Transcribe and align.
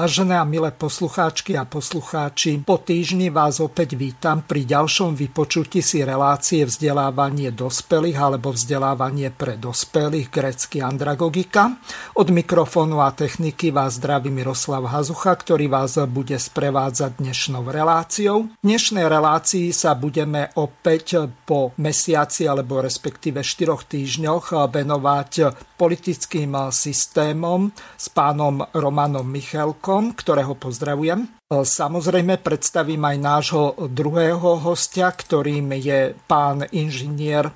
Vážené 0.00 0.32
a 0.40 0.48
milé 0.48 0.72
poslucháčky 0.72 1.60
a 1.60 1.68
poslucháči, 1.68 2.56
po 2.64 2.80
týždni 2.80 3.28
vás 3.28 3.60
opäť 3.60 4.00
vítam 4.00 4.40
pri 4.40 4.64
ďalšom 4.64 5.12
vypočutí 5.12 5.84
si 5.84 6.00
relácie 6.00 6.64
vzdelávanie 6.64 7.52
dospelých 7.52 8.16
alebo 8.16 8.48
vzdelávanie 8.48 9.28
pre 9.28 9.60
dospelých 9.60 10.32
grecky 10.32 10.80
andragogika. 10.80 11.76
Od 12.20 12.28
mikrofónu 12.28 13.00
a 13.00 13.16
techniky 13.16 13.72
vás 13.72 13.96
zdraví 13.96 14.28
Miroslav 14.28 14.84
Hazucha, 14.84 15.32
ktorý 15.32 15.72
vás 15.72 15.96
bude 16.04 16.36
sprevádzať 16.36 17.16
dnešnou 17.16 17.64
reláciou. 17.64 18.44
V 18.44 18.60
dnešnej 18.60 19.08
relácii 19.08 19.72
sa 19.72 19.96
budeme 19.96 20.52
opäť 20.52 21.32
po 21.48 21.72
mesiaci 21.80 22.44
alebo 22.44 22.84
respektíve 22.84 23.40
štyroch 23.40 23.88
týždňoch 23.88 24.52
venovať 24.52 25.32
politickým 25.80 26.52
systémom 26.68 27.72
s 27.96 28.12
pánom 28.12 28.68
Romanom 28.68 29.24
Michalkom 29.24 29.80
Vlkom, 29.80 30.12
ktorého 30.12 30.60
pozdravujem. 30.60 31.24
Samozrejme 31.48 32.36
predstavím 32.44 33.00
aj 33.00 33.16
nášho 33.16 33.64
druhého 33.88 34.60
hostia, 34.60 35.08
ktorým 35.08 35.72
je 35.72 36.12
pán 36.28 36.68
inžinier 36.68 37.48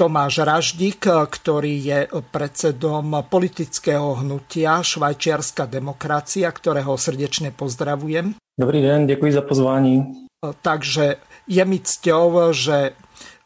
Tomáš 0.00 0.48
Raždík, 0.48 1.12
ktorý 1.28 1.74
je 1.76 1.98
predsedom 2.32 3.20
politického 3.28 4.24
hnutia 4.24 4.80
Švajčiarska 4.80 5.68
demokracia, 5.68 6.48
ktorého 6.48 6.96
srdečne 6.96 7.52
pozdravujem. 7.52 8.32
Dobrý 8.56 8.80
den, 8.80 9.06
děkuji 9.06 9.32
za 9.32 9.42
pozvání. 9.44 10.24
Takže 10.64 11.16
je 11.48 11.64
mi 11.64 11.78
cťou, 11.84 12.48
že 12.56 12.96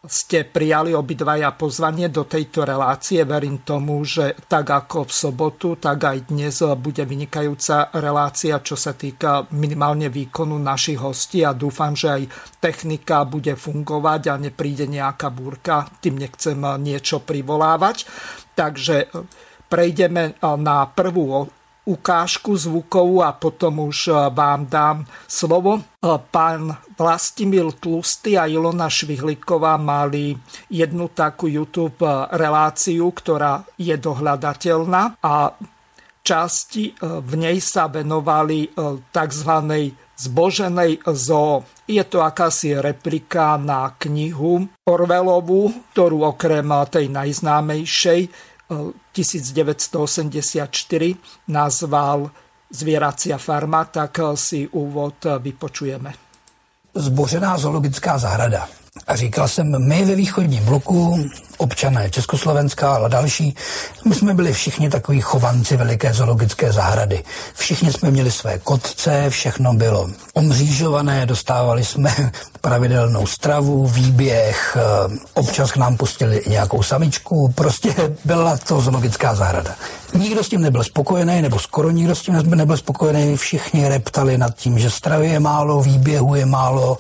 ste 0.05 0.45
prijali 0.45 0.93
obidvaja 0.93 1.57
pozvanie 1.57 2.13
do 2.13 2.29
tejto 2.29 2.69
relácie. 2.69 3.25
Verím 3.25 3.65
tomu, 3.65 4.05
že 4.05 4.37
tak 4.45 4.69
ako 4.69 5.09
v 5.09 5.13
sobotu, 5.13 5.69
tak 5.81 5.99
aj 6.05 6.19
dnes 6.29 6.61
bude 6.77 7.01
vynikajúca 7.09 7.89
relácia, 7.97 8.61
čo 8.61 8.77
sa 8.77 8.93
týka 8.93 9.49
minimálne 9.57 10.13
výkonu 10.13 10.61
našich 10.61 11.01
hostí 11.01 11.41
a 11.41 11.57
dúfam, 11.57 11.97
že 11.97 12.09
aj 12.13 12.23
technika 12.61 13.25
bude 13.25 13.57
fungovať 13.57 14.23
a 14.29 14.35
nepríde 14.37 14.85
nejaká 14.85 15.33
búrka. 15.33 15.89
Tým 16.05 16.21
nechcem 16.21 16.61
niečo 16.85 17.25
privolávať. 17.25 18.05
Takže 18.53 19.09
prejdeme 19.73 20.37
na 20.45 20.87
prvú 20.87 21.49
ukážku 21.85 22.57
zvukovú 22.57 23.21
a 23.21 23.37
potom 23.37 23.89
už 23.89 24.33
vám 24.33 24.67
dám 24.67 25.05
slovo. 25.29 25.85
Pán 26.33 26.73
Vlastimil 26.97 27.77
Tlusty 27.77 28.41
a 28.41 28.49
Ilona 28.49 28.89
Švihliková 28.89 29.77
mali 29.77 30.33
jednu 30.73 31.13
takú 31.13 31.45
YouTube 31.45 32.01
reláciu, 32.33 33.13
ktorá 33.13 33.69
je 33.77 33.97
dohľadateľná 34.01 35.21
a 35.21 35.53
časti 36.25 36.97
v 37.01 37.33
nej 37.37 37.61
sa 37.61 37.85
venovali 37.93 38.73
tzv. 39.13 39.53
zboženej 40.17 41.05
zoo. 41.13 41.69
Je 41.85 42.01
to 42.09 42.25
akási 42.25 42.81
replika 42.81 43.61
na 43.61 43.93
knihu 44.01 44.65
Orvelovú, 44.89 45.93
ktorú 45.93 46.25
okrem 46.33 46.65
tej 46.89 47.13
najznámejšej 47.13 48.21
1984 49.15 51.17
nazval 51.49 52.31
Zvieracia 52.75 53.39
farma, 53.39 53.85
tak 53.85 54.19
si 54.35 54.69
úvod 54.69 55.15
vypočujeme. 55.39 56.13
Zbořená 56.95 57.59
zoologická 57.59 58.19
zahrada. 58.19 58.69
A 59.07 59.17
říkal 59.17 59.49
jsem, 59.49 59.89
my 59.89 60.05
ve 60.05 60.15
východním 60.15 60.65
bloku, 60.65 61.17
občané 61.57 62.11
Československa, 62.11 62.95
ale 62.95 63.09
další, 63.09 63.57
my 64.05 64.15
jsme 64.15 64.35
byli 64.35 64.53
všichni 64.53 64.91
takový 64.91 65.21
chovanci 65.21 65.77
veliké 65.77 66.13
zoologické 66.13 66.73
zahrady. 66.73 67.23
Všichni 67.55 67.93
jsme 67.93 68.11
měli 68.11 68.31
své 68.31 68.59
kotce, 68.59 69.31
všechno 69.31 69.75
bylo 69.75 70.11
omřížované, 70.35 71.27
dostávali 71.27 71.85
jsme 71.85 72.15
pravidelnou 72.61 73.27
stravu, 73.27 73.87
výběh, 73.87 74.77
eh, 74.77 75.19
občas 75.35 75.73
k 75.73 75.77
nám 75.77 75.97
pustili 75.97 76.37
i 76.37 76.51
nějakou 76.51 76.83
samičku, 76.83 77.53
prostě 77.55 77.95
byla 78.25 78.57
to 78.57 78.81
zoologická 78.81 79.35
zahrada. 79.35 79.75
Nikdo 80.15 80.45
s 80.45 80.49
tím 80.49 80.61
nebyl 80.61 80.85
spokojený, 80.85 81.43
nebo 81.43 81.59
skoro 81.59 81.91
nikdo 81.91 82.15
s 82.15 82.23
tím 82.23 82.35
nebyl 82.51 82.77
spokojený, 82.77 83.37
všichni 83.37 83.89
reptali 83.89 84.39
nad 84.39 84.55
tím, 84.57 84.79
že 84.79 84.91
stravy 84.91 85.29
je 85.29 85.41
málo, 85.41 85.83
výběhu 85.83 86.35
je 86.35 86.47
málo 86.47 86.99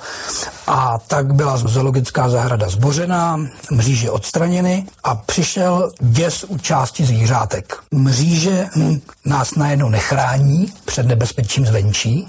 a 0.67 0.99
tak 1.07 1.35
byla 1.35 1.57
zoologická 1.57 2.29
zahrada 2.29 2.69
zbořená, 2.69 3.41
mříže 3.71 4.11
odstraněny 4.45 4.87
a 5.05 5.15
přišel 5.15 5.93
děs 6.01 6.45
u 6.49 6.59
části 6.59 7.05
zvířátek. 7.05 7.77
Mříže 7.91 8.67
hm, 8.77 9.01
nás 9.25 9.55
najednou 9.55 9.89
nechrání 9.89 10.73
před 10.85 11.07
nebezpečím 11.07 11.67
zvenčí, 11.67 12.29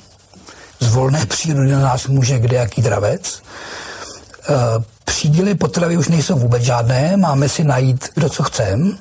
z 0.79 0.87
volné 0.93 1.25
přírody 1.25 1.71
na 1.71 1.79
nás 1.79 2.07
může 2.07 2.39
kde 2.39 2.57
jaký 2.57 2.81
dravec. 2.81 3.41
E, 4.49 4.53
přídíly 5.05 5.55
potravy 5.55 5.97
už 5.97 6.07
nejsou 6.07 6.39
vůbec 6.39 6.63
žádné, 6.63 7.17
máme 7.17 7.49
si 7.49 7.63
najít, 7.63 8.09
kdo 8.13 8.29
co 8.29 8.43
chcem. 8.43 8.97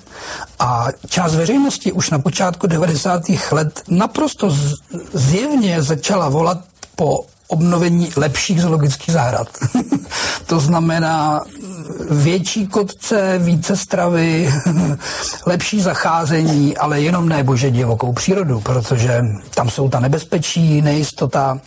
A 0.59 0.87
část 1.09 1.35
veřejnosti 1.35 1.93
už 1.93 2.11
na 2.11 2.19
počátku 2.19 2.67
90. 2.67 3.23
let 3.51 3.83
naprosto 3.89 4.57
zjevně 5.13 5.83
začala 5.83 6.29
volat 6.29 6.59
po 6.97 7.25
obnovení 7.47 8.11
lepších 8.17 8.63
zoologických 8.63 9.15
zahrad. 9.15 9.49
to 10.47 10.61
znamená 10.61 11.45
větší 12.11 12.67
kotce, 12.67 13.39
více 13.39 13.77
stravy, 13.77 14.55
lepší 15.47 15.81
zacházení, 15.81 16.77
ale 16.77 17.01
jenom 17.01 17.29
ne 17.29 17.43
bože 17.43 17.71
divokou 17.71 18.13
přírodu, 18.13 18.61
protože 18.61 19.25
tam 19.55 19.71
jsou 19.71 19.89
ta 19.89 20.01
nebezpečí, 20.01 20.83
nejistota. 20.83 21.59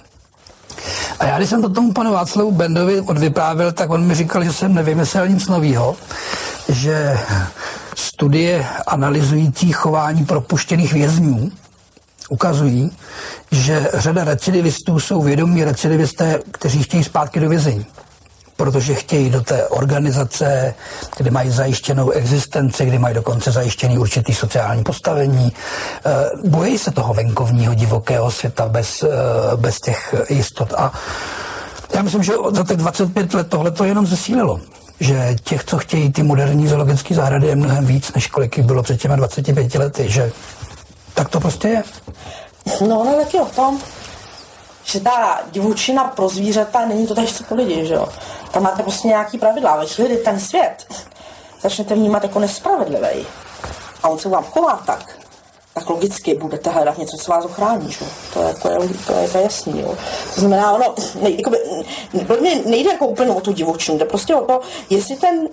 A 1.20 1.26
já, 1.26 1.38
když 1.38 1.50
jsem 1.50 1.62
to 1.62 1.70
tomu 1.70 1.94
panu 1.94 2.14
Václavu 2.14 2.52
Bendovi 2.52 3.02
odvyprávěl, 3.02 3.72
tak 3.72 3.90
on 3.90 4.06
mi 4.06 4.16
říkal, 4.16 4.44
že 4.44 4.54
jsem 4.54 4.74
nevymyslel 4.74 5.28
nic 5.28 5.48
nového, 5.48 5.96
že 6.70 7.18
studie 7.96 8.66
analyzující 8.88 9.72
chování 9.72 10.26
propuštěných 10.26 10.94
vězňů 10.94 11.52
ukazují, 12.30 12.92
že 13.52 13.90
řada 13.94 14.24
recidivistů 14.24 15.00
jsou 15.00 15.22
vědomí 15.22 15.64
recidivisté, 15.64 16.40
kteří 16.52 16.84
chtějí 16.84 17.04
zpátky 17.04 17.40
do 17.40 17.50
vězení 17.50 17.86
protože 18.58 18.96
chtějí 18.96 19.30
do 19.30 19.42
té 19.42 19.68
organizace, 19.68 20.76
kde 21.18 21.32
mají 21.32 21.50
zajištěnou 21.50 22.10
existenci, 22.10 22.86
kde 22.86 23.00
mají 23.00 23.16
dokonce 23.16 23.52
zajištěný 23.52 23.98
určitý 23.98 24.34
sociální 24.34 24.84
postavení. 24.84 25.54
Eh, 26.06 26.50
bojí 26.50 26.78
se 26.78 26.92
toho 26.92 27.14
venkovního 27.14 27.74
divokého 27.74 28.32
světa 28.32 28.68
bez, 28.70 29.04
eh, 29.04 29.08
bez 29.56 29.80
těch 29.82 30.16
jistot. 30.30 30.74
A 30.74 30.92
já 31.96 32.02
myslím, 32.02 32.24
že 32.24 32.34
za 32.52 32.64
těch 32.64 32.78
25 32.78 33.34
let 33.34 33.48
tohle 33.50 33.72
to 33.72 33.84
jenom 33.84 34.06
zesílilo 34.06 34.60
že 35.00 35.36
těch, 35.44 35.64
co 35.64 35.78
chtějí 35.78 36.12
ty 36.12 36.24
moderní 36.24 36.68
zoologické 36.68 37.16
zahrady, 37.16 37.48
je 37.48 37.56
mnohem 37.56 37.86
víc, 37.86 38.14
než 38.14 38.28
kolik 38.28 38.60
bylo 38.60 38.84
před 38.84 39.02
těmi 39.02 39.16
25 39.16 39.76
lety, 39.76 40.10
že 40.10 40.32
tak 41.14 41.30
to 41.30 41.40
prostě 41.40 41.68
je. 41.68 41.84
No, 42.88 43.02
ale 43.02 43.26
taky 43.26 43.40
o 43.40 43.46
tom, 43.46 43.80
že 44.88 45.00
ta 45.00 45.42
divočina 45.52 46.04
pro 46.04 46.30
zvířata 46.30 46.86
není 46.86 47.08
to 47.08 47.16
tak, 47.16 47.26
co 47.26 47.44
pro 47.44 47.58
lidi, 47.58 47.86
že 47.86 47.94
jo. 47.94 48.08
Tam 48.52 48.64
máte 48.64 48.84
prostě 48.84 49.08
nějaký 49.08 49.38
pravidla, 49.38 49.72
ale 49.72 49.86
když 49.86 50.24
ten 50.24 50.40
svět 50.40 50.86
začnete 51.62 51.96
vnímat 51.96 52.24
jako 52.24 52.40
nespravedlivý 52.40 53.26
a 54.04 54.10
on 54.10 54.20
se 54.20 54.30
vám 54.30 54.44
chová 54.44 54.84
tak, 54.86 55.18
tak 55.74 55.90
logicky 55.90 56.36
budete 56.36 56.70
hledat 56.70 56.98
něco, 56.98 57.18
co 57.18 57.32
vás 57.32 57.46
ochrání. 57.46 57.92
Že? 57.92 58.06
To, 58.34 58.48
je, 58.48 58.54
to, 58.54 58.70
je, 58.70 58.78
to, 59.08 59.14
je, 59.14 59.28
to 59.30 59.38
je 59.38 59.44
jasný. 59.44 59.82
Jo. 59.82 59.98
To 60.36 60.42
znamená, 60.42 60.72
ono, 60.72 60.96
nej, 61.22 61.38
jakoby, 61.38 61.58
nejde 62.66 62.92
jako 62.92 63.08
úplně 63.08 63.32
o 63.32 63.42
tu 63.42 63.54
divočinu, 63.54 63.98
jde 63.98 64.06
prostě 64.06 64.36
o 64.36 64.46
to, 64.46 64.62
jestli 64.90 65.16
ten 65.16 65.48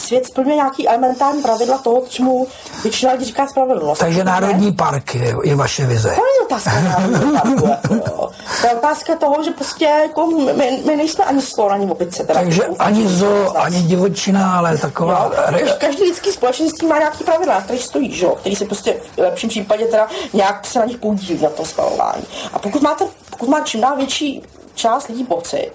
svět 0.00 0.26
splňuje 0.26 0.56
nějaký 0.56 0.88
elementární 0.88 1.42
pravidla 1.42 1.78
toho, 1.78 2.00
k 2.00 2.08
čemu 2.08 2.46
většina 2.82 3.12
lidí 3.12 3.24
říká 3.24 3.46
spravedlnost. 3.46 3.98
Takže 3.98 4.24
národní 4.24 4.72
park 4.72 5.14
je, 5.14 5.36
je 5.44 5.56
vaše 5.56 5.86
vize. 5.86 6.08
To 6.08 6.22
je 6.22 6.44
otázka 6.44 6.80
národního 6.80 7.32
parku. 7.32 7.66
Jako, 7.94 8.30
To 8.60 8.66
je 8.66 8.74
otázka 8.74 9.16
toho, 9.16 9.42
že 9.42 9.50
prostě 9.50 9.84
jako 9.84 10.26
my, 10.26 10.82
my 10.86 10.96
nejsme 10.96 11.24
ani 11.24 11.42
skoro 11.42 11.70
ani 11.70 11.90
opice. 11.90 12.24
Teda 12.24 12.40
Takže 12.40 12.64
ani 12.78 13.08
zo, 13.08 13.56
ani 13.56 13.82
divočina, 13.82 14.58
ale 14.58 14.78
taková... 14.78 15.30
Re... 15.46 15.58
Každý 15.78 16.02
lidský 16.02 16.32
společenství 16.32 16.88
má 16.88 16.98
nějaký 16.98 17.24
pravidla, 17.24 17.60
který 17.60 17.78
stojí, 17.78 18.12
že? 18.12 18.26
který 18.40 18.56
se 18.56 18.64
prostě 18.64 18.96
v 19.16 19.18
lepším 19.18 19.48
případě 19.48 19.84
teda 19.84 20.08
nějak 20.32 20.66
se 20.66 20.78
na 20.78 20.84
nich 20.84 20.96
podílí 20.96 21.42
na 21.42 21.50
tom 21.50 21.66
schvalování. 21.66 22.24
A 22.52 22.58
pokud 22.58 22.82
máte, 22.82 23.04
pokud 23.30 23.48
má 23.48 23.60
čím 23.60 23.80
dál 23.80 23.96
větší 23.96 24.42
část 24.74 25.08
lidí 25.08 25.24
pocit, 25.24 25.72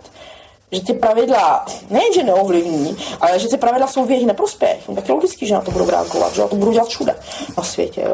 že 0.75 0.81
ty 0.81 0.94
pravidla 0.94 1.66
nejenže 1.89 2.24
neovlivní, 2.24 2.98
ale 3.22 3.39
že 3.39 3.48
ty 3.48 3.57
pravidla 3.57 3.88
jsou 3.88 4.06
v 4.06 4.12
jejich 4.12 4.27
neprospěch. 4.27 4.89
No, 4.89 4.95
tak 4.95 5.07
je 5.07 5.13
logicky, 5.13 5.48
že 5.48 5.54
na 5.54 5.62
to 5.62 5.72
budou 5.72 5.89
reagovat, 5.89 6.33
že 6.33 6.42
na 6.42 6.48
to 6.48 6.56
budou 6.56 6.72
dělat 6.72 6.88
všude 6.88 7.16
na 7.57 7.63
světě. 7.63 8.07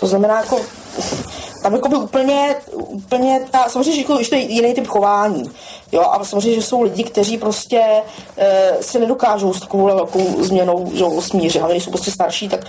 To 0.00 0.06
znamená, 0.06 0.40
jako 0.40 0.60
tam 1.62 1.74
jako 1.74 1.88
by 1.88 1.96
úplně, 1.96 2.56
úplně 2.72 3.40
ta, 3.50 3.68
samozřejmě, 3.68 4.02
že 4.02 4.30
to 4.30 4.34
je 4.34 4.40
jiný 4.40 4.74
typ 4.74 4.86
chování, 4.86 5.50
jo, 5.92 6.02
a 6.10 6.24
samozřejmě, 6.24 6.60
že 6.60 6.66
jsou 6.66 6.82
lidi, 6.82 7.04
kteří 7.04 7.38
prostě 7.38 7.82
e, 8.36 8.76
si 8.80 8.98
nedokážou 8.98 9.54
s 9.54 9.60
takovou 9.60 9.84
velkou 9.84 10.42
změnou 10.42 10.90
že, 10.94 11.04
smířit, 11.20 11.60
hlavně 11.60 11.80
jsou 11.80 11.90
prostě 11.90 12.10
starší, 12.10 12.48
tak 12.48 12.60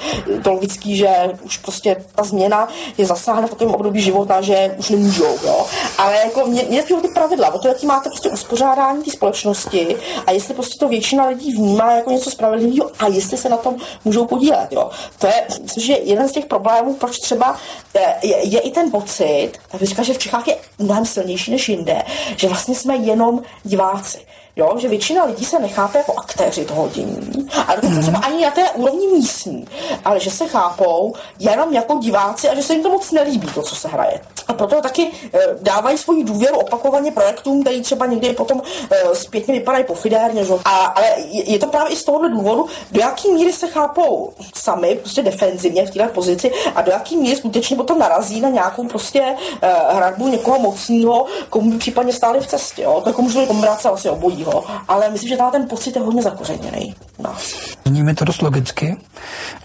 to 0.44 0.52
logický, 0.52 0.98
že 0.98 1.10
už 1.44 1.58
prostě 1.58 2.06
ta 2.16 2.24
změna 2.24 2.68
je 2.98 3.06
zasáhne 3.06 3.48
v 3.48 3.50
takovém 3.50 3.76
období 3.76 4.02
života, 4.02 4.42
že 4.42 4.76
už 4.80 4.90
nemůžou, 4.90 5.38
jo, 5.46 5.66
ale 5.98 6.18
jako 6.18 6.48
mě, 6.48 6.64
mě 6.70 6.84
ty 6.84 7.08
pravidla, 7.14 7.54
o 7.54 7.60
to, 7.60 7.68
jaký 7.68 7.86
máte 7.86 8.10
prostě 8.10 8.30
uspořádání 8.30 9.04
té 9.04 9.12
společnosti 9.12 9.96
a 10.28 10.32
jestli 10.32 10.54
prostě 10.54 10.80
to 10.80 10.88
většina 10.88 11.28
lidí 11.28 11.52
vnímá 11.52 11.92
jako 11.92 12.12
něco 12.12 12.32
spravedlivého 12.32 12.92
a 13.00 13.08
jestli 13.08 13.38
se 13.38 13.50
na 13.50 13.58
tom 13.58 13.76
můžou 14.06 14.26
podílet, 14.26 14.68
jo. 14.72 14.90
To 15.20 15.28
je, 15.28 15.48
myslím, 15.64 15.84
že 15.84 15.94
jeden 15.94 16.30
z 16.30 16.32
těch 16.32 16.46
problémů, 16.46 16.94
proč 16.94 17.20
třeba 17.20 17.58
e, 17.96 18.28
je, 18.28 18.48
je 18.48 18.60
i 18.60 18.72
ten 18.72 18.92
pocit, 18.92 19.52
tak 19.72 19.82
říká, 19.82 20.04
že 20.04 20.14
v 20.14 20.18
Čechách 20.18 20.48
je 20.48 20.58
mnohem 20.80 21.06
silnější 21.06 21.52
než 21.52 21.70
jinde, 21.70 22.02
že 22.36 22.48
vlastně 22.48 22.76
jsme 22.76 22.96
jenom 23.12 23.42
diváci. 23.64 24.20
Jo, 24.56 24.76
že 24.78 24.88
většina 24.88 25.24
lidí 25.26 25.46
se 25.46 25.60
nechápe 25.60 25.98
jako 25.98 26.14
aktéři 26.18 26.66
toho 26.66 26.90
dění. 26.90 27.50
A 27.68 27.76
dokonce 27.76 27.96
mm-hmm. 27.96 28.02
třeba 28.02 28.20
ani 28.20 28.44
na 28.44 28.52
té 28.52 28.70
úrovni 28.70 29.08
místní, 29.08 29.68
ale 30.06 30.20
že 30.20 30.32
se 30.32 30.48
chápou 30.48 31.14
jenom 31.40 31.74
jako 31.74 31.98
diváci 31.98 32.50
a 32.50 32.56
že 32.56 32.64
se 32.64 32.74
jim 32.74 32.84
to 32.84 32.90
moc 32.90 33.12
nelíbí, 33.12 33.48
to, 33.48 33.62
co 33.62 33.76
se 33.76 33.88
hraje. 33.88 34.22
A 34.48 34.54
proto 34.54 34.82
taky 34.82 35.12
e, 35.34 35.40
dávají 35.62 35.98
svoji 35.98 36.24
důvěru 36.24 36.58
opakovaně 36.58 37.12
projektům, 37.12 37.62
který 37.62 37.82
třeba 37.82 38.06
někdy 38.06 38.34
potom 38.34 38.62
e, 38.92 39.16
zpětně 39.16 39.54
vypadají 39.54 39.84
pofidérně. 39.84 40.46
Že? 40.46 40.54
A, 40.66 40.70
ale 40.70 41.06
je, 41.18 41.52
je 41.52 41.60
to 41.60 41.68
právě 41.68 41.94
i 41.94 41.96
z 41.96 42.04
tohohle 42.04 42.30
důvodu, 42.30 42.66
do 42.92 43.02
jaký 43.02 43.32
míry 43.32 43.54
se 43.54 43.68
chápou 43.68 44.34
sami, 44.56 44.96
prostě 44.96 45.24
defenzivně 45.24 45.86
v 45.86 45.92
této 45.92 46.14
pozici 46.14 46.52
a 46.76 46.82
do 46.82 46.92
jaký 46.92 47.18
míry 47.18 47.36
skutečně 47.36 47.76
potom 47.76 48.00
narazí 48.00 48.42
na 48.42 48.50
nějakou 48.50 48.88
prostě 48.88 49.36
e, 49.62 49.96
hradbu 49.96 50.28
někoho 50.28 50.60
mocného, 50.60 51.26
komu 51.50 51.72
by 51.72 51.78
případně 51.78 52.14
stáli 52.14 52.40
v 52.40 52.48
cestě. 52.48 52.82
Jo? 52.82 53.02
To 53.04 53.10
jako 53.10 53.22
můžu 53.22 53.46
kombinace 53.46 53.88
vlastně 53.88 54.12
obojí 54.12 54.41
ho, 54.44 54.64
ale 54.88 55.10
myslím, 55.10 55.30
že 55.30 55.38
ten 55.52 55.68
pocit 55.68 55.96
je 55.96 56.02
hodně 56.02 56.22
zakořeněný 56.22 56.96
u 57.18 57.24
nás. 57.24 57.56
Zní 57.86 58.04
mi 58.04 58.14
to 58.14 58.26
dost 58.26 58.42
logicky, 58.42 58.98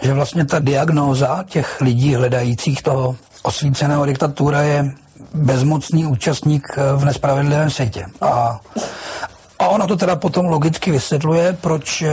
že 0.01 0.13
vlastně 0.13 0.45
ta 0.45 0.59
diagnóza 0.59 1.43
těch 1.47 1.81
lidí 1.81 2.15
hledajících 2.15 2.83
toho 2.83 3.15
osvíceného 3.43 4.05
diktatura 4.05 4.61
je 4.61 4.91
bezmocný 5.33 6.05
účastník 6.05 6.77
v 6.95 7.05
nespravedlivém 7.05 7.69
světě. 7.69 8.05
A, 8.21 8.59
a 9.59 9.67
ono 9.67 9.87
to 9.87 9.95
teda 9.95 10.15
potom 10.15 10.45
logicky 10.45 10.91
vysvětluje, 10.91 11.57
proč 11.61 12.03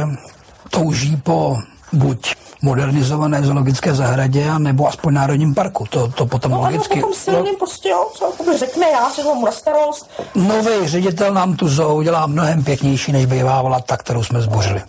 touží 0.71 1.17
po 1.17 1.57
buď 1.93 2.34
modernizované 2.65 3.45
zoologické 3.45 3.95
zahradě 3.95 4.49
a 4.49 4.59
nebo 4.59 4.89
aspoň 4.89 5.15
národním 5.15 5.55
parku. 5.55 5.85
To, 5.91 6.09
to 6.09 6.27
potom 6.27 6.53
no, 6.53 6.61
logicky... 6.61 7.01
No, 7.01 7.13
silným 7.13 7.57
prostě, 7.57 7.89
jo, 7.89 8.11
co 8.17 8.59
řekne, 8.59 8.87
já 8.91 9.11
si 9.11 9.23
ho 9.23 9.45
na 9.45 9.53
starost. 9.53 10.11
Nový 10.35 10.89
ředitel 10.89 11.35
nám 11.35 11.57
tu 11.57 11.69
zoo 11.69 11.95
udělá 11.97 12.27
mnohem 12.27 12.65
pěknější, 12.65 13.13
než 13.13 13.27
bývávala 13.27 13.81
ta, 13.81 13.97
kterou 13.97 14.25
jsme 14.25 14.41
zbořili. 14.43 14.83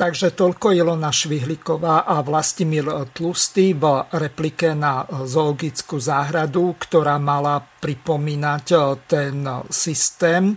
Takže 0.00 0.32
toľko 0.32 0.72
Ilona 0.72 1.12
Švihliková 1.12 2.08
a 2.08 2.24
Vlastimil 2.24 2.88
Tlustý 3.12 3.76
v 3.76 4.08
replike 4.08 4.72
na 4.72 5.04
zoologickú 5.04 6.00
záhradu, 6.00 6.72
ktorá 6.80 7.20
mala 7.20 7.60
pripomínať 7.60 8.66
ten 9.04 9.44
systém 9.68 10.56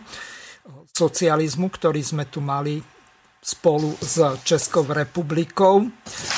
socializmu, 0.96 1.68
ktorý 1.68 2.00
sme 2.00 2.24
tu 2.32 2.40
mali 2.40 2.80
spolu 3.44 3.98
s 4.02 4.40
Českou 4.44 4.86
republikou 4.88 5.84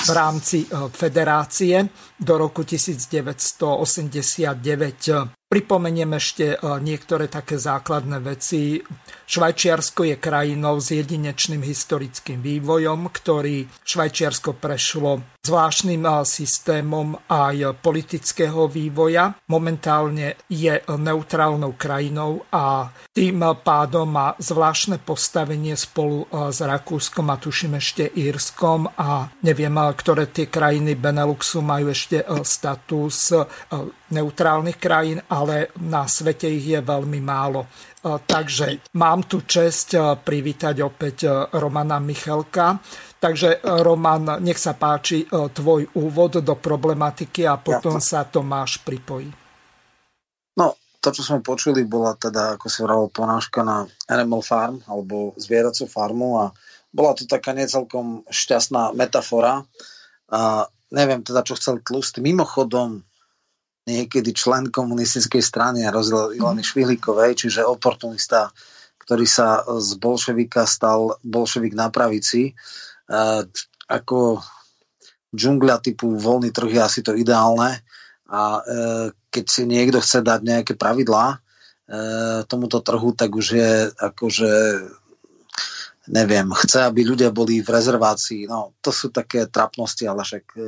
v 0.05 0.09
rámci 0.09 0.65
e, 0.65 0.67
federácie 0.89 1.89
do 2.19 2.37
roku 2.37 2.63
1989. 2.63 5.09
Pripomeniem 5.45 6.13
ešte 6.17 6.57
e, 6.57 6.59
niektoré 6.81 7.29
také 7.29 7.61
základné 7.61 8.19
veci. 8.19 8.81
Švajčiarsko 9.25 10.05
je 10.09 10.15
krajinou 10.15 10.77
s 10.77 10.93
jedinečným 10.93 11.65
historickým 11.65 12.45
vývojom, 12.45 13.09
ktorý 13.09 13.65
Švajčiarsko 13.81 14.57
prešlo 14.57 15.25
zvláštnym 15.45 16.05
systémom 16.25 17.13
aj 17.29 17.77
politického 17.81 18.65
vývoja. 18.65 19.37
Momentálne 19.45 20.41
je 20.49 20.81
neutrálnou 20.89 21.77
krajinou 21.77 22.41
a 22.49 22.89
tým 23.13 23.45
pádom 23.61 24.09
má 24.09 24.33
zvláštne 24.41 24.97
postavenie 24.97 25.77
spolu 25.77 26.25
s 26.49 26.65
Rakúskom 26.65 27.29
a 27.29 27.37
tuším 27.37 27.77
ešte 27.77 28.09
Írskom 28.09 28.89
a 28.97 29.29
neviem, 29.45 29.77
ktoré 29.77 30.33
tie 30.33 30.49
krajiny 30.49 30.97
Beneluxu 30.97 31.61
majú 31.61 31.93
ešte 31.93 32.25
status 32.41 33.37
neutrálnych 34.09 34.81
krajín, 34.81 35.21
ale 35.29 35.69
na 35.77 36.09
svete 36.09 36.49
ich 36.49 36.73
je 36.73 36.81
veľmi 36.81 37.21
málo. 37.21 37.69
Takže 38.05 38.93
mám 39.01 39.25
tu 39.25 39.41
čest 39.49 39.97
privítať 39.97 40.77
opäť 40.85 41.49
Romana 41.57 41.97
Michelka, 41.97 42.77
Takže 43.25 43.65
Roman, 43.81 44.37
nech 44.37 44.61
sa 44.61 44.77
páči 44.77 45.25
tvoj 45.25 45.97
úvod 45.97 46.45
do 46.45 46.53
problematiky 46.53 47.49
a 47.49 47.57
potom 47.57 47.97
ja. 47.97 48.05
sa 48.05 48.19
Tomáš 48.21 48.77
pripojí. 48.85 49.33
No, 50.61 50.77
to, 51.01 51.09
čo 51.09 51.25
sme 51.25 51.41
počuli, 51.41 51.89
bola 51.89 52.13
teda, 52.13 52.53
ako 52.53 52.69
si 52.69 52.85
vravil, 52.85 53.09
ponáška 53.09 53.65
na 53.65 53.89
Animal 54.13 54.45
Farm 54.45 54.77
alebo 54.85 55.33
zvieracú 55.41 55.89
farmu 55.89 56.37
a 56.37 56.45
bola 56.93 57.17
to 57.17 57.25
taká 57.25 57.57
necelkom 57.57 58.29
šťastná 58.29 58.93
metafora. 58.93 59.65
A 60.29 60.69
neviem 60.93 61.25
teda, 61.25 61.41
čo 61.41 61.57
chcel 61.57 61.81
Tlustý. 61.81 62.21
Mimochodom, 62.21 63.01
niekedy 63.85 64.33
člen 64.33 64.73
komunistickej 64.73 65.41
strany 65.41 65.85
a 65.85 65.93
rozdiel 65.93 66.35
Ilony 66.35 66.61
mhm. 66.61 66.67
Švihlikovej, 66.67 67.45
čiže 67.45 67.65
oportunista, 67.65 68.49
ktorý 69.01 69.29
sa 69.29 69.61
z 69.61 70.01
bolševika 70.01 70.65
stal 70.65 71.21
bolševik 71.21 71.77
na 71.77 71.93
pravici 71.93 72.57
ako 73.85 74.41
džungľa 75.35 75.83
typu 75.83 76.15
voľný 76.17 76.49
trh 76.49 76.71
je 76.73 76.81
asi 76.81 77.01
to 77.05 77.13
ideálne 77.13 77.77
a 78.25 78.41
e, 78.57 78.61
keď 79.29 79.45
si 79.45 79.63
niekto 79.69 80.01
chce 80.01 80.25
dať 80.25 80.41
nejaké 80.41 80.73
pravidlá 80.73 81.25
e, 81.29 81.37
tomuto 82.49 82.81
trhu, 82.81 83.13
tak 83.13 83.29
už 83.35 83.47
je 83.53 83.71
akože 83.93 84.51
neviem, 86.05 86.47
chce, 86.53 86.85
aby 86.85 87.01
ľudia 87.01 87.33
boli 87.33 87.65
v 87.65 87.69
rezervácii. 87.69 88.45
No, 88.45 88.77
to 88.77 88.93
sú 88.93 89.09
také 89.09 89.49
trapnosti, 89.49 90.05
ale 90.05 90.21
však 90.25 90.45
e, 90.57 90.61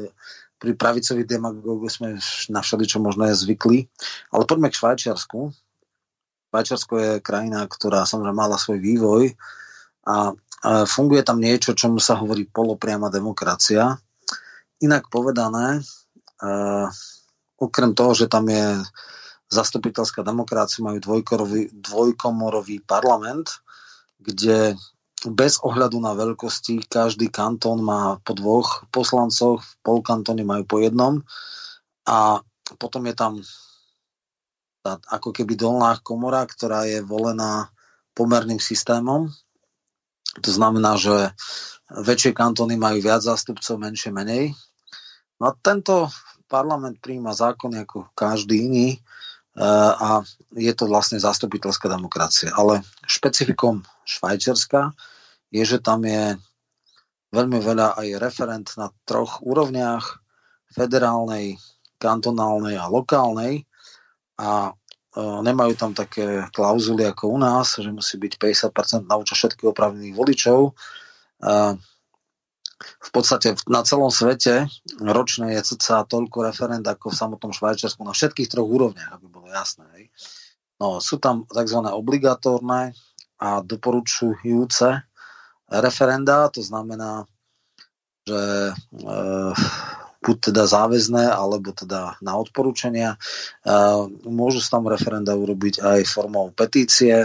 pri 0.57 0.73
pravicových 0.73 1.29
demagógoch 1.29 1.89
sme 1.93 2.17
na 2.49 2.61
čo 2.65 2.97
možno 2.97 3.29
je 3.29 3.37
zvykli. 3.37 3.85
Ale 4.33 4.43
poďme 4.49 4.73
k 4.73 4.77
Švajčiarsku. 4.77 5.53
Švajčiarsko 6.49 6.93
je 6.97 7.11
krajina, 7.21 7.65
ktorá 7.69 8.07
samozrejme 8.07 8.37
mala 8.37 8.57
svoj 8.57 8.81
vývoj 8.81 9.37
a 10.07 10.33
funguje 10.89 11.21
tam 11.21 11.37
niečo, 11.37 11.77
čomu 11.77 12.01
sa 12.01 12.17
hovorí 12.17 12.49
polopriama 12.49 13.13
demokracia. 13.13 13.99
Inak 14.81 15.11
povedané, 15.13 15.85
okrem 17.57 17.91
toho, 17.93 18.11
že 18.17 18.25
tam 18.25 18.49
je 18.49 18.81
zastupiteľská 19.53 20.25
demokracia, 20.25 20.81
majú 20.85 20.97
dvojkomorový 21.71 22.83
parlament, 22.87 23.61
kde 24.17 24.73
bez 25.33 25.59
ohľadu 25.63 25.97
na 25.99 26.13
veľkosti 26.15 26.87
každý 26.87 27.31
kantón 27.31 27.83
má 27.83 28.19
po 28.23 28.37
dvoch 28.37 28.85
poslancoch, 28.93 29.63
v 29.63 29.73
polkantóne 29.83 30.43
majú 30.47 30.63
po 30.63 30.77
jednom 30.79 31.23
a 32.07 32.39
potom 32.79 33.07
je 33.07 33.15
tam 33.15 33.33
tá, 34.83 34.99
ako 35.11 35.31
keby 35.31 35.55
dolná 35.55 35.99
komora, 36.03 36.43
ktorá 36.47 36.87
je 36.87 37.03
volená 37.03 37.71
pomerným 38.15 38.59
systémom 38.59 39.31
to 40.41 40.51
znamená, 40.53 40.97
že 40.97 41.33
väčšie 41.89 42.35
kantóny 42.35 42.77
majú 42.77 43.01
viac 43.01 43.25
zástupcov, 43.25 43.81
menšie 43.81 44.13
menej. 44.13 44.53
No 45.41 45.49
a 45.49 45.51
tento 45.57 46.09
parlament 46.49 47.01
príjma 47.01 47.33
zákony 47.33 47.85
ako 47.85 48.11
každý 48.13 48.69
iný 48.69 48.87
e, 48.93 48.99
a 49.97 50.21
je 50.53 50.73
to 50.73 50.85
vlastne 50.89 51.17
zastupiteľská 51.17 51.89
demokracia. 51.89 52.53
Ale 52.53 52.85
špecifikom 53.05 53.85
Švajčiarska 54.05 54.93
je, 55.51 55.63
že 55.63 55.79
tam 55.79 56.03
je 56.03 56.35
veľmi 57.31 57.59
veľa 57.59 57.99
aj 57.99 58.07
referent 58.19 58.67
na 58.79 58.91
troch 59.03 59.43
úrovniach, 59.43 60.23
federálnej, 60.71 61.55
kantonálnej 61.99 62.75
a 62.75 62.91
lokálnej. 62.91 63.63
A 64.37 64.71
nemajú 65.17 65.73
tam 65.73 65.97
také 65.97 66.45
klauzuly 66.53 67.07
ako 67.07 67.33
u 67.33 67.37
nás, 67.41 67.79
že 67.81 67.89
musí 67.89 68.21
byť 68.21 68.37
50% 68.37 69.09
na 69.09 69.17
účasť 69.17 69.39
všetkých 69.39 69.71
opravnených 69.73 70.13
voličov. 70.13 70.77
V 72.77 73.09
podstate 73.09 73.57
na 73.65 73.81
celom 73.81 74.13
svete 74.13 74.69
ročne 75.01 75.57
je 75.57 75.73
cca 75.73 76.05
toľko 76.05 76.45
referend 76.45 76.85
ako 76.85 77.09
v 77.09 77.17
samotnom 77.17 77.49
Švajčiarsku 77.49 78.05
na 78.05 78.13
všetkých 78.13 78.51
troch 78.53 78.69
úrovniach, 78.69 79.17
aby 79.17 79.25
bolo 79.25 79.49
jasné. 79.49 80.13
No, 80.77 81.01
sú 81.01 81.17
tam 81.17 81.49
tzv. 81.49 81.81
obligatórne 81.81 82.93
a 83.41 83.65
doporučujúce 83.65 85.01
referenda, 85.69 86.47
to 86.49 86.63
znamená, 86.63 87.27
že 88.27 88.41
e, 88.71 88.73
buď 90.27 90.51
teda 90.51 90.67
záväzné, 90.67 91.31
alebo 91.31 91.71
teda 91.71 92.19
na 92.19 92.35
odporúčania. 92.35 93.15
Môžu 94.27 94.59
sa 94.59 94.75
tam 94.75 94.91
referenda 94.91 95.31
urobiť 95.31 95.79
aj 95.79 95.99
formou 96.03 96.51
petície, 96.51 97.23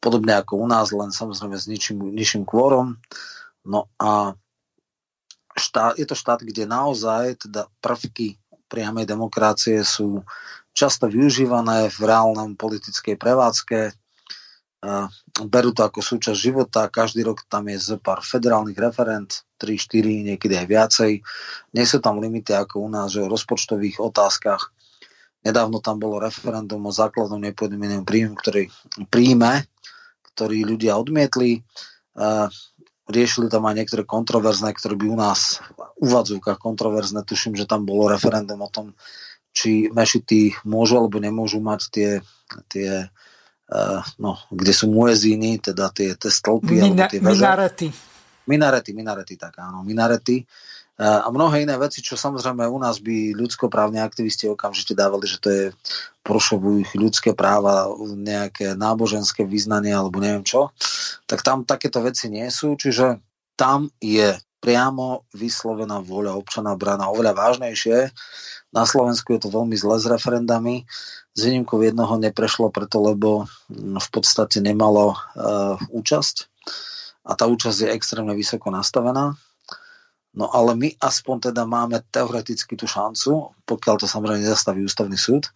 podobne 0.00 0.32
ako 0.32 0.64
u 0.64 0.66
nás, 0.68 0.88
len 0.88 1.12
samozrejme 1.12 1.56
s 1.60 1.68
ničím, 1.68 2.00
nižším 2.16 2.48
kvórom. 2.48 2.96
No 3.68 3.92
a 4.00 4.32
štát, 5.52 6.00
je 6.00 6.06
to 6.08 6.16
štát, 6.16 6.40
kde 6.40 6.64
naozaj 6.64 7.44
teda 7.44 7.68
prvky 7.84 8.40
priamej 8.72 9.04
demokracie 9.04 9.84
sú 9.84 10.24
často 10.74 11.06
využívané 11.06 11.92
v 11.92 12.00
reálnom 12.02 12.56
politickej 12.58 13.14
prevádzke 13.20 13.94
berú 15.48 15.70
to 15.72 15.82
ako 15.82 16.04
súčasť 16.04 16.38
života, 16.38 16.92
každý 16.92 17.24
rok 17.24 17.48
tam 17.48 17.72
je 17.72 17.80
z 17.80 17.88
pár 17.98 18.20
federálnych 18.20 18.76
referent, 18.76 19.44
3, 19.56 19.80
4, 19.80 20.28
niekedy 20.34 20.54
aj 20.60 20.66
viacej. 20.68 21.12
Nie 21.72 21.84
sú 21.88 22.04
tam 22.04 22.20
limity 22.20 22.52
ako 22.52 22.84
u 22.84 22.88
nás, 22.92 23.16
že 23.16 23.24
o 23.24 23.32
rozpočtových 23.32 24.02
otázkach. 24.02 24.70
Nedávno 25.44 25.80
tam 25.80 26.00
bolo 26.00 26.20
referendum 26.20 26.84
o 26.84 26.92
základnom 26.92 27.40
nepodmienenom 27.40 28.04
príjmu, 28.04 28.36
ktorý 28.36 28.68
príjme, 29.12 29.68
ktorý 30.32 30.64
ľudia 30.64 30.96
odmietli. 30.96 31.60
Riešili 33.04 33.52
tam 33.52 33.68
aj 33.68 33.74
niektoré 33.76 34.08
kontroverzné, 34.08 34.72
ktoré 34.72 34.96
by 34.96 35.06
u 35.12 35.16
nás 35.20 35.60
v 36.00 36.08
úvadzovkách 36.08 36.56
kontroverzné. 36.56 37.28
Tuším, 37.28 37.52
že 37.52 37.68
tam 37.68 37.84
bolo 37.84 38.08
referendum 38.08 38.64
o 38.64 38.72
tom, 38.72 38.96
či 39.52 39.92
mešity 39.92 40.64
môžu 40.64 40.98
alebo 41.04 41.20
nemôžu 41.20 41.60
mať 41.60 41.80
tie, 41.92 42.10
tie 42.72 43.12
no, 44.20 44.36
kde 44.52 44.72
sú 44.76 44.92
muezíny, 44.92 45.58
teda 45.60 45.88
tie, 45.90 46.12
tie 46.14 46.30
stĺpy. 46.30 46.84
Mina, 46.84 47.08
tie 47.08 47.20
minarety. 47.20 47.88
Minarety, 48.44 48.90
minarety, 48.92 49.34
tak 49.40 49.56
áno, 49.56 49.80
minarety. 49.80 50.44
Uh, 50.94 51.26
a 51.26 51.28
mnohé 51.34 51.66
iné 51.66 51.74
veci, 51.74 51.98
čo 51.98 52.14
samozrejme 52.14 52.70
u 52.70 52.78
nás 52.78 53.02
by 53.02 53.34
ľudskoprávne 53.34 53.98
aktivisti 53.98 54.46
okamžite 54.46 54.94
dávali, 54.94 55.26
že 55.26 55.42
to 55.42 55.48
je 55.50 55.64
porušujú 56.22 56.86
ich 56.86 56.92
ľudské 56.94 57.34
práva, 57.34 57.90
nejaké 58.14 58.78
náboženské 58.78 59.42
vyznanie 59.42 59.90
alebo 59.90 60.22
neviem 60.22 60.46
čo, 60.46 60.70
tak 61.26 61.42
tam 61.42 61.66
takéto 61.66 61.98
veci 61.98 62.30
nie 62.30 62.46
sú, 62.46 62.78
čiže 62.78 63.18
tam 63.58 63.90
je 63.98 64.38
priamo 64.64 65.28
vyslovená 65.36 66.00
vôľa 66.00 66.40
občana 66.40 66.72
brána 66.72 67.12
oveľa 67.12 67.36
vážnejšie. 67.36 68.08
Na 68.72 68.88
Slovensku 68.88 69.36
je 69.36 69.44
to 69.44 69.52
veľmi 69.52 69.76
zle 69.76 70.00
s 70.00 70.08
referendami. 70.08 70.88
S 71.36 71.44
výnimkou 71.44 71.84
jednoho 71.84 72.16
neprešlo 72.16 72.72
preto, 72.72 73.04
lebo 73.04 73.44
mm, 73.68 74.00
v 74.00 74.08
podstate 74.08 74.64
nemalo 74.64 75.12
uh, 75.12 75.76
účasť 75.92 76.48
a 77.24 77.32
tá 77.36 77.44
účasť 77.48 77.88
je 77.88 77.94
extrémne 77.96 78.32
vysoko 78.32 78.68
nastavená. 78.72 79.36
No 80.34 80.50
ale 80.50 80.74
my 80.74 80.88
aspoň 80.98 81.50
teda 81.50 81.62
máme 81.62 82.02
teoreticky 82.10 82.74
tú 82.74 82.90
šancu, 82.90 83.54
pokiaľ 83.70 84.02
to 84.02 84.06
samozrejme 84.10 84.42
nezastaví 84.42 84.82
ústavný 84.82 85.14
súd, 85.14 85.46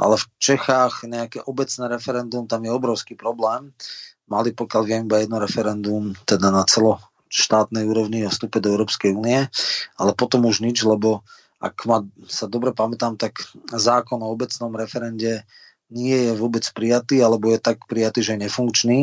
ale 0.00 0.16
v 0.16 0.24
Čechách 0.40 1.04
nejaké 1.04 1.44
obecné 1.44 1.92
referendum, 1.92 2.48
tam 2.48 2.64
je 2.64 2.72
obrovský 2.72 3.20
problém. 3.20 3.76
Mali 4.24 4.56
pokiaľ 4.56 4.82
viem 4.88 5.04
iba 5.04 5.20
jedno 5.20 5.36
referendum, 5.36 6.16
teda 6.24 6.48
na 6.48 6.64
celo 6.64 7.04
štátnej 7.34 7.82
úrovni 7.82 8.22
o 8.22 8.30
vstupe 8.30 8.62
do 8.62 8.70
Európskej 8.70 9.10
únie, 9.10 9.50
ale 9.98 10.10
potom 10.14 10.46
už 10.46 10.62
nič, 10.62 10.86
lebo 10.86 11.26
ak 11.58 11.82
ma 11.88 12.06
sa 12.30 12.46
dobre 12.46 12.70
pamätám, 12.70 13.18
tak 13.18 13.42
zákon 13.72 14.22
o 14.22 14.30
obecnom 14.30 14.70
referende 14.76 15.42
nie 15.90 16.30
je 16.30 16.32
vôbec 16.38 16.62
prijatý, 16.70 17.18
alebo 17.24 17.50
je 17.50 17.58
tak 17.58 17.82
prijatý, 17.90 18.22
že 18.22 18.32
je 18.36 18.44
nefunkčný. 18.46 19.00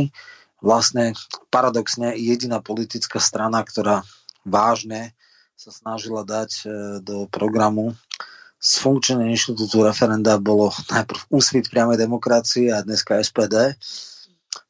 Vlastne 0.61 1.17
paradoxne 1.50 2.13
jediná 2.15 2.61
politická 2.61 3.17
strana, 3.17 3.65
ktorá 3.65 4.05
vážne 4.45 5.17
sa 5.57 5.73
snažila 5.73 6.25
dať 6.25 6.51
e, 6.61 6.65
do 7.01 7.25
programu 7.29 7.93
sfunkčenie 8.61 9.33
inštitútu 9.33 9.81
referenda 9.81 10.38
bolo 10.38 10.69
najprv 10.93 11.21
úsvit 11.33 11.65
priamej 11.73 11.97
demokracie 11.97 12.69
a 12.69 12.85
dneska 12.85 13.17
SPD 13.17 13.73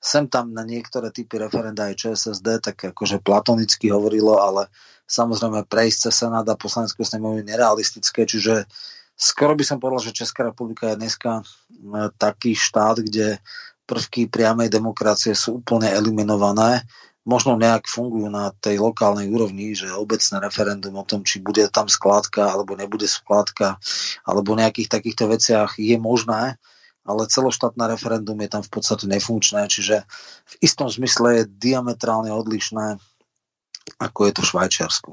sem 0.01 0.25
tam 0.25 0.49
na 0.49 0.65
niektoré 0.65 1.13
typy 1.13 1.37
referenda 1.37 1.85
aj 1.85 1.95
ČSSD 2.01 2.47
tak 2.73 2.77
akože 2.89 3.21
platonicky 3.21 3.93
hovorilo, 3.93 4.41
ale 4.41 4.65
samozrejme 5.05 5.69
prejsť 5.69 6.09
cez 6.09 6.25
Senát 6.25 6.47
a 6.49 6.57
poslaneckú 6.57 7.05
snemovňu 7.05 7.45
nerealistické, 7.45 8.25
čiže 8.25 8.65
skoro 9.13 9.53
by 9.53 9.61
som 9.61 9.77
povedal, 9.77 10.09
že 10.09 10.17
Česká 10.17 10.49
republika 10.49 10.89
je 10.89 10.97
dneska 10.97 11.45
taký 12.17 12.57
štát, 12.57 13.05
kde 13.05 13.37
prvky 13.85 14.25
priamej 14.25 14.73
demokracie 14.73 15.37
sú 15.37 15.61
úplne 15.61 15.93
eliminované. 15.93 16.81
Možno 17.21 17.53
nejak 17.53 17.85
fungujú 17.85 18.33
na 18.33 18.49
tej 18.57 18.81
lokálnej 18.81 19.29
úrovni, 19.29 19.77
že 19.77 19.93
obecné 19.93 20.41
referendum 20.41 20.97
o 20.97 21.05
tom, 21.05 21.21
či 21.21 21.37
bude 21.37 21.69
tam 21.69 21.85
skládka 21.85 22.49
alebo 22.49 22.73
nebude 22.73 23.05
skládka, 23.05 23.77
alebo 24.25 24.57
nejakých 24.57 24.89
takýchto 24.89 25.29
veciach 25.29 25.77
je 25.77 26.01
možné, 26.01 26.57
ale 27.01 27.25
celoštátne 27.25 27.89
referendum 27.89 28.37
je 28.41 28.49
tam 28.49 28.61
v 28.61 28.71
podstate 28.71 29.09
nefunkčné, 29.09 29.65
čiže 29.65 30.05
v 30.45 30.53
istom 30.61 30.85
zmysle 30.85 31.41
je 31.41 31.49
diametrálne 31.49 32.29
odlišné, 32.29 33.01
ako 33.97 34.19
je 34.29 34.31
to 34.37 34.41
v 34.45 34.49
Švajčiarsku. 34.53 35.11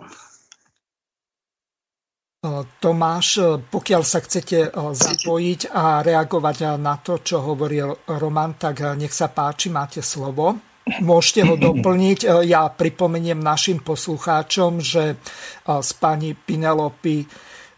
Tomáš, 2.78 3.42
pokiaľ 3.66 4.02
sa 4.06 4.22
chcete 4.22 4.70
zapojiť 4.94 5.74
a 5.74 6.06
reagovať 6.06 6.78
na 6.78 6.94
to, 7.02 7.18
čo 7.18 7.42
hovoril 7.42 8.06
Roman, 8.06 8.54
tak 8.54 8.94
nech 8.94 9.10
sa 9.10 9.26
páči, 9.26 9.74
máte 9.74 10.06
slovo. 10.06 10.54
Môžete 11.02 11.42
ho 11.42 11.58
doplniť. 11.66 12.46
Ja 12.46 12.70
pripomeniem 12.70 13.42
našim 13.42 13.82
poslucháčom, 13.82 14.78
že 14.78 15.18
s 15.66 15.90
pani 15.98 16.38
Pinelopy 16.38 17.26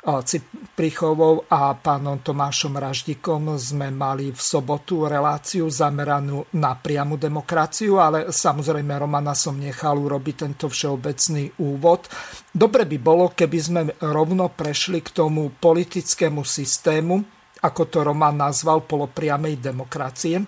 Ciprichovou 0.01 1.45
a 1.53 1.77
pánom 1.77 2.25
Tomášom 2.25 2.73
Raždikom 2.73 3.53
sme 3.61 3.93
mali 3.93 4.33
v 4.33 4.41
sobotu 4.41 5.05
reláciu 5.05 5.69
zameranú 5.69 6.49
na 6.57 6.73
priamu 6.73 7.21
demokraciu, 7.21 8.01
ale 8.01 8.33
samozrejme 8.33 8.97
Romana 8.97 9.37
som 9.37 9.61
nechal 9.61 10.01
urobiť 10.01 10.49
tento 10.49 10.73
všeobecný 10.73 11.61
úvod. 11.61 12.09
Dobre 12.49 12.89
by 12.89 12.97
bolo, 12.97 13.29
keby 13.37 13.59
sme 13.61 13.81
rovno 14.01 14.49
prešli 14.49 15.05
k 15.05 15.13
tomu 15.13 15.53
politickému 15.53 16.49
systému, 16.49 17.21
ako 17.61 17.83
to 17.93 18.01
Roman 18.01 18.41
nazval, 18.41 18.89
polopriamej 18.89 19.61
demokracie. 19.61 20.41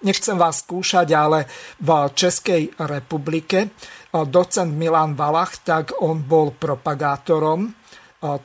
Nechcem 0.00 0.36
vás 0.40 0.64
skúšať, 0.64 1.12
ale 1.12 1.44
v 1.84 2.08
Českej 2.08 2.72
republike 2.88 3.76
docent 4.16 4.72
Milan 4.72 5.12
Valach, 5.12 5.60
tak 5.60 5.92
on 6.00 6.24
bol 6.24 6.56
propagátorom 6.56 7.84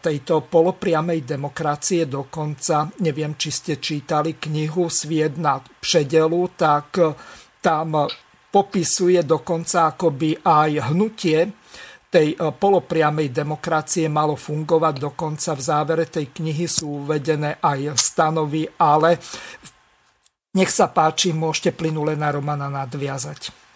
tejto 0.01 0.45
polopriamej 0.45 1.25
demokracie. 1.25 2.05
Dokonca, 2.05 2.89
neviem, 3.01 3.33
či 3.37 3.49
ste 3.49 3.73
čítali 3.81 4.37
knihu 4.37 4.87
Sviet 4.87 5.37
na 5.41 5.57
předelu, 5.59 6.41
tak 6.53 6.99
tam 7.61 8.09
popisuje 8.51 9.23
dokonca 9.23 9.95
akoby 9.95 10.43
aj 10.43 10.91
hnutie 10.91 11.39
tej 12.11 12.35
polopriamej 12.35 13.31
demokracie 13.31 14.11
malo 14.11 14.35
fungovať. 14.35 14.93
Dokonca 14.99 15.55
v 15.55 15.61
závere 15.63 16.05
tej 16.11 16.35
knihy 16.35 16.67
sú 16.67 17.07
uvedené 17.07 17.63
aj 17.63 17.95
stanovy, 17.95 18.67
ale 18.75 19.15
nech 20.51 20.67
sa 20.67 20.91
páči, 20.91 21.31
môžete 21.31 21.71
plynule 21.71 22.19
na 22.19 22.27
Romana 22.35 22.67
nadviazať. 22.67 23.70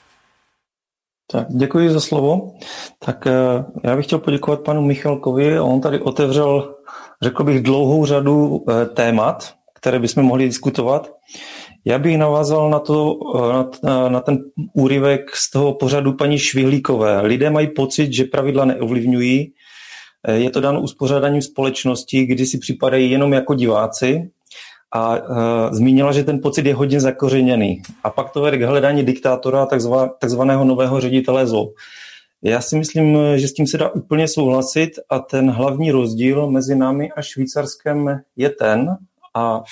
Tak, 1.31 1.47
děkuji 1.49 1.91
za 1.91 1.99
slovo. 1.99 2.51
Tak 2.99 3.27
eh, 3.27 3.65
já 3.83 3.95
bych 3.95 4.05
chtěl 4.05 4.19
poděkovat 4.19 4.59
panu 4.61 4.81
Michalkovi. 4.81 5.59
On 5.59 5.81
tady 5.81 5.99
otevřel, 5.99 6.75
řekl 7.21 7.43
bych, 7.43 7.63
dlouhou 7.63 8.05
řadu 8.05 8.65
eh, 8.69 8.85
témat, 8.85 9.53
které 9.75 9.99
bychom 9.99 10.23
mohli 10.23 10.45
diskutovat. 10.45 11.11
Já 11.85 11.99
bych 11.99 12.17
navázal 12.17 12.69
na, 12.69 12.79
to, 12.79 13.19
eh, 13.35 13.87
na, 13.87 14.09
na 14.09 14.19
ten 14.19 14.37
úryvek 14.73 15.35
z 15.35 15.51
toho 15.51 15.73
pořadu 15.73 16.13
paní 16.13 16.39
Švihlíkové. 16.39 17.21
Lidé 17.21 17.49
mají 17.49 17.67
pocit, 17.67 18.13
že 18.13 18.23
pravidla 18.23 18.65
neovlivňují. 18.65 19.53
Je 20.33 20.49
to 20.49 20.61
dáno 20.61 20.81
uspořádáním 20.81 21.41
společnosti, 21.41 22.25
kdy 22.25 22.45
si 22.45 22.57
připadají 22.57 23.11
jenom 23.11 23.33
jako 23.33 23.55
diváci 23.55 24.29
a 24.95 25.17
uh, 25.17 25.35
zmínila, 25.71 26.11
že 26.11 26.23
ten 26.23 26.39
pocit 26.39 26.65
je 26.65 26.75
hodně 26.75 26.99
zakořeněný. 26.99 27.81
A 28.03 28.09
pak 28.09 28.31
to 28.31 28.41
vede 28.41 28.57
k 28.57 28.61
hledání 28.61 29.03
diktátora, 29.03 29.65
takzva, 29.65 30.07
takzvaného 30.07 30.65
nového 30.65 31.01
ředitele 31.01 31.47
zlo. 31.47 31.71
Já 32.43 32.61
si 32.61 32.77
myslím, 32.77 33.17
že 33.35 33.47
s 33.47 33.53
tím 33.53 33.67
se 33.67 33.77
dá 33.77 33.89
úplně 33.89 34.27
souhlasit 34.27 34.91
a 35.09 35.19
ten 35.19 35.51
hlavní 35.51 35.91
rozdíl 35.91 36.51
mezi 36.51 36.75
námi 36.75 37.11
a 37.11 37.21
Švýcarskem 37.21 38.21
je 38.35 38.49
ten, 38.49 38.97
a 39.35 39.63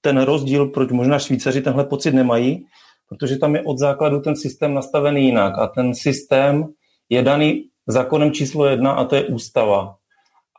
ten 0.00 0.22
rozdíl, 0.22 0.66
proč 0.66 0.90
možná 0.90 1.18
Švýcaři 1.18 1.62
tenhle 1.62 1.84
pocit 1.84 2.14
nemají, 2.14 2.64
protože 3.08 3.36
tam 3.36 3.54
je 3.54 3.62
od 3.62 3.78
základu 3.78 4.20
ten 4.20 4.36
systém 4.36 4.74
nastavený 4.74 5.24
jinak 5.24 5.58
a 5.58 5.66
ten 5.66 5.94
systém 5.94 6.66
je 7.08 7.22
daný 7.22 7.64
zákonem 7.86 8.32
číslo 8.32 8.66
jedna 8.66 8.92
a 8.92 9.04
to 9.04 9.16
je 9.16 9.24
ústava. 9.24 9.94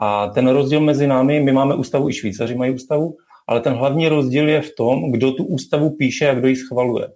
A 0.02 0.28
ten 0.28 0.48
rozdíl 0.48 0.82
mezi 0.82 1.08
námi, 1.08 1.40
my 1.40 1.52
máme 1.52 1.76
ústavu, 1.76 2.10
i 2.10 2.14
Švýcaři 2.14 2.56
mají 2.56 2.74
ústavu, 2.74 3.16
ale 3.50 3.62
ten 3.62 3.74
hlavní 3.74 4.08
rozdíl 4.08 4.50
je 4.50 4.62
v 4.62 4.75
tom, 4.77 5.12
kdo 5.12 5.32
tu 5.32 5.44
ústavu 5.44 5.96
píše 5.96 6.29
a 6.29 6.34
kdo 6.34 6.48
ji 6.48 6.56
schvaluje. 6.56 7.08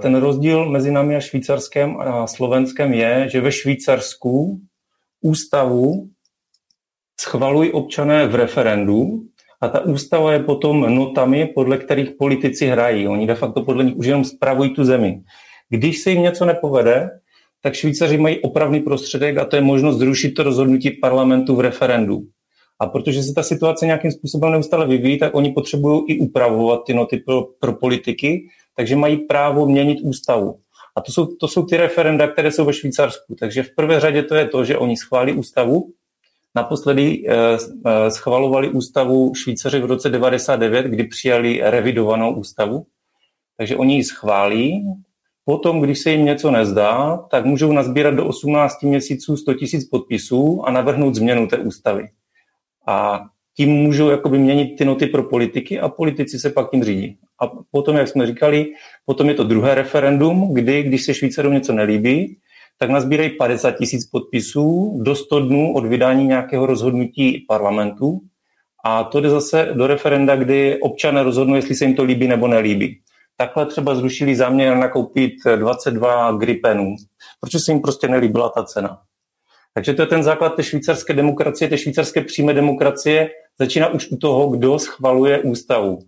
Ten 0.00 0.16
rozdíl 0.16 0.70
mezi 0.70 0.90
námi 0.90 1.16
a 1.16 1.20
Švýcarskem 1.20 2.00
a 2.00 2.26
Slovenskem 2.26 2.94
je, 2.94 3.28
že 3.28 3.40
ve 3.40 3.52
Švýcarsku 3.52 4.60
ústavu 5.20 6.08
schvalují 7.20 7.72
občané 7.72 8.26
v 8.26 8.34
referendu 8.34 9.28
a 9.60 9.68
ta 9.68 9.80
ústava 9.84 10.32
je 10.32 10.40
potom 10.40 10.94
notami, 10.94 11.52
podle 11.54 11.76
kterých 11.76 12.10
politici 12.18 12.66
hrají. 12.66 13.08
Oni 13.08 13.26
de 13.26 13.34
facto 13.34 13.64
podle 13.64 13.84
nich 13.84 13.96
už 13.96 14.06
jenom 14.06 14.24
spravují 14.24 14.74
tu 14.74 14.84
zemi. 14.84 15.20
Když 15.68 15.98
se 15.98 16.10
jim 16.10 16.22
něco 16.22 16.44
nepovede, 16.44 17.10
tak 17.62 17.74
Švýcaři 17.74 18.18
mají 18.18 18.40
opravný 18.40 18.80
prostředek 18.80 19.38
a 19.38 19.44
to 19.44 19.56
je 19.56 19.62
možnost 19.62 19.98
zrušit 19.98 20.30
to 20.30 20.42
rozhodnutí 20.42 20.90
parlamentu 20.90 21.56
v 21.56 21.60
referendu. 21.60 22.20
A 22.80 22.86
protože 22.86 23.22
se 23.22 23.34
ta 23.34 23.42
situace 23.42 23.86
nějakým 23.86 24.12
způsobem 24.12 24.52
neustále 24.52 24.86
vyvíjí, 24.86 25.18
tak 25.18 25.34
oni 25.34 25.52
potřebují 25.52 26.02
i 26.08 26.18
upravovat 26.18 26.84
ty 26.86 26.94
noty 26.94 27.16
pro, 27.16 27.42
pro 27.60 27.72
politiky, 27.72 28.48
takže 28.76 28.96
mají 28.96 29.16
právo 29.16 29.66
měnit 29.66 29.98
ústavu. 30.02 30.58
A 30.96 31.00
to 31.00 31.12
jsou, 31.12 31.26
to 31.26 31.48
jsou 31.48 31.66
ty 31.66 31.76
referenda, 31.76 32.28
které 32.28 32.52
jsou 32.52 32.64
ve 32.64 32.72
Švýcarsku. 32.72 33.34
Takže 33.34 33.62
v 33.62 33.74
prvé 33.74 34.00
řadě 34.00 34.22
to 34.22 34.34
je 34.34 34.48
to, 34.48 34.64
že 34.64 34.78
oni 34.78 34.96
schválí 34.96 35.32
ústavu, 35.32 35.92
Naposledy 36.56 37.28
eh, 37.28 37.34
eh, 37.86 38.10
schvalovali 38.10 38.68
ústavu 38.68 39.34
Švýcaři 39.34 39.80
v 39.80 39.84
roce 39.84 40.08
99, 40.10 40.86
kdy 40.86 41.04
přijali 41.04 41.60
revidovanou 41.62 42.34
ústavu. 42.34 42.86
Takže 43.56 43.76
oni 43.76 43.96
ji 43.96 44.04
schválí. 44.04 44.84
Potom, 45.44 45.80
když 45.80 45.98
se 45.98 46.10
jim 46.10 46.24
něco 46.24 46.50
nezdá, 46.50 47.16
tak 47.30 47.44
můžou 47.44 47.72
nazbírat 47.72 48.14
do 48.14 48.26
18 48.26 48.82
měsíců 48.82 49.36
100 49.36 49.50
000 49.50 49.60
podpisů 49.90 50.62
a 50.66 50.70
navrhnout 50.70 51.14
změnu 51.14 51.46
té 51.46 51.58
ústavy. 51.58 52.08
A 52.86 53.20
tím 53.56 53.70
můžou 53.70 54.08
jakoby 54.08 54.38
měnit 54.38 54.76
ty 54.78 54.84
noty 54.84 55.06
pro 55.06 55.22
politiky 55.22 55.80
a 55.80 55.88
politici 55.88 56.38
se 56.38 56.50
pak 56.50 56.70
tím 56.70 56.84
řídí. 56.84 57.18
A 57.40 57.46
potom, 57.70 57.96
jak 57.96 58.08
jsme 58.08 58.26
říkali, 58.26 58.66
potom 59.04 59.28
je 59.28 59.34
to 59.34 59.44
druhé 59.44 59.74
referendum, 59.74 60.54
kdy, 60.54 60.82
když 60.82 61.04
se 61.04 61.14
Švýcarům 61.14 61.52
něco 61.52 61.72
nelíbí, 61.72 62.38
tak 62.78 62.90
nazbírají 62.90 63.30
50 63.30 63.70
tisíc 63.70 64.06
podpisů 64.06 64.98
do 65.02 65.16
100 65.16 65.40
dnů 65.40 65.74
od 65.74 65.86
vydání 65.86 66.26
nějakého 66.26 66.66
rozhodnutí 66.66 67.44
parlamentu 67.48 68.20
a 68.84 69.04
to 69.04 69.20
jde 69.20 69.30
zase 69.30 69.68
do 69.74 69.86
referenda, 69.86 70.36
kdy 70.36 70.80
občané 70.80 71.22
rozhodnou, 71.22 71.54
jestli 71.54 71.74
se 71.74 71.84
jim 71.84 71.94
to 71.94 72.04
líbí 72.04 72.28
nebo 72.28 72.48
nelíbí. 72.48 73.00
Takhle 73.36 73.66
třeba 73.66 73.94
zrušili 73.94 74.36
záměr 74.36 74.76
nakoupit 74.76 75.32
22 75.56 76.32
gripenů, 76.32 76.94
protože 77.40 77.58
se 77.58 77.72
jim 77.72 77.80
prostě 77.80 78.08
nelíbila 78.08 78.48
ta 78.48 78.64
cena. 78.64 78.98
Takže 79.76 79.94
to 79.94 80.02
je 80.02 80.06
ten 80.06 80.22
základ 80.22 80.56
té 80.56 80.62
švýcarské 80.62 81.14
demokracie, 81.14 81.68
té 81.68 81.78
švýcarské 81.78 82.20
přímé 82.20 82.54
demokracie. 82.54 83.28
Začíná 83.58 83.88
už 83.88 84.10
u 84.10 84.16
toho, 84.16 84.48
kdo 84.48 84.78
schvaluje 84.78 85.38
ústavu. 85.38 85.98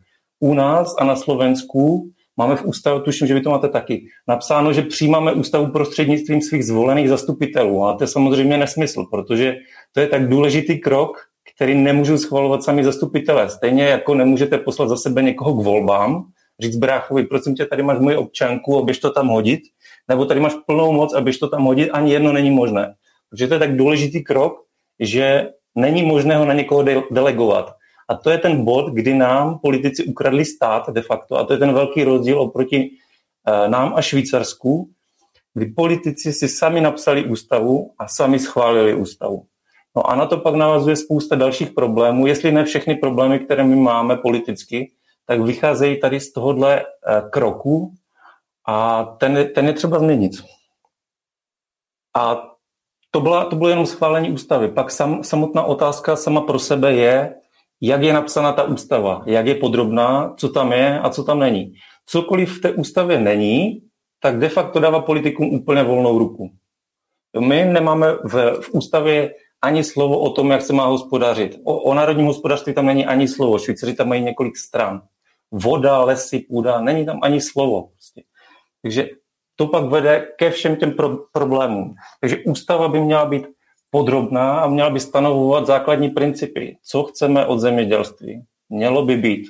U 0.41 0.55
nás 0.55 0.95
a 0.99 1.05
na 1.05 1.17
Slovensku 1.17 2.11
Máme 2.39 2.57
v 2.57 2.65
ústavu, 2.65 3.01
tuším, 3.01 3.27
že 3.27 3.35
vy 3.35 3.41
to 3.41 3.51
máte 3.51 3.69
taky, 3.69 4.07
napsáno, 4.29 4.73
že 4.73 4.83
přijímáme 4.83 5.33
ústavu 5.33 5.67
prostřednictvím 5.67 6.43
svých 6.43 6.65
zvolených 6.65 7.09
zastupitelů. 7.09 7.85
A 7.85 7.97
to 7.97 8.05
je 8.05 8.09
samozřejmě 8.09 8.59
nesmysl, 8.59 9.05
protože 9.11 9.57
to 9.93 10.01
je 10.01 10.07
tak 10.07 10.29
důležitý 10.29 10.79
krok, 10.79 11.19
který 11.55 11.75
nemůžu 11.75 12.19
schvalovat 12.19 12.63
sami 12.63 12.85
zastupitelé. 12.85 13.51
Stejně 13.51 13.85
jako 13.85 14.15
nemůžete 14.15 14.59
poslat 14.59 14.89
za 14.89 14.97
sebe 14.97 15.23
někoho 15.23 15.55
k 15.55 15.65
volbám, 15.65 16.25
říct 16.61 16.77
bráchovi, 16.77 17.25
prosím 17.25 17.55
tě, 17.55 17.67
tady 17.67 17.83
máš 17.83 17.99
moji 17.99 18.17
občanku, 18.17 18.79
abyš 18.79 18.99
to 18.99 19.11
tam 19.11 19.29
hodit, 19.29 19.61
nebo 20.09 20.25
tady 20.25 20.41
máš 20.41 20.55
plnou 20.67 20.93
moc, 20.93 21.15
abyš 21.15 21.39
to 21.39 21.49
tam 21.49 21.65
hodit, 21.65 21.91
ani 21.91 22.13
jedno 22.13 22.33
není 22.33 22.51
možné. 22.51 22.95
Protože 23.31 23.49
to 23.49 23.55
je 23.55 23.61
tak 23.61 23.77
důležitý 23.77 24.25
krok, 24.25 24.65
že 25.01 25.51
není 25.75 26.03
možné 26.03 26.37
ho 26.37 26.45
na 26.45 26.55
někoho 26.55 26.83
de- 26.83 27.03
delegovat. 27.11 27.75
A 28.09 28.15
to 28.15 28.31
je 28.31 28.39
ten 28.39 28.65
bod, 28.65 28.93
kdy 28.93 29.15
nám 29.15 29.59
politici 29.59 30.05
ukradli 30.05 30.45
stát 30.45 30.91
de 30.91 31.03
facto. 31.03 31.37
A 31.37 31.45
to 31.45 31.53
je 31.53 31.59
ten 31.59 31.73
velký 31.73 32.05
rozdíl 32.05 32.41
oproti 32.41 32.91
eh, 33.47 33.69
nám 33.69 33.93
a 33.97 34.03
Švýcarsku, 34.03 34.91
kdy 35.55 35.67
politici 35.67 36.33
si 36.33 36.49
sami 36.49 36.81
napsali 36.81 37.25
ústavu 37.25 37.93
a 37.99 38.09
sami 38.09 38.39
schválili 38.39 38.95
ústavu. 38.95 39.47
No 39.97 40.11
a 40.11 40.15
na 40.15 40.27
to 40.27 40.37
pak 40.39 40.55
navazuje 40.55 40.97
spousta 40.97 41.37
dalších 41.37 41.71
problémů. 41.71 42.27
Jestli 42.27 42.53
ne 42.53 42.65
všechny 42.65 42.95
problémy, 42.95 43.39
které 43.39 43.65
my 43.65 43.77
máme 43.77 44.17
politicky, 44.17 44.93
tak 45.27 45.41
vycházejí 45.41 46.01
tady 46.01 46.21
z 46.21 46.33
tohohle 46.33 46.81
eh, 46.81 47.23
kroku 47.31 47.93
a 48.67 49.05
ten, 49.05 49.49
ten 49.55 49.67
je 49.67 49.73
třeba 49.73 49.99
změnit. 49.99 50.33
A 52.17 52.43
to, 53.11 53.21
byla, 53.21 53.45
to 53.45 53.57
bylo 53.57 53.69
jenom 53.69 53.87
schválení 53.87 54.31
ústavy. 54.31 54.69
Pak 54.69 54.91
sam, 54.91 55.25
samotná 55.25 55.63
otázka 55.63 56.17
sama 56.17 56.41
pro 56.41 56.59
sebe 56.59 56.93
je, 56.93 57.35
jak 57.81 58.03
je 58.03 58.13
napsána 58.13 58.53
ta 58.53 58.63
ústava, 58.63 59.23
jak 59.27 59.47
je 59.47 59.55
podrobná, 59.55 60.35
co 60.37 60.49
tam 60.49 60.73
je 60.73 61.01
a 61.01 61.11
co 61.11 61.25
tam 61.25 61.39
není. 61.39 61.73
Cokoliv 62.07 62.59
v 62.59 62.61
té 62.61 62.73
ústavě 62.73 63.19
není, 63.19 63.83
tak 64.21 64.39
de 64.39 64.49
facto 64.49 64.81
dává 64.81 65.01
politikům 65.01 65.55
úplně 65.55 65.83
volnou 65.83 66.19
ruku. 66.19 66.51
My 67.41 67.65
nemáme 67.65 68.13
v, 68.25 68.61
v 68.61 68.71
ústavě 68.73 69.35
ani 69.63 69.85
slovo 69.85 70.19
o 70.19 70.31
tom, 70.31 70.51
jak 70.51 70.63
se 70.63 70.73
má 70.73 70.87
hospodařit. 70.87 71.61
O, 71.65 71.79
o 71.79 71.95
národním 71.95 72.27
hospodářství 72.27 72.75
tam 72.75 72.87
není 72.87 73.07
ani 73.07 73.29
slovo. 73.29 73.59
Švýcaři 73.59 73.95
tam 73.95 74.09
mají 74.09 74.23
několik 74.23 74.57
stran. 74.57 75.03
Voda, 75.51 76.05
lesy, 76.05 76.39
půda, 76.39 76.81
není 76.81 77.07
tam 77.07 77.19
ani 77.23 77.41
slovo. 77.41 77.83
Prostě. 77.83 78.23
Takže 78.83 79.09
to 79.59 79.67
pak 79.67 79.85
vede 79.85 80.27
ke 80.39 80.51
všem 80.51 80.77
těm 80.77 80.93
pro, 80.93 81.17
problémům. 81.33 81.95
Takže 82.21 82.37
ústava 82.47 82.89
by 82.89 83.01
měla 83.01 83.25
být 83.25 83.47
podrobná 83.91 84.61
a 84.61 84.69
měla 84.69 84.91
by 84.91 85.01
stanovovat 85.01 85.67
základní 85.67 86.11
principy. 86.11 86.77
Co 86.85 87.03
chceme 87.03 87.47
od 87.47 87.59
zemědělství? 87.59 88.43
Mělo 88.69 89.05
by 89.05 89.17
být. 89.17 89.47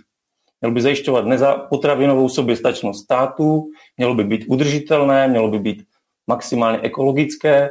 Mělo 0.61 0.75
by 0.75 0.83
zajišťovat 0.83 1.27
neza, 1.27 1.55
potravinovou 1.55 2.29
soběstačnost 2.29 3.05
států, 3.05 3.71
mělo 3.97 4.15
by 4.15 4.25
být 4.25 4.45
udržitelné, 4.49 5.29
mělo 5.29 5.49
by 5.49 5.59
být 5.59 5.83
maximálně 6.27 6.79
ekologické. 6.83 7.71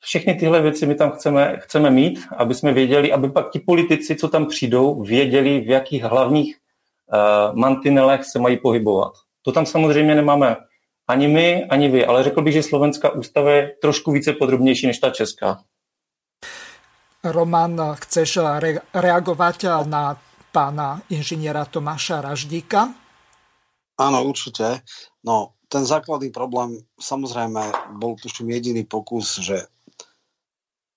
Všechny 0.00 0.34
tyhle 0.34 0.62
věci 0.62 0.86
my 0.86 0.94
tam 0.94 1.10
chceme, 1.10 1.56
chceme 1.60 1.90
mít, 1.90 2.20
aby 2.36 2.54
jsme 2.54 2.72
věděli, 2.72 3.12
aby 3.12 3.30
pak 3.30 3.50
ti 3.50 3.58
politici, 3.58 4.16
co 4.16 4.28
tam 4.28 4.46
přijdou, 4.46 5.02
věděli, 5.02 5.60
v 5.60 5.68
jakých 5.68 6.02
hlavních 6.02 6.56
uh, 7.12 7.56
mantinelech 7.56 8.24
se 8.24 8.38
mají 8.38 8.56
pohybovat. 8.56 9.12
To 9.42 9.52
tam 9.52 9.66
samozřejmě 9.66 10.14
nemáme 10.14 10.56
ani 11.08 11.28
my, 11.28 11.64
ani 11.64 11.88
vy, 11.88 12.06
ale 12.06 12.24
řekl 12.24 12.42
bych, 12.42 12.54
že 12.54 12.62
slovenská 12.62 13.10
ústava 13.10 13.50
je 13.50 13.62
trošku 13.82 14.12
více 14.12 14.32
podrobnější 14.32 14.86
než 14.86 14.98
ta 14.98 15.10
česká. 15.10 15.64
Roman, 17.24 17.96
chceš 18.04 18.36
re- 18.36 18.84
reagovať 18.94 19.88
na 19.88 20.20
pána 20.52 21.00
inžiniera 21.08 21.64
Tomáša 21.64 22.20
Raždíka? 22.20 22.92
Áno, 23.96 24.26
určite. 24.26 24.84
No, 25.24 25.54
ten 25.72 25.86
základný 25.86 26.30
problém, 26.30 26.84
samozrejme, 27.00 27.94
bol 27.96 28.18
tuším 28.20 28.50
jediný 28.50 28.84
pokus, 28.84 29.38
že 29.40 29.66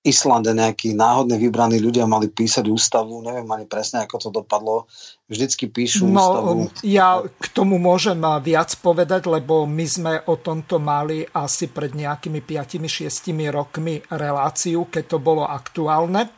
Islande 0.08 0.56
nejakí 0.56 0.96
náhodne 0.96 1.36
vybraní 1.36 1.84
ľudia 1.84 2.08
mali 2.08 2.32
písať 2.32 2.72
ústavu, 2.72 3.20
neviem 3.20 3.44
ani 3.52 3.68
presne, 3.68 4.08
ako 4.08 4.16
to 4.24 4.30
dopadlo. 4.32 4.88
Vždycky 5.28 5.68
píšu 5.68 6.08
no, 6.08 6.24
ústavu. 6.24 6.52
Ja 6.88 7.20
k 7.20 7.46
tomu 7.52 7.76
môžem 7.76 8.24
viac 8.40 8.72
povedať, 8.80 9.28
lebo 9.28 9.68
my 9.68 9.84
sme 9.84 10.14
o 10.32 10.40
tomto 10.40 10.80
mali 10.80 11.28
asi 11.28 11.68
pred 11.68 11.92
nejakými 11.92 12.40
5-6 12.48 13.36
rokmi 13.52 14.00
reláciu, 14.08 14.88
keď 14.88 15.04
to 15.12 15.20
bolo 15.20 15.44
aktuálne. 15.44 16.32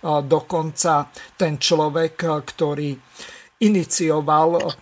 Dokonca 0.00 1.12
ten 1.36 1.60
človek, 1.60 2.24
ktorý 2.24 2.96
inicioval 3.60 4.72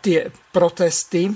tie 0.00 0.32
protesty 0.48 1.28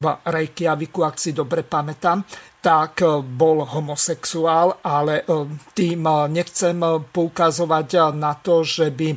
v 0.00 0.16
Reykjaviku, 0.24 1.04
ak 1.04 1.20
si 1.20 1.36
dobre 1.36 1.60
pamätám, 1.60 2.24
tak 2.64 3.04
e, 3.04 3.20
bol 3.20 3.68
homosexuál, 3.68 4.80
ale 4.80 5.20
e, 5.20 5.44
tým 5.76 6.08
e, 6.08 6.12
nechcem 6.32 6.80
poukazovať 7.12 8.16
na 8.16 8.32
to, 8.40 8.64
že 8.64 8.88
by 8.88 9.12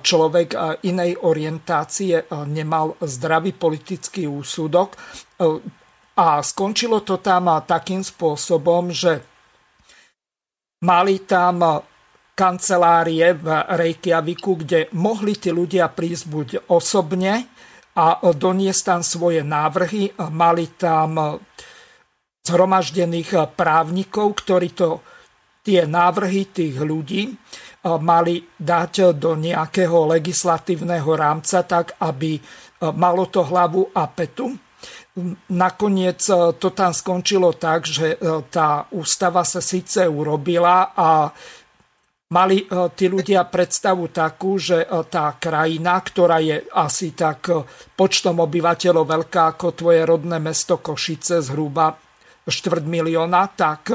človek 0.00 0.80
inej 0.88 1.20
orientácie 1.20 2.24
nemal 2.48 2.96
zdravý 3.04 3.52
politický 3.52 4.24
úsudok. 4.24 4.96
A 6.16 6.26
skončilo 6.40 7.04
to 7.04 7.20
tam 7.20 7.52
takým 7.68 8.00
spôsobom, 8.00 8.88
že 8.88 9.20
mali 10.80 11.28
tam 11.28 11.84
kancelárie 12.32 13.36
v 13.36 13.46
Reykjaviku, 13.68 14.64
kde 14.64 14.88
mohli 14.96 15.36
tí 15.36 15.52
ľudia 15.52 15.92
prísť 15.92 16.24
buď 16.24 16.48
osobne 16.72 17.52
a 17.92 18.24
doniesť 18.24 18.82
tam 18.84 19.00
svoje 19.04 19.44
návrhy. 19.44 20.16
Mali 20.32 20.72
tam 20.76 21.40
zhromaždených 22.42 23.30
eh, 23.36 23.44
právnikov, 23.52 24.42
ktorí 24.42 24.68
to 24.72 25.00
tie 25.62 25.86
návrhy 25.86 26.50
tých 26.50 26.74
ľudí 26.82 27.30
mali 27.82 28.42
dať 28.58 29.14
do 29.14 29.38
nejakého 29.38 30.10
legislatívneho 30.10 31.06
rámca 31.06 31.62
tak, 31.62 31.94
aby 32.02 32.34
malo 32.98 33.30
to 33.30 33.46
hlavu 33.46 33.90
a 33.94 34.10
petu. 34.10 34.50
Nakoniec 35.54 36.18
to 36.58 36.68
tam 36.74 36.90
skončilo 36.90 37.54
tak, 37.54 37.86
že 37.86 38.18
tá 38.50 38.90
ústava 38.90 39.46
sa 39.46 39.62
síce 39.62 40.02
urobila 40.02 40.90
a 40.98 41.30
mali 42.32 42.64
tí 42.96 43.12
ľudia 43.12 43.44
predstavu 43.44 44.08
takú, 44.08 44.56
že 44.56 44.88
tá 45.12 45.36
krajina, 45.36 46.00
ktorá 46.00 46.40
je 46.40 46.64
asi 46.72 47.12
tak 47.12 47.52
počtom 47.92 48.40
obyvateľov 48.40 49.04
veľká 49.04 49.52
ako 49.52 49.76
tvoje 49.76 50.00
rodné 50.08 50.40
mesto 50.40 50.80
Košice, 50.80 51.44
zhruba 51.44 51.92
štvrt 52.48 52.88
milióna, 52.88 53.52
tak 53.54 53.92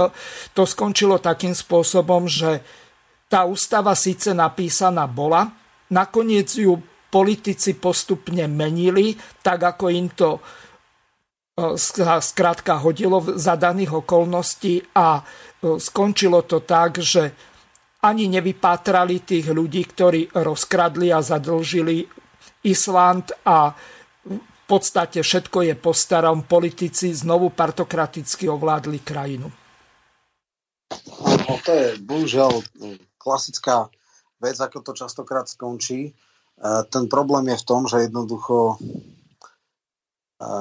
to 0.53 0.63
skončilo 0.63 1.19
takým 1.19 1.51
spôsobom, 1.51 2.29
že 2.29 2.63
tá 3.27 3.43
ústava 3.43 3.91
síce 3.91 4.31
napísaná 4.31 5.03
bola, 5.03 5.51
nakoniec 5.91 6.47
ju 6.55 6.79
politici 7.11 7.75
postupne 7.75 8.47
menili, 8.47 9.15
tak 9.43 9.75
ako 9.75 9.85
im 9.91 10.07
to 10.11 10.39
e, 10.39 10.41
skrátka 12.23 12.79
hodilo 12.79 13.19
za 13.35 13.55
daných 13.59 14.03
okolností 14.03 14.95
a 14.95 15.19
e, 15.19 15.21
skončilo 15.79 16.43
to 16.47 16.63
tak, 16.63 16.99
že 16.99 17.35
ani 18.07 18.31
nevypátrali 18.31 19.27
tých 19.27 19.51
ľudí, 19.51 19.83
ktorí 19.83 20.31
rozkradli 20.31 21.11
a 21.11 21.19
zadlžili 21.19 22.07
Island 22.63 23.35
a 23.43 23.75
v 24.27 24.63
podstate 24.63 25.23
všetko 25.23 25.67
je 25.67 25.73
po 25.75 25.91
starom. 25.91 26.47
Politici 26.47 27.11
znovu 27.11 27.51
partokraticky 27.51 28.47
ovládli 28.47 28.99
krajinu. 29.03 29.47
No, 31.19 31.53
to 31.63 31.71
je 31.71 31.99
bohužiaľ 31.99 32.63
klasická 33.19 33.91
vec, 34.39 34.55
ako 34.55 34.83
to 34.83 34.91
častokrát 34.95 35.47
skončí. 35.47 36.11
E, 36.11 36.11
ten 36.87 37.11
problém 37.11 37.51
je 37.51 37.59
v 37.59 37.67
tom, 37.67 37.87
že 37.87 38.07
jednoducho 38.07 38.75
e, 38.75 40.51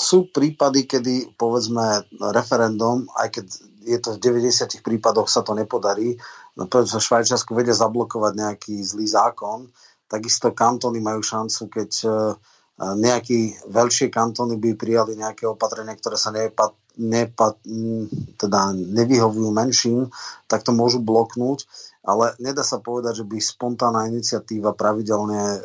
sú 0.00 0.18
prípady, 0.34 0.86
kedy 0.86 1.34
povedzme 1.38 2.06
referendum, 2.34 3.06
aj 3.14 3.28
keď 3.38 3.46
je 3.80 3.98
to 4.00 4.16
v 4.16 4.22
90 4.22 4.80
prípadoch 4.84 5.28
sa 5.28 5.40
to 5.40 5.56
nepodarí, 5.56 6.16
no 6.56 6.68
povedzme 6.68 7.00
v 7.00 7.06
Švajčiarsku 7.08 7.56
vedia 7.56 7.72
zablokovať 7.72 8.32
nejaký 8.36 8.74
zlý 8.84 9.06
zákon, 9.08 9.68
Takisto 10.10 10.50
kantóny 10.50 10.98
majú 10.98 11.22
šancu, 11.22 11.70
keď 11.70 11.90
e, 12.02 12.08
nejaké 12.98 13.62
veľšie 13.70 14.10
kantóny 14.10 14.58
by 14.58 14.74
prijali 14.74 15.14
nejaké 15.14 15.46
opatrenia, 15.46 15.94
ktoré 15.94 16.18
sa 16.18 16.34
nepa, 16.34 16.74
nepa, 16.98 17.54
teda 18.34 18.74
nevyhovujú 18.74 19.54
menším, 19.54 20.10
tak 20.50 20.66
to 20.66 20.74
môžu 20.74 20.98
bloknúť. 20.98 21.62
Ale 22.02 22.34
nedá 22.42 22.66
sa 22.66 22.82
povedať, 22.82 23.22
že 23.22 23.28
by 23.28 23.38
spontánna 23.38 24.10
iniciatíva 24.10 24.74
pravidelne 24.74 25.38
e, 25.38 25.58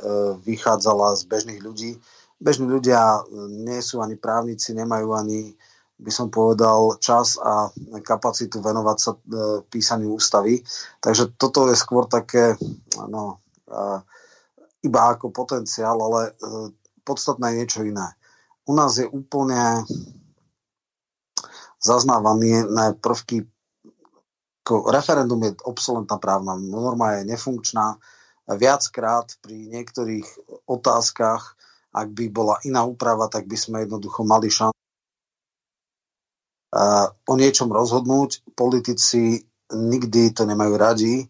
vychádzala 0.46 1.18
z 1.18 1.26
bežných 1.26 1.62
ľudí. 1.66 1.98
Bežní 2.38 2.70
ľudia 2.70 3.02
e, 3.02 3.50
nie 3.66 3.82
sú 3.82 4.06
ani 4.06 4.14
právnici, 4.14 4.78
nemajú 4.78 5.10
ani 5.18 5.58
by 5.96 6.12
som 6.12 6.28
povedal, 6.28 7.00
čas 7.00 7.40
a 7.40 7.72
kapacitu 8.04 8.60
venovať 8.60 8.98
sa 9.00 9.12
písaniu 9.72 10.20
ústavy. 10.20 10.60
Takže 11.00 11.40
toto 11.40 11.72
je 11.72 11.76
skôr 11.80 12.06
také 12.12 12.60
no, 13.00 13.40
iba 14.84 15.02
ako 15.10 15.32
potenciál, 15.32 15.98
ale 15.98 16.22
e, 16.30 16.32
podstatné 17.02 17.56
je 17.56 17.58
niečo 17.58 17.82
iné. 17.82 18.14
U 18.70 18.78
nás 18.78 19.00
je 19.00 19.08
úplne 19.08 19.82
zaznávaný 21.80 22.70
na 22.70 22.94
prvky 22.94 23.50
ako 24.66 24.90
referendum 24.90 25.38
je 25.46 25.54
obsolentná 25.62 26.18
právna 26.18 26.58
norma, 26.58 27.22
je 27.22 27.30
nefunkčná. 27.30 28.02
Viackrát 28.50 29.38
pri 29.46 29.70
niektorých 29.70 30.26
otázkach, 30.66 31.54
ak 31.94 32.10
by 32.10 32.34
bola 32.34 32.58
iná 32.66 32.82
úprava, 32.82 33.30
tak 33.30 33.46
by 33.46 33.54
sme 33.54 33.86
jednoducho 33.86 34.26
mali 34.26 34.50
šancu 34.50 34.74
e, 34.74 34.85
o 37.26 37.34
niečom 37.40 37.72
rozhodnúť. 37.72 38.44
Politici 38.52 39.40
nikdy 39.72 40.36
to 40.36 40.44
nemajú 40.44 40.74
radi 40.76 41.26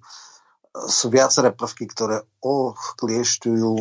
sú 0.75 1.07
viaceré 1.07 1.55
prvky, 1.55 1.87
ktoré 1.87 2.19
ochkliešťujú 2.43 3.73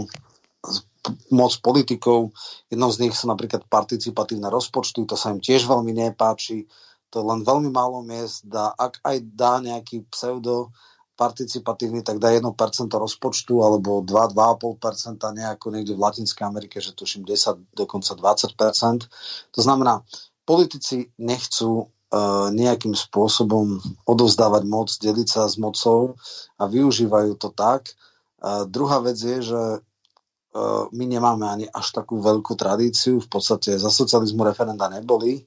moc 1.35 1.53
politikov. 1.61 2.33
Jednou 2.71 2.91
z 2.95 3.01
nich 3.05 3.15
sú 3.19 3.29
napríklad 3.29 3.67
participatívne 3.69 4.49
rozpočty, 4.49 5.05
to 5.05 5.19
sa 5.19 5.35
im 5.35 5.43
tiež 5.43 5.67
veľmi 5.67 5.91
nepáči. 5.93 6.65
To 7.13 7.23
len 7.23 7.45
veľmi 7.45 7.71
málo 7.71 8.01
miest 8.03 8.47
dá, 8.47 8.73
ak 8.75 9.03
aj 9.05 9.17
dá 9.35 9.61
nejaký 9.61 10.07
pseudo 10.11 10.73
participatívny, 11.15 12.03
tak 12.03 12.19
dá 12.19 12.35
1% 12.35 12.43
rozpočtu 12.91 13.63
alebo 13.63 14.03
2-2,5% 14.03 15.23
nejako 15.23 15.67
niekde 15.71 15.95
v 15.95 16.03
Latinskej 16.03 16.43
Amerike, 16.43 16.83
že 16.83 16.91
tuším 16.91 17.23
10, 17.23 17.71
dokonca 17.71 18.19
20%. 18.19 19.07
To 19.55 19.61
znamená, 19.63 20.03
politici 20.45 21.11
nechcú 21.19 21.95
E, 22.15 22.19
nejakým 22.55 22.95
spôsobom 22.95 23.83
odovzdávať 24.07 24.63
moc, 24.69 24.89
deliť 25.03 25.29
sa 25.29 25.43
s 25.51 25.59
mocou 25.59 26.15
a 26.61 26.71
využívajú 26.71 27.35
to 27.41 27.51
tak. 27.51 27.91
A 28.39 28.69
druhá 28.69 29.03
vec 29.03 29.19
je, 29.19 29.41
že 29.43 29.63
e, 29.75 29.79
my 30.95 31.05
nemáme 31.11 31.43
ani 31.49 31.67
až 31.67 31.91
takú 31.91 32.23
veľkú 32.23 32.55
tradíciu, 32.55 33.19
v 33.19 33.29
podstate 33.29 33.75
za 33.81 33.91
socializmu 33.91 34.47
referenda 34.47 34.87
neboli. 34.87 35.43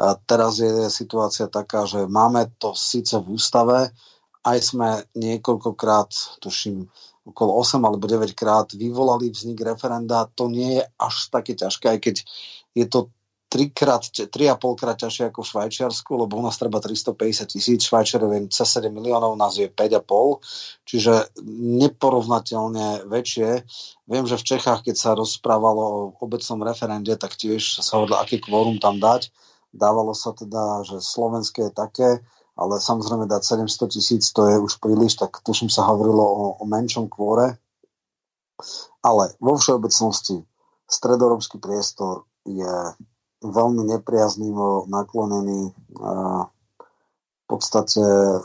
A 0.00 0.16
teraz 0.16 0.58
je 0.58 0.88
situácia 0.88 1.46
taká, 1.46 1.84
že 1.84 2.08
máme 2.08 2.48
to 2.56 2.72
síce 2.72 3.14
v 3.20 3.36
ústave, 3.36 3.92
aj 4.40 4.58
sme 4.64 5.04
niekoľkokrát, 5.12 6.40
tuším, 6.40 6.88
okolo 7.28 7.60
8 7.60 7.84
alebo 7.84 8.08
9 8.08 8.32
krát 8.32 8.72
vyvolali 8.72 9.28
vznik 9.28 9.60
referenda. 9.60 10.24
To 10.32 10.48
nie 10.48 10.80
je 10.80 10.84
až 10.96 11.28
také 11.28 11.52
ťažké, 11.52 11.86
aj 11.92 12.00
keď 12.00 12.16
je 12.72 12.86
to 12.88 13.12
trikrát, 13.50 14.06
tri 14.30 14.46
a 14.46 14.54
polkrát 14.54 14.94
ťažšie 14.94 15.34
ako 15.34 15.42
v 15.42 15.50
Švajčiarsku, 15.50 16.10
lebo 16.14 16.38
u 16.38 16.42
nás 16.46 16.54
treba 16.54 16.78
350 16.78 17.50
tisíc, 17.50 17.82
Švajčiarov 17.82 18.30
je 18.30 18.40
cez 18.54 18.78
7 18.78 18.94
miliónov, 18.94 19.34
nás 19.34 19.58
je 19.58 19.66
5,5, 19.66 20.86
čiže 20.86 21.34
neporovnateľne 21.82 23.10
väčšie. 23.10 23.66
Viem, 24.06 24.24
že 24.30 24.38
v 24.38 24.46
Čechách, 24.54 24.86
keď 24.86 24.96
sa 24.96 25.18
rozprávalo 25.18 25.82
o 25.82 26.00
obecnom 26.22 26.62
referende, 26.62 27.10
tak 27.18 27.34
tiež 27.34 27.82
sa 27.82 27.98
hovorilo, 27.98 28.22
aký 28.22 28.38
kvórum 28.38 28.78
tam 28.78 29.02
dať. 29.02 29.34
Dávalo 29.74 30.14
sa 30.14 30.30
teda, 30.30 30.86
že 30.86 31.02
slovenské 31.02 31.70
je 31.70 31.72
také, 31.74 32.10
ale 32.54 32.78
samozrejme 32.78 33.26
dať 33.26 33.66
700 33.66 33.90
tisíc, 33.90 34.30
to 34.30 34.46
je 34.46 34.62
už 34.62 34.78
príliš, 34.78 35.18
tak 35.18 35.42
tuším 35.42 35.66
sa 35.66 35.90
hovorilo 35.90 36.22
o, 36.22 36.44
o 36.54 36.64
menšom 36.70 37.10
kvóre. 37.10 37.58
Ale 39.02 39.34
vo 39.42 39.58
všeobecnosti 39.58 40.46
stredoeurópsky 40.86 41.58
priestor 41.58 42.30
je 42.46 42.94
veľmi 43.40 43.88
nepriaznivo 43.88 44.84
naklonený 44.88 45.72
v 47.40 47.44
podstate 47.50 47.98
e, 47.98 48.38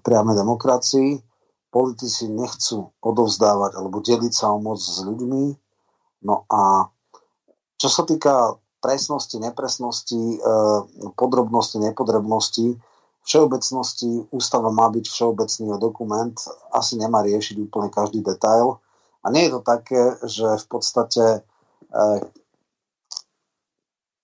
priame 0.00 0.32
demokracii. 0.32 1.20
Politici 1.68 2.32
nechcú 2.32 2.88
odovzdávať 3.04 3.76
alebo 3.76 4.00
deliť 4.00 4.32
sa 4.32 4.56
o 4.56 4.58
moc 4.62 4.80
s 4.80 5.04
ľuďmi. 5.04 5.52
No 6.24 6.48
a 6.48 6.88
čo 7.76 7.92
sa 7.92 8.08
týka 8.08 8.56
presnosti, 8.80 9.36
nepresnosti, 9.36 10.40
e, 10.40 10.56
podrobnosti, 11.12 11.76
nepodrobnosti, 11.76 12.80
všeobecnosti 13.28 14.32
ústava 14.32 14.72
má 14.72 14.88
byť 14.88 15.04
všeobecný 15.04 15.76
dokument, 15.76 16.32
asi 16.72 16.96
nemá 16.96 17.20
riešiť 17.20 17.68
úplne 17.68 17.92
každý 17.92 18.24
detail. 18.24 18.80
A 19.20 19.28
nie 19.28 19.44
je 19.44 19.52
to 19.52 19.60
také, 19.60 20.16
že 20.24 20.56
v 20.64 20.66
podstate 20.72 21.24
e, 21.28 21.40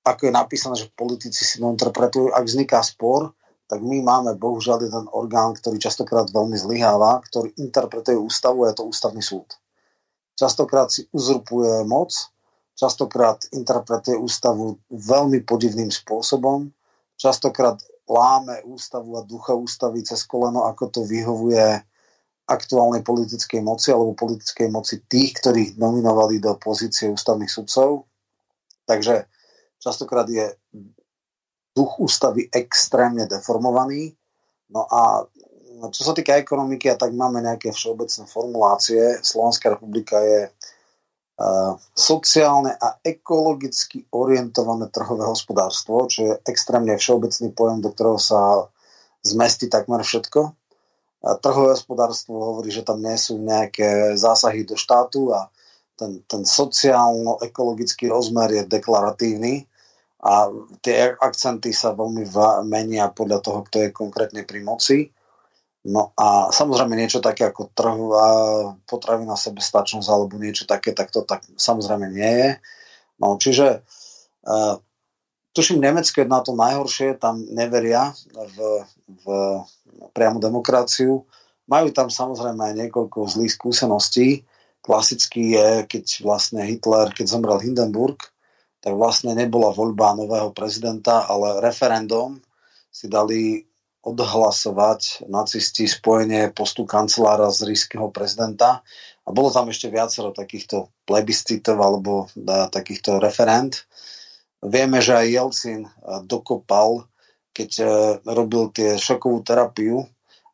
ako 0.04 0.28
je 0.28 0.32
napísané, 0.32 0.74
že 0.76 0.92
politici 0.92 1.42
si 1.48 1.56
to 1.56 1.66
interpretujú, 1.72 2.28
ak 2.30 2.44
vzniká 2.44 2.84
spor, 2.84 3.32
tak 3.64 3.80
my 3.80 4.04
máme 4.04 4.36
bohužiaľ 4.36 4.84
jeden 4.84 5.06
orgán, 5.16 5.56
ktorý 5.56 5.80
častokrát 5.80 6.28
veľmi 6.28 6.60
zlyháva, 6.60 7.24
ktorý 7.24 7.56
interpretuje 7.56 8.14
ústavu 8.14 8.68
a 8.68 8.70
je 8.70 8.76
to 8.76 8.84
ústavný 8.84 9.24
súd. 9.24 9.48
Častokrát 10.36 10.92
si 10.92 11.08
uzurpuje 11.08 11.88
moc, 11.88 12.12
častokrát 12.76 13.40
interpretuje 13.56 14.20
ústavu 14.20 14.76
veľmi 14.92 15.40
podivným 15.48 15.88
spôsobom, 15.88 16.68
častokrát 17.16 17.80
láme 18.04 18.60
ústavu 18.68 19.16
a 19.16 19.24
ducha 19.24 19.56
ústavy 19.56 20.04
cez 20.04 20.28
koleno, 20.28 20.68
ako 20.68 20.92
to 20.92 21.00
vyhovuje 21.08 21.80
aktuálnej 22.44 23.00
politickej 23.00 23.64
moci 23.64 23.88
alebo 23.88 24.12
politickej 24.12 24.68
moci 24.68 25.00
tých, 25.08 25.40
ktorých 25.40 25.80
nominovali 25.80 26.36
do 26.44 26.52
pozície 26.60 27.08
ústavných 27.08 27.48
sudcov. 27.48 28.04
Takže 28.84 29.24
Častokrát 29.84 30.24
je 30.32 30.48
duch 31.76 32.00
ústavy 32.00 32.48
extrémne 32.48 33.28
deformovaný. 33.28 34.16
No 34.72 34.88
a 34.88 35.28
čo 35.92 36.02
sa 36.08 36.16
týka 36.16 36.40
ekonomiky, 36.40 36.88
tak 36.96 37.12
máme 37.12 37.44
nejaké 37.44 37.68
všeobecné 37.68 38.24
formulácie. 38.24 39.20
Slovenská 39.20 39.76
republika 39.76 40.16
je 40.24 40.48
uh, 40.48 41.76
sociálne 41.92 42.72
a 42.78 42.96
ekologicky 43.04 44.08
orientované 44.14 44.88
trhové 44.88 45.28
hospodárstvo, 45.28 46.08
čo 46.08 46.20
je 46.32 46.34
extrémne 46.48 46.96
všeobecný 46.96 47.52
pojem, 47.52 47.84
do 47.84 47.92
ktorého 47.92 48.16
sa 48.16 48.70
zmestí 49.20 49.68
takmer 49.68 50.00
všetko. 50.00 50.54
A 51.24 51.28
trhové 51.40 51.76
hospodárstvo 51.76 52.40
hovorí, 52.40 52.72
že 52.72 52.86
tam 52.86 53.04
nie 53.04 53.16
sú 53.20 53.36
nejaké 53.36 54.16
zásahy 54.16 54.64
do 54.64 54.80
štátu 54.80 55.32
a 55.34 55.52
ten, 56.00 56.24
ten 56.26 56.42
sociálno-ekologický 56.48 58.08
rozmer 58.08 58.50
je 58.50 58.62
deklaratívny 58.64 59.68
a 60.24 60.48
tie 60.80 61.12
akcenty 61.20 61.76
sa 61.76 61.92
veľmi 61.92 62.24
menia 62.64 63.12
podľa 63.12 63.44
toho, 63.44 63.60
kto 63.68 63.76
je 63.84 63.90
konkrétne 63.92 64.40
pri 64.48 64.64
moci. 64.64 65.12
No 65.84 66.16
a 66.16 66.48
samozrejme 66.48 66.96
niečo 66.96 67.20
také 67.20 67.44
ako 67.44 67.68
trhová 67.76 68.28
potravina 68.88 69.36
sebestačnosť 69.36 70.08
alebo 70.08 70.40
niečo 70.40 70.64
také, 70.64 70.96
tak 70.96 71.12
to 71.12 71.28
tak 71.28 71.44
samozrejme 71.60 72.08
nie 72.08 72.32
je. 72.40 72.50
No 73.20 73.36
čiže 73.36 73.84
uh, 74.48 74.80
tuším, 75.52 75.84
Nemecko 75.84 76.24
je 76.24 76.28
na 76.32 76.40
to 76.40 76.56
najhoršie, 76.56 77.20
tam 77.20 77.44
neveria 77.52 78.16
v, 78.32 78.56
v 79.22 79.24
priamu 80.16 80.40
demokraciu. 80.40 81.28
Majú 81.68 81.92
tam 81.92 82.08
samozrejme 82.08 82.64
aj 82.64 82.74
niekoľko 82.80 83.28
zlých 83.28 83.52
skúseností. 83.52 84.40
Klasický 84.80 85.56
je, 85.56 85.68
keď 85.84 86.04
vlastne 86.24 86.64
Hitler, 86.64 87.12
keď 87.12 87.28
zomrel 87.28 87.60
Hindenburg, 87.60 88.20
tak 88.84 88.92
vlastne 88.92 89.32
nebola 89.32 89.72
voľba 89.72 90.12
nového 90.12 90.52
prezidenta, 90.52 91.24
ale 91.24 91.64
referendum 91.64 92.36
si 92.92 93.08
dali 93.08 93.64
odhlasovať 94.04 95.24
nacisti 95.32 95.88
spojenie 95.88 96.52
postu 96.52 96.84
kancelára 96.84 97.48
z 97.48 97.72
rískeho 97.72 98.12
prezidenta 98.12 98.84
a 99.24 99.28
bolo 99.32 99.48
tam 99.48 99.72
ešte 99.72 99.88
viacero 99.88 100.36
takýchto 100.36 100.92
plebiscitov 101.08 101.80
alebo 101.80 102.28
takýchto 102.68 103.16
referent. 103.16 103.88
Vieme, 104.60 105.00
že 105.00 105.16
aj 105.16 105.32
Jelcin 105.32 105.80
eh, 105.84 105.90
dokopal, 106.28 107.08
keď 107.56 107.70
eh, 107.80 107.88
robil 108.28 108.68
tie 108.76 109.00
šokovú 109.00 109.40
terapiu 109.40 110.04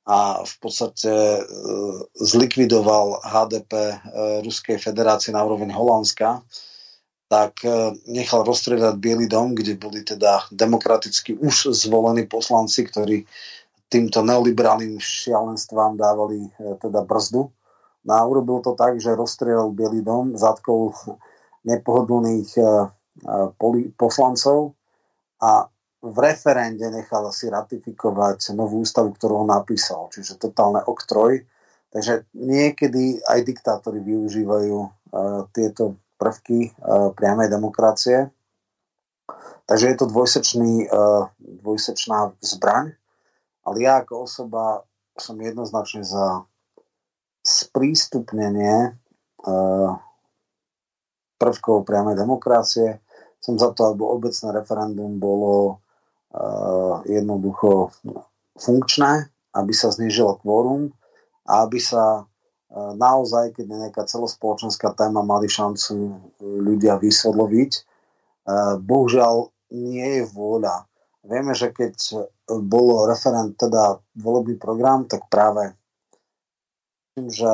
a 0.07 0.47
v 0.47 0.55
podstate 0.63 1.11
eh, 1.11 1.43
zlikvidoval 2.15 3.27
HDP 3.27 3.73
Ruskej 4.47 4.79
federácie 4.79 5.35
na 5.35 5.43
úroveň 5.43 5.75
Holandska, 5.75 6.47
tak 7.31 7.63
nechal 8.11 8.43
rozstriedať 8.43 8.99
Bielý 8.99 9.31
dom, 9.31 9.55
kde 9.55 9.79
boli 9.79 10.03
teda 10.03 10.51
demokraticky 10.51 11.39
už 11.39 11.71
zvolení 11.71 12.27
poslanci, 12.27 12.83
ktorí 12.83 13.23
týmto 13.87 14.27
neoliberálnym 14.27 14.99
šialenstvám 14.99 15.95
dávali 15.95 16.51
teda 16.83 17.07
brzdu. 17.07 17.47
No 18.03 18.13
a 18.19 18.27
urobil 18.27 18.59
to 18.67 18.75
tak, 18.75 18.99
že 18.99 19.15
rozstrelil 19.15 19.71
Bielý 19.71 20.03
dom, 20.03 20.35
zatkol 20.35 20.91
nepohodlných 21.63 22.51
poslancov 23.95 24.75
a 25.39 25.71
v 26.01 26.17
referende 26.19 26.89
nechal 26.91 27.31
si 27.31 27.47
ratifikovať 27.47 28.57
novú 28.59 28.83
ústavu, 28.83 29.15
ktorú 29.15 29.45
ho 29.45 29.47
napísal, 29.47 30.11
čiže 30.11 30.41
totálne 30.41 30.83
oktroj. 30.83 31.45
Takže 31.95 32.27
niekedy 32.35 33.23
aj 33.23 33.39
diktátori 33.45 34.01
využívajú 34.03 34.77
tieto 35.53 36.01
prvky 36.21 36.77
uh, 36.77 37.17
priamej 37.17 37.49
demokracie. 37.49 38.29
Takže 39.65 39.87
je 39.89 39.97
to 39.97 40.07
dvojsečný, 40.13 40.93
uh, 40.93 41.33
dvojsečná 41.41 42.37
zbraň, 42.45 42.93
ale 43.65 43.77
ja 43.81 44.05
ako 44.05 44.29
osoba 44.29 44.85
som 45.17 45.41
jednoznačne 45.41 46.05
za 46.05 46.45
sprístupnenie 47.41 48.93
uh, 49.49 49.97
prvkov 51.41 51.89
priamej 51.89 52.21
demokracie. 52.21 53.01
Som 53.41 53.57
za 53.57 53.73
to, 53.73 53.89
aby 53.89 54.05
obecné 54.05 54.53
referendum 54.53 55.17
bolo 55.17 55.81
jednoducho 57.11 57.91
funkčné, 58.55 59.33
aby 59.57 59.73
sa 59.75 59.91
znižilo 59.91 60.39
kvórum 60.39 60.95
a 61.43 61.67
aby 61.67 61.83
sa 61.83 62.30
naozaj, 62.75 63.59
keď 63.59 63.65
je 63.67 63.77
nejaká 63.87 64.03
celospoločenská 64.07 64.95
téma, 64.95 65.27
mali 65.27 65.51
šancu 65.51 66.19
ľudia 66.41 66.99
vysvetloviť. 67.03 67.73
Uh, 68.47 68.79
bohužiaľ 68.79 69.51
nie 69.71 70.23
je 70.23 70.25
vôľa. 70.31 70.87
Vieme, 71.21 71.53
že 71.53 71.71
keď 71.71 71.95
bolo 72.65 73.05
referent, 73.07 73.55
teda 73.55 74.01
volebný 74.17 74.57
program, 74.57 75.05
tak 75.05 75.29
práve 75.29 75.77
tým, 77.15 77.29
že 77.29 77.53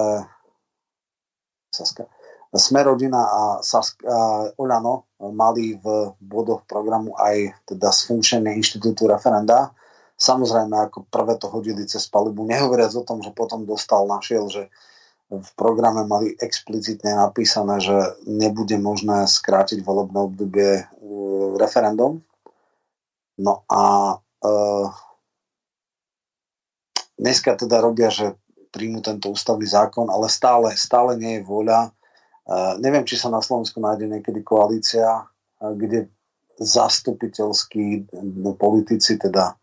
Saska, 1.75 2.07
Smerodina 2.55 3.21
a, 3.21 3.43
Sask- 3.61 4.07
a 4.07 4.49
Olano 4.57 5.11
mali 5.19 5.77
v 5.77 6.15
bodoch 6.23 6.65
programu 6.65 7.13
aj 7.19 7.53
teda 7.69 7.93
sfunkčenie 7.93 8.57
inštitútu 8.57 9.11
referenda. 9.11 9.75
Samozrejme, 10.17 10.89
ako 10.89 11.05
prvé 11.13 11.37
to 11.37 11.53
hodili 11.53 11.85
cez 11.85 12.09
palubu, 12.09 12.47
nehovoriac 12.49 12.95
o 12.97 13.05
tom, 13.05 13.21
že 13.21 13.35
potom 13.37 13.69
dostal, 13.69 14.09
našiel, 14.09 14.49
že 14.49 14.73
v 15.27 15.51
programe 15.59 16.07
mali 16.07 16.39
explicitne 16.39 17.19
napísané, 17.19 17.83
že 17.83 17.97
nebude 18.31 18.79
možné 18.79 19.27
skrátiť 19.27 19.83
volebné 19.83 20.19
obdobie 20.23 20.71
uh, 20.87 21.59
referendum. 21.59 22.23
No 23.37 23.67
a 23.67 24.17
uh, 24.23 24.87
dneska 27.19 27.59
teda 27.59 27.83
robia, 27.83 28.09
že 28.09 28.39
príjmu 28.71 29.03
tento 29.03 29.33
ústavný 29.33 29.67
zákon, 29.67 30.07
ale 30.13 30.31
stále, 30.31 30.73
stále 30.79 31.19
nie 31.19 31.41
je 31.41 31.47
voľa 31.49 31.97
neviem, 32.79 33.03
či 33.03 33.19
sa 33.19 33.27
na 33.27 33.43
Slovensku 33.43 33.83
nájde 33.83 34.07
niekedy 34.07 34.41
koalícia, 34.47 35.27
kde 35.59 36.07
zastupiteľskí 36.57 38.09
politici, 38.57 39.19
teda 39.19 39.59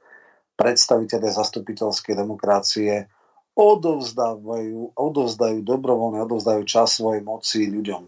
predstaviteľe 0.53 1.27
zastupiteľskej 1.33 2.13
demokracie 2.13 3.09
odovzdajú, 3.53 4.97
odovzdajú 4.97 5.61
dobrovoľne, 5.61 6.25
odovzdajú 6.25 6.61
čas 6.65 6.97
svojej 6.97 7.21
moci 7.21 7.69
ľuďom. 7.69 8.03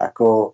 Ako 0.00 0.26
e, 0.28 0.48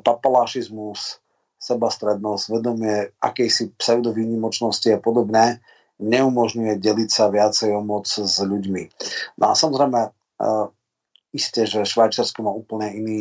papalášizmus, 0.00 1.20
sebastrednosť, 1.60 2.44
vedomie 2.50 3.14
akejsi 3.22 3.76
pseudovýnimočnosti 3.78 4.88
a 4.90 4.98
podobné 4.98 5.62
neumožňuje 6.02 6.82
deliť 6.82 7.10
sa 7.12 7.30
viacej 7.30 7.70
o 7.76 7.84
moc 7.84 8.10
s 8.10 8.42
ľuďmi. 8.42 8.82
No 9.38 9.44
a 9.50 9.54
samozrejme, 9.54 10.00
e, 10.08 10.10
Isté, 11.32 11.64
že 11.64 11.88
Švajčiarsko 11.88 12.44
má 12.44 12.52
úplne 12.52 12.92
iný, 12.92 13.18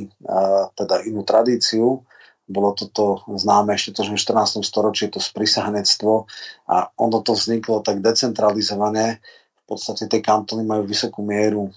teda 0.76 1.00
inú 1.08 1.24
tradíciu. 1.24 2.04
Bolo 2.44 2.76
toto 2.76 3.24
známe 3.24 3.80
ešte 3.80 3.96
to, 3.96 4.02
že 4.04 4.20
v 4.20 4.24
14. 4.36 4.68
storočí 4.68 5.08
to 5.08 5.24
sprisahanectvo 5.24 6.28
a 6.68 6.92
ono 7.00 7.24
to 7.24 7.32
vzniklo 7.32 7.80
tak 7.80 8.04
decentralizované. 8.04 9.24
Podstate 9.72 10.12
tie 10.12 10.20
kantony 10.20 10.68
majú 10.68 10.84
vysokú 10.84 11.24
mieru 11.24 11.72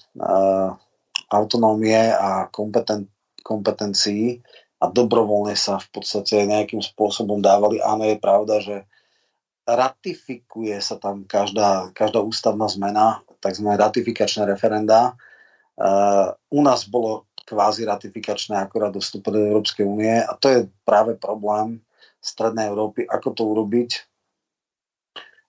autonómie 1.30 2.10
a 2.10 2.50
kompeten- 2.50 3.06
kompetencií 3.46 4.42
a 4.82 4.90
dobrovoľne 4.90 5.54
sa 5.54 5.78
v 5.78 5.88
podstate 5.94 6.42
nejakým 6.42 6.82
spôsobom 6.82 7.38
dávali. 7.38 7.78
Áno, 7.78 8.02
je 8.02 8.18
pravda, 8.18 8.58
že 8.58 8.82
ratifikuje 9.62 10.74
sa 10.82 10.98
tam 10.98 11.22
každá, 11.24 11.94
každá 11.94 12.20
ústavná 12.20 12.66
zmena, 12.66 13.22
tzv. 13.40 13.64
ratifikačné 13.64 14.44
referenda, 14.44 15.14
u 16.50 16.60
nás 16.60 16.84
bolo 16.90 17.30
kvázi 17.44 17.84
ratifikačné 17.84 18.56
akorát 18.56 18.92
do 18.92 19.00
do 19.00 19.38
Európskej 19.38 19.84
únie 19.84 20.16
a 20.18 20.32
to 20.36 20.48
je 20.48 20.60
práve 20.84 21.16
problém 21.16 21.80
Strednej 22.24 22.72
Európy, 22.72 23.04
ako 23.04 23.28
to 23.36 23.42
urobiť, 23.44 23.90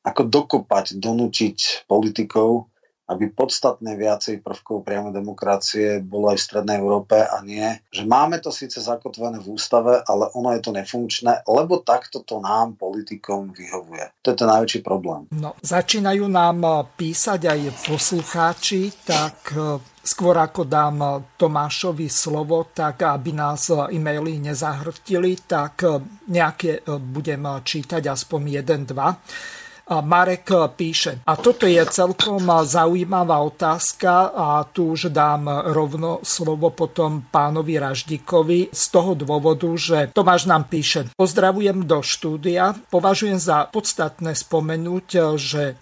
ako 0.06 0.22
dokopať, 0.30 1.02
donúčiť 1.02 1.90
politikov, 1.90 2.70
aby 3.06 3.30
podstatne 3.30 3.94
viacej 3.94 4.42
prvkov 4.42 4.82
priamej 4.82 5.14
demokracie 5.14 6.02
bolo 6.02 6.34
aj 6.34 6.42
v 6.42 6.46
Strednej 6.50 6.78
Európe 6.82 7.22
a 7.22 7.38
nie, 7.46 7.66
že 7.94 8.02
máme 8.02 8.42
to 8.42 8.50
síce 8.50 8.82
zakotvené 8.82 9.38
v 9.38 9.54
ústave, 9.54 10.02
ale 10.02 10.34
ono 10.34 10.50
je 10.58 10.62
to 10.66 10.74
nefunkčné, 10.74 11.46
lebo 11.46 11.86
takto 11.86 12.26
to 12.26 12.42
nám, 12.42 12.74
politikom, 12.74 13.54
vyhovuje. 13.54 14.10
To 14.26 14.34
je 14.34 14.38
ten 14.42 14.50
najväčší 14.50 14.82
problém. 14.82 15.30
No, 15.38 15.54
začínajú 15.62 16.26
nám 16.26 16.90
písať 16.98 17.42
aj 17.46 17.62
poslucháči, 17.86 18.94
tak 19.06 19.54
Skôr 20.06 20.38
ako 20.38 20.70
dám 20.70 21.26
Tomášovi 21.34 22.06
slovo, 22.14 22.70
tak 22.70 23.10
aby 23.10 23.34
nás 23.34 23.74
e-maily 23.74 24.38
nezahrtili, 24.38 25.34
tak 25.50 25.82
nejaké 26.30 26.86
budem 26.86 27.42
čítať 27.66 28.14
aspoň 28.14 28.62
jeden, 28.62 28.86
dva. 28.86 29.18
Marek 29.86 30.50
píše, 30.74 31.22
a 31.30 31.38
toto 31.38 31.70
je 31.70 31.78
celkom 31.86 32.42
zaujímavá 32.66 33.38
otázka 33.46 34.34
a 34.34 34.66
tu 34.66 34.98
už 34.98 35.14
dám 35.14 35.46
rovno 35.70 36.26
slovo 36.26 36.74
potom 36.74 37.30
pánovi 37.30 37.78
Raždíkovi 37.78 38.74
z 38.74 38.84
toho 38.90 39.14
dôvodu, 39.14 39.70
že 39.78 40.10
Tomáš 40.10 40.50
nám 40.50 40.66
píše, 40.66 41.14
pozdravujem 41.14 41.86
do 41.86 42.02
štúdia, 42.02 42.74
považujem 42.90 43.38
za 43.38 43.70
podstatné 43.70 44.34
spomenúť, 44.34 45.08
že 45.38 45.78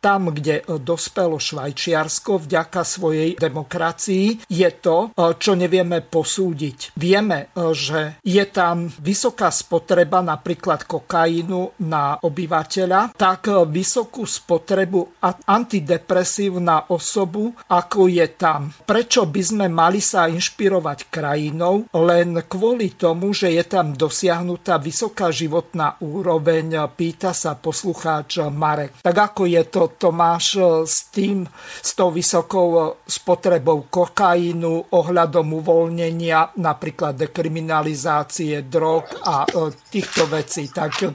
tam, 0.00 0.32
kde 0.32 0.64
dospelo 0.80 1.36
Švajčiarsko 1.36 2.48
vďaka 2.48 2.82
svojej 2.82 3.36
demokracii, 3.36 4.48
je 4.48 4.70
to, 4.80 5.12
čo 5.14 5.52
nevieme 5.54 6.00
posúdiť. 6.00 6.96
Vieme, 6.96 7.52
že 7.76 8.18
je 8.24 8.44
tam 8.48 8.88
vysoká 8.88 9.52
spotreba 9.52 10.24
napríklad 10.24 10.88
kokainu 10.88 11.76
na 11.84 12.16
obyvateľa, 12.16 13.12
tak 13.14 13.52
vysokú 13.68 14.24
spotrebu 14.24 15.20
antidepresív 15.44 16.56
na 16.58 16.88
osobu, 16.88 17.52
ako 17.68 18.08
je 18.08 18.26
tam. 18.40 18.72
Prečo 18.88 19.28
by 19.28 19.42
sme 19.44 19.66
mali 19.68 20.00
sa 20.00 20.24
inšpirovať 20.26 21.12
krajinou 21.12 21.84
len 21.92 22.40
kvôli 22.48 22.96
tomu, 22.96 23.36
že 23.36 23.52
je 23.52 23.64
tam 23.68 23.92
dosiahnutá 23.92 24.80
vysoká 24.80 25.28
životná 25.28 26.00
úroveň, 26.00 26.88
pýta 26.96 27.36
sa 27.36 27.52
poslucháč 27.52 28.40
Marek. 28.48 29.04
Tak 29.04 29.16
ako 29.16 29.44
je 29.44 29.62
to, 29.68 29.89
Tomáš, 29.98 30.58
s 30.84 31.10
tým, 31.10 31.48
s 31.82 31.90
tou 31.94 32.10
vysokou 32.10 32.96
spotrebou 33.08 33.86
kokainu, 33.90 34.90
ohľadom 34.90 35.46
uvoľnenia, 35.58 36.58
napríklad 36.58 37.16
dekriminalizácie 37.16 38.62
drog 38.66 39.06
a 39.26 39.44
e, 39.46 39.70
týchto 39.90 40.26
vecí. 40.26 40.68
Tak 40.70 41.10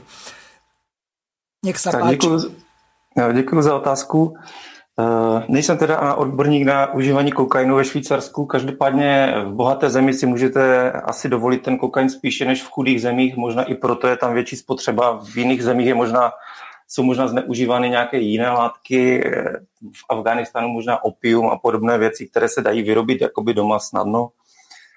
nech 1.64 1.78
sa 1.78 1.90
tak, 1.92 2.00
páči. 2.00 2.28
Děkuji, 3.32 3.62
za 3.62 3.76
otázku. 3.76 4.36
Uh, 4.98 5.42
nejsem 5.48 5.78
teda 5.78 6.14
odborník 6.14 6.66
na 6.66 6.94
užívání 6.94 7.32
kokainu 7.32 7.76
ve 7.76 7.84
Švýcarsku, 7.84 8.46
každopádně 8.46 9.34
v 9.44 9.52
bohaté 9.52 9.90
zemi 9.90 10.14
si 10.14 10.26
můžete 10.26 10.92
asi 10.92 11.28
dovolit 11.28 11.62
ten 11.62 11.78
kokain 11.78 12.10
spíše 12.10 12.44
než 12.44 12.62
v 12.62 12.70
chudých 12.70 13.02
zemích, 13.02 13.36
možná 13.36 13.62
i 13.62 13.74
proto 13.74 14.08
je 14.08 14.16
tam 14.16 14.34
větší 14.34 14.56
spotřeba, 14.56 15.20
v 15.24 15.36
jiných 15.36 15.62
zemích 15.64 15.86
je 15.86 15.94
možná, 15.94 16.32
jsou 16.88 17.02
možná 17.02 17.28
zneužívány 17.28 17.90
nějaké 17.90 18.18
jiné 18.18 18.50
látky, 18.50 19.30
v 19.92 20.04
Afganistánu 20.08 20.68
možná 20.68 21.04
opium 21.04 21.46
a 21.46 21.58
podobné 21.58 21.98
věci, 21.98 22.28
které 22.28 22.48
se 22.48 22.62
dají 22.62 22.82
vyrobit 22.82 23.20
jakoby 23.20 23.54
doma 23.54 23.78
snadno. 23.78 24.28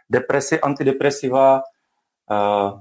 Depresi, 0.09 0.59
antidepresiva, 0.59 1.61
uh, 2.31 2.79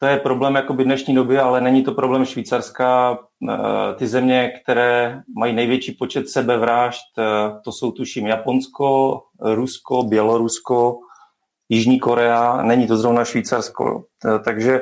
to 0.00 0.06
je 0.06 0.16
problém 0.16 0.54
jakoby 0.54 0.84
dnešní 0.84 1.14
doby, 1.14 1.38
ale 1.38 1.60
není 1.60 1.84
to 1.84 1.92
problém 1.92 2.24
Švýcarska. 2.24 3.18
Eh, 3.48 3.94
ty 3.94 4.06
země, 4.06 4.52
které 4.62 5.22
mají 5.36 5.54
největší 5.54 5.92
počet 5.92 6.28
sebevrážd, 6.28 7.18
eh, 7.18 7.22
to 7.64 7.72
jsou 7.72 7.92
tuším 7.92 8.26
Japonsko, 8.26 9.20
Rusko, 9.40 10.02
Bělorusko, 10.02 10.98
Jižní 11.68 12.00
Korea, 12.00 12.62
není 12.62 12.86
to 12.86 12.96
zrovna 12.96 13.24
Švýcarsko. 13.24 14.04
Eh, 14.24 14.38
takže 14.38 14.80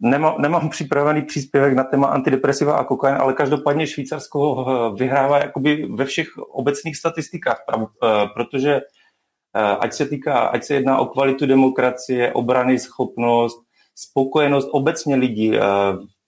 nemám, 0.00 0.34
nemám 0.38 0.68
připravený 0.68 1.22
příspěvek 1.22 1.74
na 1.74 1.84
téma 1.84 2.06
antidepresiva 2.06 2.76
a 2.76 2.84
kokain, 2.84 3.16
ale 3.16 3.32
každopádně 3.32 3.86
Švýcarsko 3.86 4.64
vyhrává 4.98 5.38
jakoby 5.38 5.88
ve 5.94 6.04
všech 6.04 6.28
obecných 6.38 6.96
statistikách, 6.96 7.64
protože 8.34 8.80
ať 9.54 9.92
se 9.92 10.06
týká, 10.06 10.38
ať 10.38 10.64
se 10.64 10.74
jedná 10.74 10.98
o 10.98 11.06
kvalitu 11.06 11.46
demokracie, 11.46 12.32
obrany, 12.32 12.78
schopnost, 12.78 13.62
spokojenost 13.94 14.68
obecně 14.72 15.16
lidí. 15.16 15.56
Eh, 15.56 15.60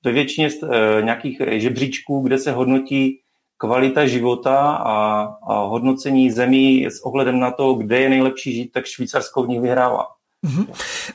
ve 0.05 0.13
většině 0.13 0.49
eh, 0.49 1.03
nějakých 1.03 1.43
žebříčků, 1.47 2.21
kde 2.21 2.39
se 2.39 2.53
hodnotí 2.53 3.21
kvalita 3.57 4.07
života 4.07 4.59
a, 4.73 5.23
a 5.49 5.65
hodnocení 5.65 6.31
zemí 6.31 6.87
s 6.87 7.01
ohledem 7.01 7.41
na 7.41 7.51
to, 7.51 7.75
kde 7.75 8.01
je 8.01 8.11
nejlepší 8.11 8.53
žít, 8.53 8.73
tak 8.73 8.87
Švýcarsko 8.87 9.43
v 9.43 9.49
nich 9.49 9.61
vyhrává. 9.61 10.07
Mm-hmm. 10.45 10.67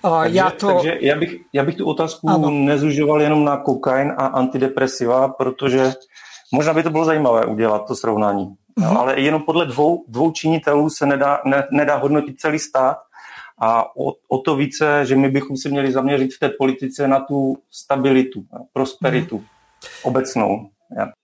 Uh, 0.05 0.23
takže, 0.23 0.37
já 0.37 0.49
to... 0.49 0.73
takže 0.73 0.97
já, 1.01 1.15
bych, 1.15 1.35
já 1.53 1.63
bych 1.63 1.75
tu 1.75 1.85
otázku 1.85 2.29
ano. 2.29 2.49
nezužoval 2.49 3.21
jenom 3.21 3.45
na 3.45 3.57
kokain 3.57 4.13
a 4.17 4.25
antidepresiva, 4.25 5.27
protože 5.27 5.93
možná 6.51 6.73
by 6.73 6.83
to 6.83 6.89
bylo 6.89 7.05
zajímavé 7.05 7.45
udělat 7.45 7.87
to 7.87 7.95
srovnání. 7.95 8.45
Mm-hmm. 8.45 8.93
No, 8.93 9.01
ale 9.01 9.19
jenom 9.19 9.41
podle 9.41 9.65
dvou, 9.65 10.05
dvou 10.07 10.31
činitelů 10.31 10.89
se 10.89 11.05
nedá, 11.05 11.41
ne, 11.45 11.67
nedá 11.71 11.95
hodnotit 11.95 12.39
celý 12.39 12.59
stát 12.59 12.97
a 13.59 13.95
o, 13.97 14.13
o 14.27 14.37
to 14.37 14.55
více, 14.55 15.05
že 15.05 15.15
my 15.15 15.29
bychom 15.29 15.57
si 15.57 15.69
měli 15.69 15.91
zaměřit 15.91 16.33
v 16.33 16.39
té 16.39 16.49
politice 16.49 17.07
na 17.07 17.19
tu 17.19 17.57
stabilitu, 17.71 18.45
prosperitu 18.73 19.37
mm. 19.37 19.45
obecnou. 20.03 20.69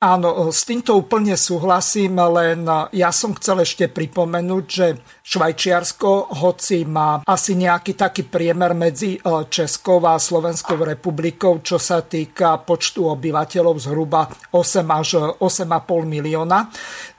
Áno, 0.04 0.52
s 0.52 0.68
týmto 0.68 0.92
úplne 1.00 1.40
súhlasím, 1.40 2.20
len 2.20 2.68
ja 2.92 3.16
som 3.16 3.32
chcel 3.32 3.64
ešte 3.64 3.88
pripomenúť, 3.88 4.66
že 4.68 5.00
Švajčiarsko, 5.24 6.36
hoci 6.44 6.84
má 6.84 7.24
asi 7.24 7.56
nejaký 7.56 7.96
taký 7.96 8.28
priemer 8.28 8.76
medzi 8.76 9.16
e, 9.16 9.20
Českou 9.48 10.04
a 10.04 10.20
Slovenskou 10.20 10.76
republikou, 10.84 11.64
čo 11.64 11.80
sa 11.80 12.04
týka 12.04 12.60
počtu 12.60 13.08
obyvateľov 13.08 13.76
zhruba 13.80 14.28
8 14.52 14.84
až 14.92 15.10
8,5 15.40 16.12
milióna, 16.12 16.68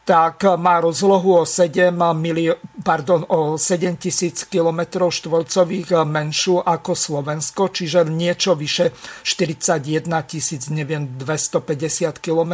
tak 0.04 0.44
má 0.60 0.80
rozlohu 0.80 1.40
o 1.40 1.44
7, 1.48 1.96
milio, 2.12 2.60
pardon, 2.84 3.24
o 3.28 3.56
7 3.56 3.96
tisíc 3.96 4.44
km 4.44 5.08
štvorcových 5.08 6.04
menšiu 6.04 6.60
ako 6.60 6.92
Slovensko, 6.92 7.72
čiže 7.72 8.04
niečo 8.04 8.52
vyše 8.52 8.92
41 9.24 10.04
tisíc, 10.28 10.68
neviem, 10.68 11.08
250 11.16 12.20
km 12.20 12.52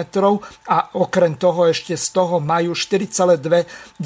a 0.71 0.95
okrem 0.95 1.35
toho 1.35 1.67
ešte 1.67 1.99
z 1.99 2.07
toho 2.15 2.39
majú 2.39 2.71
4,2 2.79 3.99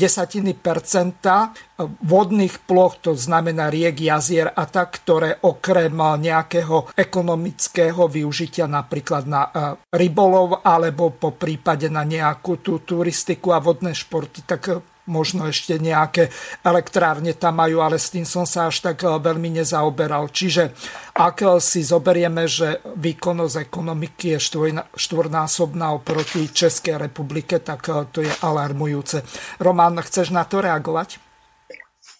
vodných 1.83 2.63
ploch, 2.71 2.95
to 3.03 3.19
znamená 3.19 3.67
riek, 3.67 3.99
jazier 3.99 4.47
a 4.47 4.63
tak, 4.71 5.03
ktoré 5.03 5.43
okrem 5.43 5.91
nejakého 5.95 6.95
ekonomického 6.95 8.07
využitia 8.07 8.71
napríklad 8.71 9.27
na 9.27 9.43
e, 9.43 9.51
rybolov 9.91 10.63
alebo 10.63 11.11
po 11.11 11.35
prípade 11.35 11.91
na 11.91 12.07
nejakú 12.07 12.63
tú 12.63 12.79
turistiku 12.79 13.51
a 13.51 13.59
vodné 13.59 13.91
športy, 13.91 14.47
tak 14.47 14.63
e, 14.71 14.79
možno 15.11 15.51
ešte 15.51 15.75
nejaké 15.83 16.31
elektrárne 16.63 17.35
tam 17.35 17.59
majú, 17.59 17.83
ale 17.83 17.99
s 17.99 18.15
tým 18.15 18.23
som 18.23 18.47
sa 18.47 18.71
až 18.71 18.79
tak 18.79 19.03
veľmi 19.03 19.59
nezaoberal. 19.59 20.31
Čiže 20.31 20.73
ak 21.19 21.59
si 21.59 21.83
zoberieme, 21.83 22.47
že 22.47 22.81
výkonnosť 22.87 23.57
ekonomiky 23.67 24.39
je 24.39 24.39
štvornásobná 24.95 25.91
oproti 25.91 26.49
Českej 26.49 26.97
republike, 27.03 27.59
tak 27.61 27.85
to 28.15 28.25
je 28.25 28.33
alarmujúce. 28.41 29.27
Roman, 29.61 30.01
chceš 30.01 30.33
na 30.33 30.47
to 30.49 30.65
reagovať? 30.65 31.24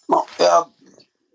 No, 0.09 0.25
ja, 0.37 0.69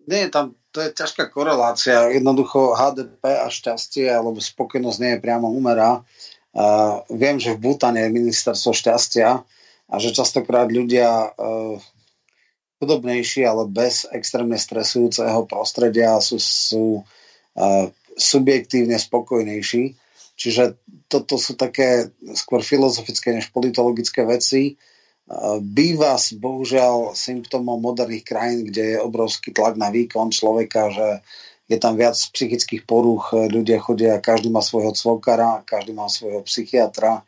nie 0.07 0.27
je 0.27 0.31
tam, 0.31 0.55
to 0.71 0.83
je 0.83 0.95
ťažká 0.95 1.31
korelácia. 1.31 2.11
Jednoducho 2.15 2.79
HDP 2.79 3.43
a 3.43 3.51
šťastie 3.51 4.07
alebo 4.07 4.39
spokojnosť 4.39 4.99
nie 5.03 5.11
je 5.17 5.23
priamo 5.23 5.51
umerá. 5.51 6.03
Uh, 6.51 7.03
viem, 7.11 7.39
že 7.39 7.55
v 7.55 7.63
Butane 7.63 8.07
je 8.07 8.15
ministerstvo 8.15 8.75
šťastia 8.75 9.43
a 9.91 9.95
že 9.99 10.15
častokrát 10.15 10.67
ľudia 10.71 11.31
uh, 11.31 11.79
chudobnejší, 12.83 13.47
ale 13.47 13.71
bez 13.71 14.07
extrémne 14.11 14.59
stresujúceho 14.59 15.47
prostredia 15.47 16.19
sú, 16.19 16.39
sú 16.43 16.85
uh, 17.03 17.87
subjektívne 18.19 18.99
spokojnejší. 18.99 19.95
Čiže 20.35 20.81
toto 21.07 21.37
sú 21.37 21.55
také 21.55 22.11
skôr 22.33 22.65
filozofické 22.65 23.37
než 23.37 23.53
politologické 23.53 24.25
veci 24.25 24.81
býva 25.63 26.19
bohužiaľ 26.19 27.15
symptómom 27.15 27.79
moderných 27.79 28.27
krajín, 28.27 28.67
kde 28.67 28.97
je 28.97 28.99
obrovský 28.99 29.55
tlak 29.55 29.79
na 29.79 29.95
výkon 29.95 30.35
človeka, 30.35 30.91
že 30.91 31.09
je 31.71 31.79
tam 31.79 31.95
viac 31.95 32.19
psychických 32.19 32.83
poruch, 32.83 33.31
ľudia 33.31 33.79
chodia, 33.79 34.19
každý 34.19 34.51
má 34.51 34.59
svojho 34.59 34.91
cvokara, 34.91 35.63
každý 35.63 35.95
má 35.95 36.11
svojho 36.11 36.43
psychiatra 36.43 37.23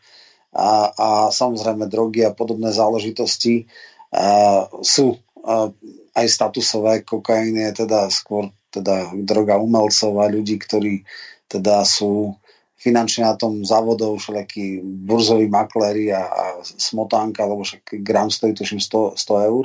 a, 0.50 0.70
a 0.90 1.08
samozrejme 1.30 1.86
drogy 1.86 2.26
a 2.26 2.34
podobné 2.34 2.74
záležitosti 2.74 3.70
a, 4.10 4.66
sú 4.82 5.22
a, 5.46 5.70
aj 6.18 6.26
statusové, 6.26 7.06
kokain 7.06 7.54
je 7.54 7.86
teda 7.86 8.10
skôr 8.10 8.50
teda 8.74 9.14
droga 9.14 9.62
umelcov 9.62 10.18
a 10.18 10.26
ľudí, 10.26 10.58
ktorí 10.58 11.06
teda 11.46 11.86
sú 11.86 12.34
finančne 12.82 13.22
na 13.22 13.38
tom 13.38 13.62
závodov 13.62 14.18
všelijakí 14.18 14.82
burzoví 14.82 15.46
makléri 15.46 16.10
a, 16.10 16.26
a 16.26 16.44
smotánka, 16.62 17.46
lebo 17.46 17.62
však 17.62 18.02
gram 18.02 18.26
stojí 18.26 18.58
tuším 18.58 18.82
100, 18.82 19.14
100 19.14 19.48
eur. 19.48 19.64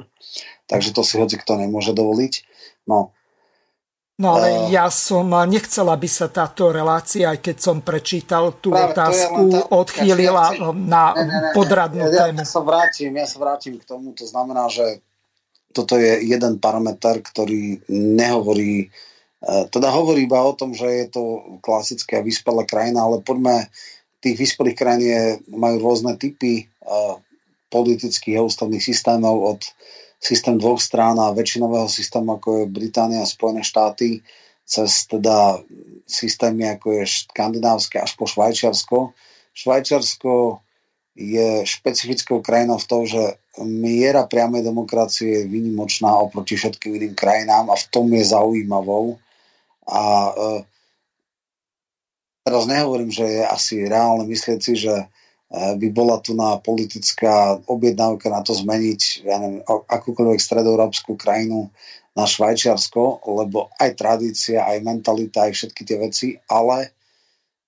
Takže 0.69 0.93
to 0.93 1.01
si 1.01 1.17
hoci 1.17 1.41
kto 1.41 1.57
nemôže 1.57 1.97
dovoliť. 1.97 2.33
No, 2.85 3.11
No 4.17 4.33
ale 4.33 4.49
uh, 4.49 4.73
ja 4.73 4.89
som 4.89 5.29
nechcel, 5.29 5.85
aby 5.93 6.09
sa 6.09 6.25
táto 6.25 6.73
relácia, 6.73 7.29
aj 7.29 7.37
keď 7.37 7.57
som 7.61 7.85
prečítal 7.85 8.57
tú 8.57 8.73
práve, 8.73 8.97
otázku, 8.97 9.41
tá, 9.53 9.61
odchýlila 9.69 10.57
ja, 10.57 10.73
na 10.73 11.13
ne, 11.13 11.21
ne, 11.21 11.37
ne, 11.37 11.51
podradnú 11.53 12.09
ja, 12.09 12.25
tému. 12.25 12.41
Ja 12.41 12.49
sa, 12.49 12.61
vrátim, 12.65 13.13
ja 13.13 13.29
sa 13.29 13.37
vrátim 13.37 13.77
k 13.77 13.85
tomu, 13.85 14.17
to 14.17 14.25
znamená, 14.25 14.73
že 14.73 15.05
toto 15.69 16.01
je 16.01 16.17
jeden 16.25 16.57
parameter, 16.57 17.21
ktorý 17.21 17.85
nehovorí 17.93 18.89
E, 18.89 18.89
teda 19.45 19.93
hovorí 19.93 20.25
iba 20.25 20.41
o 20.41 20.57
tom, 20.57 20.73
že 20.73 20.87
je 20.89 21.07
to 21.13 21.23
klasická 21.61 22.25
vyspelá 22.25 22.65
krajina, 22.65 23.05
ale 23.05 23.21
poďme, 23.21 23.69
tých 24.17 24.37
vyspelých 24.37 24.77
krajín 24.77 25.03
je, 25.05 25.21
majú 25.53 25.77
rôzne 25.77 26.17
typy 26.17 26.65
uh, 26.65 27.21
politických 27.69 28.41
a 28.41 28.45
ústavných 28.45 28.81
systémov 28.81 29.35
od 29.45 29.61
systém 30.17 30.57
dvoch 30.57 30.81
strán 30.81 31.21
a 31.21 31.29
väčšinového 31.29 31.85
systému, 31.85 32.41
ako 32.41 32.65
je 32.65 32.73
Británia 32.73 33.21
a 33.21 33.29
Spojené 33.29 33.61
štáty, 33.61 34.25
cez 34.65 35.05
teda 35.05 35.61
systémy, 36.09 36.73
ako 36.73 36.97
je 36.97 37.29
skandinávske 37.29 38.01
až 38.01 38.17
po 38.17 38.25
Švajčiarsko. 38.25 39.13
Švajčiarsko 39.53 40.59
je 41.17 41.65
špecifickou 41.65 42.41
krajinou 42.41 42.81
v 42.81 42.89
tom, 42.89 43.01
že 43.05 43.37
miera 43.61 44.25
priamej 44.25 44.65
demokracie 44.65 45.45
je 45.45 45.49
výnimočná 45.49 46.13
oproti 46.13 46.53
všetkým 46.57 46.93
iným 46.93 47.15
krajinám 47.17 47.73
a 47.73 47.75
v 47.77 47.85
tom 47.89 48.05
je 48.13 48.21
zaujímavou. 48.21 49.17
A 49.87 50.03
e, 50.03 50.33
teraz 52.43 52.63
nehovorím, 52.67 53.11
že 53.11 53.23
je 53.23 53.43
asi 53.43 53.75
reálne 53.87 54.27
myslieť 54.27 54.59
si, 54.59 54.73
že 54.75 54.95
e, 54.95 55.05
by 55.79 55.87
bola 55.95 56.19
tu 56.19 56.35
na 56.35 56.59
politická 56.59 57.59
objednávka 57.65 58.27
na 58.27 58.43
to 58.43 58.51
zmeniť 58.51 59.01
ja 59.23 59.39
neviem, 59.39 59.63
akúkoľvek 59.67 60.39
stredoeurópsku 60.43 61.15
krajinu 61.15 61.71
na 62.17 62.25
Švajčiarsko, 62.25 63.23
lebo 63.29 63.69
aj 63.77 63.93
tradícia, 63.93 64.65
aj 64.65 64.81
mentalita, 64.81 65.45
aj 65.45 65.53
všetky 65.53 65.81
tie 65.85 65.97
veci, 66.01 66.27
ale 66.49 66.97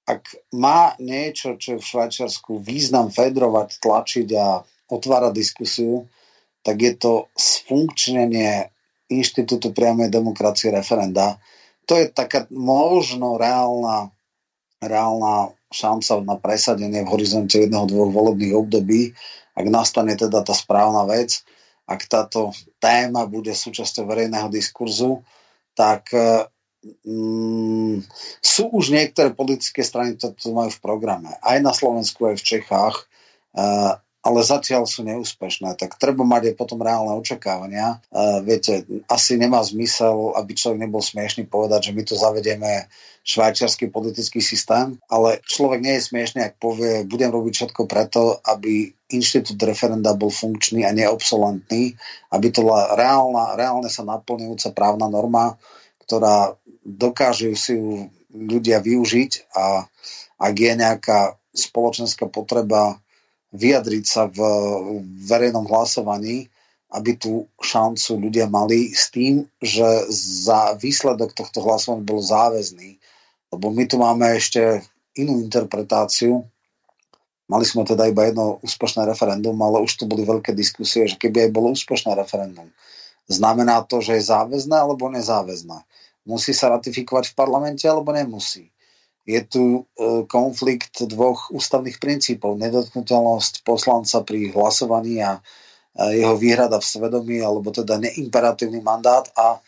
ak 0.09 0.49
má 0.57 0.97
niečo, 0.97 1.53
čo 1.61 1.77
je 1.77 1.81
v 1.81 1.85
Švajčiarsku 1.85 2.57
význam 2.65 3.13
fedrovať, 3.13 3.77
tlačiť 3.77 4.27
a 4.33 4.65
otvárať 4.89 5.33
diskusiu, 5.37 6.09
tak 6.65 6.81
je 6.81 6.93
to 6.97 7.13
sfunkčnenie 7.37 8.73
inštitútu 9.13 9.69
priamej 9.69 10.09
demokracie 10.09 10.73
referenda. 10.73 11.37
To 11.89 11.97
je 11.97 12.05
taká 12.13 12.45
možno 12.53 13.41
reálna, 13.41 14.13
reálna 14.77 15.57
šanca 15.73 16.21
na 16.21 16.37
presadenie 16.37 17.01
v 17.01 17.11
horizonte 17.11 17.57
jedného, 17.57 17.89
dvoch 17.89 18.13
volebných 18.13 18.53
období, 18.53 19.17
ak 19.57 19.65
nastane 19.67 20.13
teda 20.13 20.45
tá 20.45 20.53
správna 20.53 21.09
vec, 21.09 21.41
ak 21.89 22.05
táto 22.05 22.53
téma 22.77 23.25
bude 23.25 23.51
súčasťou 23.57 24.05
verejného 24.05 24.53
diskurzu, 24.53 25.25
tak 25.73 26.13
mm, 27.05 28.05
sú 28.39 28.69
už 28.69 28.93
niektoré 28.93 29.33
politické 29.33 29.81
strany, 29.81 30.13
ktoré 30.13 30.37
to 30.37 30.53
majú 30.53 30.69
v 30.69 30.83
programe. 30.85 31.33
Aj 31.41 31.57
na 31.57 31.73
Slovensku, 31.73 32.29
aj 32.29 32.37
v 32.37 32.47
Čechách. 32.55 33.09
Uh, 33.49 33.97
ale 34.19 34.43
zatiaľ 34.43 34.83
sú 34.83 35.07
neúspešné, 35.07 35.79
tak 35.79 35.95
treba 35.95 36.27
mať 36.27 36.51
aj 36.51 36.55
potom 36.59 36.83
reálne 36.83 37.15
očakávania. 37.15 38.03
Uh, 38.11 38.43
viete, 38.43 38.83
asi 39.07 39.39
nemá 39.39 39.63
zmysel, 39.63 40.35
aby 40.35 40.51
človek 40.59 40.79
nebol 40.83 40.99
smiešný 40.99 41.47
povedať, 41.47 41.89
že 41.89 41.95
my 41.95 42.03
tu 42.03 42.19
zavedieme 42.19 42.91
švajčiarsky 43.23 43.87
politický 43.87 44.43
systém, 44.43 44.99
ale 45.07 45.39
človek 45.47 45.79
nie 45.79 45.95
je 45.99 46.07
smiešný, 46.11 46.39
ak 46.43 46.59
povie, 46.59 47.07
budem 47.07 47.31
robiť 47.31 47.53
všetko 47.55 47.81
preto, 47.87 48.43
aby 48.43 48.91
inštitút 49.07 49.59
referenda 49.63 50.11
bol 50.17 50.33
funkčný 50.33 50.83
a 50.83 50.91
neobsolentný, 50.91 51.95
aby 52.35 52.47
to 52.51 52.67
bola 52.67 52.99
reálna, 52.99 53.55
reálne 53.55 53.87
sa 53.87 54.03
naplňujúca 54.03 54.75
právna 54.75 55.07
norma, 55.07 55.55
ktorá 56.03 56.59
dokážu 56.83 57.55
si 57.55 57.77
ju 57.77 58.11
ľudia 58.33 58.81
využiť 58.81 59.53
a 59.55 59.85
ak 60.39 60.53
je 60.55 60.73
nejaká 60.73 61.19
spoločenská 61.53 62.29
potreba 62.29 63.01
vyjadriť 63.53 64.03
sa 64.05 64.29
v 64.29 64.39
verejnom 65.25 65.65
hlasovaní, 65.65 66.49
aby 66.89 67.17
tú 67.17 67.45
šancu 67.61 68.17
ľudia 68.17 68.49
mali 68.49 68.89
s 68.93 69.13
tým, 69.13 69.45
že 69.61 70.09
za 70.45 70.73
výsledok 70.77 71.37
tohto 71.37 71.61
hlasovania 71.61 72.09
bol 72.09 72.21
záväzný. 72.21 72.97
Lebo 73.53 73.69
my 73.69 73.83
tu 73.85 74.01
máme 74.01 74.25
ešte 74.33 74.81
inú 75.17 75.41
interpretáciu. 75.41 76.45
Mali 77.49 77.65
sme 77.65 77.85
teda 77.85 78.09
iba 78.09 78.29
jedno 78.29 78.61
úspešné 78.61 79.05
referendum, 79.09 79.57
ale 79.61 79.81
už 79.81 80.01
tu 80.01 80.03
boli 80.05 80.21
veľké 80.25 80.53
diskusie, 80.53 81.09
že 81.09 81.17
keby 81.17 81.49
aj 81.49 81.51
bolo 81.53 81.73
úspešné 81.73 82.13
referendum, 82.13 82.69
znamená 83.25 83.81
to, 83.85 84.01
že 84.01 84.21
je 84.21 84.29
záväzné 84.29 84.77
alebo 84.77 85.09
nezáväzné. 85.09 85.81
Musí 86.29 86.53
sa 86.53 86.69
ratifikovať 86.73 87.33
v 87.33 87.37
parlamente 87.37 87.85
alebo 87.89 88.13
nemusí. 88.13 88.69
Je 89.29 89.41
tu 89.45 89.63
e, 89.77 89.81
konflikt 90.25 91.05
dvoch 91.05 91.53
ústavných 91.53 92.01
princípov. 92.01 92.57
Nedotknutelnosť 92.57 93.61
poslanca 93.61 94.25
pri 94.25 94.49
hlasovaní 94.49 95.21
a 95.21 95.37
jeho 95.99 96.39
výhrada 96.39 96.79
v 96.79 96.85
svedomí, 96.85 97.37
alebo 97.43 97.75
teda 97.75 97.99
neimperatívny 97.99 98.79
mandát 98.79 99.27
a 99.35 99.59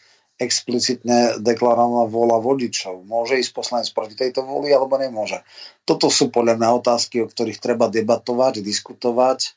explicitne 0.41 1.37
deklarovaná 1.37 2.09
vôľa 2.09 2.41
vodičov. 2.41 3.05
Môže 3.05 3.37
ísť 3.37 3.51
poslanec 3.53 3.87
proti 3.93 4.17
tejto 4.17 4.41
vôli 4.41 4.73
alebo 4.73 4.97
nemôže. 4.97 5.45
Toto 5.85 6.09
sú 6.09 6.33
podľa 6.33 6.57
mňa 6.57 6.69
otázky, 6.81 7.21
o 7.21 7.29
ktorých 7.29 7.61
treba 7.61 7.93
debatovať, 7.93 8.65
diskutovať 8.65 9.53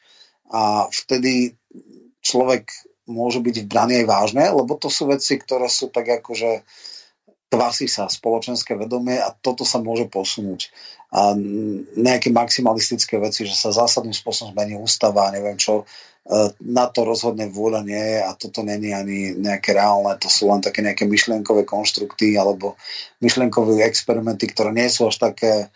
a 0.53 0.85
vtedy 0.93 1.57
človek 2.21 2.69
môže 3.09 3.41
byť 3.41 3.65
braný 3.65 4.05
aj 4.05 4.07
vážne, 4.09 4.45
lebo 4.53 4.77
to 4.77 4.93
sú 4.93 5.09
veci, 5.09 5.41
ktoré 5.41 5.73
sú 5.73 5.89
tak 5.89 6.21
akože 6.21 6.65
kvasí 7.55 7.87
sa 7.87 8.11
spoločenské 8.11 8.75
vedomie 8.75 9.17
a 9.23 9.31
toto 9.31 9.63
sa 9.63 9.79
môže 9.79 10.11
posunúť. 10.11 10.75
A 11.15 11.39
nejaké 11.95 12.35
maximalistické 12.35 13.23
veci, 13.23 13.47
že 13.47 13.55
sa 13.55 13.71
zásadným 13.71 14.13
spôsobom 14.13 14.51
zmení 14.51 14.75
ústava 14.75 15.31
a 15.31 15.35
neviem 15.35 15.55
čo, 15.55 15.87
e, 16.27 16.51
na 16.67 16.91
to 16.91 17.07
rozhodne 17.07 17.47
vôľa 17.47 17.87
nie 17.87 18.05
je 18.19 18.19
a 18.27 18.31
toto 18.35 18.67
není 18.67 18.91
ani 18.91 19.39
nejaké 19.39 19.79
reálne, 19.79 20.19
to 20.19 20.27
sú 20.27 20.51
len 20.51 20.59
také 20.59 20.83
nejaké 20.83 21.07
myšlienkové 21.07 21.63
konštrukty 21.63 22.35
alebo 22.35 22.75
myšlienkové 23.23 23.87
experimenty, 23.87 24.51
ktoré 24.51 24.75
nie 24.75 24.91
sú 24.91 25.07
až 25.07 25.23
také 25.23 25.71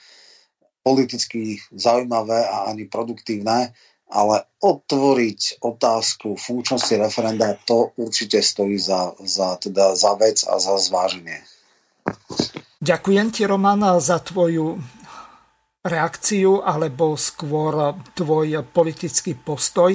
politicky 0.82 1.62
zaujímavé 1.70 2.42
a 2.42 2.74
ani 2.74 2.90
produktívne 2.90 3.70
ale 4.08 4.48
otvoriť 4.64 5.60
otázku 5.60 6.40
funkčnosti 6.40 6.96
referenda, 6.96 7.60
to 7.68 7.92
určite 8.00 8.40
stojí 8.40 8.80
za, 8.80 9.12
za, 9.20 9.60
teda 9.60 9.92
za 9.92 10.16
vec 10.16 10.40
a 10.48 10.56
za 10.56 10.80
zváženie. 10.80 11.44
Ďakujem 12.78 13.28
ti, 13.34 13.42
Roman, 13.44 13.98
za 13.98 14.22
tvoju 14.22 14.78
reakciu 15.78 16.60
alebo 16.62 17.14
skôr 17.14 17.94
tvoj 18.12 18.66
politický 18.66 19.38
postoj. 19.38 19.94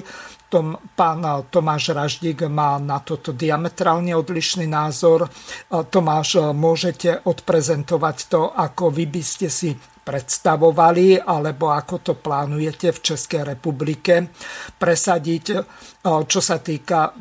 Tom, 0.50 0.78
pán 0.94 1.26
Tomáš 1.50 1.98
Raždík 1.98 2.46
má 2.46 2.78
na 2.78 3.02
toto 3.02 3.34
diametrálne 3.34 4.14
odlišný 4.14 4.70
názor. 4.70 5.26
Tomáš, 5.70 6.54
môžete 6.54 7.26
odprezentovať 7.26 8.18
to, 8.30 8.54
ako 8.54 8.94
vy 8.94 9.10
by 9.10 9.24
ste 9.26 9.50
si 9.50 9.74
predstavovali, 10.04 11.18
alebo 11.18 11.72
ako 11.74 11.96
to 12.04 12.14
plánujete 12.20 12.92
v 12.94 13.00
Českej 13.02 13.56
republike 13.56 14.30
presadiť, 14.78 15.46
čo 16.04 16.40
sa 16.44 16.58
týka 16.60 17.16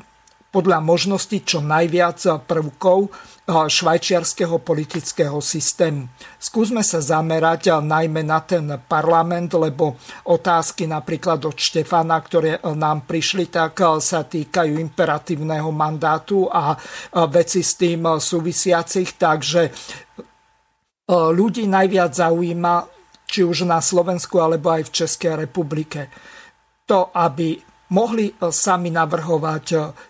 podľa 0.53 0.85
možností 0.85 1.41
čo 1.41 1.65
najviac 1.65 2.45
prvkov 2.45 3.09
švajčiarského 3.47 4.63
politického 4.63 5.43
systému. 5.43 6.07
Skúsme 6.39 6.87
sa 6.87 7.03
zamerať 7.03 7.69
e, 7.69 7.83
najmä 7.83 8.23
na 8.23 8.39
ten 8.39 8.71
parlament, 8.87 9.51
lebo 9.59 9.99
otázky 10.31 10.87
napríklad 10.87 11.43
od 11.43 11.59
Štefana, 11.59 12.23
ktoré 12.23 12.63
nám 12.63 13.03
prišli, 13.05 13.51
tak 13.51 13.83
sa 13.99 14.23
týkajú 14.23 14.79
imperatívneho 14.79 15.75
mandátu 15.75 16.47
a 16.47 16.79
veci 17.27 17.67
s 17.67 17.75
tým 17.75 18.07
súvisiacich, 18.23 19.19
takže 19.19 19.63
ľudí 21.11 21.67
najviac 21.67 22.15
zaujíma, 22.15 22.75
či 23.27 23.43
už 23.43 23.65
na 23.67 23.81
Slovensku 23.83 24.39
alebo 24.39 24.71
aj 24.71 24.87
v 24.87 24.95
Českej 25.03 25.35
republike. 25.35 26.13
To, 26.87 27.11
aby 27.11 27.72
mohli 27.93 28.33
sami 28.41 28.89
navrhovať 28.89 29.67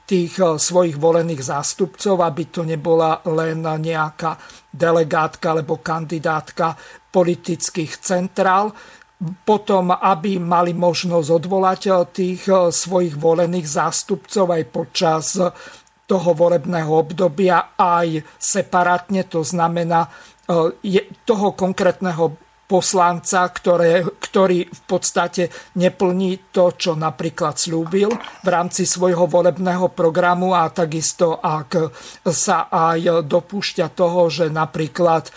tých 0.07 0.39
svojich 0.39 0.95
volených 0.95 1.43
zástupcov, 1.43 2.23
aby 2.23 2.43
to 2.49 2.63
nebola 2.63 3.19
len 3.27 3.67
nejaká 3.67 4.39
delegátka 4.71 5.51
alebo 5.51 5.83
kandidátka 5.83 6.79
politických 7.11 7.99
centrál, 7.99 8.71
potom, 9.47 9.95
aby 9.95 10.39
mali 10.39 10.75
možnosť 10.75 11.29
odvolať 11.31 11.83
tých 12.11 12.43
svojich 12.71 13.15
volených 13.19 13.67
zástupcov 13.67 14.47
aj 14.51 14.63
počas 14.71 15.39
toho 16.03 16.31
volebného 16.35 16.91
obdobia 16.91 17.79
aj 17.79 18.23
separátne, 18.35 19.23
to 19.31 19.47
znamená 19.47 20.11
toho 21.23 21.55
konkrétneho 21.55 22.35
poslanca, 22.73 23.45
ktoré, 23.53 24.01
ktorý 24.01 24.65
v 24.65 24.83
podstate 24.89 25.53
neplní 25.77 26.49
to, 26.49 26.73
čo 26.73 26.97
napríklad 26.97 27.61
slúbil 27.61 28.09
v 28.41 28.49
rámci 28.49 28.89
svojho 28.89 29.29
volebného 29.29 29.93
programu 29.93 30.57
a 30.57 30.73
takisto 30.73 31.37
ak 31.37 31.93
sa 32.25 32.73
aj 32.73 33.29
dopúšťa 33.29 33.93
toho, 33.93 34.33
že 34.33 34.49
napríklad 34.49 35.29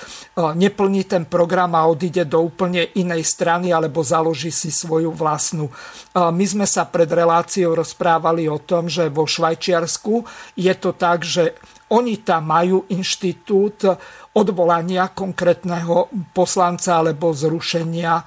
neplní 0.56 1.04
ten 1.04 1.28
program 1.28 1.76
a 1.76 1.84
odíde 1.92 2.24
do 2.24 2.40
úplne 2.40 2.88
inej 2.96 3.28
strany 3.28 3.76
alebo 3.76 4.00
založí 4.00 4.56
si 4.56 4.72
svoju 4.72 5.12
vlastnú. 5.12 5.68
My 6.16 6.46
sme 6.48 6.64
sa 6.64 6.88
pred 6.88 7.12
reláciou 7.12 7.76
rozprávali 7.76 8.48
o 8.48 8.64
tom, 8.64 8.88
že 8.88 9.12
vo 9.12 9.28
Švajčiarsku 9.28 10.24
je 10.56 10.74
to 10.80 10.96
tak, 10.96 11.28
že 11.28 11.60
oni 11.90 12.18
tam 12.26 12.50
majú 12.50 12.90
inštitút 12.90 13.86
odvolania 14.34 15.14
konkrétneho 15.14 16.10
poslanca 16.34 16.98
alebo 16.98 17.30
zrušenia 17.30 18.14
e, 18.18 18.24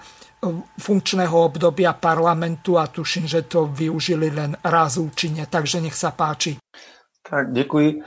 funkčného 0.78 1.34
obdobia 1.34 1.90
parlamentu 1.94 2.78
a 2.78 2.86
tuším, 2.86 3.26
že 3.26 3.50
to 3.50 3.66
využili 3.66 4.30
len 4.30 4.54
raz 4.62 4.96
účinne. 4.96 5.50
Takže 5.50 5.82
nech 5.82 5.98
sa 5.98 6.14
páči. 6.14 6.56
Tak 7.30 7.52
děkuji. 7.52 8.02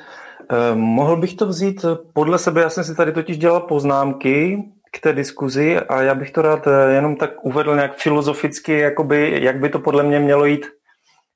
Eh, 0.52 0.76
mohl 0.76 1.18
bych 1.18 1.36
to 1.36 1.46
vzít 1.46 1.86
podle 2.14 2.38
sebe, 2.38 2.62
já 2.62 2.70
jsem 2.70 2.84
si 2.84 2.96
tady 2.96 3.12
totiž 3.12 3.38
dělal 3.38 3.60
poznámky 3.60 4.64
k 4.92 5.00
té 5.00 5.14
diskuzi 5.14 5.80
a 5.80 6.02
já 6.02 6.16
bych 6.16 6.32
to 6.32 6.42
rád 6.42 6.68
jenom 6.94 7.16
tak 7.16 7.46
uvedl 7.46 7.76
nějak 7.76 7.98
filozoficky, 7.98 8.80
jakoby, 8.80 9.40
jak 9.42 9.60
by 9.60 9.70
to 9.70 9.80
podle 9.80 10.04
mě 10.04 10.20
mělo 10.20 10.46
jít 10.46 10.66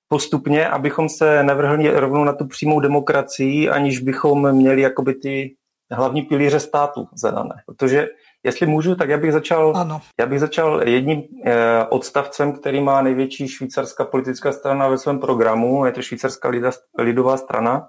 postupně, 0.07 0.67
abychom 0.67 1.09
se 1.09 1.43
nevrhli 1.43 1.99
rovnou 1.99 2.23
na 2.23 2.33
tu 2.33 2.47
přímou 2.47 2.79
demokracii, 2.79 3.69
aniž 3.69 3.99
bychom 3.99 4.51
měli 4.51 4.81
jakoby 4.81 5.13
ty 5.13 5.55
hlavní 5.91 6.21
pilíře 6.21 6.59
státu 6.59 7.07
zadané. 7.13 7.55
Protože 7.65 8.07
jestli 8.43 8.65
můžu, 8.65 8.95
tak 8.95 9.09
já 9.09 9.17
bych 9.17 9.31
začal, 9.31 9.73
ano. 9.77 10.01
Já 10.19 10.25
bych 10.25 10.39
začal 10.39 10.87
jedním 10.87 11.23
eh, 11.45 11.85
odstavcem, 11.89 12.53
který 12.53 12.81
má 12.81 13.01
největší 13.01 13.47
švýcarská 13.47 14.05
politická 14.05 14.51
strana 14.51 14.87
ve 14.87 14.97
svém 14.97 15.19
programu, 15.19 15.85
je 15.85 15.91
to 15.91 16.01
švýcarská 16.01 16.51
lidová 16.97 17.37
strana. 17.37 17.87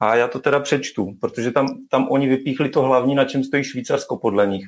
A 0.00 0.14
já 0.14 0.28
to 0.28 0.38
teda 0.38 0.60
přečtu, 0.60 1.12
protože 1.20 1.50
tam, 1.50 1.66
tam 1.90 2.08
oni 2.10 2.28
vypíchli 2.28 2.68
to 2.68 2.82
hlavní, 2.82 3.14
na 3.14 3.24
čem 3.24 3.44
stojí 3.44 3.64
Švýcarsko 3.64 4.16
podle 4.16 4.46
nich. 4.46 4.64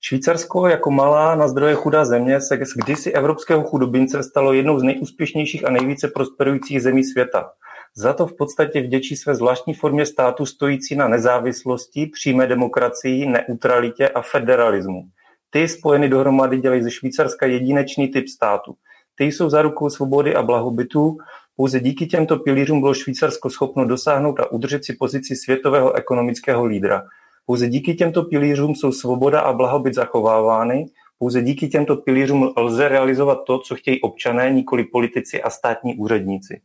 Švýcarsko 0.00 0.66
jako 0.66 0.90
malá 0.90 1.34
na 1.34 1.48
zdroje 1.48 1.74
chudá 1.74 2.04
země 2.04 2.40
se 2.40 2.56
z 2.56 2.74
kdysi 2.84 3.12
evropského 3.12 3.62
chudobince 3.62 4.22
stalo 4.22 4.52
jednou 4.52 4.78
z 4.78 4.82
nejúspěšnějších 4.82 5.66
a 5.66 5.70
nejvíce 5.70 6.08
prosperujících 6.08 6.82
zemí 6.82 7.04
světa. 7.04 7.50
Za 7.96 8.12
to 8.12 8.26
v 8.26 8.36
podstatě 8.36 8.80
vděčí 8.80 9.16
své 9.16 9.34
zvláštní 9.34 9.74
formě 9.74 10.06
státu 10.06 10.46
stojící 10.46 10.96
na 10.96 11.08
nezávislosti, 11.08 12.06
přímé 12.06 12.46
demokracii, 12.46 13.26
neutralitě 13.26 14.08
a 14.08 14.22
federalismu. 14.22 15.02
Ty 15.50 15.68
spojeny 15.68 16.08
dohromady 16.08 16.58
dělají 16.58 16.82
ze 16.82 16.90
Švýcarska 16.90 17.46
jedinečný 17.46 18.08
typ 18.08 18.28
státu. 18.28 18.74
Ty 19.14 19.24
jsou 19.24 19.50
zárukou 19.50 19.90
svobody 19.90 20.34
a 20.34 20.42
blahobytu, 20.42 21.16
pouze 21.56 21.80
díky 21.80 22.06
těmto 22.06 22.36
pilířům 22.36 22.80
bylo 22.80 22.94
Švýcarsko 22.94 23.50
schopno 23.50 23.84
dosáhnout 23.84 24.40
a 24.40 24.52
udržet 24.52 24.84
si 24.84 24.92
pozici 24.92 25.36
světového 25.36 25.92
ekonomického 25.92 26.64
lídra. 26.64 27.02
Pouze 27.48 27.68
díky 27.68 27.94
těmto 27.94 28.22
pilířům 28.22 28.74
jsou 28.74 28.92
svoboda 28.92 29.40
a 29.40 29.52
blahobyt 29.52 29.94
zachovávány, 29.94 30.86
pouze 31.18 31.42
díky 31.42 31.68
těmto 31.68 31.96
pilířům 31.96 32.52
lze 32.56 32.88
realizovat 32.88 33.38
to, 33.46 33.58
co 33.58 33.74
chtějí 33.74 34.00
občané, 34.00 34.50
nikoli 34.50 34.84
politici 34.84 35.42
a 35.42 35.50
státní 35.50 35.96
úředníci. 35.96 36.60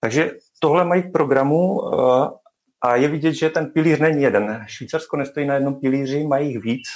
Takže 0.00 0.30
tohle 0.58 0.84
mají 0.84 1.02
v 1.02 1.12
programu 1.12 1.80
eh, 1.82 2.28
a 2.82 2.96
je 2.96 3.08
vidět, 3.08 3.32
že 3.32 3.50
ten 3.50 3.66
pilíř 3.66 3.98
není 3.98 4.22
jeden. 4.22 4.64
Švýcarsko 4.68 5.16
nestojí 5.16 5.46
na 5.46 5.54
jednom 5.54 5.74
pilíři, 5.74 6.26
mají 6.26 6.48
jich 6.48 6.62
víc. 6.62 6.88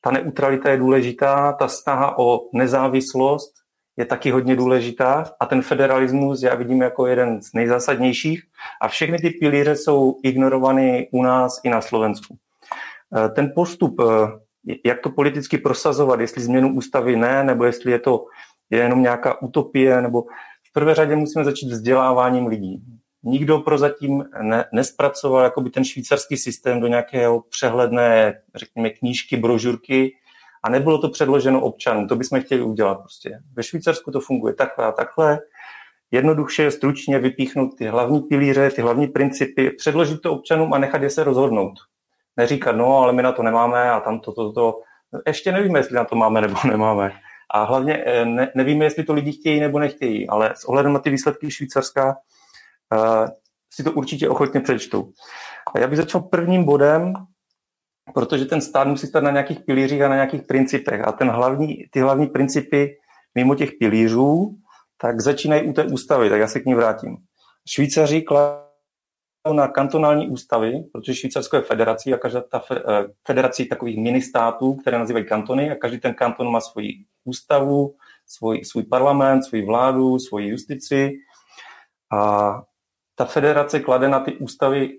Ta 0.00 0.10
neutralita 0.10 0.70
je 0.70 0.76
důležitá, 0.76 1.52
ta 1.52 1.68
snaha 1.68 2.18
o 2.18 2.40
nezávislost 2.52 3.52
je 4.00 4.06
taky 4.06 4.30
hodně 4.30 4.56
důležitá 4.56 5.24
a 5.40 5.46
ten 5.46 5.62
federalismus 5.62 6.42
já 6.42 6.54
vidím 6.54 6.80
jako 6.80 7.06
jeden 7.06 7.42
z 7.42 7.52
nejzásadnějších 7.52 8.42
a 8.82 8.88
všechny 8.88 9.18
ty 9.18 9.30
pilíře 9.30 9.76
jsou 9.76 10.16
ignorovány 10.22 11.08
u 11.12 11.22
nás 11.22 11.60
i 11.64 11.70
na 11.70 11.80
Slovensku. 11.80 12.36
Eh, 13.16 13.28
ten 13.28 13.52
postup, 13.54 14.00
eh, 14.00 14.04
jak 14.84 15.00
to 15.00 15.10
politicky 15.10 15.58
prosazovat, 15.58 16.20
jestli 16.20 16.42
změnu 16.42 16.74
ústavy 16.74 17.16
ne, 17.16 17.44
nebo 17.44 17.64
jestli 17.64 17.92
je 17.92 17.98
to 17.98 18.24
jenom 18.70 19.02
nějaká 19.02 19.42
utopie, 19.42 20.02
nebo 20.02 20.22
v 20.68 20.72
prvé 20.72 20.94
řadě 20.94 21.16
musíme 21.16 21.44
začít 21.44 21.68
vzděláváním 21.68 22.46
lidí. 22.46 22.82
Nikdo 23.22 23.58
prozatím 23.58 24.24
ne, 24.42 24.64
nespracoval 24.72 25.44
jakoby 25.44 25.70
ten 25.70 25.84
švýcarský 25.84 26.36
systém 26.36 26.80
do 26.80 26.86
nějakého 26.86 27.40
přehledné, 27.40 28.34
řekněme, 28.54 28.90
knížky, 28.90 29.36
brožurky 29.36 30.12
a 30.62 30.70
nebylo 30.70 30.98
to 30.98 31.08
předloženo 31.08 31.60
občanům. 31.60 32.08
To 32.08 32.16
bychom 32.16 32.40
chtěli 32.40 32.62
udělat 32.62 32.94
prostě. 32.94 33.40
Ve 33.52 33.62
Švýcarsku 33.62 34.10
to 34.10 34.20
funguje 34.20 34.54
takhle 34.54 34.86
a 34.86 34.92
takhle. 34.92 35.38
Jednoduše, 36.10 36.70
stručně 36.70 37.18
vypíchnout 37.18 37.70
ty 37.78 37.86
hlavní 37.86 38.20
pilíře, 38.20 38.70
ty 38.70 38.82
hlavní 38.82 39.06
principy, 39.06 39.70
předložit 39.70 40.20
to 40.20 40.32
občanům 40.32 40.72
a 40.72 40.78
nechat 40.78 41.02
je 41.02 41.10
se 41.10 41.24
rozhodnout. 41.24 41.72
Neříkat, 42.36 42.76
no, 42.76 42.98
ale 42.98 43.12
my 43.12 43.22
na 43.22 43.32
to 43.32 43.42
nemáme 43.42 43.90
a 43.90 44.00
tam 44.00 44.20
to, 44.20 44.32
to, 44.32 44.52
to. 44.52 44.80
Ještě 45.26 45.52
nevíme, 45.52 45.78
jestli 45.78 45.96
na 45.96 46.04
to 46.04 46.16
máme 46.16 46.40
nebo 46.40 46.54
nemáme. 46.68 47.12
A 47.54 47.64
hlavně 47.64 48.04
eh, 48.06 48.24
ne, 48.24 48.52
nevíme, 48.54 48.84
jestli 48.84 49.04
to 49.04 49.12
lidi 49.12 49.32
chtějí 49.32 49.60
nebo 49.60 49.78
nechtějí, 49.78 50.28
ale 50.28 50.54
s 50.56 50.64
ohledem 50.64 50.92
na 50.92 50.98
ty 50.98 51.10
výsledky 51.10 51.50
Švýcarska 51.50 52.16
uh, 52.92 53.28
si 53.70 53.84
to 53.84 53.92
určitě 53.92 54.28
ochotně 54.28 54.60
přečtou. 54.60 55.12
A 55.74 55.78
já 55.78 55.86
bych 55.86 55.96
začal 55.96 56.20
prvním 56.20 56.64
bodem, 56.64 57.14
protože 58.14 58.44
ten 58.44 58.60
stát 58.60 58.88
musí 58.88 59.06
stát 59.06 59.22
na 59.22 59.30
nějakých 59.30 59.60
pilířích 59.60 60.02
a 60.02 60.08
na 60.08 60.14
nějakých 60.14 60.42
principech. 60.42 61.00
A 61.08 61.12
ten 61.12 61.28
hlavní, 61.28 61.84
ty 61.90 62.00
hlavní 62.00 62.26
principy 62.26 62.96
mimo 63.34 63.54
těch 63.54 63.70
pilířů, 63.78 64.56
tak 65.00 65.20
začínají 65.20 65.62
u 65.62 65.72
té 65.72 65.84
ústavy, 65.84 66.30
tak 66.30 66.40
já 66.40 66.46
se 66.46 66.60
k 66.60 66.64
ní 66.64 66.74
vrátím. 66.74 67.16
Švýcaři 67.68 68.24
na 69.52 69.68
kantonální 69.68 70.28
ústavy, 70.28 70.84
protože 70.92 71.14
Švýcarsko 71.14 71.56
je 71.56 71.62
federací 71.62 72.14
a 72.14 72.18
každá 72.18 72.40
ta 72.40 72.62
eh, 72.72 73.04
federací 73.26 73.68
takových 73.68 73.98
mini 73.98 74.22
států, 74.22 74.74
které 74.74 74.98
nazývají 74.98 75.26
kantony 75.26 75.70
a 75.70 75.74
každý 75.74 76.00
ten 76.00 76.14
kanton 76.14 76.50
má 76.50 76.60
svoji 76.60 77.04
ústavu, 77.24 77.94
svůj, 78.26 78.64
svůj 78.64 78.82
parlament, 78.82 79.42
svůj 79.42 79.66
vládu, 79.66 80.18
svoji 80.18 80.48
justici 80.48 81.12
a 82.12 82.52
ta 83.14 83.24
federace 83.24 83.80
klade 83.80 84.08
na 84.08 84.20
ty 84.20 84.36
ústavy 84.36 84.98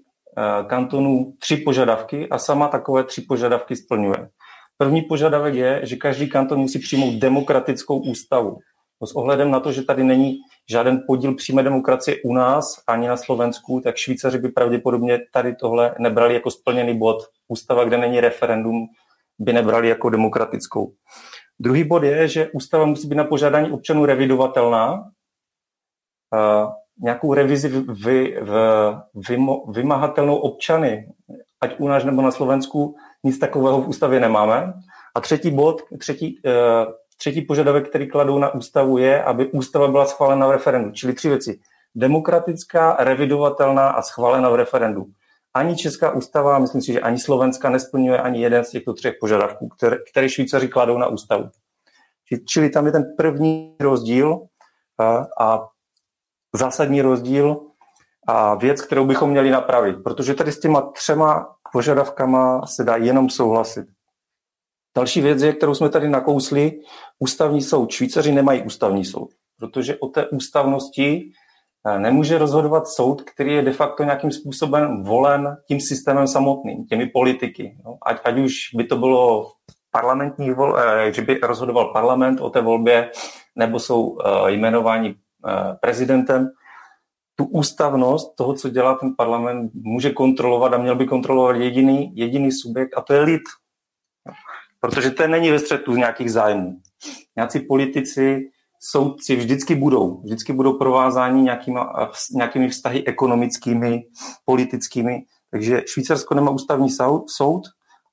kantonů 0.68 1.34
tři 1.40 1.58
požadavky 1.58 2.30
a 2.30 2.38
sama 2.38 2.68
takové 2.68 3.04
tři 3.04 3.22
požadavky 3.22 3.76
splňuje. 3.76 4.30
První 4.78 5.02
požadavek 5.02 5.54
je, 5.54 5.82
že 5.84 5.96
každý 5.96 6.30
kanton 6.30 6.60
musí 6.60 6.80
přijmout 6.80 7.14
demokratickou 7.14 8.00
ústavu. 8.00 8.58
S 9.06 9.16
ohledem 9.16 9.52
na 9.52 9.60
to, 9.60 9.72
že 9.72 9.82
tady 9.82 10.04
není 10.04 10.38
žádný 10.70 11.00
podíl 11.08 11.36
přímé 11.36 11.64
demokracie 11.64 12.18
u 12.26 12.34
nás 12.34 12.66
ani 12.88 13.08
na 13.08 13.18
Slovensku, 13.18 13.82
tak 13.84 13.96
Švýcaři 13.96 14.40
by 14.40 14.50
pravděpodobně 14.50 15.20
tady 15.34 15.56
tohle 15.56 15.96
nebrali 16.00 16.34
jako 16.34 16.52
splněný 16.52 16.98
bod. 16.98 17.18
Ústava, 17.48 17.84
kde 17.84 17.98
není 17.98 18.20
referendum, 18.20 18.88
by 19.40 19.54
nebrali 19.54 19.90
jako 19.90 20.10
demokratickou. 20.10 20.94
Druhý 21.60 21.84
bod 21.84 22.04
je, 22.04 22.28
že 22.28 22.50
ústava 22.54 22.86
musí 22.86 23.08
být 23.08 23.16
na 23.16 23.24
požádání 23.24 23.72
občanů 23.72 24.06
revidovatelná. 24.06 25.12
Nějakou 27.02 27.34
revizi 27.34 27.70
v, 27.70 28.04
v, 28.42 28.96
vymo, 29.30 29.66
vymahatelnou 29.72 30.36
občany, 30.36 31.08
ať 31.62 31.80
u 31.80 31.88
nás 31.88 32.04
nebo 32.04 32.22
na 32.22 32.32
Slovensku, 32.32 32.96
nic 33.24 33.40
takového 33.40 33.82
v 33.82 33.88
ústavě 33.88 34.20
nemáme. 34.20 34.74
A 35.16 35.22
třetí 35.22 35.52
bod, 35.52 35.82
třetí, 36.00 36.42
uh, 36.46 36.94
Třetí 37.22 37.42
požadavek, 37.42 37.90
který 37.90 38.08
kladou 38.08 38.40
na 38.40 38.54
ústavu, 38.54 38.98
je, 38.98 39.24
aby 39.24 39.52
ústava 39.52 39.88
byla 39.88 40.06
schválena 40.06 40.48
v 40.48 40.52
referendu. 40.52 40.92
Čili 40.92 41.14
tři 41.14 41.30
věci. 41.30 41.60
Demokratická, 41.96 42.96
revidovatelná 43.00 43.90
a 43.90 44.02
schválena 44.02 44.50
v 44.50 44.56
referendu. 44.56 45.06
Ani 45.54 45.76
Česká 45.76 46.12
ústava, 46.12 46.60
myslím 46.60 46.82
si, 46.82 46.94
že 46.94 47.00
ani 47.00 47.20
Slovenska 47.20 47.70
nesplňuje 47.70 48.20
ani 48.20 48.42
jeden 48.42 48.64
z 48.64 48.70
těchto 48.70 48.94
třech 48.94 49.16
požadavků, 49.20 49.68
které, 49.68 49.98
které 50.12 50.30
Švýcaři 50.30 50.68
kladou 50.68 50.98
na 50.98 51.08
ústavu. 51.08 51.50
Čili 52.46 52.70
tam 52.70 52.86
je 52.86 52.92
ten 52.92 53.04
první 53.18 53.76
rozdíl 53.80 54.40
a, 55.00 55.26
a 55.40 55.68
zásadní 56.56 57.02
rozdíl 57.02 57.62
a 58.28 58.56
věc, 58.56 58.82
kterou 58.82 59.06
bychom 59.06 59.30
měli 59.30 59.50
napravit, 59.50 59.96
protože 60.04 60.34
tady 60.34 60.52
s 60.52 60.60
těma 60.60 60.82
třema 60.82 61.56
požadavkama 61.74 62.66
se 62.66 62.84
dá 62.84 62.96
jenom 62.96 63.30
souhlasit. 63.30 63.86
Další 64.96 65.22
věc 65.22 65.42
je, 65.42 65.54
kterou 65.54 65.76
jsme 65.76 65.90
tady 65.90 66.10
nakousli, 66.10 66.80
ústavní 67.20 67.62
soud. 67.62 67.92
Švýcaři 67.92 68.32
nemají 68.32 68.62
ústavní 68.62 69.06
soud, 69.06 69.30
protože 69.60 69.98
o 69.98 70.08
té 70.08 70.28
ústavnosti 70.28 71.32
eh, 71.88 72.00
nemůže 72.00 72.38
rozhodovat 72.38 72.88
soud, 72.88 73.22
který 73.22 73.54
je 73.54 73.62
de 73.62 73.72
facto 73.72 74.04
nějakým 74.04 74.32
způsobem 74.32 75.04
volen 75.04 75.58
tím 75.68 75.80
systémem 75.80 76.28
samotným, 76.28 76.86
těmi 76.86 77.06
politiky. 77.06 77.78
No, 77.86 77.98
ať, 78.06 78.22
ať 78.24 78.38
už 78.38 78.54
by 78.76 78.84
to 78.84 78.98
bylo 78.98 79.52
parlamentní 79.92 80.52
vol, 80.52 80.80
eh, 80.80 81.14
že 81.14 81.22
by 81.22 81.40
rozhodoval 81.44 81.94
parlament 81.94 82.42
o 82.42 82.50
té 82.50 82.62
volbě, 82.62 83.12
nebo 83.56 83.80
jsou 83.80 84.18
eh, 84.20 84.52
jmenováni 84.52 85.16
prezidentem, 85.82 86.50
tu 87.36 87.46
ústavnost 87.46 88.36
toho, 88.36 88.54
co 88.54 88.70
dělá 88.70 88.96
ten 88.96 89.16
parlament, 89.18 89.72
může 89.74 90.10
kontrolovat 90.10 90.74
a 90.74 90.78
měl 90.78 90.96
by 90.96 91.06
kontrolovat 91.06 91.56
jediný, 91.56 92.12
jediný 92.16 92.52
subjekt, 92.52 92.98
a 92.98 93.02
to 93.02 93.14
je 93.14 93.22
lid. 93.22 93.42
Protože 94.80 95.12
to 95.12 95.28
není 95.28 95.52
ve 95.52 95.60
střetu 95.60 95.94
z 95.94 95.98
nějakých 95.98 96.32
zájmů. 96.32 96.78
Nějací 97.36 97.60
politici, 97.60 98.50
soudci 98.80 99.36
vždycky 99.36 99.76
budou. 99.76 100.22
Vždycky 100.22 100.54
budou 100.54 100.78
provázáni 100.78 101.42
nějakými, 101.42 101.80
nějakými 102.32 102.70
vztahy 102.70 103.08
ekonomickými, 103.08 104.04
politickými. 104.46 105.24
Takže 105.52 105.82
Švýcarsko 105.86 106.36
nemá 106.36 106.52
ústavní 106.52 106.90
soud 107.26 107.64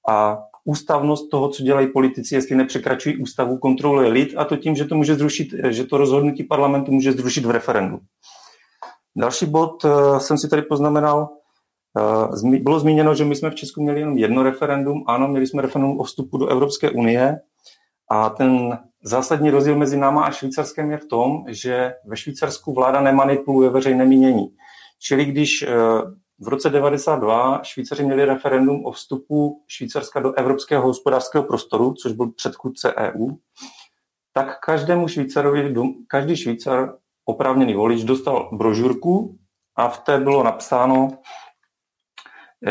a 0.08 0.38
ústavnost 0.68 1.30
toho, 1.30 1.48
co 1.48 1.62
dělají 1.62 1.92
politici, 1.92 2.34
jestli 2.34 2.56
nepřekračují 2.56 3.16
ústavu, 3.16 3.58
kontroluje 3.58 4.08
lid 4.08 4.34
a 4.36 4.44
to 4.44 4.56
tím, 4.56 4.76
že 4.76 4.84
to 4.84 4.94
může 4.94 5.14
zrušit, 5.14 5.48
že 5.68 5.84
to 5.84 5.96
rozhodnutí 5.96 6.44
parlamentu 6.44 6.92
může 6.92 7.12
zrušit 7.12 7.44
v 7.44 7.50
referendu. 7.50 7.98
Další 9.16 9.46
bod 9.46 9.84
eh, 9.84 10.20
jsem 10.20 10.38
si 10.38 10.48
tady 10.48 10.62
poznamenal, 10.62 11.28
Eh, 11.98 12.58
bylo 12.58 12.80
zmíněno, 12.80 13.14
že 13.14 13.24
my 13.24 13.36
jsme 13.36 13.50
v 13.50 13.54
Česku 13.54 13.82
měli 13.82 14.00
jenom 14.00 14.18
jedno 14.18 14.42
referendum. 14.42 15.04
Ano, 15.06 15.28
měli 15.28 15.46
jsme 15.46 15.62
referendum 15.62 16.00
o 16.00 16.04
vstupu 16.04 16.38
do 16.38 16.48
Evropské 16.48 16.90
unie 16.90 17.40
a 18.10 18.30
ten 18.30 18.78
zásadní 19.02 19.50
rozdíl 19.50 19.76
mezi 19.76 19.96
náma 19.96 20.24
a 20.24 20.30
Švýcarskem 20.30 20.90
je 20.90 20.98
v 20.98 21.06
tom, 21.06 21.44
že 21.48 21.94
ve 22.06 22.16
Švýcarsku 22.16 22.74
vláda 22.74 23.00
nemanipuluje 23.00 23.70
veřejné 23.70 24.04
mínění. 24.04 24.48
Čili 25.00 25.24
když 25.24 25.62
eh, 25.62 25.68
v 26.40 26.48
roce 26.48 26.70
92 26.70 27.60
Švýcaři 27.62 28.04
měli 28.04 28.24
referendum 28.24 28.84
o 28.86 28.92
vstupu 28.92 29.62
Švýcarska 29.66 30.20
do 30.20 30.32
Evropského 30.32 30.86
hospodářského 30.86 31.44
prostoru, 31.44 31.94
což 31.94 32.12
byl 32.12 32.30
předchůdce 32.30 32.94
EU, 32.94 33.30
tak 34.32 34.60
každému 34.60 35.08
Švýcarovi, 35.08 35.74
každý 36.06 36.36
Švýcar, 36.36 36.94
oprávněný 37.24 37.74
volič, 37.74 38.04
dostal 38.04 38.48
brožurku 38.52 39.38
a 39.76 39.88
v 39.88 39.98
té 39.98 40.18
bylo 40.18 40.42
napsáno, 40.42 41.08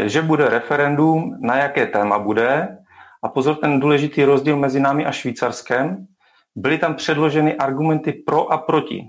že 0.05 0.21
bude 0.21 0.49
referendum, 0.49 1.37
na 1.41 1.57
jaké 1.57 1.87
téma 1.87 2.19
bude. 2.19 2.77
A 3.23 3.29
pozor, 3.29 3.55
ten 3.55 3.79
důležitý 3.79 4.23
rozdíl 4.23 4.57
mezi 4.57 4.79
námi 4.79 5.05
a 5.05 5.11
Švýcarskem, 5.11 6.07
byly 6.55 6.77
tam 6.77 6.95
předloženy 6.95 7.55
argumenty 7.55 8.13
pro 8.13 8.51
a 8.51 8.57
proti. 8.57 9.03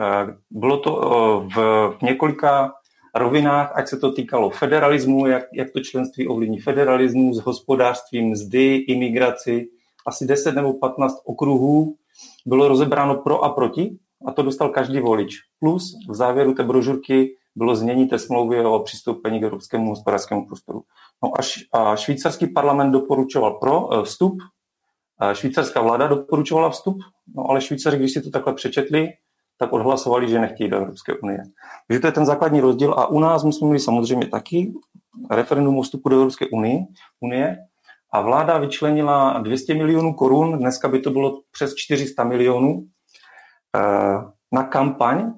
Eh, 0.00 0.26
bylo 0.50 0.78
to 0.78 0.92
eh, 1.00 1.54
v 1.54 1.96
několika 2.02 2.72
rovinách, 3.18 3.72
ať 3.74 3.88
se 3.88 3.96
to 3.96 4.12
týkalo 4.12 4.50
federalismu, 4.50 5.26
jak, 5.26 5.44
jak 5.52 5.70
to 5.70 5.80
členství 5.80 6.28
ovlivní 6.28 6.58
federalismu, 6.58 7.34
s 7.34 7.40
hospodářstvím, 7.40 8.30
mzdy, 8.30 8.74
imigraci. 8.74 9.68
Asi 10.06 10.26
10 10.26 10.54
nebo 10.54 10.72
15 10.72 11.14
okruhů 11.24 11.96
bylo 12.46 12.68
rozebráno 12.68 13.14
pro 13.14 13.44
a 13.44 13.48
proti 13.48 13.96
a 14.26 14.32
to 14.32 14.42
dostal 14.42 14.68
každý 14.68 15.00
volič. 15.00 15.36
Plus 15.60 15.94
v 16.08 16.14
závěru 16.14 16.54
té 16.54 16.62
brožurky 16.62 17.36
bylo 17.56 17.76
znění 17.76 18.08
té 18.08 18.18
smlouvy 18.18 18.64
o 18.64 18.80
přistoupení 18.80 19.40
k 19.40 19.42
Evropskému 19.42 19.90
hospodářskému 19.90 20.46
prostoru. 20.46 20.82
No 21.24 21.32
a 21.72 21.96
švýcarský 21.96 22.46
parlament 22.46 22.92
doporučoval 22.92 23.54
pro 23.54 23.94
eh, 23.94 24.04
vstup, 24.04 24.38
švýcarská 25.32 25.80
vláda 25.80 26.06
doporučovala 26.06 26.70
vstup, 26.70 26.98
no 27.36 27.50
ale 27.50 27.60
Švýcaři, 27.60 27.96
když 27.96 28.12
si 28.12 28.22
to 28.22 28.30
takhle 28.30 28.54
přečetli, 28.54 29.08
tak 29.58 29.72
odhlasovali, 29.72 30.28
že 30.28 30.40
nechtějí 30.40 30.70
do 30.70 30.76
Evropské 30.76 31.14
unie. 31.14 31.38
Takže 31.88 32.00
to 32.00 32.06
je 32.06 32.12
ten 32.12 32.26
základní 32.26 32.60
rozdíl 32.60 32.92
a 32.92 33.06
u 33.06 33.20
nás 33.20 33.44
my 33.44 33.52
jsme 33.52 33.66
měli 33.66 33.80
samozřejmě 33.80 34.26
taky 34.26 34.72
referendum 35.30 35.78
o 35.78 35.82
vstupu 35.82 36.08
do 36.08 36.16
Evropské 36.16 36.46
unie, 36.46 36.78
unie 37.20 37.56
a 38.12 38.20
vláda 38.20 38.58
vyčlenila 38.58 39.38
200 39.38 39.74
milionů 39.74 40.14
korun, 40.14 40.58
dneska 40.58 40.88
by 40.88 41.00
to 41.00 41.10
bylo 41.10 41.40
přes 41.52 41.74
400 41.74 42.24
milionů, 42.24 42.86
eh, 43.76 44.16
na 44.52 44.62
kampaň 44.62 45.32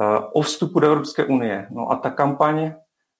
eh, 0.00 0.18
o 0.32 0.42
vstupu 0.42 0.80
do 0.80 0.86
Evropské 0.86 1.24
unie. 1.24 1.68
No 1.70 1.90
a 1.90 1.96
ta 1.96 2.10
kampaň 2.10 2.72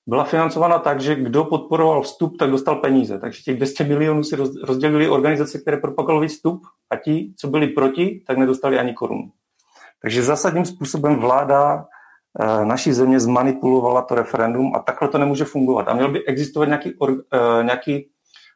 byla 0.07 0.25
financována 0.25 0.79
tak, 0.79 1.01
že 1.01 1.15
kdo 1.15 1.45
podporoval 1.45 2.03
vstup, 2.03 2.37
tak 2.39 2.51
dostal 2.51 2.77
peníze. 2.77 3.19
Takže 3.19 3.43
těch 3.43 3.57
200 3.57 3.85
milionů 3.85 4.25
si 4.25 4.37
rozdělili 4.65 5.09
organizace, 5.09 5.59
které 5.59 5.77
propagovaly 5.77 6.29
vstup 6.29 6.63
a 6.91 6.97
ti, 6.97 7.35
co 7.37 7.49
byli 7.49 7.67
proti, 7.67 8.25
tak 8.27 8.39
nedostali 8.39 8.79
ani 8.79 8.95
korunu. 8.95 9.31
Takže 10.05 10.23
zásadním 10.23 10.65
způsobem 10.65 11.17
vláda 11.17 11.87
eh, 12.41 12.65
naší 12.65 12.93
země 12.93 13.21
zmanipulovala 13.21 14.03
to 14.03 14.15
referendum 14.15 14.73
a 14.75 14.79
takhle 14.79 15.09
to 15.09 15.19
nemůže 15.19 15.45
fungovat. 15.45 15.89
A 15.89 15.95
měl 15.95 16.13
by 16.13 16.27
existovat 16.27 16.69
nějaký, 16.69 16.95
or, 16.99 17.25
eh, 17.33 17.65
nějaký 17.65 18.09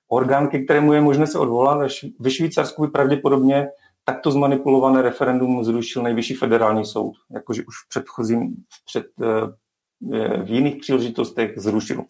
orgán, 0.08 0.48
ke 0.48 0.58
kterému 0.58 0.92
je 0.92 1.00
možné 1.00 1.26
se 1.26 1.38
odvolat. 1.38 1.88
Ve 2.20 2.30
Švýcarsku 2.30 2.82
by 2.82 2.88
pravděpodobně 2.88 3.68
takto 4.04 4.30
zmanipulované 4.30 5.02
referendum 5.02 5.64
zrušil 5.64 6.02
nejvyšší 6.02 6.34
federální 6.34 6.84
soud, 6.84 7.12
jakože 7.34 7.62
už 7.62 7.74
v 7.84 7.88
předchozím, 7.88 8.54
v, 8.68 8.84
před, 8.84 9.06
eh, 9.22 10.42
v 10.42 10.50
jiných 10.50 10.76
příležitostech 10.76 11.52
zrušil 11.56 12.04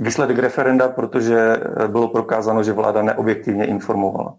výsledek 0.00 0.38
referenda, 0.38 0.88
protože 0.88 1.56
bylo 1.86 2.08
prokázáno, 2.08 2.62
že 2.62 2.72
vláda 2.72 3.02
neobjektivně 3.02 3.66
informovala. 3.66 4.36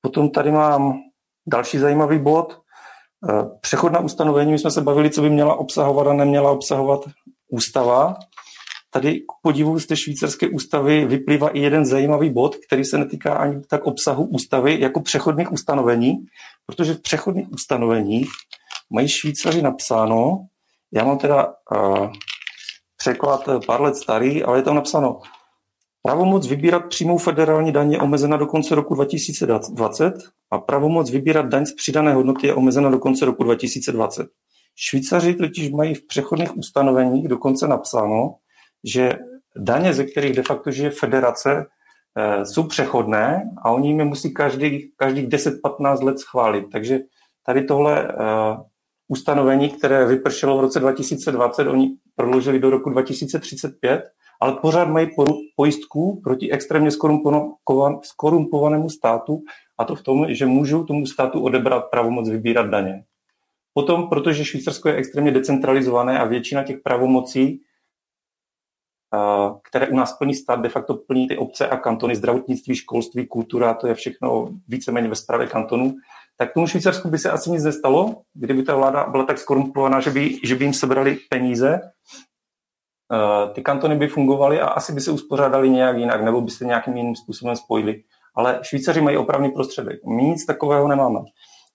Potom 0.00 0.30
tady 0.30 0.52
mám 0.52 1.09
Další 1.52 1.78
zajímavý 1.78 2.18
bod, 2.18 2.58
eh, 3.30 3.44
přechod 3.60 3.92
na 3.92 4.00
ustanovení, 4.00 4.52
my 4.52 4.58
jsme 4.58 4.70
se 4.70 4.80
bavili, 4.80 5.10
co 5.10 5.22
by 5.22 5.30
měla 5.30 5.54
obsahovat 5.54 6.06
a 6.06 6.12
neměla 6.12 6.50
obsahovat 6.50 7.00
ústava. 7.48 8.16
Tady 8.92 9.20
k 9.20 9.32
podivu 9.42 9.80
z 9.80 9.86
té 9.86 9.96
švýcarské 9.96 10.48
ústavy 10.48 11.04
vyplývá 11.04 11.48
i 11.48 11.60
jeden 11.60 11.84
zajímavý 11.84 12.30
bod, 12.30 12.56
který 12.66 12.84
se 12.84 12.98
netýká 12.98 13.34
ani 13.34 13.62
tak 13.70 13.84
obsahu 13.84 14.24
ústavy, 14.24 14.80
jako 14.80 15.00
přechodných 15.00 15.52
ustanovení, 15.52 16.16
protože 16.66 16.94
v 16.94 17.02
přechodných 17.02 17.52
ustanoveních 17.52 18.28
mají 18.92 19.08
Švýcaři 19.08 19.62
napsáno, 19.62 20.38
já 20.92 21.04
mám 21.04 21.18
teda 21.18 21.46
uh, 21.46 22.12
překlad 22.96 23.48
pár 23.66 23.80
let 23.80 23.96
starý, 23.96 24.44
ale 24.44 24.58
je 24.58 24.62
tam 24.62 24.74
napsáno, 24.74 25.20
Pravomoc 26.02 26.46
vybírat 26.46 26.80
přímou 26.80 27.18
federální 27.18 27.72
daň 27.72 27.92
je 27.92 28.00
omezena 28.00 28.36
do 28.36 28.46
konce 28.46 28.74
roku 28.74 28.94
2020 28.94 30.14
a 30.50 30.58
pravomoc 30.58 31.10
vybírat 31.10 31.46
daň 31.46 31.66
z 31.66 31.72
přidané 31.72 32.14
hodnoty 32.14 32.46
je 32.46 32.54
omezena 32.54 32.90
do 32.90 32.98
konce 32.98 33.24
roku 33.24 33.44
2020. 33.44 34.26
Švýcaři 34.76 35.34
totiž 35.34 35.70
mají 35.70 35.94
v 35.94 36.06
přechodných 36.06 36.56
ustanoveních 36.56 37.28
dokonce 37.28 37.68
napsáno, 37.68 38.34
že 38.84 39.18
daně, 39.56 39.94
ze 39.94 40.04
kterých 40.04 40.36
de 40.36 40.42
facto 40.42 40.70
žije 40.70 40.90
federace, 40.90 41.66
eh, 42.16 42.46
jsou 42.46 42.66
přechodné 42.66 43.42
a 43.64 43.70
oni 43.70 43.98
je 43.98 44.04
musí 44.04 44.34
každý, 44.34 44.92
každých 44.96 45.28
10-15 45.28 46.02
let 46.02 46.18
schválit. 46.18 46.64
Takže 46.72 46.98
tady 47.46 47.64
tohle 47.64 48.08
uh, 48.08 48.14
ustanovení, 49.08 49.68
které 49.68 50.06
vypršelo 50.06 50.58
v 50.58 50.60
roce 50.60 50.80
2020, 50.80 51.68
oni 51.68 51.96
prodloužili 52.16 52.58
do 52.58 52.70
roku 52.70 52.90
2035 52.90 54.04
ale 54.40 54.52
pořád 54.52 54.88
mají 54.88 55.10
pojistku 55.56 56.20
proti 56.24 56.52
extrémně 56.52 56.90
skorumpovanému 58.02 58.90
státu 58.90 59.42
a 59.78 59.84
to 59.84 59.94
v 59.94 60.02
tom, 60.02 60.26
že 60.34 60.46
můžou 60.46 60.84
tomu 60.84 61.06
státu 61.06 61.42
odebrat 61.42 61.90
pravomoc 61.90 62.28
vybírat 62.28 62.66
daně. 62.66 63.04
Potom, 63.74 64.08
protože 64.08 64.44
Švýcarsko 64.44 64.88
je 64.88 64.94
extrémně 64.94 65.30
decentralizované 65.30 66.18
a 66.18 66.24
většina 66.24 66.62
těch 66.62 66.78
pravomocí, 66.84 67.60
které 69.62 69.88
u 69.88 69.96
nás 69.96 70.18
plní 70.18 70.34
stát, 70.34 70.60
de 70.60 70.68
facto 70.68 70.94
plní 70.94 71.28
ty 71.28 71.36
obce 71.36 71.68
a 71.68 71.76
kantony, 71.76 72.16
zdravotnictví, 72.16 72.74
školství, 72.74 73.26
kultura, 73.26 73.74
to 73.74 73.86
je 73.86 73.94
všechno 73.94 74.48
víceméně 74.68 75.08
ve 75.08 75.14
správě 75.14 75.46
kantonu, 75.46 75.94
tak 76.36 76.54
tomu 76.54 76.66
Švýcarsku 76.66 77.08
by 77.08 77.18
se 77.18 77.30
asi 77.30 77.50
nic 77.50 77.64
nestalo, 77.64 78.22
kdyby 78.34 78.62
ta 78.62 78.76
vláda 78.76 79.06
byla 79.06 79.24
tak 79.24 79.38
skorumpovaná, 79.38 80.00
že 80.00 80.10
by, 80.10 80.38
že 80.44 80.54
by 80.54 80.64
jim 80.64 80.74
sebrali 80.74 81.18
peníze 81.30 81.80
ty 83.52 83.62
kantony 83.62 83.96
by 83.96 84.08
fungovaly 84.08 84.60
a 84.60 84.66
asi 84.66 84.92
by 84.92 85.00
se 85.00 85.10
uspořádali 85.10 85.70
nějak 85.70 85.96
jinak, 85.96 86.22
nebo 86.22 86.40
by 86.40 86.50
se 86.50 86.64
nějakým 86.64 86.96
jiným 86.96 87.16
způsobem 87.16 87.56
spojili. 87.56 88.02
Ale 88.34 88.58
Švýcaři 88.62 89.00
mají 89.00 89.16
opravný 89.16 89.50
prostředek. 89.50 90.00
My 90.06 90.22
nic 90.22 90.46
takového 90.46 90.88
nemáme. 90.88 91.20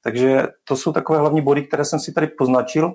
Takže 0.03 0.43
to 0.63 0.75
jsou 0.75 0.91
takové 0.91 1.19
hlavní 1.19 1.41
body, 1.41 1.63
které 1.63 1.85
jsem 1.85 1.99
si 1.99 2.13
tady 2.13 2.27
poznačil. 2.27 2.93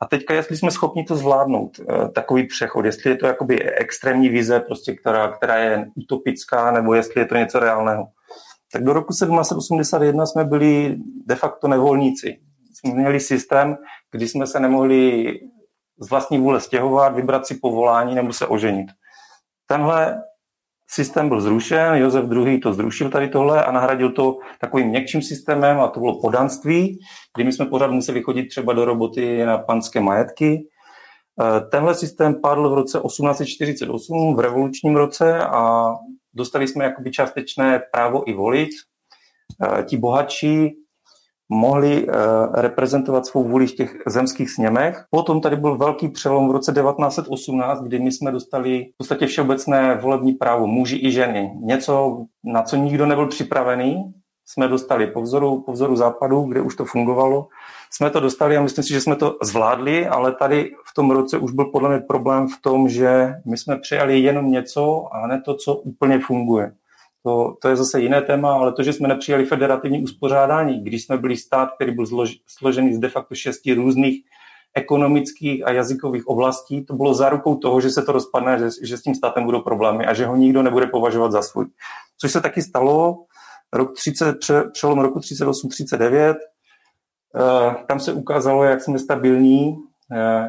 A 0.00 0.06
teďka, 0.06 0.34
jestli 0.34 0.56
jsme 0.56 0.70
schopni 0.70 1.04
to 1.04 1.16
zvládnout, 1.16 1.70
eh, 1.80 2.08
takový 2.08 2.46
přechod, 2.46 2.84
jestli 2.84 3.10
je 3.10 3.16
to 3.16 3.26
jakoby 3.26 3.62
extrémní 3.62 4.28
vize, 4.28 4.60
prostě, 4.60 4.94
která, 4.94 5.28
která 5.28 5.56
je 5.56 5.86
utopická, 5.94 6.70
nebo 6.70 6.94
jestli 6.94 7.20
je 7.20 7.26
to 7.26 7.36
něco 7.36 7.58
reálného. 7.58 8.04
Tak 8.72 8.84
do 8.84 8.92
roku 8.92 9.12
1781 9.12 10.26
jsme 10.26 10.44
byli 10.44 10.96
de 11.26 11.34
facto 11.34 11.68
nevolníci. 11.68 12.38
Jsme 12.74 12.94
měli 12.94 13.20
systém, 13.20 13.76
kdy 14.12 14.28
jsme 14.28 14.46
se 14.46 14.60
nemohli 14.60 15.32
z 16.00 16.10
vlastní 16.10 16.38
vůle 16.38 16.60
stěhovat, 16.60 17.14
vybrat 17.14 17.46
si 17.46 17.54
povolání 17.54 18.14
nebo 18.14 18.32
se 18.32 18.46
oženit. 18.46 18.86
Tenhle 19.66 20.22
systém 20.90 21.28
byl 21.28 21.40
zrušen, 21.40 21.94
Josef 21.94 22.24
II. 22.32 22.58
to 22.58 22.74
zrušil 22.74 23.10
tady 23.10 23.28
tohle 23.28 23.64
a 23.64 23.72
nahradil 23.72 24.12
to 24.12 24.38
takovým 24.60 24.88
měkčím 24.88 25.22
systémem 25.22 25.80
a 25.80 25.88
to 25.88 26.00
bylo 26.00 26.20
podanství, 26.20 26.98
kdy 27.36 27.44
my 27.44 27.52
jsme 27.52 27.66
pořád 27.66 27.90
museli 27.90 28.22
chodit 28.22 28.46
třeba 28.46 28.72
do 28.72 28.84
roboty 28.84 29.44
na 29.44 29.58
panské 29.58 30.00
majetky. 30.00 30.52
E, 30.54 31.60
tenhle 31.60 31.94
systém 31.94 32.40
padl 32.40 32.70
v 32.70 32.74
roce 32.74 33.00
1848, 33.06 34.36
v 34.36 34.40
revolučním 34.40 34.96
roce 34.96 35.38
a 35.38 35.92
dostali 36.34 36.68
jsme 36.68 36.84
jakoby 36.84 37.10
částečné 37.10 37.82
právo 37.92 38.28
i 38.28 38.32
volit. 38.34 38.70
E, 38.70 39.82
ti 39.82 39.96
bohatší 39.96 40.79
mohli 41.50 42.06
eh, 42.08 42.12
reprezentovat 42.54 43.26
svou 43.26 43.44
vůli 43.44 43.66
v 43.66 43.74
těch 43.74 43.96
zemských 44.06 44.50
sněmech. 44.50 45.04
Potom 45.10 45.40
tady 45.40 45.56
byl 45.56 45.76
velký 45.76 46.08
přelom 46.08 46.48
v 46.48 46.52
roce 46.52 46.72
1918, 46.72 47.82
kdy 47.82 47.98
my 47.98 48.12
jsme 48.12 48.32
dostali 48.32 48.86
v 48.94 48.98
podstatě 48.98 49.26
všeobecné 49.26 49.98
volební 50.02 50.32
právo 50.32 50.66
muži 50.66 51.00
i 51.02 51.10
ženy. 51.12 51.52
Něco, 51.62 52.24
na 52.44 52.62
co 52.62 52.76
nikdo 52.76 53.06
nebyl 53.06 53.26
připravený, 53.26 54.14
jsme 54.46 54.68
dostali 54.68 55.06
po 55.06 55.22
vzoru, 55.22 55.62
po 55.62 55.72
vzoru 55.72 55.96
západu, 55.96 56.42
kde 56.42 56.60
už 56.60 56.76
to 56.76 56.84
fungovalo. 56.84 57.48
Jsme 57.90 58.10
to 58.10 58.20
dostali 58.20 58.56
a 58.56 58.62
myslím 58.62 58.84
si, 58.84 58.92
že 58.92 59.00
jsme 59.00 59.16
to 59.16 59.38
zvládli, 59.42 60.06
ale 60.06 60.32
tady 60.34 60.70
v 60.90 60.94
tom 60.94 61.10
roce 61.10 61.38
už 61.38 61.52
byl 61.52 61.64
podle 61.64 61.88
mě 61.88 61.98
problém 61.98 62.48
v 62.48 62.62
tom, 62.62 62.88
že 62.88 63.34
my 63.46 63.56
jsme 63.56 63.78
přijali 63.78 64.20
jenom 64.20 64.50
něco 64.50 65.08
a 65.12 65.26
ne 65.26 65.42
to, 65.44 65.54
co 65.54 65.74
úplně 65.74 66.20
funguje. 66.20 66.72
To, 67.22 67.56
to 67.62 67.68
je 67.68 67.76
zase 67.76 68.00
jiné 68.00 68.22
téma, 68.22 68.52
ale 68.52 68.72
to, 68.72 68.82
že 68.82 68.92
jsme 68.92 69.08
nepřijali 69.08 69.44
federativní 69.44 70.02
uspořádání, 70.02 70.84
když 70.84 71.04
jsme 71.04 71.16
byli 71.16 71.36
stát, 71.36 71.68
který 71.74 71.92
byl 71.92 72.06
zlož, 72.06 72.36
složený 72.46 72.94
z 72.94 72.98
de 72.98 73.08
facto 73.08 73.34
šesti 73.34 73.74
různých 73.74 74.24
ekonomických 74.74 75.66
a 75.66 75.72
jazykových 75.72 76.26
oblastí, 76.26 76.84
to 76.84 76.94
bylo 76.94 77.14
zárukou 77.14 77.56
toho, 77.56 77.80
že 77.80 77.90
se 77.90 78.02
to 78.02 78.12
rozpadne, 78.12 78.58
že, 78.58 78.68
že 78.82 78.96
s 78.96 79.02
tím 79.02 79.14
státem 79.14 79.44
budou 79.44 79.60
problémy 79.60 80.06
a 80.06 80.14
že 80.14 80.26
ho 80.26 80.36
nikdo 80.36 80.62
nebude 80.62 80.86
považovat 80.86 81.32
za 81.32 81.42
svůj. 81.42 81.66
Což 82.18 82.32
se 82.32 82.40
taky 82.40 82.62
stalo 82.62 83.24
rok 83.72 83.94
30, 83.96 84.38
pře, 84.38 84.62
přelom 84.72 84.98
roku 84.98 85.18
38-39. 85.18 86.34
Eh, 87.36 87.74
tam 87.88 88.00
se 88.00 88.12
ukázalo, 88.12 88.64
jak 88.64 88.82
jsme 88.82 88.98
stabilní, 88.98 89.76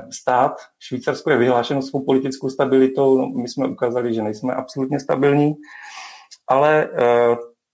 stát. 0.10 0.52
Švýcarsko 0.80 1.30
je 1.30 1.38
vyhlášeno 1.38 1.82
svou 1.82 2.06
politickou 2.06 2.50
stabilitou, 2.50 3.18
no, 3.18 3.30
my 3.30 3.48
jsme 3.48 3.68
ukázali, 3.68 4.14
že 4.14 4.22
nejsme 4.22 4.54
absolutně 4.54 5.00
stabilní, 5.00 5.54
ale 6.52 6.89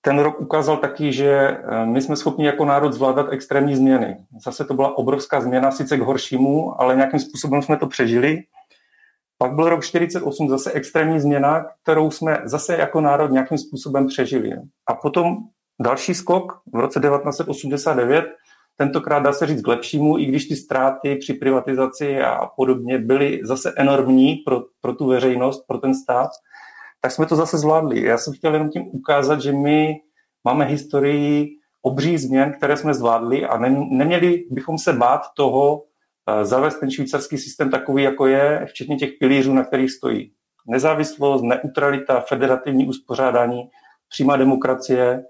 ten 0.02 0.20
rok 0.20 0.42
ukázal 0.42 0.78
taky, 0.78 1.14
že 1.14 1.58
my 1.86 2.02
jsme 2.02 2.16
schopni 2.16 2.46
jako 2.46 2.66
národ 2.66 2.94
zvládat 2.94 3.28
extrémní 3.30 3.76
změny. 3.76 4.18
Zase 4.46 4.66
to 4.66 4.74
byla 4.74 4.98
obrovská 4.98 5.42
změna, 5.42 5.72
sice 5.72 5.98
k 5.98 6.02
horšímu, 6.02 6.82
ale 6.82 6.96
nějakým 6.96 7.20
způsobem 7.20 7.62
jsme 7.62 7.78
to 7.78 7.88
přežili. 7.88 8.44
Pak 9.38 9.56
byl 9.56 9.70
rok 9.70 9.84
48 9.84 10.50
zase 10.50 10.72
extrémní 10.72 11.20
změna, 11.20 11.66
kterou 11.84 12.12
jsme 12.12 12.42
zase 12.44 12.78
jako 12.78 13.02
národ 13.02 13.32
nějakým 13.32 13.58
způsobem 13.58 14.08
přežili. 14.08 14.52
A 14.88 14.94
potom 14.94 15.38
další 15.82 16.14
skok 16.14 16.62
v 16.74 16.80
roce 16.80 17.00
1989, 17.00 18.26
tentokrát 18.78 19.20
dá 19.20 19.34
se 19.34 19.46
říct 19.46 19.62
k 19.62 19.68
lepšímu, 19.68 20.18
i 20.18 20.26
když 20.26 20.46
ty 20.46 20.56
ztráty 20.56 21.16
při 21.16 21.34
privatizaci 21.34 22.22
a 22.22 22.46
podobně 22.56 22.98
byly 22.98 23.40
zase 23.44 23.74
enormní 23.78 24.36
pro, 24.36 24.62
pro 24.82 24.94
tu 24.94 25.08
veřejnost, 25.08 25.68
pro 25.68 25.78
ten 25.78 25.96
stát, 25.96 26.30
tak 27.02 27.12
jsme 27.12 27.26
to 27.26 27.36
zase 27.36 27.58
zvládli. 27.58 28.04
Já 28.04 28.18
jsem 28.18 28.34
chtěl 28.34 28.54
jenom 28.54 28.70
tím 28.70 28.84
ukázat, 28.92 29.42
že 29.42 29.52
my 29.52 29.96
máme 30.44 30.66
historii 30.66 31.50
obří 31.82 32.18
změn, 32.18 32.54
které 32.58 32.78
jsme 32.78 32.94
zvládli 32.94 33.46
a 33.46 33.58
neměli 33.92 34.44
bychom 34.52 34.78
se 34.78 34.94
bát 34.94 35.22
toho, 35.36 35.84
zavést 36.44 36.80
ten 36.80 36.92
švýcarský 36.92 37.38
systém 37.38 37.70
takový, 37.72 38.04
jako 38.04 38.28
je, 38.28 38.66
včetně 38.66 38.96
těch 38.96 39.10
pilířů, 39.20 39.54
na 39.54 39.64
kterých 39.64 39.92
stojí. 39.92 40.32
Nezávislost, 40.68 41.42
neutralita, 41.42 42.20
federativní 42.20 42.88
uspořádání, 42.88 43.70
přímá 44.10 44.38
demokracie. 44.38 45.24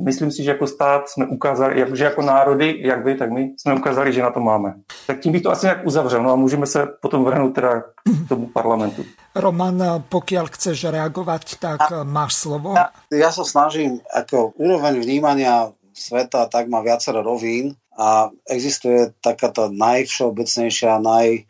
Myslím 0.00 0.30
si, 0.30 0.42
že 0.42 0.50
jako 0.50 0.66
stát 0.66 1.08
jsme 1.08 1.26
ukázali, 1.26 1.84
že 1.92 2.04
jako 2.04 2.22
národy, 2.22 2.80
jak 2.80 3.04
vy, 3.04 3.14
tak 3.14 3.30
my, 3.30 3.54
jsme 3.56 3.74
ukázali, 3.74 4.12
že 4.12 4.22
na 4.22 4.30
to 4.30 4.40
máme. 4.40 4.74
Tak 5.06 5.20
tím 5.20 5.32
bych 5.32 5.42
to 5.42 5.50
asi 5.50 5.66
nějak 5.66 5.86
uzavřel, 5.86 6.22
no 6.22 6.32
a 6.32 6.36
můžeme 6.36 6.66
se 6.66 6.86
potom 7.02 7.24
vrhnout 7.24 7.54
teda 7.54 7.80
k 8.24 8.28
tomu 8.28 8.46
parlamentu. 8.46 9.04
Roman, 9.34 10.04
pokiaľ 10.08 10.48
chceš 10.48 10.92
reagovať, 10.92 11.56
tak 11.60 11.80
a, 11.92 12.04
máš 12.04 12.40
slovo. 12.40 12.72
Ja, 12.72 12.92
ja 13.12 13.30
sa 13.32 13.44
snažím, 13.44 14.00
ako 14.08 14.56
úroveň 14.56 15.00
vnímania 15.00 15.72
sveta, 15.92 16.48
tak 16.48 16.72
má 16.72 16.80
viacero 16.80 17.20
rovín 17.20 17.76
a 17.92 18.32
existuje 18.48 19.12
taká 19.20 19.52
tá 19.52 19.68
najvšeobecnejšia, 19.68 21.00
naj 21.04 21.44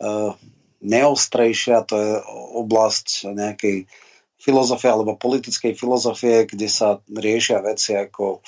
uh, 0.00 0.36
neostrejšia, 0.84 1.84
to 1.88 1.96
je 1.96 2.12
oblasť 2.60 3.32
nejakej 3.32 3.88
filozofie 4.36 4.92
alebo 4.92 5.18
politickej 5.18 5.72
filozofie, 5.74 6.44
kde 6.44 6.68
sa 6.68 7.00
riešia 7.08 7.64
veci 7.64 7.96
ako 7.96 8.44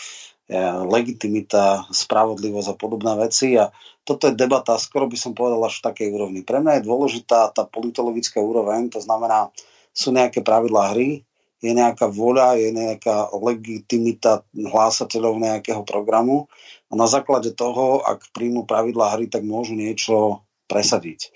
ja, 0.48 0.80
legitimita, 0.84 1.88
spravodlivosť 1.92 2.68
a 2.72 2.76
podobné 2.76 3.12
veci 3.20 3.56
a 3.56 3.68
toto 4.04 4.32
je 4.32 4.38
debata, 4.40 4.80
skoro 4.80 5.04
by 5.04 5.16
som 5.20 5.36
povedal 5.36 5.60
až 5.60 5.84
v 5.84 5.86
takej 5.92 6.08
úrovni. 6.08 6.40
Pre 6.40 6.64
mňa 6.64 6.80
je 6.80 6.88
dôležitá 6.88 7.52
tá 7.52 7.68
politologická 7.68 8.40
úroveň, 8.40 8.88
to 8.88 9.04
znamená, 9.04 9.52
sú 9.92 10.14
nejaké 10.14 10.40
pravidlá 10.40 10.96
hry, 10.96 11.28
je 11.58 11.72
nejaká 11.74 12.06
voľa, 12.06 12.54
je 12.54 12.70
nejaká 12.70 13.34
legitimita 13.34 14.46
hlásateľov 14.54 15.42
nejakého 15.42 15.82
programu 15.82 16.46
a 16.86 16.94
na 16.94 17.10
základe 17.10 17.50
toho, 17.50 18.00
ak 18.06 18.30
príjmu 18.30 18.62
pravidlá 18.62 19.18
hry, 19.18 19.26
tak 19.26 19.42
môžu 19.42 19.74
niečo 19.74 20.46
presadiť. 20.70 21.34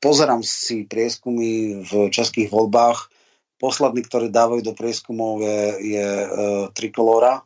Pozerám 0.00 0.40
si 0.40 0.88
prieskumy 0.88 1.84
v 1.84 2.08
českých 2.08 2.48
voľbách. 2.48 3.09
Posledný, 3.60 4.00
ktorý 4.08 4.32
dávajú 4.32 4.64
do 4.64 4.72
prieskumov, 4.72 5.44
je, 5.44 5.60
je 5.92 6.08
e, 6.08 6.26
Trikolora 6.72 7.44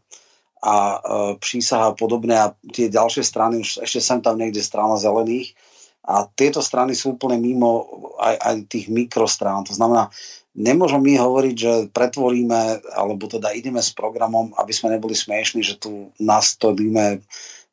a 0.62 0.74
e, 0.94 0.96
prísaha 1.42 1.98
podobné 1.98 2.38
a 2.38 2.54
tie 2.70 2.86
ďalšie 2.86 3.26
strany, 3.26 3.58
už 3.60 3.82
ešte 3.82 3.98
sem 3.98 4.22
tam 4.22 4.38
niekde 4.38 4.62
strana 4.62 4.94
zelených. 4.94 5.58
A 6.04 6.28
tieto 6.28 6.60
strany 6.60 6.92
sú 6.94 7.16
úplne 7.16 7.40
mimo 7.40 7.88
aj, 8.20 8.36
aj 8.36 8.54
tých 8.68 8.86
mikrostrán. 8.92 9.64
To 9.66 9.72
znamená, 9.72 10.12
nemôžem 10.54 11.00
my 11.00 11.16
hovoriť, 11.16 11.54
že 11.56 11.72
pretvoríme, 11.90 12.84
alebo 12.94 13.24
teda 13.26 13.50
ideme 13.56 13.80
s 13.80 13.90
programom, 13.90 14.52
aby 14.54 14.70
sme 14.70 14.94
neboli 14.94 15.16
smiešni, 15.16 15.64
že 15.64 15.80
tu 15.80 16.14
nastolíme 16.20 17.24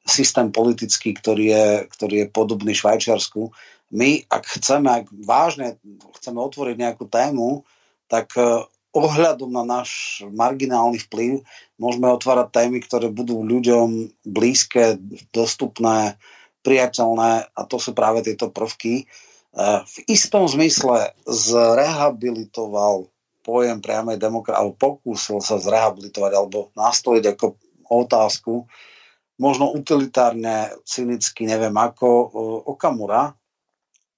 systém 0.01 0.49
politický, 0.49 1.13
ktorý 1.13 1.45
je, 1.53 1.67
ktorý 1.93 2.15
je 2.25 2.27
podobný 2.33 2.73
Švajčiarsku. 2.73 3.53
My, 3.93 4.23
ak 4.31 4.47
chceme, 4.57 4.89
ak 4.89 5.05
vážne 5.11 5.77
chceme 6.17 6.39
otvoriť 6.41 6.75
nejakú 6.79 7.05
tému, 7.11 7.67
tak 8.11 8.35
e, 8.35 8.67
ohľadom 8.91 9.47
na 9.47 9.63
náš 9.63 10.19
marginálny 10.27 10.99
vplyv 11.07 11.47
môžeme 11.79 12.11
otvárať 12.11 12.51
témy, 12.51 12.83
ktoré 12.83 13.07
budú 13.07 13.39
ľuďom 13.39 14.11
blízke, 14.27 14.99
dostupné, 15.31 16.19
priateľné 16.61 17.55
a 17.55 17.61
to 17.65 17.79
sú 17.79 17.95
práve 17.95 18.21
tieto 18.27 18.51
prvky, 18.51 19.07
v 19.59 19.95
istom 20.07 20.47
zmysle 20.47 21.11
zrehabilitoval 21.27 23.11
pojem 23.43 23.83
priamej 23.83 24.15
demokracie, 24.15 24.63
alebo 24.63 24.79
pokúsil 24.79 25.43
sa 25.43 25.59
zrehabilitovať 25.59 26.31
alebo 26.31 26.71
nastoliť 26.77 27.35
ako 27.35 27.59
otázku, 27.91 28.69
možno 29.35 29.73
utilitárne, 29.75 30.71
cynicky, 30.87 31.43
neviem 31.43 31.75
ako, 31.75 32.31
Okamura, 32.63 33.35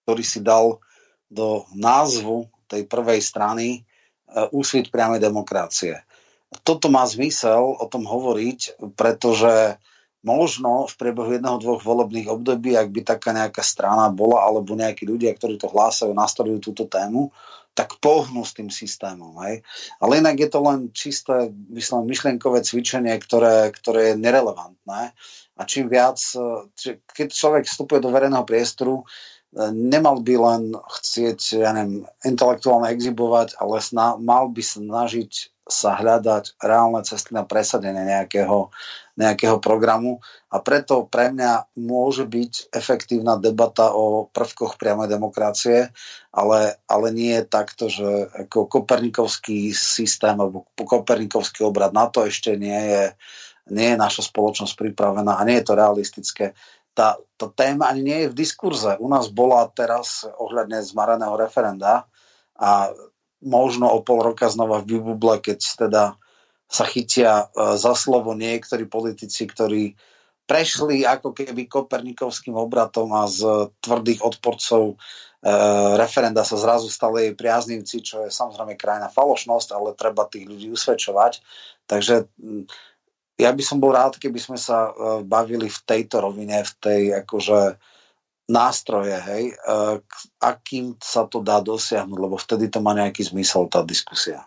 ktorý 0.06 0.22
si 0.22 0.44
dal 0.44 0.78
do 1.34 1.66
názvu 1.74 2.53
tej 2.74 2.84
prvej 2.90 3.22
strany 3.22 3.68
e, 3.78 3.80
úsvit 4.50 4.90
priamej 4.90 5.22
demokracie. 5.22 6.02
Toto 6.66 6.90
má 6.90 7.06
zmysel 7.06 7.62
o 7.62 7.86
tom 7.90 8.06
hovoriť, 8.06 8.82
pretože 8.98 9.78
možno 10.24 10.88
v 10.88 10.94
priebehu 10.96 11.36
jedného, 11.36 11.60
dvoch 11.60 11.84
volebných 11.84 12.32
období, 12.32 12.80
ak 12.80 12.90
by 12.90 13.02
taká 13.04 13.36
nejaká 13.36 13.62
strana 13.62 14.08
bola, 14.08 14.48
alebo 14.48 14.74
nejakí 14.74 15.04
ľudia, 15.04 15.36
ktorí 15.36 15.60
to 15.60 15.68
hlásajú, 15.68 16.16
nastavujú 16.16 16.64
túto 16.64 16.88
tému, 16.88 17.30
tak 17.74 17.98
pohnú 17.98 18.46
s 18.46 18.54
tým 18.54 18.70
systémom. 18.70 19.34
Hej. 19.44 19.66
Ale 19.98 20.22
inak 20.22 20.38
je 20.38 20.50
to 20.50 20.60
len 20.62 20.94
čisté 20.94 21.50
myslím, 21.74 22.06
myšlienkové 22.06 22.62
cvičenie, 22.62 23.18
ktoré, 23.18 23.74
ktoré 23.74 24.14
je 24.14 24.22
nerelevantné. 24.22 25.12
A 25.54 25.62
čím 25.66 25.90
viac, 25.90 26.22
keď 27.14 27.28
človek 27.34 27.66
vstupuje 27.66 28.02
do 28.02 28.14
verejného 28.14 28.46
priestoru, 28.46 29.06
nemal 29.56 30.22
by 30.26 30.36
len 30.38 30.64
chcieť, 30.74 31.40
ja 31.62 31.72
neviem, 31.74 32.10
intelektuálne 32.26 32.90
exibovať, 32.90 33.58
ale 33.62 33.78
sna, 33.80 34.18
mal 34.18 34.50
by 34.50 34.62
snažiť 34.62 35.54
sa 35.64 35.96
hľadať 35.96 36.60
reálne 36.60 37.00
cesty 37.08 37.32
na 37.32 37.48
presadenie 37.48 38.04
nejakého, 38.04 38.68
nejakého 39.16 39.64
programu 39.64 40.20
a 40.52 40.60
preto 40.60 41.08
pre 41.08 41.32
mňa 41.32 41.72
môže 41.80 42.28
byť 42.28 42.76
efektívna 42.76 43.40
debata 43.40 43.96
o 43.96 44.28
prvkoch 44.28 44.76
priamej 44.76 45.16
demokracie, 45.16 45.88
ale, 46.36 46.76
ale 46.92 47.08
nie 47.16 47.32
je 47.40 47.44
takto, 47.48 47.88
že 47.88 48.28
ako 48.44 48.68
kopernikovský 48.68 49.72
systém 49.72 50.36
alebo 50.36 50.68
kopernikovský 50.76 51.64
obrad 51.64 51.96
na 51.96 52.12
to 52.12 52.28
ešte 52.28 52.60
nie 52.60 52.82
je, 52.92 53.04
nie 53.72 53.96
je 53.96 53.98
naša 53.98 54.28
spoločnosť 54.28 54.76
pripravená 54.76 55.40
a 55.40 55.48
nie 55.48 55.64
je 55.64 55.66
to 55.66 55.80
realistické. 55.80 56.46
Tá, 56.94 57.18
tá 57.42 57.48
téma 57.50 57.90
ani 57.90 58.02
nie 58.06 58.20
je 58.26 58.32
v 58.32 58.38
diskurze. 58.38 58.98
U 59.02 59.10
nás 59.10 59.34
bola 59.34 59.66
teraz 59.74 60.26
ohľadne 60.26 60.86
zmaraného 60.86 61.34
referenda 61.34 62.06
a 62.54 62.94
možno 63.42 63.92
o 63.92 64.00
pol 64.06 64.22
roka 64.22 64.48
znova 64.48 64.80
v 64.82 64.98
vybuble, 64.98 65.42
keď 65.42 65.60
teda 65.76 66.04
sa 66.70 66.86
chytia 66.88 67.46
e, 67.50 67.76
za 67.78 67.94
slovo 67.94 68.34
niektorí 68.34 68.88
politici, 68.90 69.46
ktorí 69.46 69.94
prešli 70.44 71.08
ako 71.08 71.32
keby 71.32 71.68
kopernikovským 71.68 72.56
obratom 72.58 73.14
a 73.16 73.30
z 73.30 73.70
tvrdých 73.80 74.24
odporcov 74.24 74.94
e, 74.94 74.96
referenda 75.96 76.42
sa 76.44 76.58
zrazu 76.60 76.90
stali 76.92 77.30
jej 77.30 77.36
priaznivci, 77.38 77.96
čo 78.04 78.26
je 78.28 78.30
samozrejme 78.34 78.76
krajná 78.76 79.08
falošnosť, 79.12 79.70
ale 79.76 79.96
treba 79.96 80.28
tých 80.28 80.50
ľudí 80.50 80.68
usvedčovať. 80.74 81.40
Takže 81.88 82.32
ja 83.38 83.50
by 83.50 83.64
som 83.66 83.82
bol 83.82 83.94
rád, 83.94 84.22
keby 84.22 84.38
sme 84.38 84.58
sa 84.62 84.90
e, 84.90 84.92
bavili 85.26 85.66
v 85.66 85.80
tejto 85.84 86.22
rovine, 86.22 86.62
v 86.62 86.74
tej 86.78 87.02
akože 87.26 87.82
nástroje, 88.50 89.18
hej, 89.18 89.44
e, 89.52 89.56
akým 90.38 90.94
sa 91.02 91.26
to 91.26 91.42
dá 91.42 91.58
dosiahnuť, 91.64 92.20
lebo 92.20 92.38
vtedy 92.38 92.70
to 92.70 92.78
má 92.84 92.94
nejaký 92.94 93.26
zmysel, 93.26 93.66
tá 93.66 93.82
diskusia. 93.82 94.46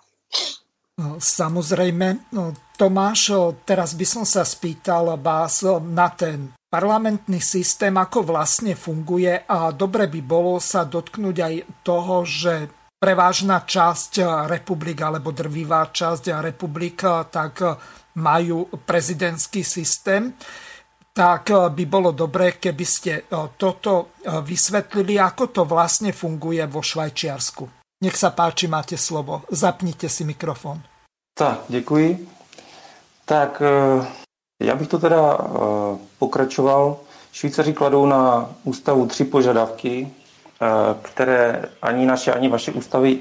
No, 0.97 1.20
samozrejme. 1.20 2.32
No, 2.32 2.57
Tomáš, 2.80 3.28
teraz 3.68 3.93
by 3.93 4.07
som 4.09 4.24
sa 4.24 4.47
spýtal 4.49 5.12
vás 5.20 5.61
na 5.84 6.09
ten 6.09 6.57
parlamentný 6.72 7.37
systém, 7.43 7.93
ako 7.93 8.24
vlastne 8.24 8.72
funguje 8.72 9.45
a 9.45 9.76
dobre 9.76 10.09
by 10.09 10.20
bolo 10.24 10.57
sa 10.57 10.89
dotknúť 10.89 11.37
aj 11.37 11.55
toho, 11.84 12.24
že 12.24 12.72
prevážna 12.97 13.61
časť 13.61 14.24
republik 14.49 15.05
alebo 15.05 15.37
drvivá 15.37 15.93
časť 15.93 16.41
republik 16.41 17.05
tak 17.28 17.61
majú 18.17 18.67
prezidentský 18.89 19.64
systém 19.64 20.33
tak 21.17 21.49
eh, 21.51 21.57
by 21.73 21.85
bolo 21.89 22.12
dobré, 22.12 22.61
keby 22.61 22.85
ste 22.85 23.12
eh, 23.25 23.25
toto 23.57 24.12
eh, 24.21 24.45
vysvetlili, 24.45 25.17
ako 25.17 25.49
to 25.49 25.62
vlastne 25.64 26.12
funguje 26.12 26.61
vo 26.69 26.85
Švajčiarsku. 26.85 27.64
Nech 28.05 28.21
sa 28.21 28.37
páči, 28.37 28.69
máte 28.69 29.01
slovo. 29.01 29.49
Zapnite 29.49 30.12
si 30.12 30.29
mikrofon. 30.29 30.85
Tak, 31.33 31.64
děkuji. 31.69 32.29
Tak 33.25 33.62
já 34.62 34.75
bych 34.77 34.89
to 34.89 34.99
teda 34.99 35.39
pokračoval. 36.19 36.97
Švýcaři 37.33 37.73
kladou 37.73 38.07
na 38.07 38.49
ústavu 38.64 39.07
tři 39.07 39.25
požadavky, 39.25 40.09
které 41.03 41.64
ani 41.83 42.07
naše, 42.07 42.33
ani 42.33 42.49
vaše 42.49 42.73
ústavy 42.73 43.19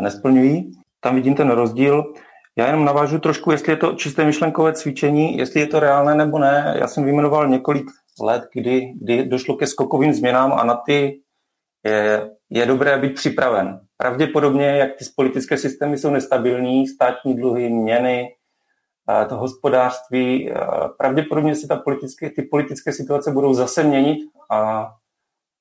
nesplňují. 0.00 0.72
Tam 1.00 1.14
vidím 1.14 1.34
ten 1.34 1.50
rozdíl. 1.50 2.14
Já 2.58 2.66
jenom 2.66 2.84
navážu 2.84 3.18
trošku, 3.18 3.50
jestli 3.50 3.72
je 3.72 3.76
to 3.76 3.92
čisté 3.92 4.24
myšlenkové 4.24 4.72
cvičení, 4.72 5.38
jestli 5.38 5.60
je 5.60 5.66
to 5.66 5.80
reálné 5.80 6.14
nebo 6.14 6.38
ne. 6.38 6.74
Já 6.78 6.88
jsem 6.88 7.04
vyjmenoval 7.04 7.48
několik 7.48 7.86
let, 8.20 8.42
kdy, 8.54 8.92
kdy 9.02 9.24
došlo 9.24 9.56
ke 9.56 9.66
skokovým 9.66 10.14
změnám 10.14 10.52
a 10.52 10.64
na 10.64 10.74
ty 10.86 11.20
je, 11.84 12.30
je 12.50 12.66
dobré 12.66 12.98
být 12.98 13.14
připraven. 13.14 13.80
Pravděpodobně, 13.96 14.66
jak 14.66 14.90
ty 14.98 15.04
politické 15.16 15.58
systémy 15.58 15.98
jsou 15.98 16.10
nestabilní, 16.10 16.86
státní 16.86 17.36
dluhy, 17.36 17.70
měny, 17.70 18.28
to 19.28 19.36
hospodářství, 19.36 20.52
pravděpodobně 20.98 21.54
se 21.54 21.68
ta 21.68 21.76
politické, 21.76 22.30
ty 22.30 22.42
politické 22.42 22.92
situace 22.92 23.30
budou 23.30 23.54
zase 23.54 23.82
měnit 23.82 24.18
a 24.50 24.88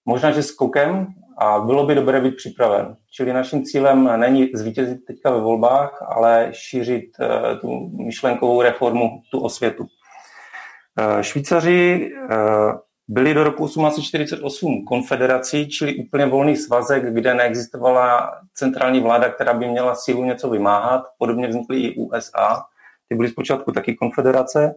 možná, 0.06 0.32
že 0.32 0.43
skokem 0.43 1.08
a 1.38 1.60
bylo 1.60 1.86
by 1.86 1.95
dobré 1.95 2.22
být 2.22 2.36
připraven. 2.36 2.95
Čili 3.12 3.34
naším 3.34 3.64
cílem 3.64 4.20
není 4.20 4.49
zvítězit 4.53 5.06
teďka 5.06 5.32
ve 5.32 5.39
volbách, 5.39 6.03
ale 6.16 6.49
šířit 6.51 7.06
uh, 7.20 7.60
tu 7.60 7.89
myšlenkovou 8.06 8.62
reformu, 8.62 9.22
tu 9.32 9.39
osvětu. 9.39 9.84
Uh, 9.84 11.22
Švýcaři 11.22 12.12
uh, 12.30 12.74
byli 13.08 13.34
do 13.34 13.43
roku 13.43 13.68
1848 13.68 14.86
konfederací, 14.86 15.70
čili 15.70 15.95
úplně 15.95 16.26
volný 16.26 16.56
svazek, 16.56 17.14
kde 17.14 17.34
neexistovala 17.34 18.32
centrální 18.53 18.99
vláda, 18.99 19.30
která 19.30 19.53
by 19.53 19.68
měla 19.68 19.95
sílu 19.95 20.24
něco 20.24 20.49
vymáhat. 20.49 21.01
Podobně 21.18 21.47
vznikly 21.47 21.82
i 21.82 21.95
USA. 21.95 22.64
Ty 23.10 23.16
byly 23.16 23.30
zpočátku 23.30 23.72
taky 23.72 23.95
konfederace. 23.95 24.76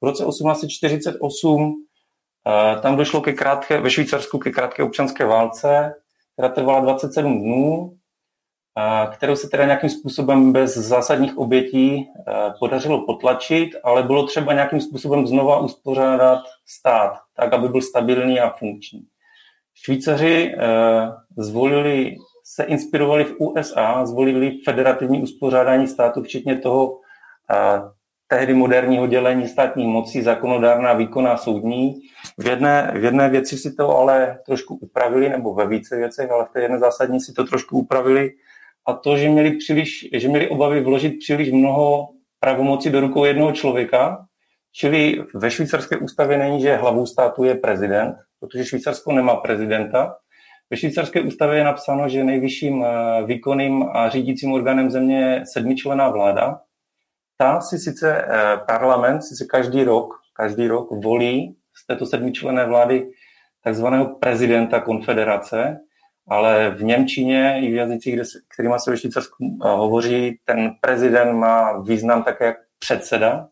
V 0.00 0.04
roce 0.04 0.24
1848 0.24 1.84
tam 2.80 2.96
došlo 2.96 3.20
ke 3.20 3.32
krátké, 3.32 3.80
ve 3.80 3.90
Švýcarsku 3.90 4.38
ke 4.38 4.50
krátké 4.50 4.82
občanské 4.82 5.24
válce, 5.24 5.94
která 6.32 6.48
trvala 6.48 6.80
27 6.80 7.42
dnů, 7.42 7.94
kterou 9.12 9.36
se 9.36 9.48
teda 9.48 9.64
nějakým 9.64 9.90
způsobem 9.90 10.52
bez 10.52 10.76
zásadních 10.76 11.38
obětí 11.38 12.08
podařilo 12.58 13.06
potlačit, 13.06 13.70
ale 13.84 14.02
bylo 14.02 14.26
třeba 14.26 14.52
nějakým 14.52 14.80
způsobem 14.80 15.26
znova 15.26 15.60
uspořádat 15.60 16.40
stát, 16.66 17.18
tak, 17.36 17.52
aby 17.52 17.68
byl 17.68 17.82
stabilní 17.82 18.40
a 18.40 18.50
funkční. 18.50 19.02
Švýcaři 19.74 20.54
zvolili, 21.36 22.16
se 22.44 22.64
inspirovali 22.64 23.24
v 23.24 23.34
USA, 23.38 24.06
zvolili 24.06 24.58
federativní 24.64 25.22
uspořádání 25.22 25.86
státu, 25.86 26.22
včetně 26.22 26.58
toho 26.58 26.98
tehdy 28.28 28.54
moderního 28.54 29.06
dělení 29.06 29.48
státních 29.48 29.88
mocí, 29.88 30.22
zákonodárná, 30.22 30.92
výkonná, 30.92 31.36
soudní. 31.36 32.00
V 32.38 32.46
jedné, 32.46 32.92
v 32.94 33.04
jedné 33.04 33.28
věci 33.28 33.56
si 33.56 33.74
to 33.74 33.98
ale 33.98 34.38
trošku 34.46 34.74
upravili, 34.74 35.28
nebo 35.28 35.54
ve 35.54 35.66
více 35.66 35.96
věcech, 35.96 36.30
ale 36.30 36.44
v 36.44 36.48
té 36.48 36.60
jedné 36.60 36.78
zásadní 36.78 37.20
si 37.20 37.32
to 37.32 37.44
trošku 37.44 37.78
upravili. 37.78 38.30
A 38.86 38.92
to, 38.92 39.16
že 39.16 39.28
měli, 39.28 39.50
příliš, 39.50 40.08
že 40.12 40.28
měli 40.28 40.48
obavy 40.48 40.80
vložit 40.80 41.18
příliš 41.18 41.52
mnoho 41.52 42.08
pravomocí 42.40 42.90
do 42.90 43.00
rukou 43.00 43.24
jednoho 43.24 43.52
člověka, 43.52 44.24
čili 44.72 45.22
ve 45.34 45.50
švýcarské 45.50 45.96
ústavě 45.96 46.38
není, 46.38 46.62
že 46.62 46.76
hlavou 46.76 47.06
státu 47.06 47.44
je 47.44 47.54
prezident, 47.54 48.16
protože 48.40 48.64
Švýcarsko 48.64 49.12
nemá 49.12 49.36
prezidenta. 49.36 50.16
Ve 50.70 50.76
švýcarské 50.76 51.20
ústavě 51.20 51.58
je 51.58 51.64
napsáno, 51.64 52.08
že 52.08 52.24
nejvyšším 52.24 52.84
eh, 52.84 53.24
výkonným 53.24 53.84
a 53.92 54.08
řídícím 54.08 54.52
orgánem 54.52 54.90
země 54.90 55.20
je 55.20 55.42
sedmičlená 55.46 56.08
vláda, 56.08 56.60
ta 57.38 57.60
si 57.60 57.78
sice 57.78 58.22
eh, 58.22 58.56
parlament, 58.66 59.22
sice 59.22 59.44
každý 59.44 59.84
rok, 59.84 60.14
každý 60.34 60.66
rok 60.66 60.90
volí 60.90 61.56
z 61.74 61.86
této 61.86 62.06
sedmičlené 62.06 62.66
vlády 62.66 63.10
takzvaného 63.64 64.06
prezidenta 64.06 64.80
konfederace, 64.80 65.78
ale 66.28 66.70
v 66.70 66.82
Němčině 66.84 67.60
i 67.62 67.70
v 67.70 67.74
jazycích, 67.74 68.14
kde 68.14 68.22
kterýma 68.54 68.78
se 68.78 68.90
ve 68.90 68.96
Švýcarsku 68.96 69.36
eh, 69.64 69.68
hovoří, 69.68 70.38
ten 70.44 70.74
prezident 70.80 71.32
má 71.32 71.80
význam 71.80 72.22
také 72.22 72.44
jak 72.44 72.56
předseda. 72.78 73.48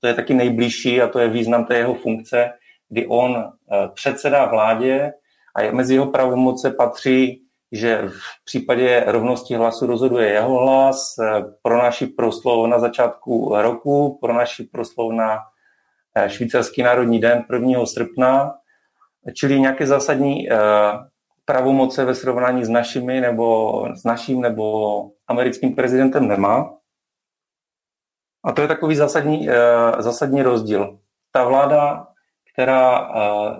To 0.00 0.06
je 0.06 0.14
taky 0.14 0.34
nejbližší 0.34 1.02
a 1.02 1.08
to 1.08 1.18
je 1.18 1.28
význam 1.28 1.64
té 1.64 1.76
jeho 1.76 1.94
funkce, 1.94 2.52
kdy 2.88 3.06
on 3.06 3.36
eh, 3.36 3.88
předsedá 3.94 4.46
vládě 4.46 5.12
a 5.56 5.72
mezi 5.72 5.94
jeho 5.94 6.06
pravomoce 6.06 6.70
patří 6.70 7.42
že 7.72 8.08
v 8.08 8.44
případě 8.44 9.04
rovnosti 9.06 9.54
hlasu 9.54 9.86
rozhoduje 9.86 10.28
jeho 10.28 10.58
hlas, 10.58 11.14
eh, 11.18 11.44
pro 11.62 11.78
naši 11.78 12.06
proslov 12.06 12.68
na 12.68 12.78
začátku 12.78 13.52
roku, 13.54 14.18
pro 14.20 14.32
naši 14.32 14.64
proslov 14.64 15.12
na 15.12 15.38
eh, 16.14 16.30
švýcarský 16.30 16.82
národní 16.82 17.20
den 17.20 17.44
1. 17.52 17.86
srpna, 17.86 18.54
čili 19.34 19.60
nějaké 19.60 19.86
zásadní 19.86 20.52
eh, 20.52 20.56
pravomoce 21.44 22.04
ve 22.04 22.14
srovnání 22.14 22.64
s 22.64 22.68
našimi 22.68 23.20
nebo 23.20 23.84
s 23.94 24.04
naším 24.04 24.40
nebo 24.40 25.02
americkým 25.26 25.74
prezidentem 25.74 26.28
nemá. 26.28 26.74
A 28.44 28.52
to 28.52 28.62
je 28.62 28.68
takový 28.68 28.96
zásadní, 28.96 29.48
zásadní 29.98 30.42
rozdíl. 30.42 30.98
Ta 31.32 31.44
vláda, 31.44 32.06
která 32.52 33.10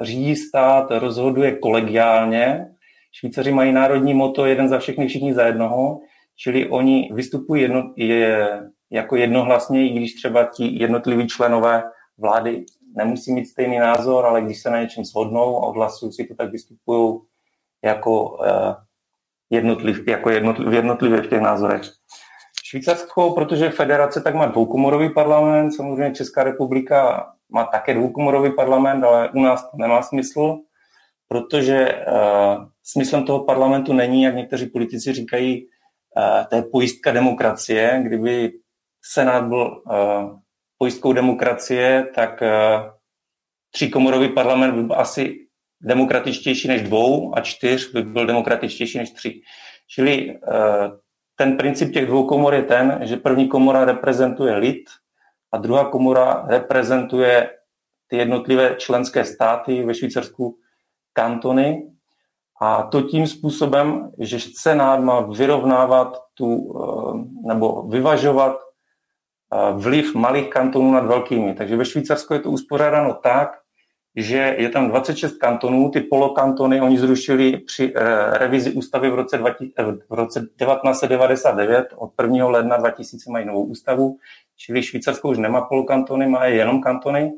řídí 0.00 0.36
stát, 0.36 0.90
rozhoduje 0.90 1.58
kolegiálně, 1.58 2.70
Švýcaři 3.12 3.52
mají 3.52 3.72
národní 3.72 4.14
moto 4.14 4.46
jeden 4.46 4.68
za 4.68 4.78
všechny, 4.78 5.08
všichni 5.08 5.34
za 5.34 5.46
jednoho, 5.46 6.00
čili 6.36 6.68
oni 6.68 7.10
vystupují 7.14 7.62
jedno, 7.62 7.92
je, 7.96 8.48
jako 8.90 9.16
jednohlasně, 9.16 9.86
i 9.86 9.90
když 9.90 10.14
třeba 10.14 10.44
ti 10.44 10.78
jednotliví 10.80 11.28
členové 11.28 11.82
vlády 12.18 12.64
nemusí 12.96 13.32
mít 13.32 13.46
stejný 13.46 13.78
názor, 13.78 14.26
ale 14.26 14.42
když 14.42 14.62
se 14.62 14.70
na 14.70 14.80
něčem 14.80 15.04
shodnou 15.04 15.56
a 15.56 15.66
odhlasují 15.66 16.12
si 16.12 16.24
to, 16.24 16.34
tak 16.34 16.52
vystupují 16.52 17.20
jako, 17.84 18.30
uh, 18.30 18.74
jednotliv, 19.50 20.08
jako 20.08 20.30
jednotliv, 20.30 20.72
jednotlivě 20.72 21.22
v 21.22 21.28
těch 21.28 21.40
názorech. 21.40 21.82
Švýcarsko, 22.64 23.30
protože 23.30 23.70
federace 23.70 24.20
tak 24.20 24.34
má 24.34 24.46
dvoukomorový 24.46 25.10
parlament, 25.10 25.72
samozřejmě 25.72 26.14
Česká 26.14 26.44
republika 26.44 27.26
má 27.48 27.64
také 27.64 27.94
dvoukomorový 27.94 28.52
parlament, 28.52 29.04
ale 29.04 29.30
u 29.34 29.42
nás 29.42 29.70
to 29.70 29.76
nemá 29.76 30.02
smysl, 30.02 30.58
protože 31.28 32.04
uh, 32.08 32.64
smyslem 32.92 33.24
toho 33.24 33.44
parlamentu 33.44 33.92
není, 33.92 34.22
jak 34.22 34.34
někteří 34.34 34.66
politici 34.66 35.12
říkají, 35.12 35.66
uh, 36.16 36.46
to 36.48 36.56
je 36.56 36.62
pojistka 36.62 37.12
demokracie. 37.12 38.02
Kdyby 38.04 38.52
Senát 39.12 39.44
byl 39.44 39.82
uh, 39.86 40.38
pojistkou 40.78 41.12
demokracie, 41.12 42.08
tak 42.14 42.42
uh, 42.42 42.48
tříkomorový 43.70 44.28
parlament 44.28 44.74
by 44.74 44.82
byl 44.82 44.96
asi 44.96 45.36
demokratičtější 45.82 46.68
než 46.68 46.82
dvou 46.82 47.38
a 47.38 47.40
čtyř 47.40 47.92
by 47.92 48.02
byl 48.02 48.26
demokratičtější 48.26 48.98
než 48.98 49.10
tři. 49.10 49.40
Čili 49.88 50.38
ten 51.36 51.56
princip 51.56 51.92
těch 51.92 52.06
dvou 52.06 52.26
komor 52.26 52.54
je 52.54 52.62
ten, 52.62 53.00
že 53.02 53.16
první 53.16 53.48
komora 53.48 53.84
reprezentuje 53.84 54.56
lid 54.56 54.84
a 55.52 55.56
druhá 55.56 55.88
komora 55.88 56.44
reprezentuje 56.48 57.50
ty 58.06 58.16
jednotlivé 58.16 58.74
členské 58.78 59.24
státy. 59.24 59.82
Ve 59.82 59.94
Švýcarsku 59.94 60.58
kantony 61.12 61.90
a 62.60 62.82
to 62.82 63.02
tím 63.02 63.26
způsobem, 63.26 64.10
že 64.18 64.38
Senát 64.58 65.00
má 65.00 65.20
vyrovnávat 65.20 66.22
tu, 66.34 66.74
eh, 66.76 67.48
nebo 67.48 67.82
vyvažovat 67.82 68.56
eh, 68.56 69.72
vliv 69.72 70.14
malých 70.14 70.50
kantonů 70.50 70.92
nad 70.92 71.06
velkými. 71.06 71.54
Takže 71.54 71.76
ve 71.76 71.84
Švýcarsku 71.84 72.34
je 72.34 72.40
to 72.40 72.50
uspořádáno 72.50 73.14
tak, 73.14 73.50
že 74.16 74.56
je 74.58 74.68
tam 74.68 74.88
26 74.88 75.38
kantonů, 75.38 75.90
ty 75.90 76.00
polokantony 76.00 76.80
oni 76.80 76.98
zrušili 76.98 77.56
při 77.58 77.92
eh, 77.96 78.38
revizi 78.38 78.72
ústavy 78.72 79.10
v 79.10 79.14
roce, 79.14 79.38
20, 79.38 79.58
v 80.08 80.14
roce 80.14 80.40
1999, 80.40 81.86
od 81.96 82.12
1. 82.22 82.48
ledna 82.48 82.76
2000 82.76 83.30
mají 83.30 83.46
novou 83.46 83.64
ústavu, 83.64 84.16
čili 84.56 84.82
Švýcarsko 84.82 85.28
už 85.28 85.38
nemá 85.38 85.60
polokantony, 85.60 86.26
má 86.26 86.44
jenom 86.44 86.82
kantony. 86.82 87.32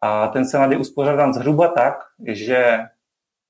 A 0.00 0.28
ten 0.28 0.44
senát 0.44 0.70
je 0.70 0.78
uspořádán 0.78 1.34
zhruba 1.34 1.68
tak, 1.68 1.94
že 2.26 2.78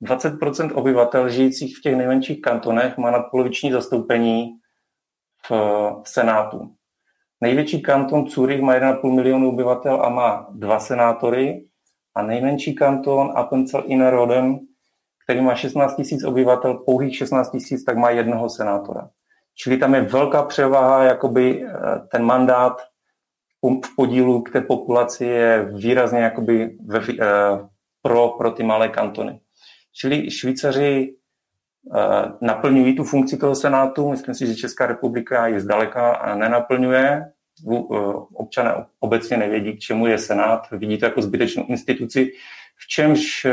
20 0.00 0.34
obyvatel 0.72 1.28
žijících 1.28 1.78
v 1.78 1.80
těch 1.80 1.96
nejmenších 1.96 2.40
kantonech 2.40 2.98
má 2.98 3.10
nadpoloviční 3.10 3.72
zastoupení 3.72 4.50
v, 5.48 5.50
v 6.02 6.08
Senátu. 6.08 6.74
Největší 7.40 7.82
kanton 7.82 8.28
Zurich 8.28 8.60
má 8.60 8.74
1,5 8.74 9.14
milionu 9.14 9.48
obyvatel 9.48 10.02
a 10.02 10.08
má 10.08 10.46
dva 10.50 10.80
senátory 10.80 11.64
a 12.14 12.22
nejmenší 12.22 12.74
kanton 12.74 13.32
Appenzell 13.34 13.84
Innerrhoden, 13.86 14.58
který 15.24 15.40
má 15.40 15.54
16 15.54 15.98
000 15.98 16.28
obyvatel, 16.28 16.74
pouhých 16.74 17.16
16 17.16 17.52
000, 17.52 17.82
tak 17.86 17.96
má 17.96 18.10
jednoho 18.10 18.50
senátora. 18.50 19.10
Čili 19.54 19.76
tam 19.76 19.94
je 19.94 20.00
velká 20.00 20.42
převaha, 20.42 21.04
jakoby 21.04 21.64
eh, 21.64 21.72
ten 22.10 22.22
mandát 22.22 22.82
v 23.62 23.96
podílu 23.96 24.42
k 24.42 24.52
té 24.52 24.60
populaci 24.60 25.24
je 25.24 25.68
výrazně 25.72 26.18
jakoby 26.18 26.78
ve, 26.86 27.00
eh, 27.20 27.68
pro, 28.02 28.28
pro 28.28 28.50
ty 28.50 28.62
malé 28.62 28.88
kantony. 28.88 29.40
Čili 29.96 30.30
Švýcaři 30.30 31.14
naplňují 32.40 32.96
tu 32.96 33.04
funkci 33.04 33.36
toho 33.36 33.54
senátu. 33.54 34.10
Myslím 34.10 34.34
si, 34.34 34.46
že 34.46 34.54
Česká 34.54 34.86
republika 34.86 35.46
ji 35.46 35.60
zdaleka 35.60 36.34
nenaplňuje. 36.34 37.32
občané 38.34 38.74
obecně 39.00 39.36
nevědí, 39.36 39.76
k 39.76 39.78
čemu 39.78 40.06
je 40.06 40.18
Senát, 40.18 40.70
vidí 40.70 40.98
to 40.98 41.04
jako 41.04 41.22
zbytečnou 41.22 41.64
instituci, 41.68 42.32
v 42.76 42.88
čemž 42.88 43.46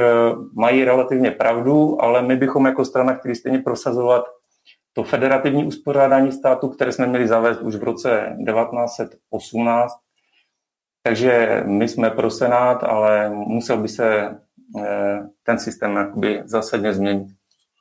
mají 0.54 0.84
relativně 0.84 1.32
pravdu, 1.32 2.02
ale 2.02 2.22
my 2.22 2.36
bychom 2.36 2.66
jako 2.66 2.86
strana 2.86 3.14
chtěli 3.14 3.36
stejně 3.36 3.60
prosazovat 3.60 4.26
to 4.94 5.04
federativní 5.04 5.66
uspořádání 5.66 6.32
státu, 6.32 6.70
které 6.70 6.92
jsme 6.92 7.08
měli 7.08 7.28
zavést 7.28 7.62
už 7.62 7.76
v 7.76 7.84
roce 7.84 8.36
1918. 8.46 9.94
Takže 11.04 11.64
my 11.66 11.88
jsme 11.88 12.10
pro 12.10 12.30
Senát, 12.30 12.84
ale 12.84 13.30
musel 13.30 13.78
by 13.78 13.88
se 13.88 14.38
ten 15.44 15.60
systém 15.60 15.96
jakoby 15.96 16.42
zásadně 16.46 16.94
změnit. 16.94 17.28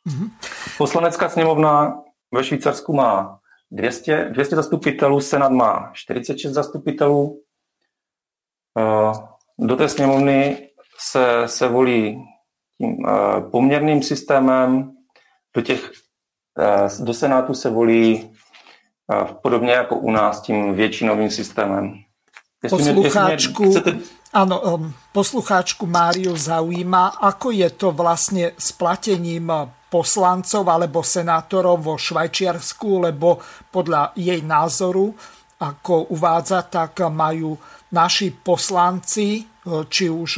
Mm-hmm. 0.09 0.31
Poslanecká 0.79 1.29
sněmovna 1.29 2.03
ve 2.33 2.45
Švýcarsku 2.45 2.93
má 2.93 3.41
200, 3.71 4.25
200 4.33 4.57
zastupitelů, 4.57 5.21
Senát 5.21 5.53
má 5.53 5.91
46 5.93 6.53
zastupitelů. 6.53 7.43
Eh, 8.79 9.13
do 9.59 9.77
té 9.77 9.89
sněmovny 9.89 10.69
se, 10.99 11.43
se 11.47 11.69
volí 11.69 12.25
tím 12.79 12.97
eh, 13.09 13.41
poměrným 13.51 14.03
systémem, 14.03 14.93
do, 15.55 15.63
těch, 15.63 15.91
do 17.01 17.15
Senátu 17.15 17.55
se 17.55 17.71
volí 17.71 18.33
podobně 19.43 19.73
jako 19.73 19.97
u 19.97 20.11
nás 20.11 20.41
tím 20.41 20.75
většinovým 20.75 21.31
systémem. 21.31 21.95
Poslucháčku, 22.71 23.71
chcete... 23.71 23.99
áno, 24.35 24.57
um, 24.59 24.83
poslucháčku 25.15 25.87
Máriu 25.87 26.35
zaujíma, 26.35 27.23
ako 27.23 27.55
je 27.55 27.69
to 27.75 27.91
vlastne 27.95 28.55
s 28.55 28.75
platením 28.75 29.51
poslancov 29.91 30.63
alebo 30.71 31.03
senátorov 31.03 31.83
vo 31.83 31.95
Švajčiarsku, 31.99 33.11
lebo 33.11 33.43
podľa 33.75 34.15
jej 34.15 34.39
názoru, 34.43 35.11
ako 35.61 36.15
uvádza, 36.15 36.63
tak 36.71 37.03
majú 37.11 37.59
naši 37.91 38.31
poslanci, 38.31 39.45
či 39.91 40.07
už 40.09 40.31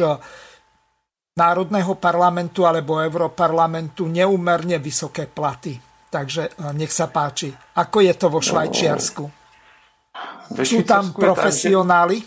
Národného 1.32 1.96
parlamentu 1.96 2.68
alebo 2.68 3.00
Europarlamentu 3.00 4.04
neúmerne 4.04 4.76
vysoké 4.76 5.24
platy. 5.24 5.80
Takže 6.12 6.42
eh, 6.44 6.72
nech 6.76 6.92
sa 6.92 7.08
páči. 7.08 7.48
Ako 7.80 8.04
je 8.04 8.12
to 8.12 8.28
vo 8.28 8.40
Švajčiarsku? 8.44 9.24
Sú 10.60 10.84
tam 10.84 11.16
profesionáli? 11.16 12.20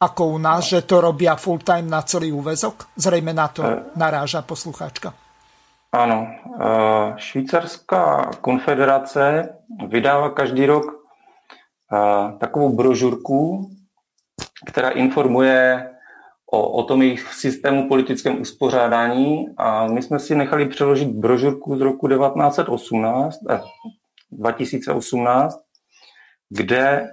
Ako 0.00 0.26
u 0.26 0.38
nás, 0.38 0.66
že 0.66 0.82
to 0.82 1.00
robia 1.00 1.36
full 1.36 1.58
time 1.62 1.86
na 1.86 2.02
celý 2.02 2.32
úvezok? 2.34 2.90
Zrejme 2.98 3.30
na 3.30 3.48
to 3.48 3.62
eh. 3.62 3.82
naráža 3.96 4.42
poslucháčka. 4.42 5.14
Ano, 5.94 6.26
eh, 6.26 7.14
Švýcarská 7.16 8.30
konfederace 8.40 9.48
vydává 9.86 10.30
každý 10.30 10.66
rok 10.66 10.84
eh, 10.90 12.38
takovou 12.38 12.76
brožurku, 12.76 13.70
která 14.66 14.90
informuje 14.90 15.90
o, 16.50 16.70
o 16.70 16.82
tom 16.82 17.02
jejich 17.02 17.34
systému 17.34 17.88
politickém 17.88 18.40
uspořádání 18.40 19.46
a 19.56 19.86
my 19.86 20.02
jsme 20.02 20.18
si 20.18 20.34
nechali 20.34 20.66
přeložit 20.66 21.08
brožurku 21.08 21.76
z 21.76 21.80
roku 21.80 22.08
1918, 22.08 23.38
eh, 23.50 23.60
2018, 24.32 25.60
kde 26.50 27.12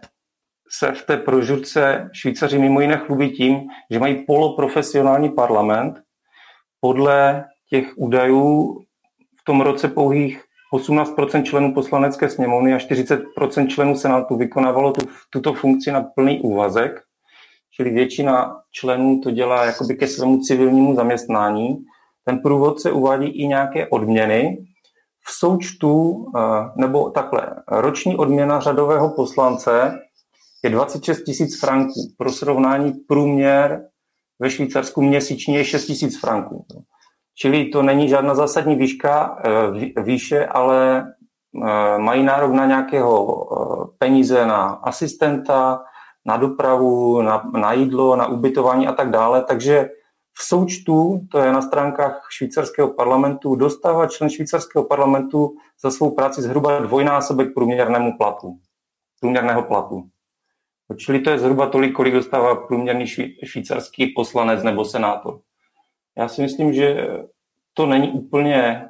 se 0.72 0.92
v 0.92 1.06
té 1.06 1.18
brožurce 1.18 2.10
Švýcaři 2.14 2.60
mimo 2.60 2.82
jiné 2.82 2.98
chlubí 2.98 3.30
tím, 3.30 3.62
že 3.92 4.00
mají 4.00 4.26
poloprofesionální 4.26 5.30
parlament 5.30 6.00
podle 6.80 7.46
těch 7.70 7.94
údajů 7.98 8.80
v 9.42 9.44
tom 9.46 9.62
roce 9.62 9.88
pouhých 9.88 10.44
18% 10.74 11.44
členů 11.44 11.74
poslanecké 11.74 12.30
sněmovny 12.30 12.74
a 12.74 12.78
40% 12.78 13.68
členů 13.68 13.96
senátu 13.96 14.36
vykonávalo 14.36 14.92
tu, 14.92 15.08
tuto 15.30 15.54
funkci 15.54 15.92
na 15.92 16.02
plný 16.02 16.42
úvazek, 16.42 17.02
čili 17.76 17.90
většina 17.90 18.62
členů 18.72 19.20
to 19.24 19.32
dělá 19.32 19.66
jakoby 19.66 19.96
ke 19.96 20.08
svému 20.08 20.40
civilnímu 20.40 20.96
zaměstnání. 20.96 21.78
Ten 22.26 22.40
průvodce 22.40 22.92
uvádí 22.92 23.28
i 23.28 23.48
nějaké 23.48 23.88
odměny. 23.88 24.66
V 25.26 25.32
součtu, 25.32 26.26
eh, 26.38 26.42
nebo 26.76 27.10
takhle, 27.10 27.42
roční 27.68 28.18
odměna 28.18 28.60
řadového 28.60 29.10
poslance 29.10 30.00
je 30.64 30.70
26 30.70 31.24
tisíc 31.24 31.60
franků. 31.60 32.14
Pro 32.18 32.32
srovnání 32.32 32.94
průměr 33.08 33.86
ve 34.40 34.50
Švýcarsku 34.50 35.02
měsíčně 35.02 35.58
je 35.58 35.66
6 35.66 35.86
tisíc 35.86 36.20
franků. 36.20 36.66
Čili 37.36 37.66
to 37.66 37.82
není 37.82 38.10
žádná 38.10 38.36
zásadní 38.36 38.76
výška, 38.76 39.42
eh, 39.46 40.02
výše, 40.02 40.46
ale 40.46 41.06
eh, 41.64 41.98
mají 41.98 42.24
nárok 42.24 42.52
na 42.52 42.66
nějakého 42.66 43.48
eh, 43.54 43.88
peníze 43.98 44.46
na 44.46 44.64
asistenta, 44.68 45.84
na 46.26 46.38
dopravu, 46.38 47.22
na, 47.22 47.52
na 47.54 47.74
jídlo, 47.74 48.16
na 48.16 48.28
ubytování 48.28 48.88
a 48.88 48.94
tak 48.94 49.10
dále. 49.10 49.44
Takže 49.44 49.90
v 50.38 50.44
součtu, 50.44 51.20
to 51.32 51.40
je 51.40 51.52
na 51.52 51.62
stránkách 51.62 52.28
švýcarského 52.32 52.94
parlamentu, 52.94 53.56
dostává 53.56 54.08
člen 54.08 54.30
švýcarského 54.30 54.86
parlamentu 54.86 55.56
za 55.84 55.92
svou 55.92 56.12
práci 56.12 56.42
zhruba 56.42 56.80
dvojnásobek 56.80 57.54
průměrnému 57.54 58.18
platu, 58.18 58.58
průměrného 59.20 59.64
platu. 59.64 60.04
Čili 60.98 61.20
to 61.20 61.30
je 61.30 61.40
zhruba 61.40 61.68
tolik, 61.68 61.94
kolik 61.94 62.14
dostává 62.14 62.56
průměrný 62.56 63.08
švýcarský 63.44 64.08
poslanec 64.08 64.64
nebo 64.64 64.86
senátor. 64.86 65.40
Já 66.18 66.28
si 66.28 66.42
myslím, 66.42 66.74
že 66.74 67.08
to 67.74 67.86
není 67.86 68.12
úplně 68.12 68.88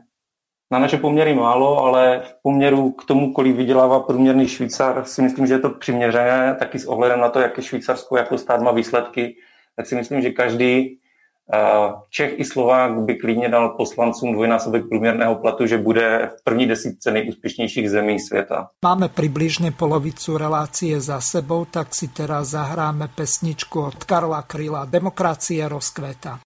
na 0.72 0.80
naše 0.80 0.98
poměry 0.98 1.34
málo, 1.34 1.84
ale 1.84 2.22
v 2.24 2.36
poměru 2.44 2.92
k 2.92 3.06
tomu, 3.06 3.34
kolik 3.34 3.56
vydělává 3.56 4.00
průměrný 4.00 4.48
Švýcar, 4.48 5.06
si 5.06 5.22
myslím, 5.22 5.48
že 5.48 5.54
je 5.54 5.60
to 5.60 5.70
přiměřené, 5.70 6.56
taky 6.60 6.80
s 6.80 6.86
ohledem 6.86 7.20
na 7.20 7.30
to, 7.30 7.40
jaké 7.40 7.62
Švýcarsko 7.62 8.18
jako 8.18 8.38
stát 8.38 8.62
má 8.62 8.72
výsledky, 8.72 9.36
tak 9.76 9.86
si 9.86 9.96
myslím, 9.96 10.22
že 10.22 10.30
každý 10.30 11.00
Čech 12.10 12.40
i 12.40 12.46
Slovák 12.46 13.00
by 13.00 13.16
klidně 13.16 13.50
dal 13.50 13.70
poslancům 13.70 14.34
dvojnásobek 14.34 14.90
průměrného 14.90 15.36
platu, 15.36 15.66
že 15.66 15.78
bude 15.78 16.30
v 16.40 16.44
první 16.44 16.68
desítce 16.68 17.12
nejúspěšnějších 17.12 17.90
zemí 17.90 18.20
světa. 18.20 18.70
Máme 18.86 19.10
přibližně 19.10 19.72
polovicu 19.72 20.38
relácie 20.38 21.02
za 21.02 21.22
sebou, 21.22 21.66
tak 21.66 21.96
si 21.96 22.08
teraz 22.08 22.48
zahráme 22.48 23.08
pesničku 23.16 23.82
od 23.82 24.04
Karla 24.04 24.42
Kryla 24.42 24.86
Demokracie 24.86 25.70
rozkvéta. 25.70 26.40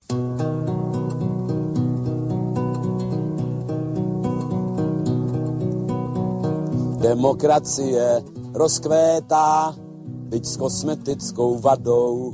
Demokracie 7.02 8.02
rozkvétá, 8.54 9.76
byť 10.26 10.46
s 10.46 10.58
kosmetickou 10.58 11.60
vadou 11.62 12.34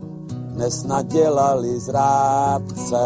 dnes 0.61 0.83
nadělali 0.83 1.79
zrádce. 1.79 2.97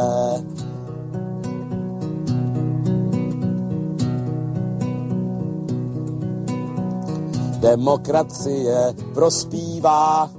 Demokracie 7.60 8.94
prospívá 9.14 10.30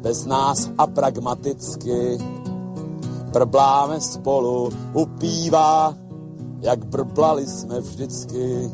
bez 0.00 0.24
nás 0.26 0.70
a 0.78 0.86
pragmaticky. 0.86 2.18
Brbláme 3.32 4.00
spolu, 4.00 4.70
upívá, 4.94 5.94
jak 6.60 6.84
brblali 6.84 7.46
jsme 7.46 7.80
vždycky. 7.80 8.70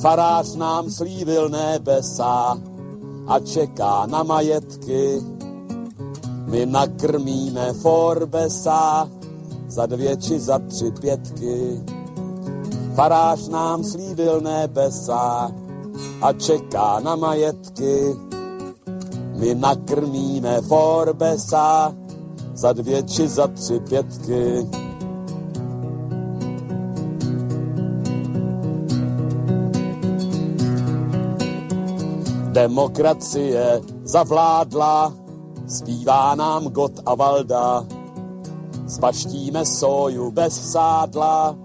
Farář 0.00 0.54
nám 0.54 0.90
slívil 0.90 1.48
nebesa 1.48 2.60
a 3.26 3.38
čeká 3.40 4.06
na 4.06 4.22
majetky 4.22 5.33
my 6.46 6.66
nakrmíme 6.66 7.72
Forbesa 7.72 9.08
za 9.68 9.86
dvě 9.86 10.16
či 10.16 10.40
za 10.40 10.58
tři 10.58 10.90
pětky. 11.00 11.80
Farář 12.94 13.48
nám 13.48 13.84
slíbil 13.84 14.40
nebesa 14.40 15.50
a 16.22 16.32
čeká 16.32 17.00
na 17.00 17.16
majetky. 17.16 18.16
My 19.36 19.54
nakrmíme 19.54 20.60
Forbesa 20.60 21.94
za 22.54 22.72
dvě 22.72 23.02
či 23.02 23.28
za 23.28 23.46
tři 23.46 23.80
pětky. 23.80 24.66
Demokracie 32.52 33.80
zavládla, 34.04 35.12
zpívá 35.68 36.34
nám 36.34 36.64
Got 36.64 37.00
a 37.06 37.14
Valda. 37.14 37.84
Spaštíme 38.88 39.64
soju 39.64 40.30
bez 40.30 40.70
sádla, 40.72 41.56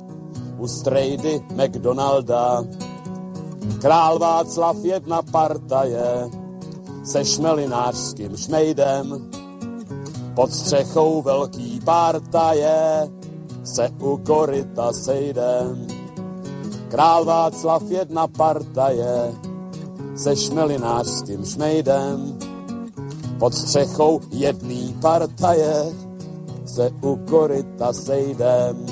u 0.58 0.68
strejdy 0.68 1.42
McDonalda. 1.56 2.64
Král 3.82 4.20
Václav 4.20 4.78
jedna 4.84 5.22
partaje, 5.22 6.30
se 7.04 7.26
šmelinářským 7.26 8.38
šmejdem. 8.38 9.32
Pod 10.36 10.54
střechou 10.54 11.22
velký 11.22 11.80
partaje 11.80 13.10
se 13.64 13.90
u 14.02 14.18
koryta 14.18 14.94
sejdem. 14.94 15.88
Král 16.88 17.26
Václav 17.26 17.84
jedna 17.88 18.28
partaje 18.28 19.34
se 20.16 20.36
šmelinářským 20.36 21.46
šmejdem. 21.46 22.49
Pod 23.40 23.54
střechou 23.54 24.20
jedný 24.32 24.96
partaje 25.02 25.86
se 26.66 26.90
u 27.02 27.16
koryta 27.16 27.94
sejdem. 27.94 28.86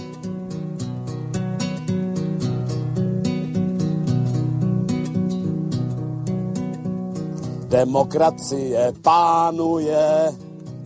Demokracie 7.69 8.93
pánuje 9.01 10.35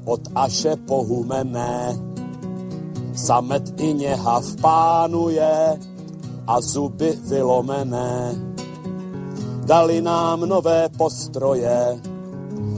od 0.06 0.22
Aše 0.36 0.76
pohumené. 0.76 2.00
Samet 3.16 3.82
i 3.82 3.94
něhav 3.94 4.46
pánuje 4.62 5.80
a 6.48 6.62
zuby 6.62 7.20
vylomené. 7.30 8.36
Dali 9.66 10.02
nám 10.02 10.40
nové 10.40 10.90
postroje 10.90 12.02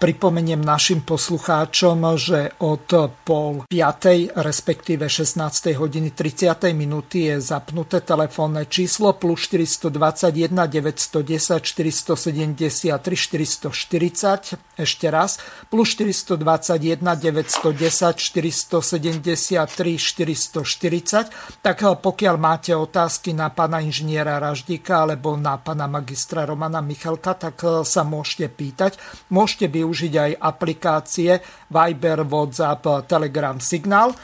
Pripomeniem 0.00 0.64
našim 0.64 1.04
poslucháčom, 1.04 2.16
že 2.16 2.56
od 2.64 2.88
pol 3.20 3.68
5. 3.68 4.32
respektíve 4.32 5.04
16. 5.04 5.76
hodiny 5.76 6.16
30. 6.16 6.72
minúty 6.72 7.28
je 7.28 7.36
zapnuté 7.36 8.00
telefónne 8.00 8.64
číslo 8.64 9.12
plus 9.20 9.44
421 9.52 10.56
910 10.56 12.16
473 12.16 12.96
440. 12.96 14.56
Ešte 14.80 15.06
raz 15.12 15.36
plus 15.68 15.92
421 15.92 17.04
910 17.04 17.60
473 17.60 20.00
440. 20.00 21.60
Tak 21.60 21.76
pokiaľ 22.00 22.34
máte 22.40 22.72
otázky 22.72 23.36
na 23.36 23.52
pána 23.52 23.84
inžiniera 23.84 24.40
Raždíka 24.40 25.04
alebo 25.04 25.36
na 25.36 25.60
pána 25.60 25.84
magistra 25.84 26.48
Romana 26.48 26.80
Michalka, 26.80 27.36
tak 27.36 27.60
sa 27.84 28.00
môžete 28.00 28.48
pýtať. 28.48 28.96
Môžete 29.28 29.68
využiť 29.68 29.88
využiť 29.90 30.14
aj 30.14 30.32
aplikácie 30.38 31.42
Viber, 31.66 32.22
WhatsApp, 32.22 33.10
Telegram, 33.10 33.58
Signal. 33.58 34.14
E, 34.14 34.16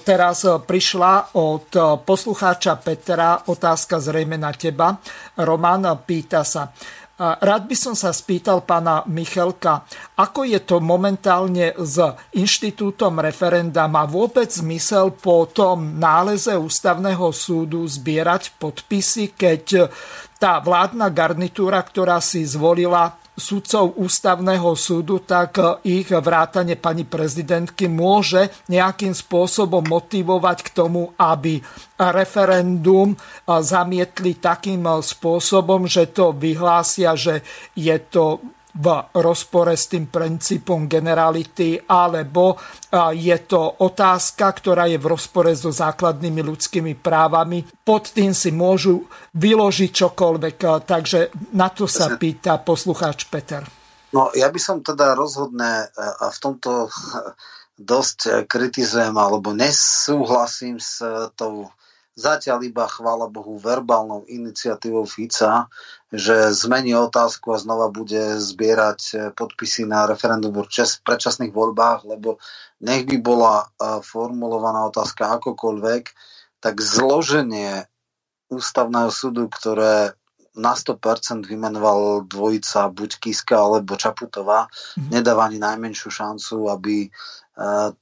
teraz 0.00 0.48
e, 0.48 0.56
prišla 0.56 1.36
od 1.36 1.68
e, 1.76 1.80
poslucháča 2.00 2.80
Petra 2.80 3.44
otázka 3.44 4.00
zrejme 4.00 4.40
na 4.40 4.56
teba. 4.56 4.96
Roman 5.36 5.84
pýta 6.08 6.40
sa, 6.48 6.72
Rád 7.22 7.70
by 7.70 7.76
som 7.78 7.94
sa 7.94 8.10
spýtal 8.10 8.66
pána 8.66 9.06
Michelka, 9.06 9.86
ako 10.18 10.42
je 10.42 10.58
to 10.58 10.82
momentálne 10.82 11.70
s 11.78 11.94
inštitútom 12.34 13.22
referenda? 13.22 13.86
Má 13.86 14.10
vôbec 14.10 14.50
zmysel 14.50 15.14
po 15.14 15.46
tom 15.46 16.02
náleze 16.02 16.56
ústavného 16.58 17.30
súdu 17.30 17.86
zbierať 17.86 18.58
podpisy, 18.58 19.38
keď 19.38 19.86
tá 20.42 20.58
vládna 20.58 21.14
garnitúra, 21.14 21.78
ktorá 21.78 22.18
si 22.18 22.42
zvolila 22.42 23.21
sudcov 23.42 23.98
ústavného 23.98 24.70
súdu, 24.78 25.18
tak 25.18 25.82
ich 25.82 26.06
vrátane 26.06 26.78
pani 26.78 27.02
prezidentky 27.02 27.90
môže 27.90 28.54
nejakým 28.70 29.10
spôsobom 29.10 29.82
motivovať 29.82 30.58
k 30.62 30.68
tomu, 30.70 31.10
aby 31.18 31.58
referendum 31.98 33.18
zamietli 33.46 34.38
takým 34.38 34.86
spôsobom, 34.86 35.90
že 35.90 36.14
to 36.14 36.30
vyhlásia, 36.30 37.18
že 37.18 37.42
je 37.74 37.98
to 37.98 38.38
v 38.72 38.86
rozpore 39.20 39.76
s 39.76 39.92
tým 39.92 40.08
princípom 40.08 40.88
generality, 40.88 41.76
alebo 41.76 42.56
je 43.12 43.36
to 43.44 43.84
otázka, 43.84 44.48
ktorá 44.48 44.88
je 44.88 44.96
v 44.96 45.10
rozpore 45.12 45.52
so 45.52 45.68
základnými 45.68 46.40
ľudskými 46.40 46.96
právami. 46.96 47.68
Pod 47.84 48.16
tým 48.16 48.32
si 48.32 48.48
môžu 48.48 49.04
vyložiť 49.36 49.90
čokoľvek. 49.92 50.56
Takže 50.88 51.52
na 51.52 51.68
to 51.68 51.84
sa 51.84 52.16
pýta 52.16 52.56
poslucháč 52.64 53.28
Peter. 53.28 53.60
No, 54.12 54.32
ja 54.32 54.48
by 54.48 54.60
som 54.60 54.80
teda 54.80 55.16
rozhodne 55.16 55.88
a 55.96 56.26
v 56.32 56.38
tomto 56.40 56.88
dosť 57.92 58.48
kritizujem 58.48 59.16
alebo 59.16 59.52
nesúhlasím 59.52 60.80
s 60.80 61.00
tou 61.36 61.68
zatiaľ 62.12 62.60
iba, 62.68 62.84
chvála 62.84 63.28
Bohu, 63.28 63.56
verbálnou 63.56 64.28
iniciatívou 64.28 65.08
Fica, 65.08 65.68
že 66.12 66.52
zmení 66.52 66.92
otázku 66.92 67.56
a 67.56 67.58
znova 67.58 67.88
bude 67.88 68.36
zbierať 68.36 69.00
eh, 69.12 69.18
podpisy 69.32 69.88
na 69.88 70.04
referendum 70.04 70.52
v 70.52 70.68
predčasných 71.08 71.56
voľbách, 71.56 72.04
lebo 72.04 72.36
nech 72.84 73.08
by 73.08 73.16
bola 73.18 73.64
eh, 73.64 73.98
formulovaná 74.04 74.84
otázka 74.92 75.40
akokoľvek, 75.40 76.04
tak 76.60 76.74
zloženie 76.78 77.88
ústavného 78.52 79.08
súdu, 79.08 79.48
ktoré 79.48 80.12
na 80.52 80.76
100% 80.76 81.48
vymenoval 81.48 82.28
dvojica 82.28 82.92
buď 82.92 83.10
Kiska 83.16 83.56
alebo 83.56 83.96
Čaputová, 83.96 84.68
mm-hmm. 84.68 85.08
nedáva 85.08 85.48
ani 85.48 85.56
najmenšiu 85.56 86.12
šancu, 86.12 86.68
aby 86.68 87.08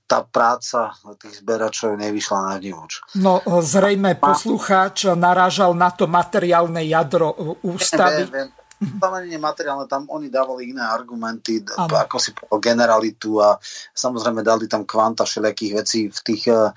tá 0.06 0.18
práca 0.22 0.94
tých 1.18 1.43
zberačov 1.43 1.98
nevyšla 1.98 2.55
na 2.55 2.56
nič. 2.62 3.02
No 3.18 3.43
zrejme 3.43 4.14
poslucháč 4.14 5.10
narážal 5.18 5.74
na 5.74 5.90
to 5.90 6.06
materiálne 6.06 6.86
jadro 6.86 7.59
ústavy. 7.66 8.31
Viem, 8.31 8.31
viem. 8.31 8.48
Tam 8.97 9.12
ani 9.12 9.36
nemateriálne, 9.36 9.85
tam 9.85 10.09
oni 10.09 10.32
dávali 10.32 10.72
iné 10.72 10.81
argumenty, 10.81 11.60
ano. 11.77 12.01
ako 12.01 12.16
si 12.16 12.32
povedal, 12.32 12.64
generalitu 12.64 13.36
a 13.36 13.60
samozrejme 13.93 14.40
dali 14.40 14.64
tam 14.64 14.89
kvanta 14.89 15.28
všelijakých 15.28 15.72
vecí 15.77 16.09
v 16.09 16.20
tých 16.24 16.48
uh, 16.48 16.72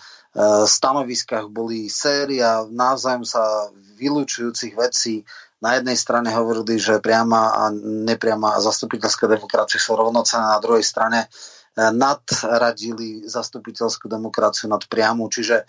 stanoviskách 0.67 1.47
boli 1.47 1.87
séria 1.87 2.67
navzájom 2.67 3.23
sa 3.23 3.71
vylúčujúcich 3.95 4.75
vecí. 4.75 5.23
Na 5.63 5.79
jednej 5.79 5.95
strane 5.95 6.27
hovorili, 6.35 6.75
že 6.75 6.99
priama 6.99 7.55
a 7.55 7.71
nepriama 7.71 8.59
zastupiteľská 8.59 9.31
demokracia 9.31 9.79
sú 9.79 9.95
rovnocené, 9.95 10.43
na 10.43 10.59
druhej 10.59 10.83
strane 10.83 11.31
nadradili 11.73 13.25
zastupiteľskú 13.25 14.05
demokraciu 14.05 14.69
nad 14.69 14.85
priamu. 14.85 15.25
Čiže 15.25 15.57
e, 15.61 15.65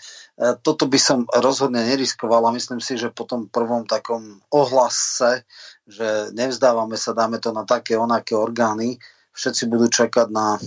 toto 0.60 0.84
by 0.84 0.98
som 1.00 1.24
rozhodne 1.32 1.80
neriskoval 1.80 2.44
a 2.44 2.54
myslím 2.56 2.80
si, 2.80 3.00
že 3.00 3.08
po 3.08 3.24
tom 3.24 3.48
prvom 3.48 3.88
takom 3.88 4.44
ohlase, 4.52 5.48
že 5.88 6.28
nevzdávame 6.36 7.00
sa, 7.00 7.16
dáme 7.16 7.40
to 7.40 7.56
na 7.56 7.64
také 7.64 7.96
onaké 7.96 8.36
orgány, 8.36 9.00
všetci 9.32 9.64
budú 9.64 9.88
čakať 9.88 10.28
na 10.28 10.60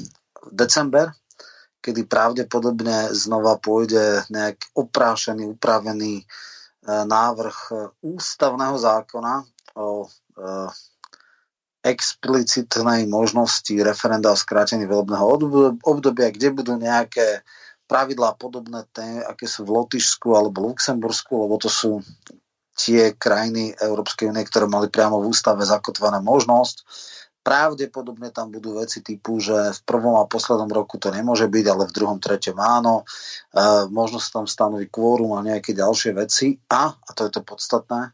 december, 0.49 1.13
kedy 1.85 2.09
pravdepodobne 2.09 3.13
znova 3.13 3.61
pôjde 3.61 4.25
nejak 4.33 4.73
oprášený, 4.73 5.55
upravený 5.55 6.25
návrh 6.87 7.57
ústavného 8.01 8.75
zákona 8.79 9.43
o 9.75 10.07
explicitnej 11.87 13.07
možnosti 13.07 13.71
referenda 13.79 14.35
o 14.35 14.37
skrátení 14.37 14.83
volebného 14.83 15.23
obdobia, 15.87 16.35
kde 16.35 16.51
budú 16.51 16.75
nejaké 16.75 17.41
pravidlá 17.87 18.35
podobné 18.35 18.83
té, 18.91 19.23
aké 19.23 19.47
sú 19.47 19.63
v 19.63 19.79
Lotyšsku 19.79 20.35
alebo 20.35 20.67
Luxembursku, 20.67 21.47
lebo 21.47 21.55
to 21.55 21.71
sú 21.71 22.03
tie 22.77 23.15
krajiny 23.17 23.73
Európskej 23.79 24.29
únie, 24.29 24.45
ktoré 24.45 24.69
mali 24.69 24.91
priamo 24.91 25.17
v 25.17 25.33
ústave 25.33 25.65
zakotvené 25.65 26.21
možnosť. 26.21 26.85
Pravdepodobne 27.41 28.29
tam 28.35 28.51
budú 28.51 28.75
veci 28.77 28.99
typu, 28.99 29.39
že 29.39 29.71
v 29.71 29.81
prvom 29.87 30.19
a 30.19 30.27
poslednom 30.27 30.67
roku 30.67 30.99
to 30.99 31.09
nemôže 31.09 31.47
byť, 31.47 31.65
ale 31.71 31.87
v 31.87 31.95
druhom, 31.95 32.19
treťom 32.19 32.59
áno. 32.59 33.01
E, 33.01 33.03
možno 33.87 34.19
sa 34.19 34.43
tam 34.43 34.45
stanoví 34.51 34.91
kvórum 34.91 35.31
a 35.39 35.47
nejaké 35.47 35.71
ďalšie 35.71 36.11
veci. 36.11 36.59
A, 36.67 36.91
a 36.91 37.09
to 37.15 37.23
je 37.23 37.39
to 37.39 37.41
podstatné, 37.47 38.11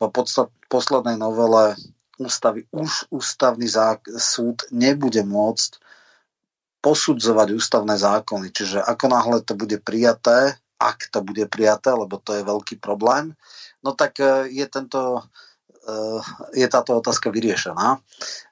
po 0.00 0.08
podstat, 0.08 0.48
poslednej 0.72 1.20
novele 1.20 1.76
ústavy 2.18 2.66
už 2.70 3.10
ústavný 3.10 3.66
súd 4.18 4.66
nebude 4.70 5.22
môcť 5.26 5.82
posudzovať 6.84 7.48
ústavné 7.56 7.96
zákony. 7.96 8.52
Čiže 8.52 8.84
ako 8.84 9.06
náhle 9.08 9.40
to 9.40 9.56
bude 9.56 9.80
prijaté, 9.80 10.60
ak 10.76 11.08
to 11.08 11.24
bude 11.24 11.48
prijaté, 11.48 11.96
lebo 11.96 12.20
to 12.20 12.36
je 12.36 12.44
veľký 12.44 12.76
problém, 12.76 13.32
no 13.80 13.96
tak 13.96 14.20
e, 14.20 14.52
je 14.52 14.66
tento 14.68 15.24
e, 15.80 16.60
je 16.60 16.66
táto 16.68 17.00
otázka 17.00 17.32
vyriešená. 17.32 17.96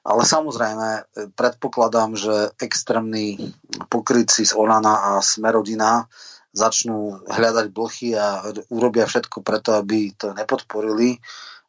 Ale 0.01 0.21
samozrejme, 0.25 0.89
e, 0.89 1.01
predpokladám, 1.37 2.17
že 2.17 2.49
extrémni 2.57 3.53
pokrytci 3.93 4.49
z 4.49 4.57
Olana 4.57 5.13
a 5.13 5.21
Smerodina 5.21 6.09
začnú 6.53 7.25
hľadať 7.29 7.65
blchy 7.73 8.13
a 8.13 8.45
urobia 8.69 9.09
všetko 9.09 9.41
preto, 9.41 9.77
aby 9.77 10.13
to 10.13 10.37
nepodporili. 10.37 11.17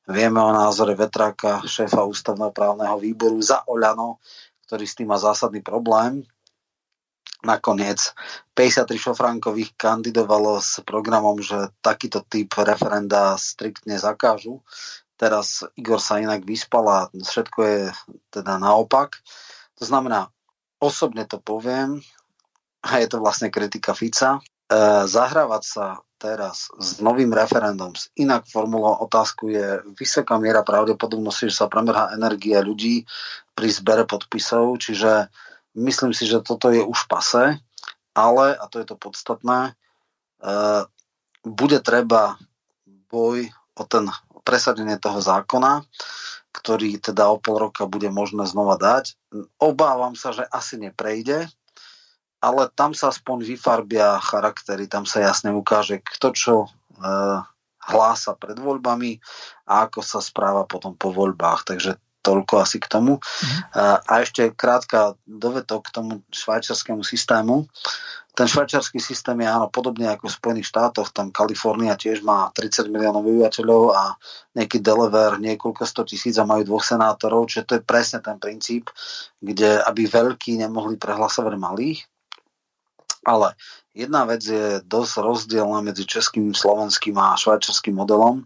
Vieme 0.04 0.36
o 0.36 0.52
názore 0.52 0.92
Vetráka, 0.92 1.64
šéfa 1.64 2.04
ústavného 2.04 2.52
právneho 2.52 3.00
výboru 3.00 3.40
za 3.40 3.64
Oľano, 3.64 4.20
ktorý 4.68 4.84
s 4.84 4.96
tým 5.00 5.08
má 5.08 5.16
zásadný 5.16 5.64
problém. 5.64 6.20
Nakoniec 7.40 8.12
53 8.52 8.84
šofránkových 9.00 9.72
kandidovalo 9.76 10.60
s 10.60 10.84
programom, 10.84 11.40
že 11.40 11.72
takýto 11.80 12.20
typ 12.24 12.52
referenda 12.60 13.36
striktne 13.40 13.96
zakážu. 13.96 14.60
Teraz 15.16 15.64
Igor 15.72 16.00
sa 16.00 16.20
inak 16.20 16.44
vyspal 16.44 16.84
a 16.84 17.00
všetko 17.08 17.60
je 17.64 17.80
teda 18.28 18.60
naopak. 18.60 19.24
To 19.80 19.88
znamená, 19.88 20.28
osobne 20.84 21.24
to 21.24 21.40
poviem, 21.40 22.04
a 22.84 23.00
je 23.00 23.08
to 23.08 23.24
vlastne 23.24 23.48
kritika 23.48 23.96
Fica, 23.96 24.36
e, 24.36 24.40
zahrávať 25.08 25.62
sa 25.64 25.84
teraz 26.24 26.72
s 26.80 27.04
novým 27.04 27.28
referendum, 27.36 27.92
s 27.92 28.08
inak 28.16 28.48
formulou 28.48 28.96
otázku 29.04 29.52
je 29.52 29.84
vysoká 30.00 30.40
miera 30.40 30.64
pravdepodobnosti, 30.64 31.52
že 31.52 31.60
sa 31.60 31.68
premerhá 31.68 32.16
energia 32.16 32.64
ľudí 32.64 33.04
pri 33.52 33.68
zbere 33.68 34.08
podpisov, 34.08 34.80
čiže 34.80 35.28
Myslím 35.74 36.14
si, 36.14 36.30
že 36.30 36.38
toto 36.38 36.70
je 36.70 36.86
už 36.86 37.10
pase, 37.10 37.58
ale, 38.14 38.46
a 38.54 38.64
to 38.70 38.78
je 38.78 38.86
to 38.86 38.94
podstatné, 38.94 39.74
uh, 39.74 40.82
bude 41.42 41.82
treba 41.82 42.38
boj 43.10 43.50
o 43.74 43.82
ten 43.82 44.06
presadenie 44.46 44.94
toho 45.02 45.18
zákona, 45.18 45.82
ktorý 46.54 47.02
teda 47.02 47.26
o 47.26 47.42
pol 47.42 47.58
roka 47.58 47.90
bude 47.90 48.06
možné 48.06 48.46
znova 48.46 48.78
dať. 48.78 49.18
Obávam 49.58 50.14
sa, 50.14 50.30
že 50.30 50.46
asi 50.46 50.78
neprejde, 50.78 51.50
ale 52.44 52.68
tam 52.76 52.92
sa 52.92 53.08
aspoň 53.08 53.40
vyfarbia 53.40 54.20
charaktery, 54.20 54.84
tam 54.84 55.08
sa 55.08 55.24
jasne 55.24 55.56
ukáže, 55.56 56.04
kto 56.04 56.28
čo 56.36 56.54
e, 56.64 56.68
hlása 57.88 58.36
pred 58.36 58.60
voľbami 58.60 59.16
a 59.68 59.88
ako 59.88 60.04
sa 60.04 60.20
správa 60.20 60.68
potom 60.68 60.92
po 60.92 61.08
voľbách. 61.08 61.64
Takže 61.64 61.96
toľko 62.24 62.54
asi 62.64 62.80
k 62.80 62.88
tomu. 62.88 63.20
Mhm. 63.20 63.56
A 64.08 64.12
ešte 64.24 64.48
krátka 64.56 65.20
dovetok 65.28 65.92
k 65.92 65.94
tomu 66.00 66.12
švajčiarskému 66.32 67.04
systému. 67.04 67.68
Ten 68.34 68.50
švajčiarsky 68.50 68.98
systém 68.98 69.38
je 69.38 69.46
áno 69.46 69.70
podobne 69.70 70.10
ako 70.10 70.26
v 70.26 70.36
Spojených 70.42 70.66
štátoch, 70.66 71.14
tam 71.14 71.30
Kalifornia 71.30 71.94
tiež 71.94 72.26
má 72.26 72.50
30 72.50 72.90
miliónov 72.90 73.22
obyvateľov 73.22 73.94
a 73.94 74.18
nejaký 74.58 74.82
Delaware 74.82 75.38
niekoľko 75.38 75.86
sto 75.86 76.02
tisíc 76.02 76.34
a 76.34 76.42
majú 76.42 76.66
dvoch 76.66 76.82
senátorov, 76.82 77.46
čiže 77.46 77.62
to 77.62 77.72
je 77.78 77.86
presne 77.86 78.18
ten 78.18 78.34
princíp, 78.42 78.90
kde 79.38 79.78
aby 79.86 80.10
veľkí 80.10 80.58
nemohli 80.58 80.98
prehlasovať 80.98 81.54
malých. 81.54 82.02
Ale 83.24 83.56
jedna 83.96 84.28
vec 84.28 84.44
je 84.44 84.80
dosť 84.84 85.12
rozdielna 85.24 85.80
medzi 85.80 86.04
českým, 86.04 86.52
slovenským 86.52 87.16
a 87.16 87.36
švajčiarským 87.40 87.96
modelom. 87.96 88.44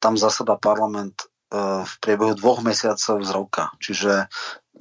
Tam 0.00 0.16
zasada 0.16 0.56
parlament 0.56 1.28
v 1.84 1.92
priebehu 2.02 2.34
dvoch 2.34 2.60
mesiacov 2.64 3.22
z 3.22 3.30
roka. 3.30 3.64
Čiže 3.78 4.12
e, 4.12 4.26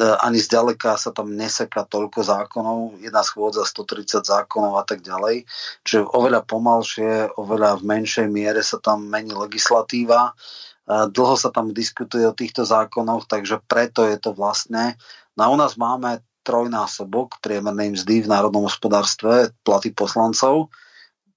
ani 0.02 0.42
zďaleka 0.42 0.98
sa 0.98 1.14
tam 1.14 1.36
neseka 1.38 1.86
toľko 1.86 2.26
zákonov, 2.26 2.78
jedna 3.04 3.22
schôdza 3.22 3.68
130 3.68 4.26
zákonov 4.26 4.82
a 4.82 4.84
tak 4.88 5.06
ďalej. 5.06 5.46
Čiže 5.86 6.10
oveľa 6.10 6.42
pomalšie, 6.48 7.38
oveľa 7.38 7.78
v 7.78 7.84
menšej 7.86 8.28
miere 8.30 8.62
sa 8.66 8.82
tam 8.82 9.06
mení 9.06 9.36
legislatíva. 9.38 10.32
E, 10.32 10.34
dlho 11.14 11.36
sa 11.38 11.54
tam 11.54 11.76
diskutuje 11.76 12.26
o 12.26 12.34
týchto 12.34 12.66
zákonoch, 12.66 13.30
takže 13.30 13.62
preto 13.70 14.08
je 14.10 14.18
to 14.18 14.34
vlastne. 14.34 14.98
No 15.38 15.50
a 15.50 15.52
u 15.54 15.58
nás 15.58 15.78
máme 15.78 16.26
trojnásobok 16.44 17.40
priemernej 17.40 17.96
mzdy 17.96 18.28
v 18.28 18.32
národnom 18.32 18.68
hospodárstve, 18.68 19.56
platy 19.64 19.96
poslancov 19.96 20.70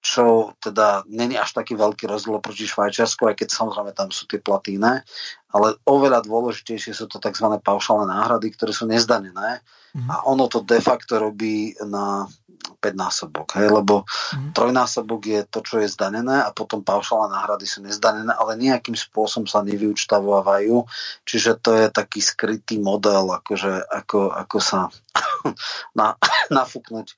čo 0.06 0.54
teda 0.62 1.02
není 1.10 1.34
až 1.34 1.50
taký 1.50 1.74
veľký 1.74 2.06
rozdiel 2.06 2.38
proti 2.38 2.62
Švajčiarsku, 2.62 3.26
aj 3.26 3.42
keď 3.42 3.48
samozrejme 3.50 3.90
tam 3.90 4.14
sú 4.14 4.30
tie 4.30 4.38
platy 4.38 4.78
iné, 4.78 5.02
ale 5.50 5.74
oveľa 5.82 6.22
dôležitejšie 6.22 6.94
sú 6.94 7.10
to 7.10 7.18
tzv. 7.18 7.50
paušálne 7.58 8.06
náhrady, 8.06 8.54
ktoré 8.54 8.70
sú 8.70 8.86
nezdanené 8.86 9.66
mm. 9.98 10.06
a 10.06 10.14
ono 10.30 10.46
to 10.46 10.62
de 10.62 10.78
facto 10.78 11.18
robí 11.18 11.74
na 11.82 12.30
5 12.45 12.45
násobok, 12.94 13.58
hej, 13.58 13.72
lebo 13.72 14.06
mm. 14.06 14.54
trojnásobok 14.54 15.20
je 15.26 15.40
to, 15.48 15.64
čo 15.64 15.82
je 15.82 15.88
zdanené 15.90 16.44
a 16.44 16.54
potom 16.54 16.86
paušálne 16.86 17.34
náhrady 17.34 17.66
sú 17.66 17.82
nezdanené, 17.82 18.30
ale 18.30 18.60
nejakým 18.60 18.94
spôsobom 18.94 19.50
sa 19.50 19.64
nevyučtavovajú, 19.66 20.86
čiže 21.26 21.58
to 21.58 21.74
je 21.74 21.86
taký 21.90 22.20
skrytý 22.22 22.78
model, 22.78 23.32
akože, 23.34 23.82
ako, 23.88 24.30
ako 24.30 24.58
sa 24.60 24.92
na, 25.98 26.14
nafúknuť 26.54 27.16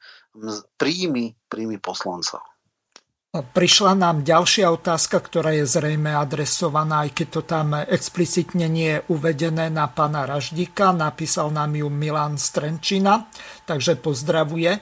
príjmy, 0.79 1.35
príjmy 1.51 1.77
poslancov. 1.83 2.41
Prišla 3.29 3.93
nám 3.93 4.25
ďalšia 4.25 4.73
otázka, 4.73 5.21
ktorá 5.21 5.53
je 5.53 5.69
zrejme 5.69 6.17
adresovaná, 6.17 7.05
aj 7.05 7.11
keď 7.13 7.29
to 7.29 7.43
tam 7.45 7.77
explicitne 7.77 8.67
nie 8.73 8.97
je 8.97 9.05
uvedené 9.13 9.69
na 9.69 9.85
pána 9.85 10.25
Raždíka. 10.25 10.97
Napísal 10.97 11.53
nám 11.53 11.77
ju 11.77 11.93
Milan 11.93 12.41
Strenčina, 12.41 13.29
takže 13.69 14.01
pozdravuje. 14.01 14.81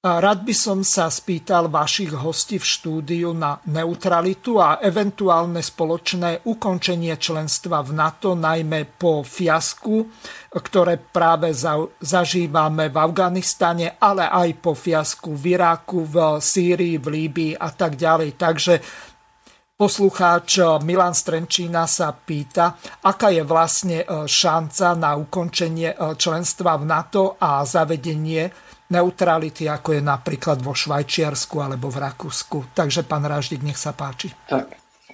Rád 0.00 0.48
by 0.48 0.54
som 0.56 0.80
sa 0.80 1.12
spýtal 1.12 1.68
vašich 1.68 2.16
hostí 2.16 2.56
v 2.56 2.64
štúdiu 2.64 3.36
na 3.36 3.60
neutralitu 3.68 4.56
a 4.56 4.80
eventuálne 4.80 5.60
spoločné 5.60 6.40
ukončenie 6.48 7.20
členstva 7.20 7.84
v 7.84 8.00
NATO, 8.00 8.32
najmä 8.32 8.96
po 8.96 9.20
fiasku, 9.20 10.08
ktoré 10.56 10.96
práve 10.96 11.52
zažívame 12.00 12.88
v 12.88 12.96
Afganistane, 12.96 14.00
ale 14.00 14.24
aj 14.24 14.48
po 14.64 14.72
fiasku 14.72 15.36
v 15.36 15.60
Iraku, 15.60 16.08
v 16.08 16.16
Sýrii, 16.40 16.96
v 16.96 17.06
Líbii 17.20 17.52
a 17.60 17.68
tak 17.68 18.00
ďalej. 18.00 18.40
Takže 18.40 18.74
Poslucháč 19.80 20.60
Milan 20.84 21.16
Strenčína 21.16 21.88
sa 21.88 22.12
pýta, 22.12 22.76
aká 23.00 23.32
je 23.32 23.40
vlastne 23.40 24.04
e, 24.04 24.28
šanca 24.28 24.92
na 24.92 25.16
ukončenie 25.16 25.96
e, 25.96 25.96
členstva 26.20 26.76
v 26.76 26.84
NATO 26.84 27.40
a 27.40 27.64
zavedenie 27.64 28.69
neutrality, 28.90 29.70
ako 29.70 29.92
je 29.96 30.02
napríklad 30.02 30.58
vo 30.58 30.74
Švajčiarsku 30.74 31.62
alebo 31.62 31.88
v 31.88 32.02
Rakúsku. 32.02 32.74
Takže 32.74 33.06
pán 33.06 33.24
Raždík, 33.24 33.62
nech 33.62 33.78
sa 33.78 33.94
páči. 33.94 34.34
Tak, 34.50 34.66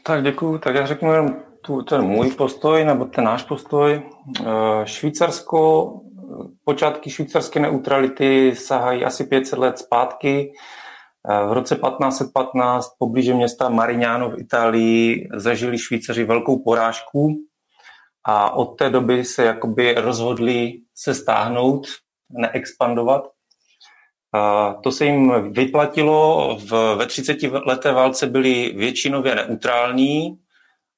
tak 0.03 0.23
děkuji. 0.23 0.59
Tak 0.59 0.75
já 0.75 0.87
řeknu 0.87 1.13
jenom 1.13 1.37
ten 1.89 2.03
můj 2.03 2.31
postoj, 2.31 2.85
nebo 2.85 3.05
ten 3.05 3.25
náš 3.25 3.43
postoj. 3.43 3.93
E, 3.93 4.03
Švýcarsko, 4.85 5.93
počátky 6.65 7.11
švýcarské 7.11 7.61
neutrality 7.61 8.55
sahají 8.55 9.05
asi 9.05 9.25
500 9.25 9.59
let 9.59 9.79
zpátky. 9.79 10.35
E, 10.41 11.47
v 11.47 11.53
roce 11.53 11.77
1515 11.77 12.89
poblíže 12.99 13.35
města 13.35 13.69
Marignano 13.69 14.31
v 14.31 14.39
Itálii 14.41 15.29
zažili 15.35 15.79
Švýcaři 15.79 16.25
velkou 16.25 16.63
porážku 16.63 17.35
a 18.25 18.51
od 18.51 18.79
té 18.79 18.91
doby 18.91 19.25
se 19.25 19.45
jakoby 19.45 19.95
rozhodli 19.95 20.73
se 20.95 21.15
stáhnout, 21.15 21.87
neexpandovat 22.31 23.36
to 24.83 24.93
se 24.93 25.05
jim 25.05 25.53
vyplatilo. 25.53 26.59
V, 26.59 26.97
ve 26.97 27.07
30 27.07 27.37
leté 27.43 27.93
válce 27.93 28.27
byli 28.27 28.73
většinově 28.77 29.35
neutrální, 29.35 30.39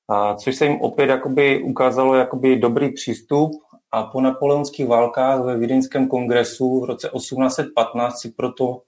a 0.08 0.34
což 0.34 0.56
se 0.56 0.66
jim 0.66 0.80
opět 0.80 1.06
jakoby 1.06 1.62
ukázalo 1.62 2.14
jakoby 2.14 2.56
dobrý 2.56 2.92
přístup. 2.92 3.50
A 3.92 4.02
po 4.02 4.20
napoleonských 4.20 4.86
válkách 4.86 5.40
ve 5.40 5.56
Vídeňském 5.56 6.08
kongresu 6.08 6.80
v 6.80 6.84
roce 6.84 7.08
1815 7.08 8.20
si 8.20 8.30
proto 8.30 8.82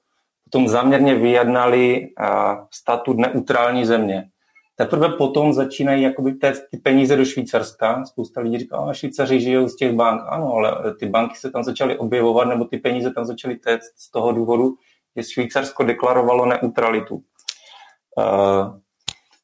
potom 0.45 0.69
zaměrně 0.69 1.15
vyjednali 1.15 2.09
statut 2.71 3.19
neutrální 3.19 3.85
země. 3.87 4.29
Teprve 4.81 5.09
potom 5.09 5.53
začínají 5.53 6.03
jakoby 6.03 6.33
té, 6.33 6.53
ty 6.71 6.77
peníze 6.77 7.17
do 7.17 7.25
Švýcarska. 7.25 8.05
Spousta 8.05 8.41
lidí 8.41 8.59
říká, 8.59 8.77
a 8.77 8.93
Švýcaři 8.93 9.41
žijou 9.41 9.69
z 9.69 9.77
těch 9.77 9.93
bank. 9.93 10.23
Ano, 10.29 10.53
ale 10.53 10.95
ty 10.95 11.07
banky 11.07 11.37
se 11.37 11.51
tam 11.51 11.65
začaly 11.65 11.99
objevovat, 11.99 12.49
nebo 12.49 12.65
ty 12.65 12.79
peníze 12.79 13.11
tam 13.11 13.25
začaly 13.25 13.57
téct 13.57 13.93
z 13.97 14.11
toho 14.11 14.33
důvodu, 14.33 14.75
že 15.17 15.23
Švýcarsko 15.23 15.85
deklarovalo 15.85 16.47
neutralitu. 16.47 17.23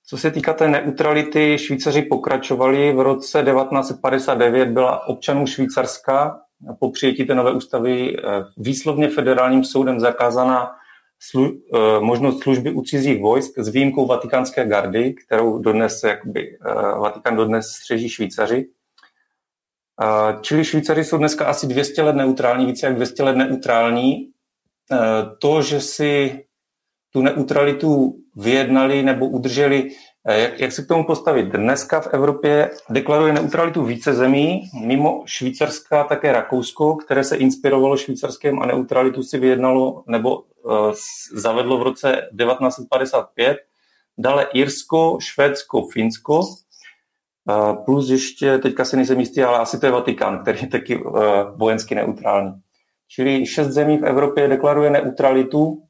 Co 0.06 0.18
se 0.18 0.30
týká 0.30 0.52
té 0.52 0.68
neutrality, 0.68 1.58
Švýcaři 1.58 2.02
pokračovali. 2.02 2.92
V 2.92 3.00
roce 3.00 3.42
1959 3.42 4.68
byla 4.68 5.08
občanů 5.08 5.46
Švýcarska 5.46 6.40
po 6.78 6.90
přijetí 6.90 7.24
té 7.24 7.34
nové 7.34 7.52
ústavy 7.52 8.16
eh, 8.16 8.22
výslovně 8.56 9.08
federálním 9.08 9.64
soudem 9.64 10.00
zakázaná 10.00 10.70
slu, 11.20 11.52
eh, 11.74 12.00
možnost 12.00 12.42
služby 12.42 12.70
u 12.70 12.82
cizích 12.82 13.22
vojsk 13.22 13.58
s 13.58 13.68
výjimkou 13.68 14.06
vatikánské 14.06 14.66
gardy, 14.66 15.14
kterou 15.14 15.58
dodnes, 15.58 16.02
jakoby, 16.02 16.58
eh, 16.66 16.98
Vatikán 16.98 17.36
dodnes 17.36 17.66
střeží 17.66 18.08
Švýcaři. 18.08 18.66
Čili 20.40 20.64
Švýcaři 20.64 21.04
jsou 21.04 21.18
dneska 21.18 21.46
asi 21.46 21.66
200 21.66 22.02
let 22.02 22.16
neutrální, 22.16 22.66
více 22.66 22.86
jak 22.86 22.96
200 22.96 23.22
let 23.22 23.36
neutrální. 23.36 24.30
To, 25.38 25.62
že 25.62 25.80
si 25.80 26.44
tu 27.12 27.22
neutralitu 27.22 28.16
vyjednali 28.36 29.02
nebo 29.02 29.28
udrželi 29.28 29.90
jak, 30.34 30.60
jak 30.60 30.72
se 30.72 30.82
k 30.82 30.88
tomu 30.88 31.04
postavit? 31.04 31.46
Dneska 31.46 32.00
v 32.00 32.06
Evropě 32.14 32.70
deklaruje 32.90 33.32
neutralitu 33.32 33.84
více 33.84 34.14
zemí, 34.14 34.62
mimo 34.84 35.22
Švýcarska 35.26 36.04
také 36.04 36.32
Rakousko, 36.32 36.96
které 36.96 37.24
se 37.24 37.36
inspirovalo 37.36 37.96
švýcarském 37.96 38.58
a 38.58 38.66
neutralitu 38.66 39.22
si 39.22 39.38
vyjednalo 39.38 40.04
nebo 40.06 40.42
zavedlo 41.32 41.78
v 41.78 41.82
roce 41.82 42.28
1955. 42.38 43.58
Dále 44.18 44.46
Irsko, 44.52 45.18
Švédsko, 45.20 45.86
Finsko, 45.92 46.40
uh, 46.40 47.84
plus 47.84 48.10
ještě, 48.10 48.58
teďka 48.58 48.84
si 48.84 48.96
nejsem 48.96 49.20
jistý, 49.20 49.42
ale 49.42 49.58
asi 49.58 49.80
to 49.80 49.86
je 49.86 49.92
Vatikán, 49.92 50.42
který 50.42 50.58
je 50.62 50.68
taky 50.68 51.04
uh, 51.04 51.20
vojensky 51.56 51.94
neutrální. 51.94 52.52
Čili 53.08 53.46
šest 53.46 53.68
zemí 53.68 53.98
v 53.98 54.06
Evropě 54.06 54.48
deklaruje 54.48 54.90
neutralitu. 54.90 55.82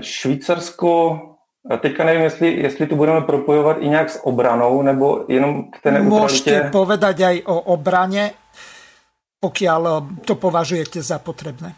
Švýcarsko 0.00 1.20
Teďka 1.80 2.04
nevím, 2.04 2.22
jestli, 2.22 2.62
jestli 2.62 2.86
tu 2.86 2.96
budeme 2.96 3.20
propojovat 3.20 3.76
i 3.80 3.88
nějak 3.88 4.10
s 4.10 4.26
obranou, 4.26 4.82
nebo 4.82 5.24
jenom 5.28 5.70
k 5.70 5.82
té 5.82 5.90
neutralitě. 5.90 6.50
Můžete 6.50 6.70
povedať 6.70 7.20
aj 7.20 7.42
o 7.46 7.60
obraně, 7.60 8.32
pokiaľ 9.40 9.82
to 10.24 10.34
považujete 10.34 11.02
za 11.02 11.18
potřebné. 11.18 11.74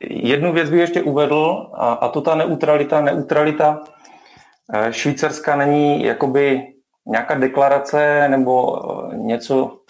Jednu 0.00 0.52
věc 0.52 0.70
bych 0.70 0.80
ještě 0.80 1.02
uvedl, 1.02 1.70
a, 1.74 1.92
a 1.92 2.08
to 2.08 2.20
ta 2.20 2.34
neutralita. 2.34 3.00
Neutralita 3.00 3.84
eh, 4.74 4.92
Švýcarska 4.92 5.56
není 5.56 6.04
jakoby 6.04 6.62
nějaká 7.06 7.34
deklarace 7.34 8.28
nebo 8.28 8.82
eh, 9.12 9.16
něco, 9.16 9.80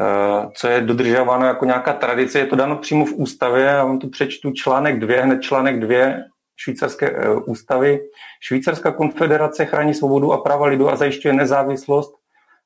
eh, 0.00 0.48
co 0.54 0.68
je 0.68 0.80
dodržováno 0.80 1.46
jako 1.46 1.64
nějaká 1.64 1.92
tradice. 1.92 2.38
Je 2.38 2.46
to 2.46 2.56
dáno 2.56 2.76
přímo 2.76 3.04
v 3.04 3.12
ústavě. 3.12 3.64
Já 3.64 3.84
vám 3.84 3.98
tu 3.98 4.08
přečtu 4.08 4.50
článek 4.52 5.00
2, 5.00 5.22
hned 5.22 5.42
článek 5.42 5.80
2 5.80 6.14
švýcarské 6.56 7.28
ústavy. 7.46 8.00
Švýcarská 8.40 8.92
konfederace 8.92 9.64
chrání 9.64 9.94
svobodu 9.94 10.32
a 10.32 10.42
práva 10.42 10.66
lidu 10.66 10.90
a 10.90 10.96
zajišťuje 10.96 11.34
nezávislost 11.34 12.14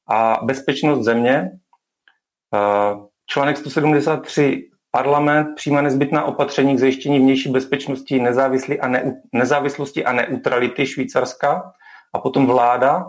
a 0.08 0.40
bezpečnost 0.42 1.04
země. 1.04 1.50
Článek 3.26 3.56
173 3.56 4.69
Parlament 4.90 5.48
přijímá 5.56 5.82
nezbytná 5.82 6.24
opatření 6.24 6.76
k 6.76 6.78
zajištění 6.78 7.18
vnější 7.18 7.50
bezpečnosti, 7.50 8.20
nezávislosti 8.20 8.80
a, 8.80 8.88
ne, 8.88 9.22
nezávislosti 9.32 10.04
a 10.04 10.12
neutrality 10.12 10.86
Švýcarska. 10.86 11.72
A 12.14 12.18
potom 12.18 12.46
vláda. 12.46 13.06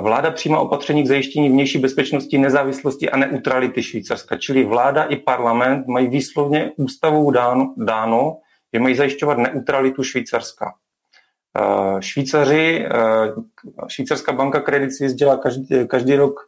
Vláda 0.00 0.30
přijímá 0.30 0.58
opatření 0.60 1.02
k 1.02 1.06
zajištění 1.06 1.48
vnější 1.48 1.78
bezpečnosti, 1.78 2.38
nezávislosti 2.38 3.10
a 3.10 3.16
neutrality 3.16 3.82
Švýcarska. 3.82 4.36
Čili 4.36 4.64
vláda 4.64 5.04
i 5.04 5.16
parlament 5.16 5.86
mají 5.86 6.08
výslovně 6.08 6.72
ústavou 6.76 7.30
dáno, 7.30 7.74
dáno 7.76 8.36
že 8.74 8.80
mají 8.80 8.94
zajišťovat 8.94 9.38
neutralitu 9.38 10.02
Švýcarska. 10.02 10.72
Švýcaři, 12.00 12.86
švýcarská 13.88 14.32
banka 14.32 14.60
Suisse 14.98 15.14
dělá 15.16 15.36
každý, 15.36 15.68
každý 15.88 16.14
rok 16.14 16.40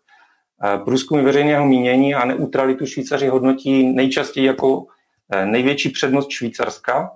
průzkumy 0.84 1.22
veřejného 1.22 1.66
mínění 1.66 2.14
a 2.14 2.24
neutralitu 2.24 2.86
Švýcaři 2.86 3.28
hodnotí 3.28 3.92
nejčastěji 3.92 4.46
jako 4.46 4.86
největší 5.44 5.88
přednost 5.88 6.30
Švýcarska. 6.30 7.10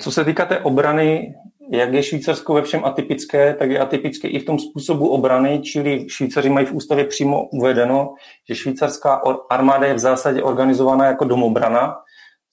Co 0.00 0.12
se 0.12 0.24
týká 0.24 0.44
té 0.44 0.60
obrany, 0.60 1.34
jak 1.70 1.92
je 1.92 2.02
Švýcarsko 2.02 2.54
ve 2.54 2.62
všem 2.62 2.84
atypické, 2.84 3.54
tak 3.54 3.70
je 3.70 3.78
atypické 3.78 4.28
i 4.28 4.38
v 4.38 4.44
tom 4.44 4.58
způsobu 4.58 5.08
obrany, 5.08 5.60
čili 5.60 6.06
Švýcaři 6.08 6.50
mají 6.50 6.66
v 6.66 6.72
ústavě 6.72 7.04
přímo 7.04 7.48
uvedeno, 7.48 8.14
že 8.48 8.54
švýcarská 8.54 9.22
armáda 9.50 9.86
je 9.86 9.94
v 9.94 9.98
zásadě 9.98 10.42
organizovaná 10.42 11.06
jako 11.06 11.24
domobrana, 11.24 11.96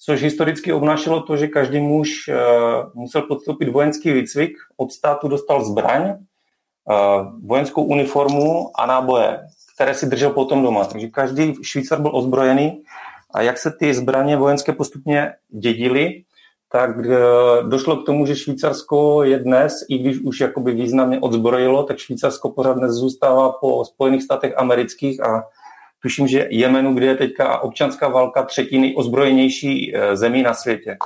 což 0.05 0.23
historicky 0.23 0.73
obnášelo 0.73 1.21
to, 1.21 1.37
že 1.37 1.47
každý 1.47 1.79
muž 1.79 2.09
uh, 2.27 2.35
musel 2.93 3.21
podstoupit 3.21 3.69
vojenský 3.69 4.11
výcvik, 4.11 4.57
od 4.77 4.91
státu 4.91 5.27
dostal 5.27 5.63
zbraň, 5.63 6.09
uh, 6.09 6.15
vojenskou 7.45 7.83
uniformu 7.83 8.71
a 8.79 8.85
náboje, 8.85 9.39
které 9.75 9.93
si 9.93 10.05
držel 10.05 10.29
potom 10.29 10.63
doma. 10.63 10.85
Takže 10.85 11.07
každý 11.07 11.53
Švýcar 11.61 12.01
byl 12.01 12.11
ozbrojený 12.15 12.83
a 13.33 13.41
jak 13.41 13.57
se 13.57 13.71
ty 13.79 13.93
zbraně 13.93 14.37
vojenské 14.37 14.73
postupně 14.73 15.33
dědily, 15.49 16.23
tak 16.71 16.97
uh, 16.97 17.05
došlo 17.69 17.97
k 17.97 18.05
tomu, 18.05 18.25
že 18.25 18.35
Švýcarsko 18.35 19.23
je 19.23 19.39
dnes, 19.39 19.73
i 19.89 19.97
když 19.97 20.17
už 20.19 20.39
jakoby 20.39 20.71
významně 20.71 21.19
odzbrojilo, 21.19 21.83
tak 21.83 21.97
Švýcarsko 21.97 22.49
pořád 22.49 22.77
dnes 22.77 22.91
zůstává 22.91 23.51
po 23.51 23.85
Spojených 23.85 24.23
státech 24.23 24.53
amerických 24.57 25.23
a 25.23 25.43
tuším, 26.01 26.27
že 26.27 26.47
Jemenu, 26.49 26.93
kde 26.93 27.05
je 27.05 27.15
teďka 27.15 27.59
občanská 27.59 28.07
válka 28.07 28.43
třetí 28.43 28.79
nejozbrojenější 28.79 29.95
eh, 29.95 30.15
zemí 30.15 30.43
na 30.43 30.53
světě. 30.53 30.97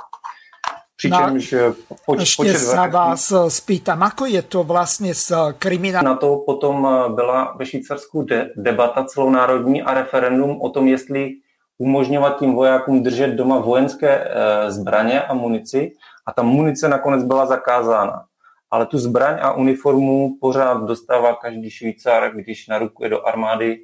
Přičemž 1.00 1.52
no, 1.52 1.96
poč, 2.04 2.28
ešte 2.28 2.44
počet 2.44 2.60
sa 2.60 2.84
vás 2.92 3.32
eh, 3.32 3.48
spýtam, 3.48 4.04
ako 4.04 4.28
je 4.28 4.42
to 4.44 4.60
vlastně 4.64 5.16
s 5.16 5.32
kriminálem? 5.56 6.04
Na 6.04 6.20
to 6.20 6.44
potom 6.44 6.84
byla 7.14 7.56
ve 7.56 7.66
Švýcarsku 7.66 8.22
de, 8.22 8.52
debata 8.56 9.04
celonárodní 9.04 9.82
a 9.82 9.94
referendum 9.94 10.60
o 10.60 10.68
tom, 10.68 10.88
jestli 10.88 11.40
umožňovat 11.78 12.38
tím 12.38 12.52
vojákům 12.52 13.02
držet 13.02 13.32
doma 13.32 13.58
vojenské 13.58 14.08
e, 14.08 14.70
zbraně 14.70 15.22
a 15.22 15.34
munici 15.34 15.92
a 16.26 16.32
ta 16.32 16.42
munice 16.42 16.88
nakonec 16.88 17.24
byla 17.24 17.46
zakázána. 17.46 18.24
Ale 18.70 18.86
tu 18.86 18.98
zbraň 18.98 19.38
a 19.40 19.52
uniformu 19.52 20.36
pořád 20.40 20.84
dostává 20.84 21.34
každý 21.34 21.70
Švýcar, 21.70 22.36
když 22.36 22.68
narukuje 22.68 23.10
do 23.10 23.26
armády 23.26 23.78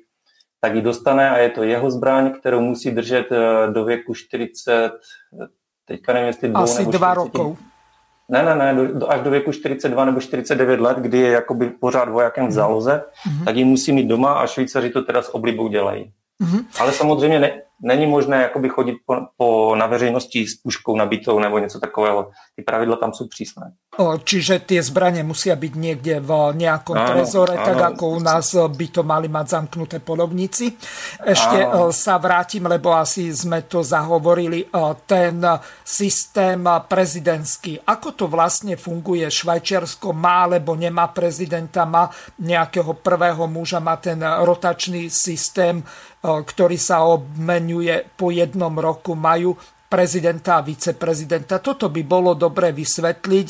tak 0.60 0.74
ji 0.74 0.82
dostane 0.82 1.30
a 1.30 1.38
je 1.38 1.50
to 1.50 1.62
jeho 1.62 1.90
zbraň, 1.90 2.32
kterou 2.40 2.60
musí 2.60 2.90
držet 2.90 3.32
eh, 3.32 3.70
do 3.72 3.84
věku 3.84 4.14
40, 4.14 4.92
teďka 5.86 6.12
nevím, 6.12 6.26
jestli 6.26 6.48
dvou 6.48 6.62
Asi 6.62 6.78
nebo 6.78 6.90
dva 6.90 7.14
rokov. 7.14 7.58
Ne, 8.28 8.42
ne, 8.42 8.54
ne, 8.54 8.74
do, 8.74 8.98
do, 8.98 9.10
až 9.10 9.20
do 9.20 9.30
věku 9.30 9.52
42 9.52 10.04
nebo 10.04 10.20
49 10.20 10.80
let, 10.80 10.98
kdy 10.98 11.18
je 11.18 11.30
jakoby 11.30 11.70
pořád 11.70 12.08
vojákem 12.08 12.46
v 12.46 12.52
záloze, 12.52 13.04
mm-hmm. 13.28 13.44
tak 13.44 13.56
ji 13.56 13.64
musí 13.64 13.92
mít 13.92 14.06
doma 14.06 14.32
a 14.32 14.46
Švýcaři 14.46 14.90
to 14.90 15.02
teda 15.02 15.22
s 15.22 15.34
oblibou 15.34 15.68
dělají. 15.68 16.12
Mm-hmm. 16.42 16.64
Ale 16.80 16.92
samozřejmě 16.92 17.40
ne, 17.40 17.62
není 17.82 18.06
možné 18.06 18.42
jakoby 18.42 18.68
chodit 18.68 18.96
po, 19.06 19.16
po, 19.36 19.74
na 19.76 19.86
veřejnosti 19.86 20.46
s 20.46 20.54
puškou 20.54 20.96
nabitou 20.96 21.38
nebo 21.38 21.58
něco 21.58 21.80
takového. 21.80 22.30
Ty 22.56 22.62
pravidla 22.62 22.96
tam 22.96 23.12
jsou 23.12 23.28
přísné. 23.28 23.72
O, 23.96 24.20
čiže 24.20 24.60
tie 24.60 24.84
zbranie 24.84 25.24
musia 25.24 25.56
byť 25.56 25.72
niekde 25.72 26.20
v 26.20 26.52
nejakom 26.52 27.00
áno, 27.00 27.08
trezore, 27.16 27.56
áno. 27.56 27.64
tak 27.64 27.96
ako 27.96 28.04
u 28.12 28.20
nás 28.20 28.52
by 28.52 28.86
to 28.92 29.00
mali 29.00 29.24
mať 29.24 29.46
zamknuté 29.56 30.04
polovníci. 30.04 30.76
Ešte 31.24 31.64
áno. 31.64 31.88
sa 31.96 32.20
vrátim, 32.20 32.68
lebo 32.68 32.92
asi 32.92 33.32
sme 33.32 33.64
to 33.64 33.80
zahovorili, 33.80 34.68
ten 35.08 35.40
systém 35.80 36.60
prezidentský. 36.84 37.80
Ako 37.88 38.12
to 38.12 38.24
vlastne 38.28 38.76
funguje? 38.76 39.24
Švajčiarsko 39.24 40.12
má 40.12 40.44
alebo 40.44 40.76
nemá 40.76 41.08
prezidenta, 41.08 41.88
má 41.88 42.12
nejakého 42.36 43.00
prvého 43.00 43.48
muža, 43.48 43.80
má 43.80 43.96
ten 43.96 44.20
rotačný 44.20 45.08
systém, 45.08 45.80
ktorý 46.20 46.76
sa 46.76 47.00
obmenuje 47.66 48.06
po 48.14 48.30
jednom 48.30 48.78
roku, 48.78 49.18
majú 49.18 49.58
prezidenta 49.90 50.58
a 50.58 50.66
viceprezidenta. 50.66 51.58
Toto 51.58 51.90
by 51.90 52.02
bolo 52.06 52.34
dobre 52.34 52.70
vysvetliť. 52.70 53.48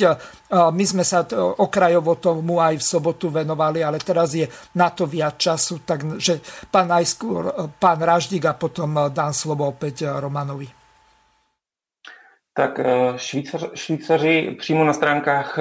My 0.53 0.85
sme 0.85 1.05
sa 1.05 1.25
okrajovo 1.61 2.17
tomu 2.17 2.61
aj 2.61 2.81
v 2.81 2.85
sobotu 2.85 3.29
venovali, 3.29 3.85
ale 3.85 4.01
teraz 4.01 4.33
je 4.33 4.49
na 4.77 4.89
to 4.93 5.05
viac 5.05 5.37
času, 5.37 5.85
takže 5.85 6.41
pán 6.73 6.89
najskôr, 6.93 7.73
pán 7.81 8.01
Raždík 8.01 8.45
a 8.49 8.57
potom 8.57 9.13
dám 9.13 9.33
slovo 9.33 9.69
opäť 9.69 10.09
Romanovi. 10.09 10.69
Tak 12.57 12.81
Švýcar, 13.17 13.77
Švýcaři 13.77 14.57
přímo 14.61 14.85
na 14.85 14.93
stránkách 14.93 15.59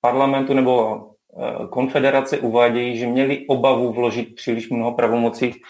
parlamentu 0.00 0.54
nebo 0.54 0.74
konfederace 1.70 2.38
uvádějí, 2.38 2.98
že 2.98 3.06
měli 3.06 3.46
obavu 3.46 3.92
vložit 3.92 4.34
příliš 4.34 4.70
mnoho 4.70 4.92
pravomocí 4.92 5.62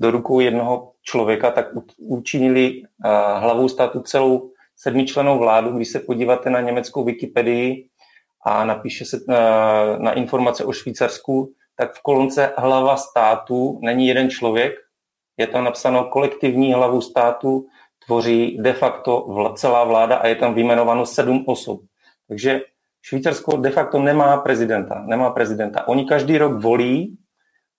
do 0.00 0.10
rukou 0.10 0.40
jednoho 0.40 0.92
člověka, 1.02 1.50
tak 1.50 1.66
učinili 1.98 2.82
hlavou 3.38 3.68
státu 3.68 4.00
celou 4.00 4.50
sedmičlenou 4.76 5.38
vládu. 5.38 5.70
Když 5.70 5.88
se 5.88 6.00
podíváte 6.00 6.50
na 6.50 6.60
německou 6.60 7.04
Wikipedii 7.04 7.88
a 8.46 8.64
napíše 8.64 9.04
se 9.04 9.20
na, 9.28 9.98
na 9.98 10.12
informace 10.12 10.64
o 10.64 10.72
Švýcarsku, 10.72 11.52
tak 11.76 11.94
v 11.94 12.02
kolonce 12.02 12.52
hlava 12.56 12.96
státu 12.96 13.78
není 13.82 14.06
jeden 14.08 14.30
člověk, 14.30 14.72
je 15.36 15.46
tam 15.46 15.64
napsáno 15.64 16.04
kolektivní 16.04 16.72
hlavu 16.72 17.00
státu, 17.00 17.66
tvoří 18.06 18.58
de 18.60 18.72
facto 18.72 19.26
celá 19.54 19.84
vláda 19.84 20.16
a 20.16 20.26
je 20.26 20.34
tam 20.34 20.54
vyjmenováno 20.54 21.06
sedm 21.06 21.44
osob. 21.46 21.80
Takže 22.28 22.60
Švýcarsko 23.02 23.56
de 23.56 23.70
facto 23.70 23.98
nemá 23.98 24.36
prezidenta. 24.36 25.04
Nemá 25.06 25.30
prezidenta. 25.30 25.88
Oni 25.88 26.04
každý 26.04 26.38
rok 26.38 26.62
volí 26.62 27.16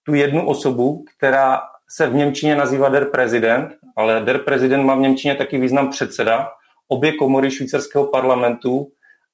tu 0.03 0.13
jednu 0.13 0.47
osobu, 0.47 1.05
která 1.17 1.61
se 1.91 2.07
v 2.07 2.13
Němčině 2.13 2.55
nazývá 2.55 2.89
der 2.89 3.05
prezident, 3.05 3.69
ale 3.97 4.21
der 4.21 4.39
prezident 4.39 4.83
má 4.83 4.95
v 4.95 4.99
Němčině 4.99 5.35
taky 5.35 5.59
význam 5.59 5.89
předseda. 5.89 6.49
Obě 6.87 7.15
komory 7.15 7.51
švýcarského 7.51 8.07
parlamentu 8.07 8.91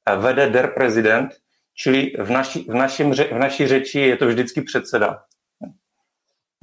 eh, 0.10 0.16
vede 0.16 0.50
der 0.50 0.74
prezident, 0.74 1.30
čili 1.74 2.12
v 2.20 2.30
naší, 2.30 2.64
v, 2.64 2.74
našim, 2.74 3.12
v 3.14 3.40
naší 3.40 3.68
řeči 3.68 4.00
je 4.00 4.18
to 4.18 4.28
vždycky 4.28 4.62
předseda. 4.62 5.24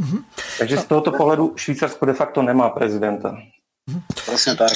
Mm-hmm. 0.02 0.24
Takže 0.58 0.76
z 0.76 0.84
tohoto 0.84 1.12
pohledu 1.12 1.52
Švýcarsko 1.56 2.06
de 2.06 2.12
facto 2.12 2.42
nemá 2.42 2.70
prezidenta. 2.70 3.36
Mm-hmm. 3.90 4.02
Presne 4.26 4.56
tak. 4.56 4.72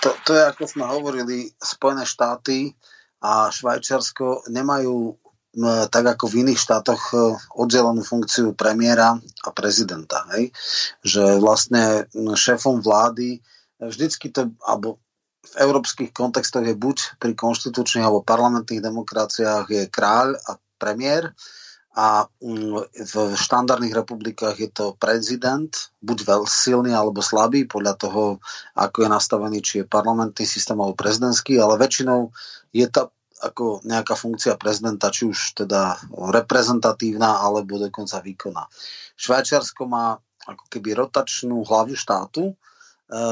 To, 0.00 0.08
to 0.24 0.30
je, 0.34 0.42
ako 0.46 0.64
sme 0.68 0.84
hovorili, 0.86 1.50
Spojené 1.60 2.06
štáty 2.06 2.72
a 3.20 3.50
Švajčiarsko 3.50 4.48
nemajú 4.48 5.18
tak 5.64 6.04
ako 6.04 6.28
v 6.28 6.44
iných 6.44 6.60
štátoch 6.60 7.02
e, 7.12 7.16
oddelenú 7.56 8.04
funkciu 8.04 8.52
premiéra 8.52 9.16
a 9.16 9.48
prezidenta. 9.56 10.28
Hej? 10.36 10.52
Že 11.00 11.40
vlastne 11.40 12.04
šéfom 12.12 12.84
vlády 12.84 13.40
vždycky 13.80 14.28
to, 14.32 14.52
alebo 14.64 15.00
v 15.46 15.54
európskych 15.62 16.10
kontextoch 16.12 16.66
je 16.66 16.76
buď 16.76 17.22
pri 17.22 17.32
konštitučných 17.32 18.04
alebo 18.04 18.26
parlamentných 18.26 18.82
demokraciách 18.82 19.66
je 19.70 19.84
kráľ 19.88 20.36
a 20.44 20.58
premiér 20.76 21.32
a 21.96 22.28
v 22.92 23.14
štandardných 23.32 23.96
republikách 23.96 24.60
je 24.60 24.68
to 24.68 24.92
prezident, 25.00 25.72
buď 26.04 26.18
veľ 26.28 26.42
silný 26.44 26.92
alebo 26.92 27.24
slabý, 27.24 27.64
podľa 27.64 27.96
toho, 27.96 28.22
ako 28.76 28.96
je 29.00 29.08
nastavený, 29.08 29.58
či 29.64 29.74
je 29.80 29.88
parlamentný 29.88 30.44
systém 30.44 30.76
alebo 30.76 30.92
prezidentský, 30.92 31.56
ale 31.56 31.80
väčšinou 31.80 32.28
je 32.76 32.84
to 32.92 33.15
ako 33.42 33.84
nejaká 33.84 34.16
funkcia 34.16 34.56
prezidenta, 34.56 35.12
či 35.12 35.28
už 35.28 35.60
teda 35.64 36.00
reprezentatívna 36.32 37.44
alebo 37.44 37.76
dokonca 37.76 38.24
výkona. 38.24 38.64
Švajčiarsko 39.16 39.82
má 39.84 40.16
ako 40.46 40.64
keby 40.70 40.96
rotačnú 40.96 41.60
hlavu 41.66 41.98
štátu, 41.98 42.52
e, 42.52 42.54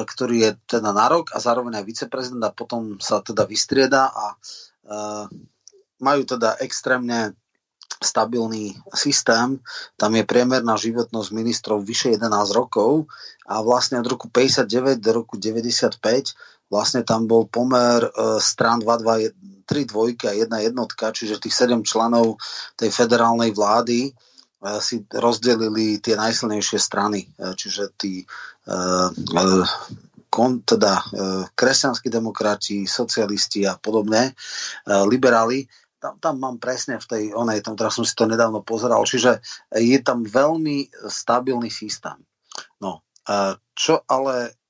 ktorý 0.05 0.37
je 0.45 0.51
teda 0.77 0.91
na 0.91 1.07
rok 1.09 1.33
a 1.33 1.39
zároveň 1.41 1.81
aj 1.81 1.89
viceprezident 1.89 2.45
a 2.45 2.53
potom 2.53 2.99
sa 2.99 3.23
teda 3.23 3.47
vystrieda 3.47 4.11
a 4.11 4.27
e, 4.35 4.37
majú 6.03 6.23
teda 6.27 6.59
extrémne 6.61 7.33
stabilný 8.03 8.77
systém. 8.93 9.63
Tam 9.97 10.13
je 10.13 10.27
priemerná 10.27 10.77
životnosť 10.77 11.31
ministrov 11.33 11.81
vyše 11.81 12.13
11 12.19 12.29
rokov 12.53 13.09
a 13.49 13.65
vlastne 13.65 14.03
od 14.03 14.07
roku 14.09 14.27
59 14.29 15.01
do 15.01 15.11
roku 15.15 15.41
95 15.41 16.37
vlastne 16.75 17.07
tam 17.07 17.31
bol 17.31 17.47
pomer 17.47 18.03
uh, 18.03 18.43
strán 18.43 18.83
2, 18.83 19.07
2, 19.63 19.63
3 19.63 19.91
dvojky 19.95 20.27
a 20.27 20.35
jedna 20.35 20.59
jednotka, 20.59 21.15
čiže 21.15 21.39
tých 21.39 21.55
7 21.55 21.87
členov 21.87 22.43
tej 22.75 22.91
federálnej 22.91 23.55
vlády 23.55 24.11
uh, 24.11 24.83
si 24.83 25.07
rozdelili 25.15 26.03
tie 26.03 26.19
najsilnejšie 26.19 26.79
strany, 26.83 27.31
uh, 27.39 27.55
čiže 27.55 27.95
tí 27.95 28.27
uh, 28.27 29.07
uh, 29.07 29.67
kon, 30.27 30.67
teda 30.67 30.99
kresťanskí 31.55 32.11
demokrati, 32.11 32.91
socialisti 32.91 33.71
a 33.71 33.79
podobne, 33.79 34.35
uh, 34.35 35.07
liberáli, 35.07 35.63
tam, 36.03 36.19
tam 36.19 36.35
mám 36.43 36.57
presne 36.59 36.99
v 36.99 37.07
tej 37.07 37.25
onej, 37.39 37.63
tam 37.63 37.79
teraz 37.79 37.95
som 37.95 38.03
si 38.03 38.19
to 38.19 38.27
nedávno 38.27 38.67
pozeral, 38.67 39.07
čiže 39.07 39.39
je 39.79 39.99
tam 40.03 40.27
veľmi 40.27 40.91
stabilný 41.07 41.71
systém. 41.71 42.19
No, 42.83 43.07
čo 43.73 44.05
ale 44.05 44.53
E, 44.53 44.64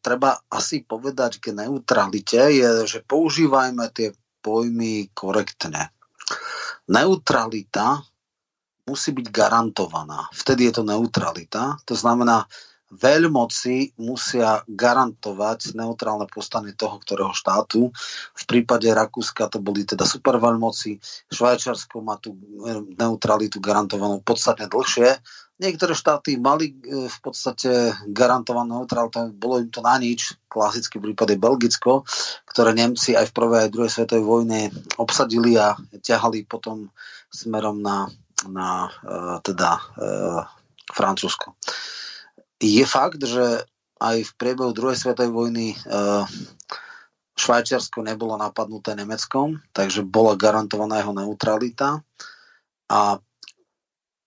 treba 0.00 0.40
asi 0.48 0.82
povedať 0.82 1.38
k 1.42 1.52
neutralite, 1.52 2.40
je, 2.52 2.70
že 2.88 2.98
používajme 3.04 3.84
tie 3.92 4.12
pojmy 4.40 5.10
korektne. 5.12 5.90
Neutralita 6.86 8.00
musí 8.86 9.10
byť 9.10 9.26
garantovaná. 9.34 10.30
Vtedy 10.30 10.70
je 10.70 10.78
to 10.78 10.84
neutralita. 10.86 11.74
To 11.82 11.94
znamená, 11.98 12.46
veľmoci 12.94 13.98
musia 13.98 14.62
garantovať 14.70 15.74
neutrálne 15.74 16.30
postanie 16.30 16.70
toho, 16.78 17.02
ktorého 17.02 17.34
štátu. 17.34 17.90
V 18.34 18.44
prípade 18.46 18.86
Rakúska 18.86 19.50
to 19.50 19.58
boli 19.58 19.82
teda 19.82 20.06
superveľmoci, 20.06 21.02
Švajčiarsko 21.34 21.98
má 22.06 22.14
tú 22.22 22.38
neutralitu 22.94 23.58
garantovanú 23.58 24.22
podstatne 24.22 24.70
dlhšie, 24.70 25.18
Niektoré 25.56 25.96
štáty 25.96 26.36
mali 26.36 26.76
e, 26.76 27.08
v 27.08 27.18
podstate 27.24 27.96
garantovanú 28.12 28.76
neutralitu, 28.76 29.32
bolo 29.32 29.56
im 29.56 29.72
to 29.72 29.80
na 29.80 29.96
nič. 29.96 30.36
Klasický 30.52 31.00
prípad 31.00 31.32
je 31.32 31.40
Belgicko, 31.40 32.04
ktoré 32.44 32.76
Nemci 32.76 33.16
aj 33.16 33.32
v 33.32 33.36
prvej 33.36 33.60
aj 33.64 33.72
druhej 33.72 33.92
svetovej 33.92 34.24
vojne 34.24 34.60
obsadili 35.00 35.56
a 35.56 35.72
ťahali 36.04 36.44
potom 36.44 36.92
smerom 37.32 37.80
na, 37.80 38.04
na 38.52 38.88
uh, 38.88 39.36
teda 39.40 39.80
uh, 39.80 40.44
Francúzsko. 40.92 41.56
Je 42.60 42.84
fakt, 42.84 43.24
že 43.24 43.64
aj 43.96 44.28
v 44.28 44.32
priebehu 44.36 44.76
druhej 44.76 44.96
svetovej 44.96 45.32
vojny 45.32 45.66
Švajčiarsko 47.36 48.00
nebolo 48.00 48.40
napadnuté 48.40 48.96
Nemeckom, 48.96 49.60
takže 49.76 50.04
bola 50.04 50.36
garantovaná 50.40 51.04
jeho 51.04 51.12
neutralita. 51.12 52.00
A 52.88 53.20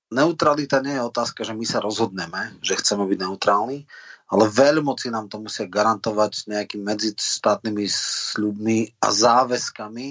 neutralita 0.09 0.81
nie 0.81 0.97
je 0.97 1.07
otázka, 1.07 1.45
že 1.45 1.53
my 1.53 1.65
sa 1.65 1.79
rozhodneme, 1.81 2.57
že 2.61 2.77
chceme 2.77 3.05
byť 3.05 3.19
neutrálni, 3.25 3.85
ale 4.29 4.45
veľmoci 4.45 5.09
nám 5.09 5.25
to 5.29 5.41
musia 5.41 5.65
garantovať 5.65 6.49
nejakými 6.49 6.85
medzistátnymi 6.85 7.85
sľubmi 7.89 9.01
a 9.01 9.07
záväzkami, 9.09 10.07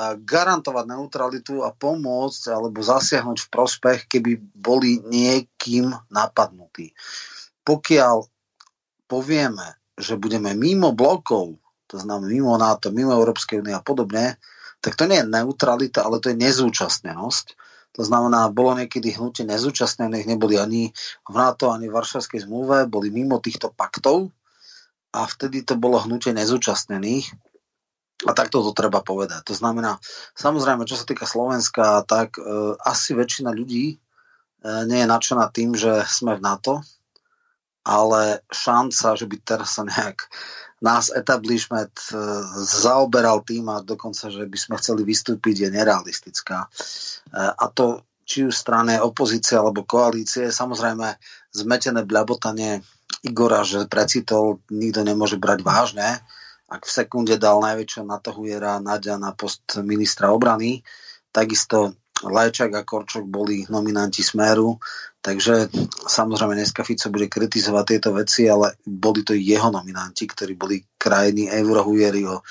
a 0.00 0.16
garantovať 0.16 0.84
neutralitu 0.86 1.54
a 1.60 1.72
pomôcť 1.72 2.42
alebo 2.52 2.80
zasiahnuť 2.80 3.38
v 3.44 3.48
prospech, 3.52 3.98
keby 4.08 4.40
boli 4.56 5.00
niekým 5.04 5.92
napadnutí. 6.08 6.92
Pokiaľ 7.64 8.16
povieme, 9.04 9.76
že 9.98 10.16
budeme 10.16 10.56
mimo 10.56 10.96
blokov, 10.96 11.60
to 11.84 11.98
znamená 11.98 12.30
mimo 12.32 12.54
NATO, 12.56 12.94
mimo 12.94 13.12
Európskej 13.12 13.60
únie 13.60 13.74
a 13.74 13.84
podobne, 13.84 14.38
tak 14.80 14.96
to 14.96 15.04
nie 15.04 15.20
je 15.20 15.28
neutralita, 15.28 16.06
ale 16.06 16.22
to 16.22 16.32
je 16.32 16.40
nezúčastnenosť. 16.40 17.46
To 17.98 18.02
znamená, 18.06 18.46
bolo 18.54 18.78
niekedy 18.78 19.18
hnutie 19.18 19.42
nezúčastnených, 19.42 20.30
neboli 20.30 20.54
ani 20.54 20.94
v 21.26 21.34
NATO, 21.34 21.74
ani 21.74 21.90
v 21.90 21.96
Varšavskej 21.98 22.46
zmluve, 22.46 22.86
boli 22.86 23.10
mimo 23.10 23.42
týchto 23.42 23.74
paktov 23.74 24.30
a 25.10 25.26
vtedy 25.26 25.66
to 25.66 25.74
bolo 25.74 25.98
hnutie 25.98 26.30
nezúčastnených. 26.30 27.34
A 28.28 28.36
takto 28.36 28.60
to 28.60 28.76
treba 28.76 29.00
povedať. 29.00 29.48
To 29.48 29.54
znamená, 29.56 29.96
samozrejme, 30.36 30.84
čo 30.84 30.94
sa 30.94 31.08
týka 31.08 31.24
Slovenska, 31.24 32.04
tak 32.04 32.36
e, 32.36 32.76
asi 32.84 33.16
väčšina 33.16 33.48
ľudí 33.48 33.96
e, 33.96 33.96
nie 34.84 35.00
je 35.00 35.08
nadšená 35.08 35.48
tým, 35.50 35.72
že 35.72 36.04
sme 36.04 36.36
v 36.36 36.44
NATO, 36.44 36.84
ale 37.80 38.44
šanca, 38.52 39.16
že 39.16 39.24
by 39.24 39.36
teraz 39.40 39.80
sa 39.80 39.88
nejak 39.88 40.28
nás 40.80 41.12
establishment 41.12 41.92
e, 42.08 42.16
zaoberal 42.64 43.44
tým 43.44 43.68
a 43.68 43.84
dokonca, 43.84 44.32
že 44.32 44.48
by 44.48 44.58
sme 44.58 44.74
chceli 44.80 45.04
vystúpiť, 45.04 45.68
je 45.68 45.70
nerealistická. 45.76 46.58
E, 46.64 46.68
a 47.36 47.64
to 47.68 48.04
či 48.24 48.46
už 48.48 48.54
strane 48.54 48.96
opozície 49.02 49.58
alebo 49.58 49.84
koalície, 49.84 50.48
samozrejme 50.48 51.18
zmetené 51.52 52.06
bľabotanie 52.06 52.80
Igora, 53.26 53.66
že 53.66 53.90
precitol, 53.90 54.64
nikto 54.70 55.04
nemôže 55.04 55.36
brať 55.36 55.60
vážne. 55.66 56.08
Ak 56.70 56.86
v 56.86 56.94
sekunde 56.94 57.36
dal 57.36 57.58
najväčšieho 57.58 58.06
natohujera 58.06 58.78
Nadia 58.78 59.18
na 59.18 59.34
post 59.34 59.66
ministra 59.82 60.30
obrany, 60.30 60.80
takisto 61.34 61.99
Lajčák 62.24 62.72
a 62.76 62.82
Korčok 62.84 63.24
boli 63.24 63.64
nominanti 63.72 64.20
Smeru, 64.20 64.76
takže 65.24 65.72
samozrejme 66.04 66.52
dneska 66.52 66.84
Fico 66.84 67.08
bude 67.08 67.32
kritizovať 67.32 67.84
tieto 67.86 68.10
veci, 68.12 68.44
ale 68.44 68.76
boli 68.84 69.24
to 69.24 69.32
jeho 69.32 69.72
nominanti, 69.72 70.28
ktorí 70.28 70.52
boli 70.56 70.84
krajiny 71.00 71.48
Eurohujeri 71.48 72.22
o 72.28 72.40
e, 72.40 72.42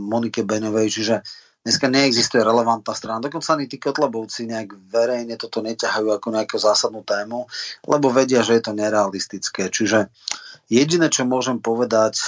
Monike 0.00 0.48
Beňovej, 0.48 0.88
čiže 0.88 1.14
dneska 1.60 1.92
neexistuje 1.92 2.40
relevantná 2.40 2.94
strana. 2.96 3.20
Dokonca 3.20 3.58
ani 3.58 3.66
tí 3.68 3.76
kotlebovci 3.76 4.48
nejak 4.48 4.70
verejne 4.88 5.34
toto 5.36 5.60
neťahajú 5.60 6.16
ako 6.16 6.28
nejakú 6.32 6.56
zásadnú 6.56 7.04
tému, 7.04 7.44
lebo 7.84 8.06
vedia, 8.08 8.40
že 8.40 8.56
je 8.56 8.62
to 8.64 8.72
nerealistické. 8.72 9.68
Čiže 9.68 10.08
jediné, 10.72 11.12
čo 11.12 11.28
môžem 11.28 11.60
povedať, 11.60 12.22